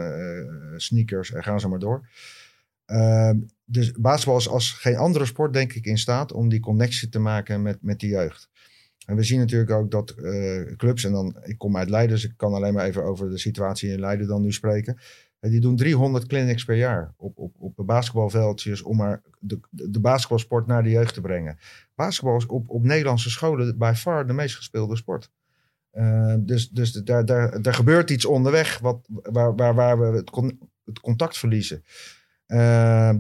sneakers, 0.77 1.33
en 1.33 1.43
gaan 1.43 1.61
ze 1.61 1.69
maar 1.69 1.79
door. 1.79 2.09
Ehm, 2.85 3.39
dus 3.65 3.93
basketbal 3.93 4.37
is 4.37 4.49
als 4.49 4.73
geen 4.73 4.97
andere 4.97 5.25
sport, 5.25 5.53
denk 5.53 5.73
ik, 5.73 5.85
in 5.85 5.99
staat 5.99 6.33
om 6.33 6.49
die 6.49 6.61
connectie 6.61 7.09
te 7.09 7.19
maken 7.19 7.63
met, 7.63 7.83
met 7.83 8.01
de 8.01 8.07
jeugd. 8.07 8.51
En 9.07 9.17
we 9.17 9.23
zien 9.23 9.39
natuurlijk 9.39 9.71
ook 9.71 9.91
dat 9.91 10.15
uh, 10.19 10.77
clubs, 10.77 11.05
en 11.05 11.13
dan, 11.13 11.37
ik 11.43 11.59
kom 11.59 11.77
uit 11.77 11.91
Leiden, 11.91 12.15
dus 12.15 12.25
ik 12.25 12.33
kan 12.37 12.55
alleen 12.55 12.75
maar 12.75 12.85
even 12.85 13.05
over 13.05 13.31
de 13.31 13.39
situatie 13.39 13.91
in 13.91 14.01
Leiden 14.01 14.27
dan 14.27 14.43
nu 14.43 14.53
spreken. 14.53 14.99
Uh, 15.41 15.51
die 15.51 15.61
doen 15.61 15.77
300 15.77 16.27
clinics 16.27 16.65
per 16.65 16.77
jaar 16.77 17.15
op, 17.17 17.39
op, 17.39 17.55
op 17.59 17.87
basketbalveldjes 17.87 18.83
om 18.83 18.97
maar 18.97 19.23
de, 19.39 19.61
de 19.71 20.01
basketbalsport 20.01 20.67
naar 20.67 20.83
de 20.83 20.91
jeugd 20.91 21.15
te 21.15 21.21
brengen. 21.21 21.59
Basketbal 21.95 22.37
is 22.37 22.47
op, 22.47 22.69
op 22.69 22.85
Nederlandse 22.85 23.31
scholen 23.31 23.79
by 23.79 23.93
far 23.97 24.27
de 24.27 24.33
meest 24.33 24.57
gespeelde 24.57 24.97
sport. 24.97 25.31
Uh, 25.93 26.35
dus 26.41 26.69
dus 26.69 26.93
daar, 26.93 27.25
daar, 27.25 27.63
daar 27.63 27.75
gebeurt 27.75 28.11
iets 28.11 28.25
onderweg 28.25 28.79
wat, 28.79 29.09
waar, 29.09 29.55
waar, 29.55 29.75
waar 29.75 29.99
we 29.99 30.17
het, 30.17 30.31
het 30.85 31.01
contact 31.01 31.39
verliezen. 31.39 31.85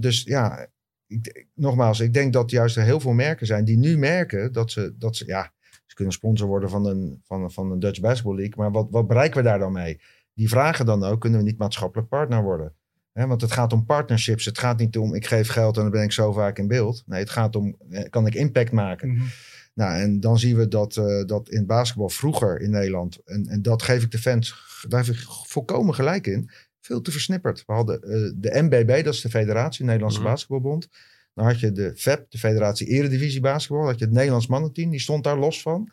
dus 0.01 0.23
ja, 0.23 0.69
nogmaals, 1.55 2.01
ik 2.01 2.13
denk 2.13 2.33
dat 2.33 2.51
juist 2.51 2.77
er 2.77 2.83
heel 2.83 3.01
veel 3.01 3.13
merken 3.13 3.47
zijn 3.47 3.65
die 3.65 3.77
nu 3.77 3.99
merken 3.99 4.53
dat 4.53 4.71
ze, 4.71 4.95
dat 4.99 5.17
ze 5.17 5.27
ja, 5.27 5.53
ze 5.95 6.03
kunnen 6.03 6.19
sponsor 6.19 6.49
worden 6.49 6.71
van 6.71 6.87
een, 6.87 7.21
van, 7.25 7.53
van 7.53 7.71
een 7.71 7.79
Dutch 7.79 8.01
Basketball 8.01 8.37
League. 8.37 8.55
Maar 8.57 8.71
wat, 8.71 8.87
wat 8.91 9.07
bereiken 9.07 9.37
we 9.37 9.49
daar 9.49 9.59
dan 9.59 9.73
mee? 9.73 10.01
Die 10.35 10.49
vragen 10.49 10.87
dan 10.87 11.05
ook, 11.05 11.21
kunnen 11.21 11.39
we 11.39 11.45
niet 11.45 11.59
maatschappelijk 11.59 12.09
partner 12.09 12.43
worden? 12.43 12.73
He, 13.13 13.27
want 13.27 13.41
het 13.41 13.53
gaat 13.53 13.73
om 13.73 13.85
partnerships. 13.85 14.45
Het 14.45 14.59
gaat 14.59 14.79
niet 14.79 14.99
om, 14.99 15.15
ik 15.15 15.27
geef 15.27 15.49
geld 15.49 15.77
en 15.77 15.83
dan 15.83 15.91
ben 15.91 16.03
ik 16.03 16.13
zo 16.13 16.33
vaak 16.33 16.59
in 16.59 16.69
beeld. 16.69 17.03
Nee, 17.07 17.21
het 17.21 17.31
gaat 17.31 17.57
om, 17.57 17.77
kan 18.11 18.27
ik 18.27 18.35
impact 18.35 18.73
maken? 18.73 19.09
Mm 19.09 19.17
-hmm. 19.17 19.27
Nou, 19.75 20.01
en 20.01 20.21
dan 20.21 20.39
zien 20.39 20.57
we 20.57 20.69
dat, 20.69 20.97
uh, 20.97 21.25
dat 21.25 21.49
in 21.49 21.67
basketbal 21.67 22.09
vroeger 22.09 22.61
in 22.61 22.71
Nederland, 22.71 23.19
en, 23.25 23.47
en 23.47 23.63
dat 23.63 23.83
geef 23.83 24.03
ik 24.03 24.11
de 24.11 24.19
fans, 24.19 24.55
daar 24.89 25.05
heb 25.05 25.15
ik 25.15 25.23
volkomen 25.27 25.95
gelijk 25.95 26.27
in, 26.27 26.51
veel 26.81 27.01
te 27.01 27.11
versnipperd. 27.11 27.63
We 27.67 27.73
hadden 27.73 28.01
uh, 28.05 28.33
de 28.37 28.63
MBB, 28.63 29.05
dat 29.05 29.15
is 29.15 29.21
de 29.21 29.31
Federatie, 29.31 29.85
Nederlandse 29.85 30.19
mm 30.19 30.25
-hmm. 30.25 30.35
Basketbalbond. 30.35 30.89
Dan 31.35 31.45
had 31.45 31.61
je 31.61 31.73
de 31.73 31.93
FEP, 31.97 32.31
de 32.31 32.39
Federatie 32.39 32.87
Eredivisie 32.87 33.41
Basketbal. 33.41 33.87
had 33.87 33.99
je 33.99 34.05
het 34.05 34.15
Nederlands 34.15 34.47
mannenteam, 34.47 34.91
die 34.91 35.01
stond 35.01 35.25
daar 35.25 35.39
los 35.39 35.63
van. 35.63 35.91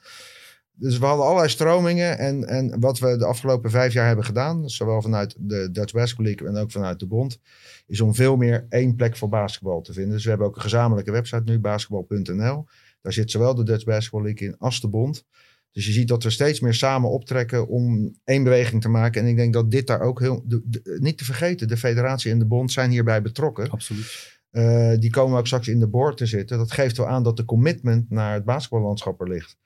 Dus 0.73 0.97
we 0.97 1.05
hadden 1.05 1.25
allerlei 1.25 1.49
stromingen. 1.49 2.17
En, 2.17 2.47
en 2.47 2.79
wat 2.79 2.99
we 2.99 3.17
de 3.17 3.25
afgelopen 3.25 3.69
vijf 3.69 3.93
jaar 3.93 4.07
hebben 4.07 4.25
gedaan, 4.25 4.69
zowel 4.69 5.01
vanuit 5.01 5.35
de 5.39 5.71
Dutch 5.71 5.93
Basketball 5.93 6.25
League 6.25 6.47
en 6.47 6.57
ook 6.57 6.71
vanuit 6.71 6.99
de 6.99 7.07
bond, 7.07 7.39
is 7.87 8.01
om 8.01 8.15
veel 8.15 8.35
meer 8.35 8.65
één 8.69 8.95
plek 8.95 9.17
voor 9.17 9.29
basketbal 9.29 9.81
te 9.81 9.93
vinden. 9.93 10.13
Dus 10.13 10.23
we 10.23 10.29
hebben 10.29 10.47
ook 10.47 10.55
een 10.55 10.61
gezamenlijke 10.61 11.11
website 11.11 11.43
nu, 11.45 11.59
basketbal.nl. 11.59 12.65
Daar 13.01 13.13
zit 13.13 13.31
zowel 13.31 13.55
de 13.55 13.63
Dutch 13.63 13.83
Basketball 13.83 14.23
League 14.23 14.47
in 14.47 14.57
als 14.57 14.81
de 14.81 14.87
bond. 14.87 15.25
Dus 15.71 15.85
je 15.85 15.91
ziet 15.91 16.07
dat 16.07 16.23
we 16.23 16.29
steeds 16.29 16.59
meer 16.59 16.73
samen 16.73 17.09
optrekken 17.09 17.67
om 17.67 18.15
één 18.23 18.43
beweging 18.43 18.81
te 18.81 18.89
maken. 18.89 19.21
En 19.21 19.27
ik 19.27 19.35
denk 19.35 19.53
dat 19.53 19.71
dit 19.71 19.87
daar 19.87 20.01
ook 20.01 20.19
heel. 20.19 20.45
niet 20.83 21.17
te 21.17 21.25
vergeten, 21.25 21.67
de 21.67 21.77
federatie 21.77 22.31
en 22.31 22.39
de 22.39 22.45
bond 22.45 22.71
zijn 22.71 22.91
hierbij 22.91 23.21
betrokken. 23.21 23.69
Absoluut. 23.69 24.40
Uh, 24.51 24.93
die 24.99 25.09
komen 25.09 25.37
ook 25.37 25.45
straks 25.45 25.67
in 25.67 25.79
de 25.79 25.87
board 25.87 26.17
te 26.17 26.25
zitten. 26.25 26.57
Dat 26.57 26.71
geeft 26.71 26.97
wel 26.97 27.07
aan 27.07 27.23
dat 27.23 27.37
de 27.37 27.45
commitment 27.45 28.09
naar 28.09 28.33
het 28.33 28.45
basketballandschap 28.45 29.21
er 29.21 29.29
ligt. 29.29 29.57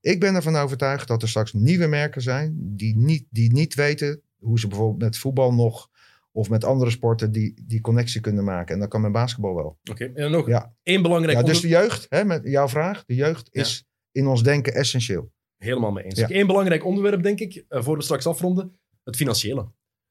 Ik 0.00 0.20
ben 0.20 0.34
ervan 0.34 0.56
overtuigd 0.56 1.08
dat 1.08 1.22
er 1.22 1.28
straks 1.28 1.52
nieuwe 1.52 1.86
merken 1.86 2.22
zijn 2.22 2.56
die 2.58 2.96
niet, 2.96 3.26
die 3.30 3.52
niet 3.52 3.74
weten 3.74 4.20
hoe 4.38 4.58
ze 4.58 4.68
bijvoorbeeld 4.68 5.02
met 5.02 5.16
voetbal 5.16 5.54
nog 5.54 5.90
of 6.32 6.50
met 6.50 6.64
andere 6.64 6.90
sporten 6.90 7.32
die, 7.32 7.54
die 7.66 7.80
connectie 7.80 8.20
kunnen 8.20 8.44
maken. 8.44 8.74
En 8.74 8.80
dat 8.80 8.88
kan 8.88 9.00
met 9.00 9.12
basketbal 9.12 9.54
wel. 9.54 9.78
Oké, 9.90 10.04
en 10.04 10.30
nog 10.30 10.46
ja. 10.46 10.74
één 10.82 11.02
belangrijk... 11.02 11.38
Ja, 11.38 11.44
dus 11.44 11.60
de 11.60 11.68
jeugd, 11.68 12.06
hè, 12.08 12.24
met 12.24 12.40
jouw 12.44 12.68
vraag, 12.68 13.04
de 13.04 13.14
jeugd 13.14 13.48
is 13.50 13.86
in 14.12 14.26
ons 14.26 14.42
denken 14.42 14.74
essentieel. 14.74 15.32
Helemaal 15.56 15.92
mee 15.92 16.04
eens. 16.04 16.24
Eén 16.26 16.46
belangrijk 16.46 16.84
onderwerp, 16.84 17.22
denk 17.22 17.40
ik, 17.40 17.64
uh, 17.68 17.82
voor 17.82 17.96
we 17.96 18.02
straks 18.02 18.26
afronden, 18.26 18.78
het 19.04 19.16
financiële. 19.16 19.68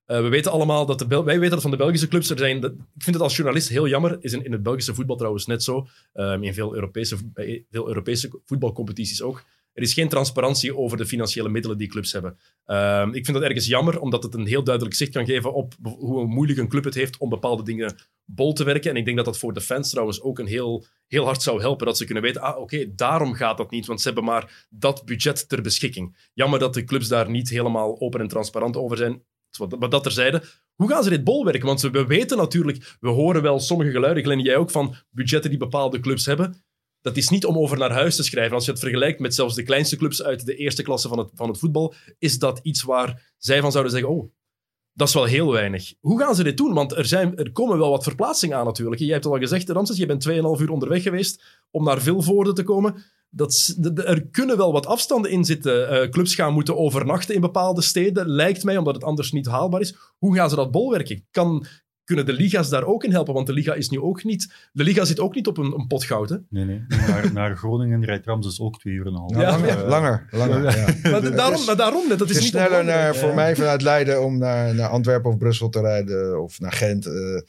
Uh, 0.07 0.21
we 0.21 0.27
weten 0.27 0.51
allemaal 0.51 0.85
dat 0.85 0.99
de 0.99 1.07
wij 1.07 1.23
weten 1.23 1.49
dat 1.49 1.61
van 1.61 1.71
de 1.71 1.77
Belgische 1.77 2.07
clubs 2.07 2.29
er 2.29 2.37
zijn. 2.37 2.57
ik 2.57 3.03
vind 3.03 3.15
het 3.15 3.23
als 3.23 3.35
journalist 3.35 3.69
heel 3.69 3.87
jammer. 3.87 4.17
Is 4.19 4.33
in, 4.33 4.45
in 4.45 4.51
het 4.51 4.63
Belgische 4.63 4.93
voetbal 4.93 5.15
trouwens 5.15 5.45
net 5.45 5.63
zo. 5.63 5.87
Um, 6.13 6.43
in 6.43 6.53
veel 6.53 6.75
Europese, 6.75 7.17
veel 7.71 7.87
Europese 7.87 8.29
voetbalcompetities 8.45 9.21
ook. 9.21 9.43
Er 9.73 9.83
is 9.83 9.93
geen 9.93 10.09
transparantie 10.09 10.77
over 10.77 10.97
de 10.97 11.05
financiële 11.05 11.49
middelen 11.49 11.77
die 11.77 11.87
clubs 11.87 12.11
hebben. 12.11 12.37
Ehm, 12.65 13.07
ik 13.07 13.25
vind 13.25 13.37
dat 13.37 13.47
ergens 13.47 13.67
jammer, 13.67 13.99
omdat 13.99 14.23
het 14.23 14.33
een 14.33 14.45
heel 14.45 14.63
duidelijk 14.63 14.95
zicht 14.95 15.11
kan 15.11 15.25
geven 15.25 15.53
op 15.53 15.73
hoe 15.81 16.25
moeilijk 16.25 16.59
een 16.59 16.67
club 16.67 16.83
het 16.83 16.93
heeft 16.93 17.17
om 17.17 17.29
bepaalde 17.29 17.63
dingen 17.63 17.95
bol 18.25 18.53
te 18.53 18.63
werken. 18.63 18.91
En 18.91 18.97
ik 18.97 19.05
denk 19.05 19.17
dat 19.17 19.25
dat 19.25 19.37
voor 19.37 19.53
de 19.53 19.61
fans 19.61 19.89
trouwens 19.89 20.21
ook 20.21 20.39
een 20.39 20.47
heel, 20.47 20.85
heel 21.07 21.25
hard 21.25 21.41
zou 21.41 21.61
helpen. 21.61 21.85
Dat 21.85 21.97
ze 21.97 22.05
kunnen 22.05 22.23
weten, 22.23 22.41
ah 22.41 22.59
oké, 22.59 22.95
daarom 22.95 23.33
gaat 23.33 23.57
dat 23.57 23.71
niet, 23.71 23.85
want 23.85 24.01
ze 24.01 24.07
hebben 24.07 24.25
maar 24.25 24.65
dat 24.69 25.05
budget 25.05 25.49
ter 25.49 25.61
beschikking. 25.61 26.29
Jammer 26.33 26.59
dat 26.59 26.73
de 26.73 26.83
clubs 26.83 27.07
daar 27.07 27.29
niet 27.29 27.49
helemaal 27.49 27.99
open 27.99 28.19
en 28.19 28.27
transparant 28.27 28.77
over 28.77 28.97
zijn. 28.97 29.21
Maar 29.79 29.89
dat 29.89 30.03
terzijde. 30.03 30.43
Hoe 30.75 30.89
gaan 30.89 31.03
ze 31.03 31.09
dit 31.09 31.23
bolwerken? 31.23 31.65
Want 31.65 31.81
we 31.81 32.05
weten 32.05 32.37
natuurlijk, 32.37 32.95
we 32.99 33.09
horen 33.09 33.41
wel 33.41 33.59
sommige 33.59 33.91
geluiden, 33.91 34.23
Glenn, 34.23 34.41
jij 34.41 34.55
ook, 34.55 34.71
van 34.71 34.95
budgetten 35.09 35.49
die 35.49 35.59
bepaalde 35.59 35.99
clubs 35.99 36.25
hebben 36.25 36.63
dat 37.03 37.17
is 37.17 37.29
niet 37.29 37.45
om 37.45 37.57
over 37.57 37.77
naar 37.77 37.91
huis 37.91 38.15
te 38.15 38.23
schrijven. 38.23 38.55
Als 38.55 38.65
je 38.65 38.71
het 38.71 38.79
vergelijkt 38.79 39.19
met 39.19 39.35
zelfs 39.35 39.55
de 39.55 39.63
kleinste 39.63 39.95
clubs 39.95 40.23
uit 40.23 40.45
de 40.45 40.55
eerste 40.55 40.83
klasse 40.83 41.07
van 41.07 41.17
het, 41.17 41.29
van 41.33 41.49
het 41.49 41.59
voetbal, 41.59 41.93
is 42.19 42.39
dat 42.39 42.59
iets 42.63 42.83
waar 42.83 43.33
zij 43.37 43.61
van 43.61 43.71
zouden 43.71 43.91
zeggen: 43.91 44.09
Oh, 44.09 44.31
dat 44.93 45.07
is 45.07 45.13
wel 45.13 45.23
heel 45.23 45.51
weinig. 45.51 45.93
Hoe 45.99 46.19
gaan 46.19 46.35
ze 46.35 46.43
dit 46.43 46.57
doen? 46.57 46.73
Want 46.73 46.97
er, 46.97 47.05
zijn, 47.05 47.37
er 47.37 47.51
komen 47.51 47.77
wel 47.77 47.89
wat 47.89 48.03
verplaatsingen 48.03 48.57
aan 48.57 48.65
natuurlijk. 48.65 49.01
Jij 49.01 49.13
hebt 49.13 49.25
al 49.25 49.37
gezegd, 49.37 49.69
Ramses, 49.69 49.97
je 49.97 50.05
bent 50.05 50.29
2,5 50.29 50.33
uur 50.33 50.71
onderweg 50.71 51.03
geweest 51.03 51.43
om 51.71 51.83
naar 51.83 52.01
Vilvoorde 52.01 52.53
te 52.53 52.63
komen. 52.63 53.03
Dat, 53.35 53.75
er 53.95 54.27
kunnen 54.31 54.57
wel 54.57 54.71
wat 54.71 54.85
afstanden 54.85 55.31
in 55.31 55.45
zitten. 55.45 56.03
Uh, 56.03 56.09
clubs 56.09 56.35
gaan 56.35 56.53
moeten 56.53 56.77
overnachten 56.77 57.35
in 57.35 57.41
bepaalde 57.41 57.81
steden, 57.81 58.29
lijkt 58.29 58.63
mij, 58.63 58.77
omdat 58.77 58.95
het 58.95 59.03
anders 59.03 59.31
niet 59.31 59.45
haalbaar 59.45 59.81
is. 59.81 59.95
Hoe 60.17 60.35
gaan 60.35 60.49
ze 60.49 60.55
dat 60.55 60.71
bolwerken? 60.71 61.25
Kan, 61.31 61.65
kunnen 62.03 62.25
de 62.25 62.33
liga's 62.33 62.69
daar 62.69 62.83
ook 62.83 63.03
in 63.03 63.11
helpen? 63.11 63.33
Want 63.33 63.47
de 63.47 63.53
liga 63.53 63.73
is 63.73 63.89
nu 63.89 63.99
ook 63.99 64.23
niet... 64.23 64.53
De 64.71 64.83
liga 64.83 65.05
zit 65.05 65.19
ook 65.19 65.35
niet 65.35 65.47
op 65.47 65.57
een, 65.57 65.73
een 65.73 65.87
pot 65.87 66.03
goud, 66.03 66.29
hè? 66.29 66.37
Nee, 66.49 66.65
nee. 66.65 66.85
Naar, 66.87 67.33
naar 67.33 67.57
Groningen 67.57 68.05
rijdt 68.05 68.25
Ramses 68.25 68.59
ook 68.59 68.79
twee 68.79 68.93
uur 68.93 69.05
en 69.05 69.13
een 69.13 69.19
half. 69.19 69.31
Ja, 69.31 69.39
langer, 69.39 69.87
langer, 69.87 70.27
langer. 70.31 70.63
Ja. 70.63 71.09
Maar, 71.11 71.35
daarom, 71.35 71.65
maar 71.65 71.77
daarom 71.77 72.07
net. 72.07 72.19
Dat 72.19 72.29
is, 72.29 72.35
is 72.35 72.41
niet 72.41 72.51
sneller 72.51 72.83
naar, 72.83 73.15
voor 73.15 73.33
mij 73.33 73.55
vanuit 73.55 73.81
Leiden 73.81 74.23
om 74.23 74.37
naar, 74.37 74.75
naar 74.75 74.89
Antwerpen 74.89 75.31
of 75.31 75.37
Brussel 75.37 75.69
te 75.69 75.79
rijden. 75.79 76.41
Of 76.43 76.59
naar 76.59 76.71
Gent. 76.71 77.05
Uh, 77.07 77.41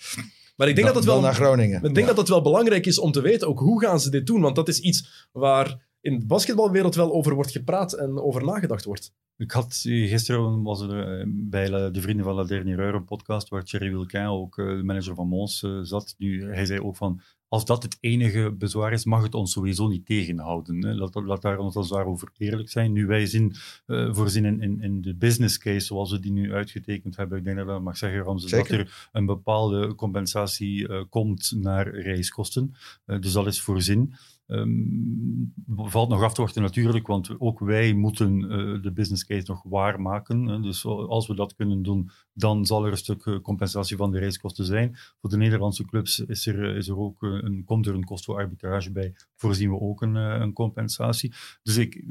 maar 0.56 0.68
ik 0.68 0.74
denk, 0.74 0.86
dat, 0.86 0.96
het 0.96 1.04
wel, 1.04 1.20
naar 1.20 1.34
Groningen. 1.34 1.84
ik 1.84 1.94
denk 1.94 2.06
dat 2.06 2.16
het 2.16 2.28
wel 2.28 2.42
belangrijk 2.42 2.86
is 2.86 2.98
om 2.98 3.12
te 3.12 3.20
weten, 3.20 3.48
ook 3.48 3.58
hoe 3.58 3.80
gaan 3.80 4.00
ze 4.00 4.10
dit 4.10 4.26
doen? 4.26 4.40
Want 4.40 4.56
dat 4.56 4.68
is 4.68 4.78
iets 4.78 5.28
waar 5.32 5.92
in 6.04 6.18
de 6.18 6.26
basketbalwereld 6.26 6.94
wel 6.94 7.12
over 7.12 7.34
wordt 7.34 7.50
gepraat 7.50 7.92
en 7.92 8.20
over 8.20 8.44
nagedacht 8.44 8.84
wordt. 8.84 9.12
Ik 9.36 9.50
had 9.50 9.80
gisteren 9.82 10.62
was 10.62 10.80
er 10.80 11.20
eh, 11.20 11.26
bij 11.28 11.90
de 11.90 12.00
Vrienden 12.00 12.24
van 12.24 12.34
La 12.34 12.44
Dernière 12.44 12.92
een 12.92 13.04
podcast 13.04 13.48
waar 13.48 13.64
Thierry 13.64 13.90
Wilquin, 13.90 14.26
ook 14.26 14.58
eh, 14.58 14.66
de 14.66 14.82
manager 14.82 15.14
van 15.14 15.28
Mons, 15.28 15.62
eh, 15.62 15.78
zat. 15.82 16.14
Nu, 16.18 16.44
hij 16.44 16.64
zei 16.64 16.80
ook 16.80 16.96
van, 16.96 17.20
als 17.48 17.64
dat 17.64 17.82
het 17.82 17.96
enige 18.00 18.54
bezwaar 18.58 18.92
is, 18.92 19.04
mag 19.04 19.22
het 19.22 19.34
ons 19.34 19.52
sowieso 19.52 19.88
niet 19.88 20.06
tegenhouden. 20.06 20.96
Laat, 20.96 21.14
laat 21.14 21.42
daar 21.42 21.58
ons 21.58 21.74
als 21.74 21.92
over 21.92 22.28
eerlijk 22.38 22.70
zijn. 22.70 22.92
Nu, 22.92 23.06
wij 23.06 23.26
zien, 23.26 23.54
uh, 23.86 24.14
voorzien 24.14 24.44
in, 24.44 24.80
in, 24.80 25.02
de 25.02 25.14
business 25.14 25.58
case 25.58 25.86
zoals 25.86 26.10
we 26.10 26.20
die 26.20 26.32
nu 26.32 26.52
uitgetekend 26.52 27.16
hebben, 27.16 27.38
ik 27.38 27.44
denk 27.44 27.56
dat 27.56 27.66
dat 27.66 27.82
mag 27.82 27.96
zeggen, 27.96 28.22
Ramses, 28.22 28.50
dat 28.50 28.68
er 28.68 29.08
een 29.12 29.26
bepaalde 29.26 29.94
compensatie 29.94 31.04
komt 31.04 31.52
naar 31.56 31.88
reiskosten. 31.94 32.74
dus 33.04 33.32
dat 33.32 33.46
is 33.46 33.60
voorzien. 33.60 34.14
Um, 34.46 35.54
valt 35.66 36.08
nog 36.08 36.22
af 36.22 36.34
te 36.34 36.40
wachten 36.40 36.62
natuurlijk, 36.62 37.06
want 37.06 37.40
ook 37.40 37.58
wij 37.58 37.92
moeten 37.92 38.40
uh, 38.40 38.82
de 38.82 38.92
business 38.92 39.26
case 39.26 39.44
nog 39.46 39.62
waarmaken. 39.62 40.46
Hè. 40.46 40.60
Dus 40.60 40.84
als 40.84 41.26
we 41.26 41.34
dat 41.34 41.54
kunnen 41.54 41.82
doen, 41.82 42.10
dan 42.32 42.66
zal 42.66 42.84
er 42.84 42.90
een 42.90 42.96
stuk 42.96 43.24
uh, 43.24 43.40
compensatie 43.40 43.96
van 43.96 44.10
de 44.10 44.18
reiskosten 44.18 44.64
zijn. 44.64 44.96
Voor 45.20 45.30
de 45.30 45.36
Nederlandse 45.36 45.84
clubs 45.84 46.20
is 46.20 46.46
er, 46.46 46.76
is 46.76 46.88
er 46.88 46.98
ook 46.98 47.22
een, 47.22 47.62
komt 47.64 47.86
er 47.86 47.94
een 47.94 48.04
kostenarbitrage 48.04 48.92
bij, 48.92 49.14
voorzien 49.34 49.70
we 49.70 49.80
ook 49.80 50.02
een, 50.02 50.14
een 50.14 50.52
compensatie. 50.52 51.32
Dus 51.62 51.76
ik, 51.76 52.04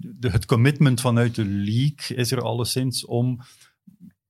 de, 0.00 0.30
het 0.30 0.46
commitment 0.46 1.00
vanuit 1.00 1.34
de 1.34 1.44
league 1.44 2.16
is 2.16 2.32
er 2.32 2.42
alleszins 2.42 3.06
om 3.06 3.40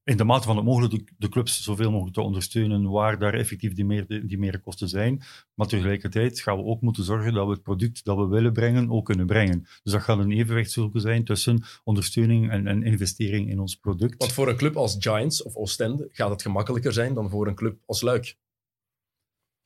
in 0.09 0.17
de 0.17 0.25
mate 0.25 0.47
van 0.47 0.57
het 0.57 0.65
mogelijk 0.65 1.13
de, 1.19 1.29
clubs 1.29 1.63
zoveel 1.63 1.91
mogelijk 1.91 2.15
te 2.15 2.21
ondersteunen 2.21 2.91
waar 2.91 3.19
daar 3.19 3.35
effectief 3.35 3.75
die, 3.75 3.85
meer, 3.85 4.07
die 4.27 4.39
meerkosten 4.39 4.89
zijn. 4.89 5.23
Maar 5.55 5.67
tegelijkertijd 5.67 6.41
gaan 6.41 6.57
we 6.57 6.63
ook 6.63 6.81
moeten 6.81 7.05
zorgen 7.05 7.33
dat 7.33 7.47
we 7.47 7.53
het 7.53 7.63
product 7.63 8.05
dat 8.05 8.17
we 8.17 8.27
willen 8.27 8.53
brengen 8.53 8.91
ook 8.91 9.05
kunnen 9.05 9.27
brengen. 9.27 9.67
Dus 9.83 9.93
dat 9.93 10.03
gaat 10.03 10.19
een 10.19 10.33
evenwicht 10.33 10.71
zoeken 10.71 11.01
zijn 11.01 11.25
tussen 11.25 11.65
ondersteuning 11.85 12.51
en, 12.51 12.67
en 12.67 12.83
investering 12.83 13.51
in 13.51 13.59
ons 13.61 13.75
product. 13.75 14.19
Want 14.19 14.33
voor 14.33 14.49
een 14.49 14.57
club 14.57 14.77
als 14.77 14.97
Giants 14.99 15.43
of 15.43 15.57
Oostende 15.57 16.09
gaat 16.13 16.31
het 16.31 16.43
gemakkelijker 16.43 16.93
zijn 16.93 17.15
dan 17.15 17.31
voor 17.31 17.47
een 17.47 17.55
club 17.55 17.79
als 17.87 18.01
Luik. 18.01 18.37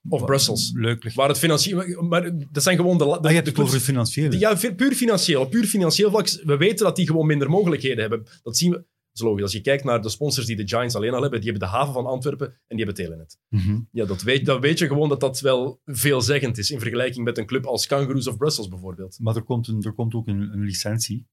Of 0.09 0.25
Brussels. 0.25 0.73
Leuk. 0.75 1.13
Waar 1.15 1.29
het 1.29 1.39
financieel... 1.39 2.03
Maar 2.03 2.31
dat 2.51 2.63
zijn 2.63 2.77
gewoon 2.77 2.99
de... 2.99 3.05
de, 3.05 3.19
ah, 3.19 3.29
je 3.29 3.35
hebt 3.35 3.47
het 3.47 3.59
over 3.59 3.81
financieel. 3.81 4.33
Ja, 4.33 4.55
puur 4.77 4.93
financieel. 4.93 5.47
Puur 5.47 5.65
financieel 5.65 6.11
vlak. 6.11 6.41
We 6.45 6.57
weten 6.57 6.85
dat 6.85 6.97
die 6.97 7.07
gewoon 7.07 7.27
minder 7.27 7.51
mogelijkheden 7.51 8.01
hebben. 8.01 8.27
Dat 8.43 8.57
zien 8.57 8.71
we 8.71 8.85
is 9.15 9.21
logisch. 9.21 9.43
Als 9.43 9.53
je 9.53 9.61
kijkt 9.61 9.85
naar 9.85 10.03
de 10.03 10.09
sponsors 10.09 10.47
die 10.47 10.57
de 10.57 10.69
Giants 10.69 10.95
alleen 10.95 11.15
al 11.15 11.23
hebben, 11.23 11.41
die 11.41 11.51
hebben 11.51 11.69
de 11.69 11.75
haven 11.75 11.93
van 11.93 12.07
Antwerpen 12.07 12.47
en 12.47 12.77
die 12.77 12.85
hebben 12.85 13.05
Telenet. 13.05 13.39
Mm 13.49 13.89
Ja, 13.93 14.05
dat 14.05 14.23
weet, 14.23 14.47
dan 14.47 14.61
weet 14.61 14.79
je 14.79 14.87
gewoon 14.87 15.09
dat 15.09 15.21
dat 15.21 15.41
wel 15.41 15.81
veelzeggend 15.85 16.59
is 16.59 16.71
in 16.71 16.81
vergelijking 16.81 17.25
met 17.25 17.39
een 17.39 17.47
club 17.47 17.67
als 17.67 17.87
Kangaroos 17.87 18.27
of 18.27 18.37
Brussels 18.37 18.69
bijvoorbeeld. 18.69 19.19
Maar 19.21 19.37
er 19.37 19.43
komt, 19.43 19.69
een, 19.69 19.83
er 19.83 19.93
komt 19.93 20.15
ook 20.15 20.27
een, 20.27 20.53
een 20.53 20.65
licentie, 20.65 21.27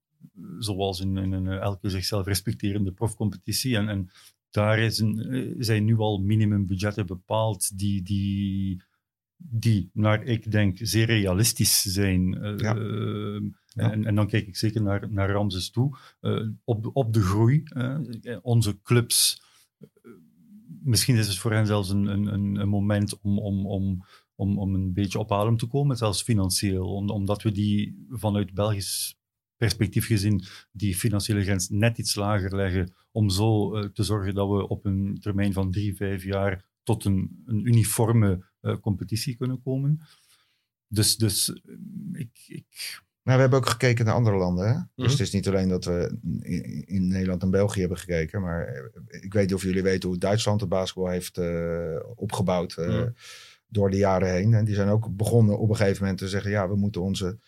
zoals 0.59 0.99
in, 0.99 1.17
in, 1.17 1.33
in, 1.33 1.47
elke 1.47 1.89
zichzelf 1.89 2.25
respecterende 2.25 2.91
profcompetitie. 2.91 3.75
En, 3.75 3.89
en 3.89 4.09
daar 4.49 4.79
is 4.79 4.99
een, 4.99 5.55
zijn 5.59 5.85
nu 5.85 5.97
al 5.97 6.19
minimumbudgetten 6.19 7.05
bepaald 7.05 7.77
die, 7.77 8.01
die, 8.01 8.81
die, 9.37 9.89
naar 9.93 10.23
ik 10.23 10.51
denk, 10.51 10.77
zeer 10.81 11.05
realistisch 11.05 11.81
zijn. 11.81 12.37
Uh, 12.61 13.41
uh, 13.79 14.07
en, 14.07 14.15
dan 14.15 14.27
kijk 14.27 14.47
ik 14.47 14.57
zeker 14.57 14.81
naar, 14.81 15.11
naar 15.11 15.29
Ramses 15.29 15.69
toe. 15.69 15.97
Uh, 16.21 16.47
op, 16.63 16.89
op 16.93 17.13
de 17.13 17.21
groei. 17.21 17.63
onze 18.41 18.81
clubs. 18.81 19.41
Eh, 19.79 19.87
misschien 20.83 21.15
is 21.15 21.27
het 21.27 21.37
voor 21.37 21.53
hen 21.53 21.65
zelfs 21.65 21.89
een, 21.89 22.05
een, 22.05 22.55
een 22.55 22.69
moment 22.69 23.19
om, 23.21 23.39
om, 23.39 23.65
om, 23.65 24.05
om, 24.35 24.57
om 24.59 24.73
een 24.73 24.93
beetje 24.93 25.19
op 25.19 25.31
adem 25.31 25.57
te 25.57 25.67
komen, 25.67 25.97
zelfs 25.97 26.23
financieel. 26.23 26.87
omdat 26.93 27.41
we 27.41 27.51
die 27.51 28.05
vanuit 28.09 28.53
Belgisch 28.53 29.19
perspectief 29.59 30.05
gezien 30.05 30.43
die 30.71 30.95
financiële 30.95 31.43
grens 31.43 31.69
net 31.69 31.97
iets 31.97 32.15
lager 32.15 32.55
leggen. 32.55 32.93
Om 33.11 33.29
zo 33.29 33.77
uh, 33.77 33.85
te 33.85 34.03
zorgen 34.03 34.33
dat 34.33 34.49
we 34.49 34.67
op 34.67 34.85
een 34.85 35.17
termijn 35.21 35.53
van 35.53 35.71
drie, 35.71 35.95
vijf 35.95 36.23
jaar 36.23 36.65
tot 36.83 37.05
een, 37.05 37.43
een 37.45 37.67
uniforme 37.67 38.45
uh, 38.61 38.77
competitie 38.77 39.35
kunnen 39.35 39.61
komen. 39.61 39.99
Dus, 40.87 41.15
dus 41.15 41.61
ik, 42.13 42.43
ik 42.47 43.01
nou, 43.29 43.41
we 43.41 43.47
hebben 43.47 43.59
ook 43.59 43.69
gekeken 43.69 44.05
naar 44.05 44.13
andere 44.13 44.37
landen. 44.37 44.67
Hè? 44.67 44.73
Dus 44.73 44.83
mhm. 44.95 45.09
het 45.09 45.19
is 45.19 45.31
niet 45.31 45.47
alleen 45.47 45.69
dat 45.69 45.85
we 45.85 46.17
in, 46.85 47.07
Nederland 47.07 47.43
en 47.43 47.49
België 47.49 47.79
hebben 47.79 47.97
gekeken. 47.97 48.41
Maar 48.41 48.67
eh, 48.67 49.23
ik 49.23 49.33
weet 49.33 49.43
niet 49.43 49.53
of 49.53 49.63
jullie 49.63 49.83
weten 49.83 50.09
hoe 50.09 50.17
Duitsland 50.17 50.59
de 50.59 50.67
basketbal 50.67 51.11
heeft 51.11 51.37
uh, 51.37 51.99
opgebouwd 52.15 52.75
uh, 52.79 53.03
door 53.67 53.89
de 53.89 53.97
jaren 53.97 54.31
heen. 54.31 54.53
En 54.53 54.65
die 54.65 54.75
zijn 54.75 54.89
ook 54.89 55.15
begonnen 55.15 55.59
op 55.59 55.69
een 55.69 55.75
gegeven 55.75 56.01
moment 56.01 56.19
te 56.19 56.27
zeggen... 56.27 56.51
ja, 56.51 56.69
we 56.69 56.75
moeten 56.75 57.01
onze 57.01 57.39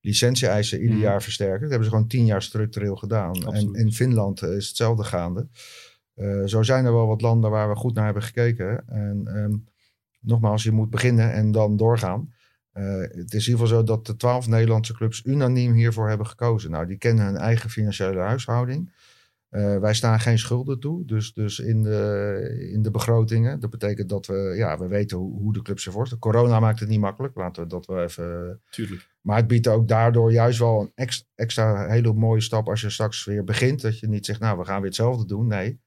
licentie-eisen 0.00 0.80
ieder 0.80 0.96
mhm. 0.96 1.04
jaar 1.04 1.22
versterken. 1.22 1.60
Dat 1.60 1.70
hebben 1.70 1.88
ze 1.88 1.94
gewoon 1.94 2.08
tien 2.08 2.24
jaar 2.24 2.42
structureel 2.42 2.96
gedaan. 2.96 3.54
En 3.54 3.74
in 3.74 3.92
Finland 3.92 4.42
is 4.42 4.68
hetzelfde 4.68 5.04
gaande. 5.04 5.48
Uh, 6.16 6.44
zo 6.44 6.62
zijn 6.62 6.84
er 6.84 6.92
wel 6.92 7.06
wat 7.06 7.20
landen 7.20 7.50
waar 7.50 7.68
we 7.68 7.74
goed 7.74 7.94
naar 7.94 8.04
hebben 8.04 8.22
gekeken. 8.22 8.88
En 8.88 9.36
um, 9.36 9.64
nogmaals, 10.20 10.62
je 10.62 10.72
moet 10.72 10.90
beginnen 10.90 11.32
en 11.32 11.52
dan 11.52 11.76
doorgaan. 11.76 12.32
Uh, 12.74 13.00
het 13.00 13.34
is 13.34 13.46
in 13.46 13.52
ieder 13.52 13.66
geval 13.66 13.66
zo 13.66 13.82
dat 13.82 14.06
de 14.06 14.16
twaalf 14.16 14.46
Nederlandse 14.46 14.92
clubs 14.92 15.24
unaniem 15.24 15.72
hiervoor 15.72 16.08
hebben 16.08 16.26
gekozen. 16.26 16.70
Nou, 16.70 16.86
die 16.86 16.98
kennen 16.98 17.24
hun 17.24 17.36
eigen 17.36 17.70
financiële 17.70 18.20
huishouding. 18.20 18.92
Uh, 19.50 19.78
wij 19.78 19.94
staan 19.94 20.20
geen 20.20 20.38
schulden 20.38 20.80
toe, 20.80 21.04
dus, 21.04 21.32
dus 21.32 21.58
in, 21.58 21.82
de, 21.82 22.68
in 22.72 22.82
de 22.82 22.90
begrotingen. 22.90 23.60
Dat 23.60 23.70
betekent 23.70 24.08
dat 24.08 24.26
we, 24.26 24.54
ja, 24.56 24.78
we 24.78 24.86
weten 24.86 25.18
hoe, 25.18 25.38
hoe 25.38 25.52
de 25.52 25.62
clubs 25.62 25.86
ervoor 25.86 26.06
staan. 26.06 26.18
Corona 26.18 26.60
maakt 26.60 26.80
het 26.80 26.88
niet 26.88 27.00
makkelijk, 27.00 27.36
laten 27.36 27.62
we 27.62 27.68
dat 27.68 27.86
wel 27.86 28.02
even... 28.02 28.60
Tuurlijk. 28.70 29.08
Maar 29.20 29.36
het 29.36 29.46
biedt 29.46 29.68
ook 29.68 29.88
daardoor 29.88 30.32
juist 30.32 30.58
wel 30.58 30.80
een 30.80 30.92
extra, 30.94 31.26
extra 31.34 31.88
hele 31.88 32.12
mooie 32.12 32.40
stap 32.40 32.68
als 32.68 32.80
je 32.80 32.90
straks 32.90 33.24
weer 33.24 33.44
begint. 33.44 33.80
Dat 33.80 33.98
je 33.98 34.08
niet 34.08 34.26
zegt, 34.26 34.40
nou, 34.40 34.58
we 34.58 34.64
gaan 34.64 34.76
weer 34.76 34.86
hetzelfde 34.86 35.26
doen. 35.26 35.46
Nee, 35.46 35.80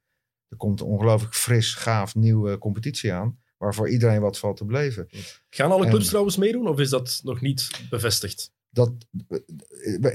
er 0.48 0.58
komt 0.58 0.80
een 0.80 0.88
ongelooflijk 0.88 1.34
fris, 1.36 1.74
gaaf, 1.74 2.16
nieuwe 2.16 2.58
competitie 2.58 3.14
aan. 3.14 3.40
Waarvoor 3.64 3.90
iedereen 3.90 4.22
wat 4.22 4.40
valt 4.40 4.58
te 4.58 4.66
beleven. 4.66 5.08
Gaan 5.50 5.72
alle 5.72 5.88
clubs 5.88 6.08
trouwens 6.08 6.38
meedoen 6.38 6.68
of 6.68 6.80
is 6.80 6.90
dat 6.90 7.22
nog 7.24 7.42
niet 7.42 7.70
bevestigd? 7.90 8.52
Dat, 8.70 8.92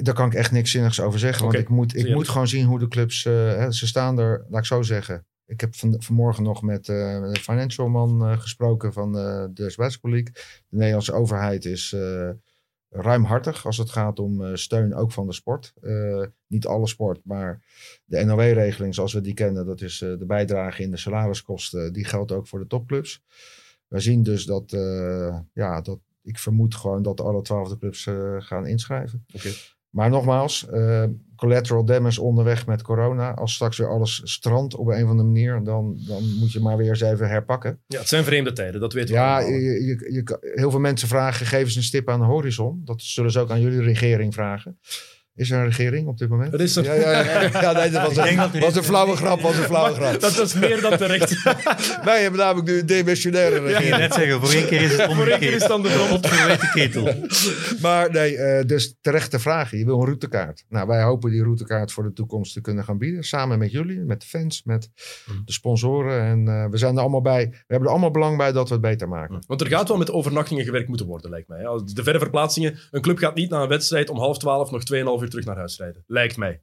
daar 0.03 0.15
kan 0.15 0.27
ik 0.27 0.35
echt 0.35 0.53
niks 0.53 0.71
zinnigs 0.71 1.01
over 1.01 1.19
zeggen. 1.19 1.45
Want 1.45 1.59
ik, 1.59 1.69
moet, 1.69 1.97
ik 1.97 2.15
moet 2.15 2.29
gewoon 2.29 2.49
zien 2.49 2.67
hoe 2.67 2.79
de 2.79 2.89
clubs. 2.89 3.25
Uh, 3.25 3.71
ze 3.71 3.87
staan 3.87 4.19
er, 4.19 4.45
laat 4.49 4.61
ik 4.61 4.67
zo 4.67 4.83
zeggen. 4.83 5.27
Ik 5.47 5.61
heb 5.61 5.75
van, 5.75 5.95
vanmorgen 5.99 6.43
nog 6.43 6.63
met 6.63 6.89
uh, 6.89 6.97
de 7.33 7.41
financial 7.41 7.89
man 7.89 8.31
uh, 8.31 8.41
gesproken 8.41 8.93
van 8.93 9.13
de 9.13 9.73
Basketball 9.77 10.11
League. 10.11 10.33
De 10.69 10.77
Nederlandse 10.77 11.13
overheid 11.13 11.65
is 11.65 11.97
ruimhartig 12.91 13.67
als 13.67 13.77
het 13.77 13.91
gaat 13.91 14.19
om 14.19 14.41
uh, 14.41 14.55
steun 14.55 14.95
ook 14.95 15.13
van 15.13 15.27
de 15.27 15.33
sport. 15.33 15.75
Uh, 15.81 16.27
niet 16.47 16.67
alle 16.67 16.87
sport, 16.87 17.21
maar 17.25 17.63
de 18.05 18.25
NOW-regeling 18.25 18.95
zoals 18.95 19.13
we 19.13 19.21
die 19.21 19.35
kennen, 19.35 19.67
dat 19.67 19.81
is 19.81 20.01
uh, 20.01 20.19
de 20.19 20.27
bijdrage 20.27 20.83
in 20.83 20.91
de 20.91 20.97
salariskosten, 20.97 21.93
die 21.93 22.05
geldt 22.05 22.33
ook 22.33 22.47
voor 22.47 22.59
de 22.59 22.67
topclubs. 22.67 23.23
We 23.87 24.01
zien 24.01 24.23
dus 24.23 24.45
dat, 24.45 24.71
ja, 25.53 25.81
dat 25.81 25.99
ik 26.23 26.39
vermoed 26.39 26.75
gewoon 26.75 27.03
dat 27.03 27.21
alle 27.21 27.43
twaalfde 27.43 27.79
clubs 27.79 28.09
gaan 28.39 28.67
inschrijven. 28.67 29.25
Okay. 29.35 29.53
Maar 29.91 30.11
nogmaals, 30.11 30.67
collateral 31.39 31.85
damage 31.85 32.23
onderweg 32.23 32.67
met 32.67 32.83
corona. 32.83 33.35
Als 33.35 33.55
straks 33.55 33.79
weer 33.79 33.89
alles 33.89 34.21
strandt 34.25 34.75
op 34.75 34.87
een 34.87 35.05
of 35.05 35.11
andere 35.11 35.29
manier, 35.29 35.65
dan, 35.65 35.99
dan 36.07 36.23
moet 36.39 36.53
je 36.53 36.61
maar 36.61 36.77
weer 36.77 36.89
eens 36.89 37.01
even 37.01 37.29
herpakken. 37.29 37.81
Ja, 37.87 37.99
het 37.99 38.09
zijn 38.09 38.25
vreemde 38.25 38.53
tijden, 38.53 38.81
dat 38.81 38.93
weten 38.93 39.15
we 39.15 39.21
Ja, 39.21 39.39
je, 39.41 39.61
je, 39.61 40.13
je, 40.13 40.53
heel 40.55 40.71
veel 40.71 40.81
mensen 40.81 41.09
vragen, 41.09 41.47
geef 41.47 41.65
eens 41.65 41.77
een 41.77 41.83
stip 41.83 42.09
aan 42.09 42.21
de 42.21 42.27
horizon. 42.27 42.81
Dat 42.85 43.03
zullen 43.03 43.31
ze 43.31 43.41
ook 43.41 43.51
aan 43.51 43.61
jullie 43.61 43.83
regering 43.83 44.35
vragen. 44.35 44.79
Is 45.39 45.51
er 45.51 45.59
een 45.59 45.65
regering 45.65 46.07
op 46.07 46.19
dit 46.19 46.29
moment? 46.29 46.53
Er 46.53 46.61
is 46.61 46.77
er. 46.77 46.85
Ja, 46.85 46.95
ja, 46.95 47.11
ja. 47.11 47.61
ja 47.61 47.73
nee, 47.73 47.91
dat 47.91 48.15
was, 48.15 48.17
een, 48.17 48.61
was 48.61 48.77
een 48.77 48.83
flauwe 48.83 49.17
grap. 49.17 49.41
Was 49.41 49.57
een 49.57 49.63
flauwe 49.63 49.95
grap. 49.95 50.21
Dat 50.21 50.37
was 50.37 50.55
meer 50.55 50.81
dan 50.81 50.97
terecht. 50.97 51.43
Wij 52.05 52.23
hebben 52.23 52.41
namelijk 52.41 52.69
nu 52.69 52.79
een 52.79 52.87
demissionaire 52.87 53.59
regering. 53.59 53.89
Ja, 53.89 53.97
net 53.97 54.15
zeggen, 54.15 54.41
voor 54.41 54.53
één 54.53 54.67
keer 54.67 54.81
is 54.81 54.97
het 54.97 55.13
Voor 55.19 55.27
één 55.27 55.39
keer 55.39 55.53
is 55.53 55.61
het 55.61 55.69
dan 55.69 55.83
de 55.83 55.89
verweten 55.89 56.71
ketel. 56.71 57.15
Maar 57.83 58.11
nee, 58.11 58.37
uh, 58.37 58.61
dus 58.67 58.97
terechte 59.01 59.39
vraag. 59.39 59.71
Je 59.71 59.85
wil 59.85 59.99
een 59.99 60.05
routekaart. 60.05 60.65
Nou, 60.69 60.87
wij 60.87 61.03
hopen 61.03 61.31
die 61.31 61.43
routekaart 61.43 61.93
voor 61.93 62.05
de 62.05 62.13
toekomst 62.13 62.53
te 62.53 62.61
kunnen 62.61 62.85
gaan 62.85 62.99
bieden. 62.99 63.25
Samen 63.25 63.59
met 63.59 63.71
jullie, 63.71 64.01
met 64.01 64.21
de 64.21 64.27
fans, 64.27 64.63
met 64.65 64.91
de 65.45 65.53
sponsoren. 65.53 66.23
En 66.23 66.47
uh, 66.47 66.67
we 66.71 66.79
zijn 66.79 66.95
er 66.95 67.01
allemaal 67.01 67.23
bij. 67.23 67.49
We 67.51 67.57
hebben 67.67 67.87
er 67.87 67.93
allemaal 67.95 68.11
belang 68.11 68.37
bij 68.37 68.53
dat 68.53 68.69
we 68.69 68.75
het 68.75 68.83
beter 68.83 69.09
maken. 69.09 69.39
Want 69.47 69.61
er 69.61 69.67
gaat 69.67 69.89
wel 69.89 69.97
met 69.97 70.11
overnachtingen 70.11 70.65
gewerkt 70.65 70.89
moeten 70.89 71.07
worden, 71.07 71.31
lijkt 71.31 71.49
mij. 71.49 71.63
De 71.95 72.03
verre 72.03 72.19
verplaatsingen. 72.19 72.79
Een 72.91 73.03
club 73.03 73.19
gaat 73.19 73.35
niet 73.35 73.51
na 73.51 73.63
een 73.63 73.69
wedstrijd 73.69 74.11
om 74.11 74.19
half 74.19 74.39
twaalf 74.39 74.71
nog 74.71 74.83
2,5 74.95 75.23
uur 75.23 75.28
terug 75.29 75.45
naar 75.45 75.57
huis 75.57 75.79
rijden. 75.79 76.05
Lijkt 76.07 76.37
mij. 76.37 76.63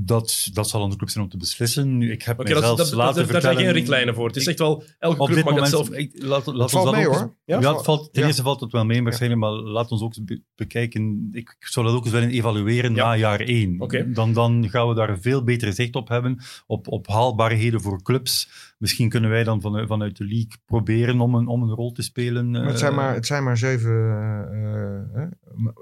Dat, 0.00 0.48
dat 0.52 0.68
zal 0.68 0.82
aan 0.82 0.90
de 0.90 0.96
club 0.96 1.08
zijn 1.08 1.24
om 1.24 1.30
te 1.30 1.36
beslissen. 1.36 1.98
Nu, 1.98 2.12
ik 2.12 2.22
heb 2.22 2.40
okay, 2.40 2.54
mezelf 2.54 2.78
dat, 2.78 2.92
laten 2.92 3.28
Daar 3.28 3.40
zijn 3.40 3.56
geen 3.56 3.72
richtlijnen 3.72 4.14
voor. 4.14 4.26
Het 4.26 4.36
is 4.36 4.46
echt 4.46 4.58
wel, 4.58 4.82
elke 4.98 5.32
club 5.32 5.44
mag 5.44 5.54
het 5.54 5.68
zelf... 5.68 5.90
Ik, 5.90 6.22
laat, 6.22 6.46
laat 6.46 6.70
valt 6.70 6.86
ons 6.86 6.96
mee 6.96 7.08
ook 7.08 7.14
hoor. 7.14 7.36
Ja, 7.44 7.60
ja, 7.60 7.74
het 7.74 7.84
valt, 7.84 8.12
ten 8.12 8.22
ja. 8.22 8.26
eerste 8.28 8.42
valt 8.42 8.60
het 8.60 8.72
wel 8.72 8.84
mee 8.84 9.02
waarschijnlijk, 9.02 9.42
ja. 9.42 9.48
maar 9.48 9.58
laat 9.58 9.90
ons 9.90 10.02
ook 10.02 10.24
be 10.24 10.42
bekijken. 10.54 11.28
Ik 11.32 11.56
zou 11.58 11.86
dat 11.86 11.94
ook 11.94 12.04
eens 12.04 12.12
willen 12.12 12.30
evalueren 12.30 12.92
na 12.92 13.16
jaar 13.16 13.40
één. 13.40 13.80
Okay. 13.80 14.12
Dan, 14.12 14.32
dan 14.32 14.68
gaan 14.70 14.88
we 14.88 14.94
daar 14.94 15.10
een 15.10 15.22
veel 15.22 15.44
beter 15.44 15.72
zicht 15.72 15.96
op 15.96 16.08
hebben, 16.08 16.38
op, 16.66 16.88
op 16.88 17.06
haalbaarheden 17.06 17.80
voor 17.80 18.02
clubs. 18.02 18.50
Misschien 18.78 19.08
kunnen 19.08 19.30
wij 19.30 19.44
dan 19.44 19.60
vanuit, 19.60 19.88
vanuit 19.88 20.16
de 20.16 20.24
league 20.24 20.58
proberen 20.64 21.20
om 21.20 21.34
een, 21.34 21.46
om 21.46 21.62
een 21.62 21.74
rol 21.74 21.92
te 21.92 22.02
spelen. 22.02 22.50
Maar 22.50 22.66
het, 22.66 22.78
zijn 22.78 22.94
maar, 22.94 23.14
het 23.14 23.26
zijn 23.26 23.44
maar 23.44 23.56
zeven... 23.56 23.90
Uh, 23.90 25.22
uh, 25.22 25.72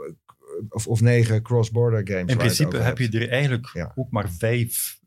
of, 0.69 0.87
of 0.87 1.01
negen 1.01 1.43
cross-border 1.43 2.09
games. 2.09 2.31
In 2.31 2.37
principe 2.39 2.77
heb 2.77 2.99
je 2.99 3.11
er 3.11 3.29
eigenlijk 3.29 3.71
ja. 3.73 3.93
ook 3.95 4.11
maar 4.11 4.31
vijf 4.31 5.01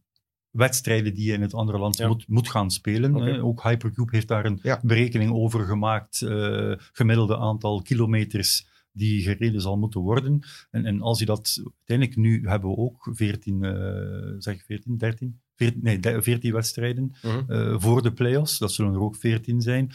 wedstrijden 0.49 1.13
die 1.13 1.25
je 1.25 1.33
in 1.33 1.41
het 1.41 1.53
andere 1.53 1.77
land 1.77 1.97
ja. 1.97 2.07
moet, 2.07 2.27
moet 2.27 2.49
gaan 2.49 2.71
spelen. 2.71 3.15
Okay. 3.15 3.39
Ook 3.39 3.63
Hypercube 3.63 4.15
heeft 4.15 4.27
daar 4.27 4.45
een 4.45 4.59
ja. 4.61 4.79
berekening 4.83 5.31
over 5.31 5.65
gemaakt. 5.65 6.21
Uh, 6.21 6.73
gemiddelde 6.91 7.37
aantal 7.37 7.81
kilometers 7.81 8.67
die 8.91 9.21
gereden 9.21 9.61
zal 9.61 9.77
moeten 9.77 10.01
worden. 10.01 10.39
En, 10.71 10.85
en 10.85 11.01
als 11.01 11.19
je 11.19 11.25
dat 11.25 11.61
uiteindelijk 11.63 12.17
nu 12.17 12.47
hebben 12.47 12.69
we 12.69 12.77
ook 12.77 13.09
14, 13.11 13.63
uh, 13.63 14.35
zeg 14.37 14.63
14, 14.65 14.97
13, 14.97 15.41
14, 15.55 15.79
nee, 15.83 16.21
14 16.21 16.53
wedstrijden 16.53 17.15
uh 17.25 17.33
-huh. 17.33 17.71
uh, 17.71 17.79
voor 17.79 18.01
de 18.01 18.13
play-offs. 18.13 18.57
Dat 18.57 18.71
zullen 18.71 18.93
er 18.93 19.01
ook 19.01 19.15
14 19.15 19.61
zijn. 19.61 19.91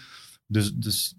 Dus, 0.47 0.75
dus 0.75 1.17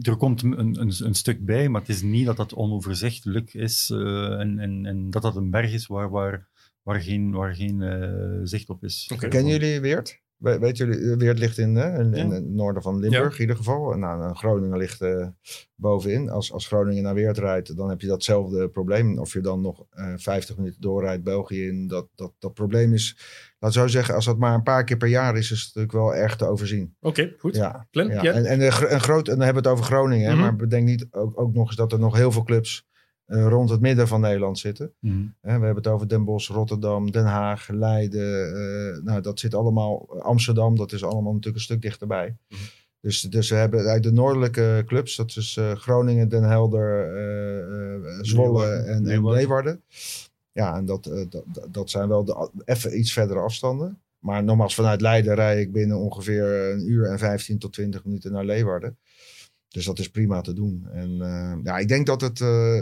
er 0.00 0.16
komt 0.16 0.42
een, 0.42 0.60
een, 0.60 0.92
een, 1.04 1.14
stuk 1.14 1.44
bij, 1.44 1.68
maar 1.68 1.80
het 1.80 1.90
is 1.90 2.02
niet 2.02 2.26
dat 2.26 2.36
dat 2.36 2.54
onoverzichtelijk 2.54 3.54
is 3.54 3.90
uh, 3.90 4.40
en, 4.40 4.58
en, 4.58 4.86
en, 4.86 5.10
dat 5.10 5.22
dat 5.22 5.36
een 5.36 5.50
berg 5.50 5.72
is 5.72 5.86
waar, 5.86 6.10
waar, 6.10 6.48
waar 6.82 7.00
geen, 7.00 7.30
waar 7.30 7.54
geen 7.54 7.80
uh, 7.80 8.40
zicht 8.42 8.68
op 8.68 8.84
is. 8.84 9.10
Okay. 9.12 9.30
Kennen 9.30 9.52
jullie 9.52 9.80
Weert? 9.80 10.20
We, 10.40 10.58
weet 10.58 10.76
jullie, 10.76 11.16
Weert 11.16 11.38
ligt 11.38 11.58
in, 11.58 11.76
uh, 11.76 11.98
in, 11.98 12.30
het 12.30 12.48
noorden 12.48 12.82
van 12.82 12.98
Limburg 12.98 13.34
in 13.34 13.40
ieder 13.40 13.56
geval. 13.56 13.94
Nou, 13.94 14.34
Groningen 14.34 14.78
ligt 14.78 15.04
bovenin. 15.74 16.30
Als, 16.30 16.52
als 16.52 16.66
Groningen 16.66 17.02
naar 17.02 17.14
Weert 17.14 17.38
rijdt, 17.38 17.76
dan 17.76 17.88
heb 17.88 18.00
je 18.00 18.06
datzelfde 18.06 18.68
probleem. 18.68 19.18
Of 19.18 19.32
je 19.32 19.40
dan 19.40 19.60
nog 19.60 19.84
50 20.16 20.56
minuten 20.56 20.80
doorrijdt 20.80 21.24
België 21.24 21.66
in, 21.66 21.86
dat, 21.86 22.08
dat, 22.14 22.32
dat 22.38 22.54
probleem 22.54 22.92
is 22.92 23.16
laat 23.58 23.72
zo 23.72 23.86
zeggen, 23.86 24.14
als 24.14 24.24
dat 24.24 24.38
maar 24.38 24.54
een 24.54 24.62
paar 24.62 24.84
keer 24.84 24.96
per 24.96 25.08
jaar 25.08 25.36
is, 25.36 25.50
is 25.50 25.62
het 25.62 25.74
natuurlijk 25.74 25.92
wel 25.92 26.14
erg 26.14 26.36
te 26.36 26.46
overzien. 26.46 26.96
Oké, 27.00 27.20
okay, 27.20 27.34
goed. 27.38 27.56
Ja, 27.56 27.86
Glenn, 27.90 28.08
ja. 28.08 28.22
En, 28.22 28.44
en, 28.44 28.72
groot, 28.72 29.28
en 29.28 29.36
dan 29.36 29.44
hebben 29.44 29.62
we 29.62 29.68
het 29.68 29.78
over 29.78 29.92
Groningen, 29.92 30.26
mm 30.26 30.32
-hmm. 30.32 30.40
maar 30.40 30.56
bedenk 30.56 30.86
niet 30.86 31.06
ook, 31.10 31.40
ook 31.40 31.54
nog 31.54 31.66
eens 31.66 31.76
dat 31.76 31.92
er 31.92 31.98
nog 31.98 32.16
heel 32.16 32.32
veel 32.32 32.42
clubs 32.42 32.88
uh, 32.89 32.89
rond 33.30 33.70
het 33.70 33.80
midden 33.80 34.08
van 34.08 34.20
Nederland 34.20 34.58
zitten. 34.58 34.92
Mhm. 35.00 35.14
Mm 35.14 35.20
-hmm. 35.20 35.34
we 35.40 35.50
hebben 35.50 35.74
het 35.82 35.86
over 35.86 36.08
Den 36.08 36.24
Bosch, 36.24 36.50
Rotterdam, 36.50 37.10
Den 37.10 37.24
Haag, 37.24 37.68
Leiden. 37.68 38.56
Uh, 38.56 39.04
nou, 39.04 39.20
dat 39.20 39.38
zit 39.38 39.54
allemaal, 39.54 40.22
Amsterdam, 40.22 40.76
dat 40.76 40.92
is 40.92 41.04
allemaal 41.04 41.32
natuurlijk 41.32 41.56
een 41.56 41.62
stuk 41.62 41.82
dichterbij. 41.82 42.36
Mhm. 42.48 42.60
Mm 42.60 42.66
-hmm. 42.66 42.78
Dus, 43.00 43.20
dus 43.20 43.50
we 43.50 43.56
hebben 43.56 43.86
uit 43.86 44.02
de 44.02 44.12
noordelijke 44.12 44.82
clubs, 44.86 45.16
dat 45.16 45.36
is 45.36 45.56
uh, 45.56 45.72
Groningen, 45.72 46.28
Den 46.28 46.42
Helder, 46.42 47.08
Zwolle 48.24 48.66
en, 48.66 49.06
en 49.06 49.30
Leeuwarden. 49.30 49.82
Ja, 50.52 50.76
en 50.76 50.84
dat, 50.84 51.06
uh, 51.06 51.24
dat, 51.30 51.44
dat 51.70 51.90
zijn 51.90 52.08
wel 52.08 52.24
de 52.24 52.50
even 52.64 52.98
iets 52.98 53.12
verdere 53.12 53.40
afstanden. 53.40 53.98
Maar 54.18 54.44
nogmaals, 54.44 54.74
vanuit 54.74 55.00
Leiden 55.00 55.34
rij 55.34 55.60
ik 55.60 55.72
binnen 55.72 55.96
ongeveer 55.96 56.72
een 56.72 56.90
uur 56.90 57.06
en 57.06 57.18
15 57.18 57.58
tot 57.58 57.72
20 57.72 58.04
minuten 58.04 58.32
naar 58.32 58.44
Leeuwarden. 58.44 58.98
Dus 59.68 59.84
dat 59.84 59.98
is 59.98 60.10
prima 60.10 60.40
te 60.40 60.52
doen. 60.52 60.86
En 60.92 61.10
uh, 61.10 61.54
ja, 61.62 61.78
ik 61.78 61.88
denk 61.88 62.06
dat 62.06 62.20
het, 62.20 62.40
uh, 62.40 62.80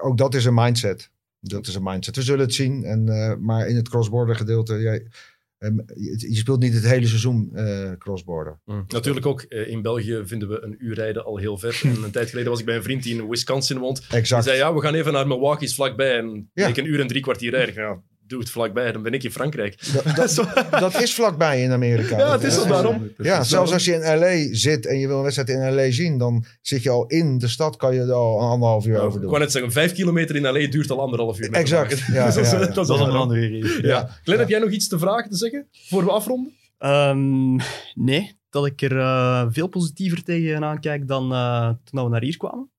ook 0.00 0.18
dat 0.18 0.34
is 0.34 0.44
een 0.44 0.54
mindset. 0.54 1.10
Dat 1.40 1.66
is 1.66 1.74
een 1.74 1.82
mindset. 1.82 2.16
We 2.16 2.22
zullen 2.22 2.44
het 2.44 2.54
zien. 2.54 2.84
En, 2.84 3.04
maar 3.44 3.68
in 3.68 3.76
het 3.76 3.88
cross-border 3.88 4.36
gedeelte, 4.36 4.74
ja, 4.74 5.00
Um, 5.58 5.84
je, 5.94 6.26
je, 6.28 6.36
speelt 6.36 6.60
niet 6.60 6.74
het 6.74 6.86
hele 6.86 7.06
seizoen 7.06 7.50
uh, 7.54 7.92
crossborder. 7.98 8.58
Mm. 8.64 8.84
Natuurlijk 8.88 9.26
ook 9.26 9.46
uh, 9.48 9.68
in 9.68 9.82
België 9.82 10.22
vinden 10.24 10.48
we 10.48 10.62
een 10.62 10.76
uur 10.78 10.94
rijden 10.94 11.24
al 11.24 11.36
heel 11.36 11.58
ver. 11.58 11.80
En 11.84 12.02
een 12.02 12.10
tijd 12.18 12.28
geleden 12.28 12.50
was 12.50 12.60
ik 12.60 12.66
bij 12.66 12.76
een 12.76 12.82
vriend 12.82 13.02
die 13.02 13.14
in 13.14 13.28
Wisconsin 13.28 13.78
woont. 13.78 14.06
Exact. 14.10 14.44
Die 14.44 14.52
zei, 14.52 14.64
ja, 14.64 14.74
we 14.74 14.80
gaan 14.80 14.94
even 14.94 15.12
naar 15.12 15.26
Milwaukee's 15.26 15.74
vlakbij. 15.74 16.18
En 16.18 16.50
ja. 16.54 16.66
ik 16.66 16.76
een 16.76 16.86
uur 16.86 17.00
en 17.00 17.06
drie 17.06 17.22
kwartier 17.22 17.50
rijden. 17.50 17.74
Ja, 17.74 18.02
doe 18.28 18.40
het 18.40 18.50
vlakbij, 18.50 18.92
dan 18.92 19.02
ben 19.02 19.12
ik 19.12 19.22
in 19.22 19.30
Frankrijk. 19.30 19.78
Dat, 20.16 20.34
dat, 20.34 20.80
dat 20.80 21.02
is 21.02 21.14
vlakbij 21.14 21.62
in 21.62 21.72
Amerika. 21.72 22.18
Ja, 22.18 22.32
het 22.32 22.42
is 22.42 22.58
al 22.58 22.66
daarom. 22.66 23.10
Ja, 23.16 23.42
zelfs 23.42 23.72
als 23.72 23.84
je 23.84 23.92
in 23.92 24.18
LA 24.18 24.54
zit 24.54 24.86
en 24.86 24.98
je 24.98 25.06
wil 25.06 25.16
een 25.16 25.22
wedstrijd 25.22 25.48
in 25.48 25.74
LA 25.74 25.90
zien, 25.90 26.18
dan 26.18 26.44
zit 26.60 26.82
je 26.82 26.90
al 26.90 27.06
in 27.06 27.38
de 27.38 27.48
stad, 27.48 27.76
kan 27.76 27.94
je 27.94 28.00
er 28.00 28.12
al 28.12 28.40
anderhalf 28.40 28.86
uur 28.86 29.00
over 29.00 29.12
doen. 29.12 29.22
Ik 29.22 29.28
wou 29.28 29.40
net 29.40 29.52
zeggen, 29.52 29.72
vijf 29.72 29.92
kilometer 29.92 30.36
in 30.36 30.42
LA 30.42 30.70
duurt 30.70 30.90
al 30.90 31.00
anderhalf 31.00 31.40
uur. 31.40 31.52
Exact. 31.52 32.04
Ja, 32.12 32.24
dus 32.24 32.34
dat, 32.34 32.44
ja, 32.44 32.52
ja. 32.52 32.58
dat, 32.58 32.74
dat 32.74 32.90
is 32.90 33.00
een 33.00 33.10
andere 33.10 33.40
reden. 33.40 33.82
Ja. 33.82 33.88
ja. 33.88 34.18
Glenn, 34.22 34.40
heb 34.40 34.48
jij 34.48 34.58
nog 34.58 34.70
iets 34.70 34.88
te 34.88 34.98
vragen 34.98 35.30
te 35.30 35.36
zeggen 35.36 35.68
voor 35.70 36.04
we 36.04 36.10
afronden? 36.10 36.52
Um, 36.78 37.60
nee, 37.94 38.38
dat 38.50 38.66
ik 38.66 38.82
er 38.82 38.92
uh, 38.92 39.46
veel 39.48 39.68
positiever 39.68 40.22
tegenaan 40.22 40.80
kijk 40.80 41.08
dan 41.08 41.32
uh, 41.32 41.70
toen 41.84 42.04
we 42.04 42.10
naar 42.10 42.22
hier 42.22 42.36
kwamen. 42.36 42.70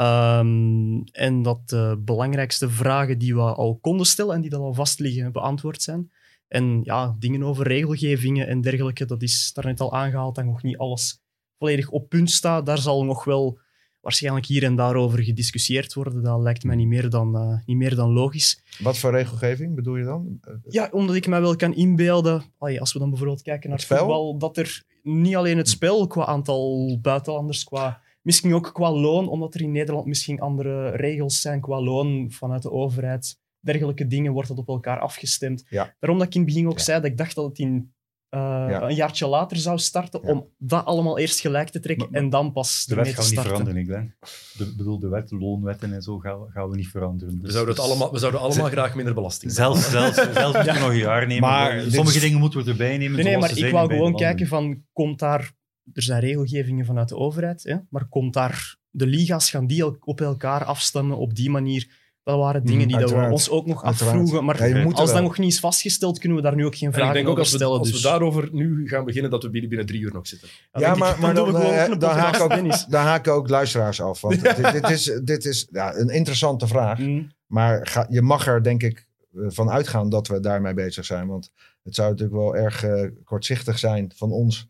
Um, 0.00 1.04
en 1.12 1.42
dat 1.42 1.68
de 1.68 2.00
belangrijkste 2.04 2.70
vragen 2.70 3.18
die 3.18 3.34
we 3.34 3.40
al 3.40 3.78
konden 3.80 4.06
stellen 4.06 4.34
en 4.34 4.40
die 4.40 4.50
dan 4.50 4.60
al 4.60 4.74
vast 4.74 4.98
liggen, 4.98 5.32
beantwoord 5.32 5.82
zijn. 5.82 6.10
En 6.48 6.80
ja, 6.82 7.16
dingen 7.18 7.42
over 7.42 7.66
regelgevingen 7.66 8.46
en 8.46 8.60
dergelijke, 8.60 9.04
dat 9.04 9.22
is 9.22 9.52
daar 9.52 9.66
net 9.66 9.80
al 9.80 9.94
aangehaald 9.94 10.34
dat 10.34 10.44
nog 10.44 10.62
niet 10.62 10.76
alles 10.76 11.22
volledig 11.58 11.90
op 11.90 12.08
punt 12.08 12.30
staat. 12.30 12.66
Daar 12.66 12.78
zal 12.78 13.04
nog 13.04 13.24
wel 13.24 13.58
waarschijnlijk 14.00 14.46
hier 14.46 14.64
en 14.64 14.76
daar 14.76 14.94
over 14.94 15.22
gediscussieerd 15.22 15.94
worden. 15.94 16.22
Dat 16.22 16.40
lijkt 16.40 16.64
mij 16.64 16.76
niet 16.76 16.86
meer 16.86 17.10
dan, 17.10 17.36
uh, 17.36 17.58
niet 17.66 17.76
meer 17.76 17.94
dan 17.94 18.12
logisch. 18.12 18.62
Wat 18.78 18.98
voor 18.98 19.10
regelgeving 19.10 19.74
bedoel 19.74 19.96
je 19.96 20.04
dan? 20.04 20.40
Ja, 20.68 20.88
omdat 20.92 21.16
ik 21.16 21.26
mij 21.26 21.40
wel 21.40 21.56
kan 21.56 21.74
inbeelden, 21.74 22.42
allee, 22.58 22.80
als 22.80 22.92
we 22.92 22.98
dan 22.98 23.08
bijvoorbeeld 23.08 23.42
kijken 23.42 23.68
naar 23.68 23.78
het 23.78 23.86
spel? 23.86 23.98
voetbal, 23.98 24.38
dat 24.38 24.56
er 24.56 24.82
niet 25.02 25.36
alleen 25.36 25.56
het 25.56 25.68
spel 25.68 26.06
qua 26.06 26.24
aantal 26.24 26.98
buitenlanders, 27.00 27.64
qua 27.64 28.00
Misschien 28.22 28.54
ook 28.54 28.70
qua 28.72 28.92
loon, 28.92 29.28
omdat 29.28 29.54
er 29.54 29.60
in 29.60 29.72
Nederland 29.72 30.06
misschien 30.06 30.40
andere 30.40 30.90
regels 30.90 31.40
zijn 31.40 31.60
qua 31.60 31.80
loon 31.80 32.30
vanuit 32.30 32.62
de 32.62 32.70
overheid. 32.70 33.38
dergelijke 33.62 34.06
dingen 34.06 34.32
wordt 34.32 34.48
dat 34.48 34.58
op 34.58 34.68
elkaar 34.68 34.98
afgestemd. 35.00 35.64
Ja. 35.68 35.94
Daarom 35.98 36.18
dat 36.18 36.28
ik 36.28 36.34
in 36.34 36.40
het 36.40 36.50
begin 36.50 36.66
ook 36.68 36.78
Ja. 36.78 36.84
zei 36.84 37.00
dat 37.00 37.10
ik 37.10 37.16
dacht 37.16 37.34
dat 37.34 37.44
het 37.44 37.58
in, 37.58 37.92
eh, 38.28 38.40
Ja. 38.40 38.82
een 38.82 38.94
jaartje 38.94 39.26
later 39.26 39.56
zou 39.56 39.78
starten, 39.78 40.20
Ja. 40.24 40.30
om 40.32 40.46
dat 40.58 40.84
allemaal 40.84 41.18
eerst 41.18 41.40
gelijk 41.40 41.68
te 41.68 41.80
trekken 41.80 42.08
Maar- 42.10 42.20
en 42.20 42.30
dan 42.30 42.52
pas 42.52 42.84
De 42.84 42.94
wet 42.94 43.04
te 43.04 43.10
gaan 43.14 43.24
we 43.24 43.30
niet 43.30 43.40
veranderen, 43.40 43.76
ik 43.80 43.86
denk. 43.86 44.12
De, 44.56 44.74
bedoel, 44.76 44.98
de 44.98 45.08
wet, 45.08 45.30
loonwetten 45.30 45.92
en 45.92 46.02
zo 46.02 46.18
gaan, 46.18 46.40
we- 46.40 46.50
gaan 46.50 46.70
we 46.70 46.76
niet 46.76 46.88
veranderen. 46.88 47.34
We 47.34 47.40
Dus- 47.40 47.52
zouden, 47.52 47.74
het 47.74 47.82
dus 47.82 47.90
allemaal, 47.92 48.12
we 48.12 48.18
zouden 48.18 48.40
allemaal 48.40 48.66
graag 48.68 48.94
minder 48.94 49.14
belasting 49.14 49.52
Zelfs, 49.52 49.90
zelfs, 49.90 50.14
zelfs 50.14 50.42
moeten 50.54 50.74
we 50.74 50.80
nog 50.80 50.88
een 50.90 50.96
jaar 50.96 51.26
nemen. 51.26 51.48
Maar 51.48 51.82
sommige 51.88 52.20
dingen 52.20 52.38
moeten 52.38 52.64
we 52.64 52.70
erbij 52.70 52.98
nemen. 52.98 53.14
Nee, 53.16 53.24
nee, 53.24 53.38
maar 53.38 53.58
ik 53.58 53.70
wou 53.72 53.88
gewoon 53.92 54.14
kijken 54.16 54.46
van, 54.46 54.84
komt 54.92 55.18
daar... 55.18 55.52
Er 55.92 56.02
zijn 56.02 56.20
regelgevingen 56.20 56.84
vanuit 56.84 57.08
de 57.08 57.16
overheid, 57.16 57.62
hè, 57.62 57.76
maar 57.90 58.08
komt 58.08 58.32
daar... 58.34 58.78
De 58.92 59.06
liga's 59.06 59.50
gaan 59.50 59.66
die 59.66 59.86
op 60.04 60.20
elkaar 60.20 60.64
afstemmen 60.64 61.16
op 61.18 61.34
die 61.34 61.50
manier. 61.50 61.98
Dat 62.22 62.38
waren 62.38 62.64
dingen 62.64 62.86
Mhm, 62.86 62.88
die 62.88 62.98
dat 62.98 63.10
we 63.10 63.30
ons 63.30 63.50
ook 63.50 63.66
nog 63.66 63.84
Uiteraard. 63.84 64.16
afvroegen. 64.16 64.44
Maar 64.44 64.68
Ja, 64.68 64.84
als 64.84 64.94
dat 64.94 65.12
wel. 65.12 65.22
nog 65.22 65.38
niet 65.38 65.52
is 65.52 65.60
vastgesteld, 65.60 66.18
kunnen 66.18 66.36
we 66.38 66.42
daar 66.44 66.54
nu 66.54 66.64
ook 66.66 66.76
geen 66.76 66.88
ik 66.88 66.94
vragen 66.94 67.14
denk 67.14 67.26
ook 67.26 67.30
over 67.30 67.42
als 67.42 67.52
we, 67.52 67.56
stellen. 67.58 67.78
als 67.78 67.90
dus. 67.90 68.02
we 68.02 68.08
daarover 68.08 68.48
nu 68.52 68.88
gaan 68.88 69.04
beginnen, 69.04 69.30
dat 69.30 69.42
we 69.42 69.50
binnen, 69.50 69.68
binnen 69.68 69.86
drie 69.86 70.00
uur 70.00 70.12
nog 70.12 70.26
zitten. 70.26 70.48
Dan 70.72 70.82
Ja, 70.82 70.94
maar, 70.94 71.34
dan, 71.34 71.46
gewoon 71.46 71.62
eh, 71.62 71.98
dan, 71.98 72.10
haak 72.10 72.40
ook, 72.40 72.90
dan 72.90 73.02
haken 73.04 73.32
ook 73.32 73.48
luisteraars 73.48 74.00
af. 74.00 74.20
Want 74.20 74.42
dit, 74.56 74.72
dit 74.72 74.90
is, 74.90 75.20
dit 75.24 75.44
is 75.44 75.68
ja, 75.70 75.94
een 75.94 76.08
interessante 76.08 76.66
vraag. 76.66 76.98
Mm. 76.98 77.30
Maar 77.46 77.86
ga, 77.86 78.06
je 78.10 78.22
mag 78.22 78.46
er 78.46 78.62
denk 78.62 78.82
ik 78.82 79.06
eh, 79.34 79.40
van 79.48 79.70
uitgaan 79.70 80.08
dat 80.08 80.28
we 80.28 80.40
daarmee 80.40 80.74
bezig 80.74 81.04
zijn. 81.04 81.26
Want 81.26 81.52
het 81.82 81.94
zou 81.94 82.10
natuurlijk 82.10 82.38
wel 82.38 82.56
erg 82.56 82.84
eh, 82.84 83.08
kortzichtig 83.24 83.78
zijn 83.78 84.12
van 84.16 84.30
ons 84.30 84.68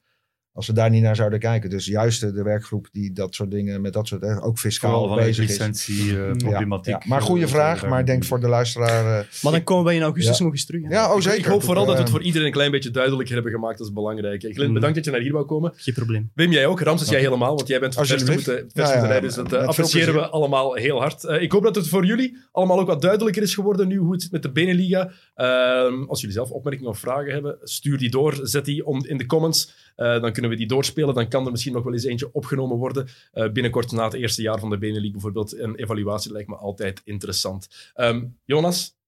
als 0.61 0.69
we 0.69 0.75
daar 0.75 0.91
niet 0.91 1.03
naar 1.03 1.17
zouden 1.17 1.39
kijken. 1.39 1.71
Dus 1.71 1.87
juist 1.87 2.21
de, 2.21 2.33
de 2.33 2.43
werkgroep 2.43 2.89
die 2.93 3.13
dat 3.13 3.35
soort 3.35 3.51
dingen 3.51 3.81
met 3.81 3.93
dat 3.93 4.07
soort, 4.07 4.41
ook 4.43 4.59
fiscaal 4.59 5.15
bezig 5.15 5.45
is. 5.45 5.51
licentie, 5.51 6.11
eh, 6.11 6.27
Ja, 6.27 6.33
problematiek. 6.37 6.93
ja. 6.95 7.03
Maar 7.07 7.23
goede 7.23 7.45
eh, 7.45 7.51
vraag, 7.51 7.87
maar 7.87 8.01
ik 8.01 8.07
denk 8.07 8.25
voor 8.25 8.41
de 8.41 8.49
luisteraar... 8.49 9.19
eh, 9.21 9.27
Maar 9.43 9.53
dan 9.53 9.65
komen 9.65 9.85
we 9.85 9.95
in 9.95 10.03
augustus 10.03 10.39
Ja. 10.39 10.45
nog 10.45 10.53
eens 10.53 10.67
terug. 10.67 10.83
hè. 10.83 10.89
ja, 10.95 11.15
oh 11.15 11.21
zeker. 11.21 11.39
Ik 11.39 11.45
hoop 11.45 11.63
vooral 11.63 11.87
dat 11.87 11.95
we 11.95 12.01
het 12.01 12.11
voor 12.11 12.23
iedereen 12.23 12.47
een 12.47 12.53
klein 12.53 12.71
beetje 12.71 12.91
duidelijker 12.91 13.35
hebben 13.35 13.53
gemaakt. 13.53 13.79
Dat 13.79 13.87
is 13.87 13.93
belangrijk. 13.93 14.41
Glenn, 14.41 14.69
Mm. 14.69 14.75
bedankt 14.75 14.95
dat 14.97 15.05
je 15.05 15.11
naar 15.11 15.21
hier 15.21 15.33
wou 15.33 15.45
komen. 15.47 15.73
Geen 15.77 15.95
probleem. 15.95 16.31
Wim, 16.35 16.53
jij 16.53 16.67
ook. 16.67 16.81
Ramses, 16.81 17.09
jij 17.09 17.21
helemaal, 17.21 17.55
want 17.57 17.69
jij 17.69 17.81
bent 17.81 17.95
vers 17.95 18.25
moeten, 18.25 18.69
rijden. 18.75 19.23
Dus 19.23 19.35
dat 19.35 19.53
appreciëren 19.55 20.15
we 20.15 20.29
allemaal 20.29 20.75
heel 20.75 20.99
hard. 21.01 21.25
Ik 21.25 21.53
hoop 21.53 21.63
dat 21.63 21.75
het 21.75 21.89
voor 21.89 22.05
jullie 22.07 22.37
allemaal 22.53 22.81
ook 22.81 22.87
wat 22.87 23.03
duidelijker 23.03 23.43
is 23.43 23.55
geworden 23.55 23.89
nu 23.89 23.97
hoe 23.97 24.13
het 24.13 24.23
zit 24.23 24.33
met 24.33 24.43
de 24.43 24.51
Beneliga. 24.51 25.11
Ehm, 25.35 26.03
als 26.09 26.21
jullie 26.21 26.35
zelf 26.37 26.51
opmerkingen 26.51 26.91
of 26.91 26.99
vragen 26.99 27.33
hebben, 27.33 27.57
stuur 27.63 27.99
die 27.99 28.11
door. 28.11 28.39
Zet 28.43 28.65
die 28.65 28.87
om, 28.87 29.05
in 29.07 29.17
de 29.17 29.27
comments. 29.27 29.89
Eh, 29.97 30.21
dan 30.21 30.33
kunnen 30.33 30.50
we 30.50 30.50
die 30.57 30.67
doorspelen. 30.67 31.15
Dan 31.15 31.29
kan 31.29 31.45
er 31.45 31.51
misschien 31.51 31.73
nog 31.73 31.85
wel 31.85 31.93
eens 31.93 32.05
eentje 32.05 32.33
opgenomen 32.33 32.77
worden. 32.77 33.09
Eh, 33.33 33.53
binnenkort 33.53 33.93
na 33.93 34.05
het 34.05 34.15
eerste 34.15 34.43
jaar 34.43 34.59
van 34.59 34.71
de 34.71 34.79
Benelink 34.79 35.13
bijvoorbeeld. 35.13 35.59
Een 35.59 35.75
evaluatie 35.75 36.33
lijkt 36.33 36.49
me 36.49 36.57
altijd 36.57 37.01
interessant. 37.05 37.69
Ehm, 37.95 38.25
Jonas, 38.45 38.99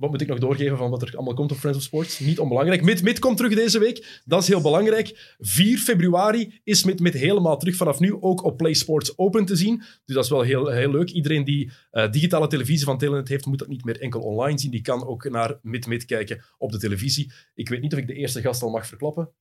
wat 0.00 0.10
moet 0.10 0.20
ik 0.20 0.28
nog 0.28 0.38
doorgeven 0.38 0.76
van 0.76 0.90
wat 0.90 1.02
er 1.02 1.16
allemaal 1.16 1.34
komt 1.34 1.52
op 1.52 1.56
Friends 1.56 1.78
of 1.78 1.84
Sports? 1.84 2.18
Niet 2.18 2.38
onbelangrijk. 2.38 2.82
Mid, 2.82 3.02
Mid 3.02 3.18
komt 3.18 3.36
terug 3.36 3.54
deze 3.54 3.78
week. 3.78 4.20
Dat 4.24 4.42
is 4.42 4.48
heel 4.48 4.60
belangrijk. 4.60 5.34
4 5.38 5.78
februari 5.78 6.60
is 6.64 6.84
Mid, 6.84 7.00
Mid 7.00 7.12
helemaal 7.12 7.58
terug 7.58 7.76
vanaf 7.76 7.98
nu 7.98 8.16
ook 8.20 8.44
op 8.44 8.56
Play 8.56 8.74
Sports 8.74 9.18
Open 9.18 9.44
te 9.44 9.56
zien. 9.56 9.76
Dus 10.04 10.14
dat 10.14 10.24
is 10.24 10.30
wel 10.30 10.40
heel, 10.40 10.68
heel 10.68 10.90
leuk. 10.90 11.10
Iedereen 11.10 11.44
die 11.44 11.70
eh, 11.90 12.10
digitale 12.10 12.46
televisie 12.46 12.84
van 12.84 12.98
Telenet 12.98 13.28
heeft, 13.28 13.46
moet 13.46 13.58
dat 13.58 13.68
niet 13.68 13.84
meer 13.84 14.00
enkel 14.00 14.20
online 14.20 14.58
zien. 14.58 14.70
Die 14.70 14.82
kan 14.82 15.06
ook 15.06 15.30
naar 15.30 15.58
Mid, 15.62 15.86
Mid 15.86 16.04
kijken 16.04 16.42
op 16.58 16.72
de 16.72 16.78
televisie. 16.78 17.32
Ik 17.54 17.68
weet 17.68 17.80
niet 17.80 17.92
of 17.92 17.98
ik 17.98 18.06
de 18.06 18.14
eerste 18.14 18.40
gast 18.40 18.62
al 18.62 18.70
mag 18.70 18.86
verklappen. 18.86 19.32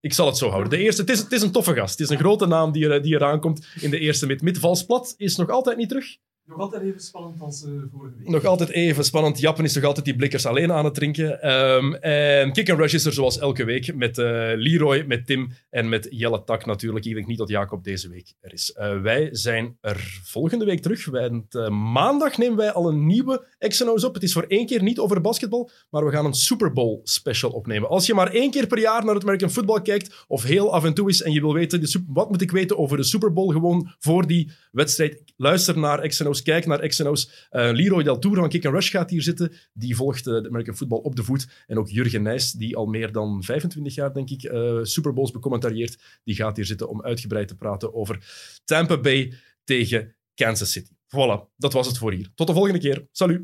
Ik 0.00 0.12
zal 0.12 0.26
het 0.26 0.36
zo 0.36 0.48
houden. 0.48 0.70
De 0.70 0.78
eerste, 0.78 1.00
het, 1.00 1.10
is, 1.10 1.18
het 1.18 1.32
is 1.32 1.42
een 1.42 1.52
toffe 1.52 1.74
gast. 1.74 1.98
Het 1.98 2.00
is 2.00 2.08
een 2.14 2.22
grote 2.22 2.46
naam 2.46 2.72
die, 2.72 2.88
er, 2.88 3.02
die 3.02 3.14
eraan 3.14 3.40
komt 3.40 3.66
in 3.80 3.90
de 3.90 3.98
eerste 3.98 4.26
Mid. 4.26 4.42
Mid 4.42 4.58
Valsplat 4.58 5.14
is 5.16 5.36
nog 5.36 5.50
altijd 5.50 5.76
niet 5.76 5.88
terug. 5.88 6.16
Nog 6.50 6.58
altijd 6.58 6.82
even 6.82 7.00
spannend 7.00 7.40
als 7.40 7.64
eh, 7.64 7.70
vorige 7.92 8.14
week. 8.18 8.28
Nog 8.28 8.44
altijd 8.44 8.70
even 8.70 9.04
spannend. 9.04 9.40
Jappen 9.40 9.64
is 9.64 9.74
nog 9.74 9.84
altijd 9.84 10.04
die 10.04 10.16
blikkers 10.16 10.46
alleen 10.46 10.72
aan 10.72 10.84
het 10.84 10.94
drinken. 10.94 11.42
Ehm, 11.42 11.94
en 11.94 12.52
Kick 12.52 12.70
and 12.70 12.78
Rush 12.78 12.94
is 12.94 13.04
er 13.04 13.12
zoals 13.12 13.38
elke 13.38 13.64
week 13.64 13.94
met 13.94 14.18
eh, 14.18 14.24
Leroy, 14.54 15.04
met 15.06 15.26
Tim 15.26 15.50
en 15.70 15.88
met 15.88 16.06
Jelle 16.10 16.44
Tak 16.44 16.66
natuurlijk. 16.66 17.04
Ik 17.04 17.14
denk 17.14 17.26
niet 17.26 17.38
dat 17.38 17.48
Jacob 17.48 17.84
deze 17.84 18.08
week 18.08 18.34
er 18.40 18.52
is. 18.52 18.72
Eh, 18.72 19.00
wij 19.00 19.28
zijn 19.32 19.76
er 19.80 20.20
volgende 20.24 20.64
week 20.64 20.82
terug. 20.82 21.08
Eh, 21.08 21.68
maandag 21.68 22.38
nemen 22.38 22.56
wij 22.56 22.72
al 22.72 22.88
een 22.88 23.06
nieuwe 23.06 23.46
Xenos 23.58 24.04
op. 24.04 24.14
Het 24.14 24.22
is 24.22 24.32
voor 24.32 24.44
één 24.48 24.66
keer 24.66 24.82
niet 24.82 24.98
over 24.98 25.20
basketbal, 25.20 25.70
maar 25.90 26.04
we 26.04 26.10
gaan 26.10 26.24
een 26.24 26.34
Super 26.34 26.72
Bowl 26.72 27.00
special 27.02 27.50
opnemen. 27.50 27.88
Als 27.88 28.06
je 28.06 28.14
maar 28.14 28.32
één 28.32 28.50
keer 28.50 28.66
per 28.66 28.78
jaar 28.78 29.04
naar 29.04 29.14
het 29.14 29.22
American 29.22 29.50
Football 29.50 29.82
kijkt, 29.82 30.24
of 30.28 30.42
heel 30.42 30.72
af 30.72 30.84
en 30.84 30.94
toe 30.94 31.08
is 31.08 31.22
en 31.22 31.32
je 31.32 31.40
wil 31.40 31.54
weten, 31.54 32.04
wat 32.06 32.30
moet 32.30 32.42
ik 32.42 32.50
weten 32.50 32.78
over 32.78 32.96
de 32.96 33.02
Super 33.02 33.32
Bowl 33.32 33.52
gewoon 33.52 33.94
voor 33.98 34.26
die 34.26 34.50
wedstrijd, 34.72 35.22
luister 35.36 35.78
naar 35.78 36.02
Kijk 36.42 36.66
naar 36.66 36.86
Xenos. 36.86 37.46
Eh 37.50 37.70
Leroy 37.72 38.02
Del 38.02 38.18
Tour 38.18 38.36
van 38.36 38.48
Kick 38.48 38.64
and 38.66 38.74
Rush 38.74 38.90
gaat 38.90 39.10
hier 39.10 39.22
zitten. 39.22 39.52
Die 39.72 39.96
volgt 39.96 40.26
eh, 40.26 40.34
de 40.34 40.48
American 40.48 40.76
Football 40.76 40.98
op 40.98 41.16
de 41.16 41.22
voet. 41.22 41.48
En 41.66 41.78
ook 41.78 41.88
Jurgen 41.88 42.22
Nijs, 42.22 42.52
die 42.52 42.76
al 42.76 42.86
meer 42.86 43.12
dan 43.12 43.42
25 43.42 43.94
jaar, 43.94 44.12
denk 44.12 44.30
ik, 44.30 44.42
eh 44.42 44.78
Super 44.82 45.12
Bowls 45.12 45.30
becommentarieert. 45.30 46.20
Die 46.24 46.34
gaat 46.34 46.56
hier 46.56 46.66
zitten 46.66 46.88
om 46.88 47.02
uitgebreid 47.02 47.48
te 47.48 47.56
praten 47.56 47.94
over 47.94 48.18
Tampa 48.64 49.00
Bay 49.00 49.34
tegen 49.64 50.14
Kansas 50.34 50.72
City. 50.72 50.92
Voilà, 50.92 51.54
dat 51.56 51.72
was 51.72 51.86
het 51.86 51.98
voor 51.98 52.12
hier. 52.12 52.30
Tot 52.34 52.46
de 52.46 52.52
volgende 52.52 52.78
keer. 52.78 53.08
Salut! 53.12 53.40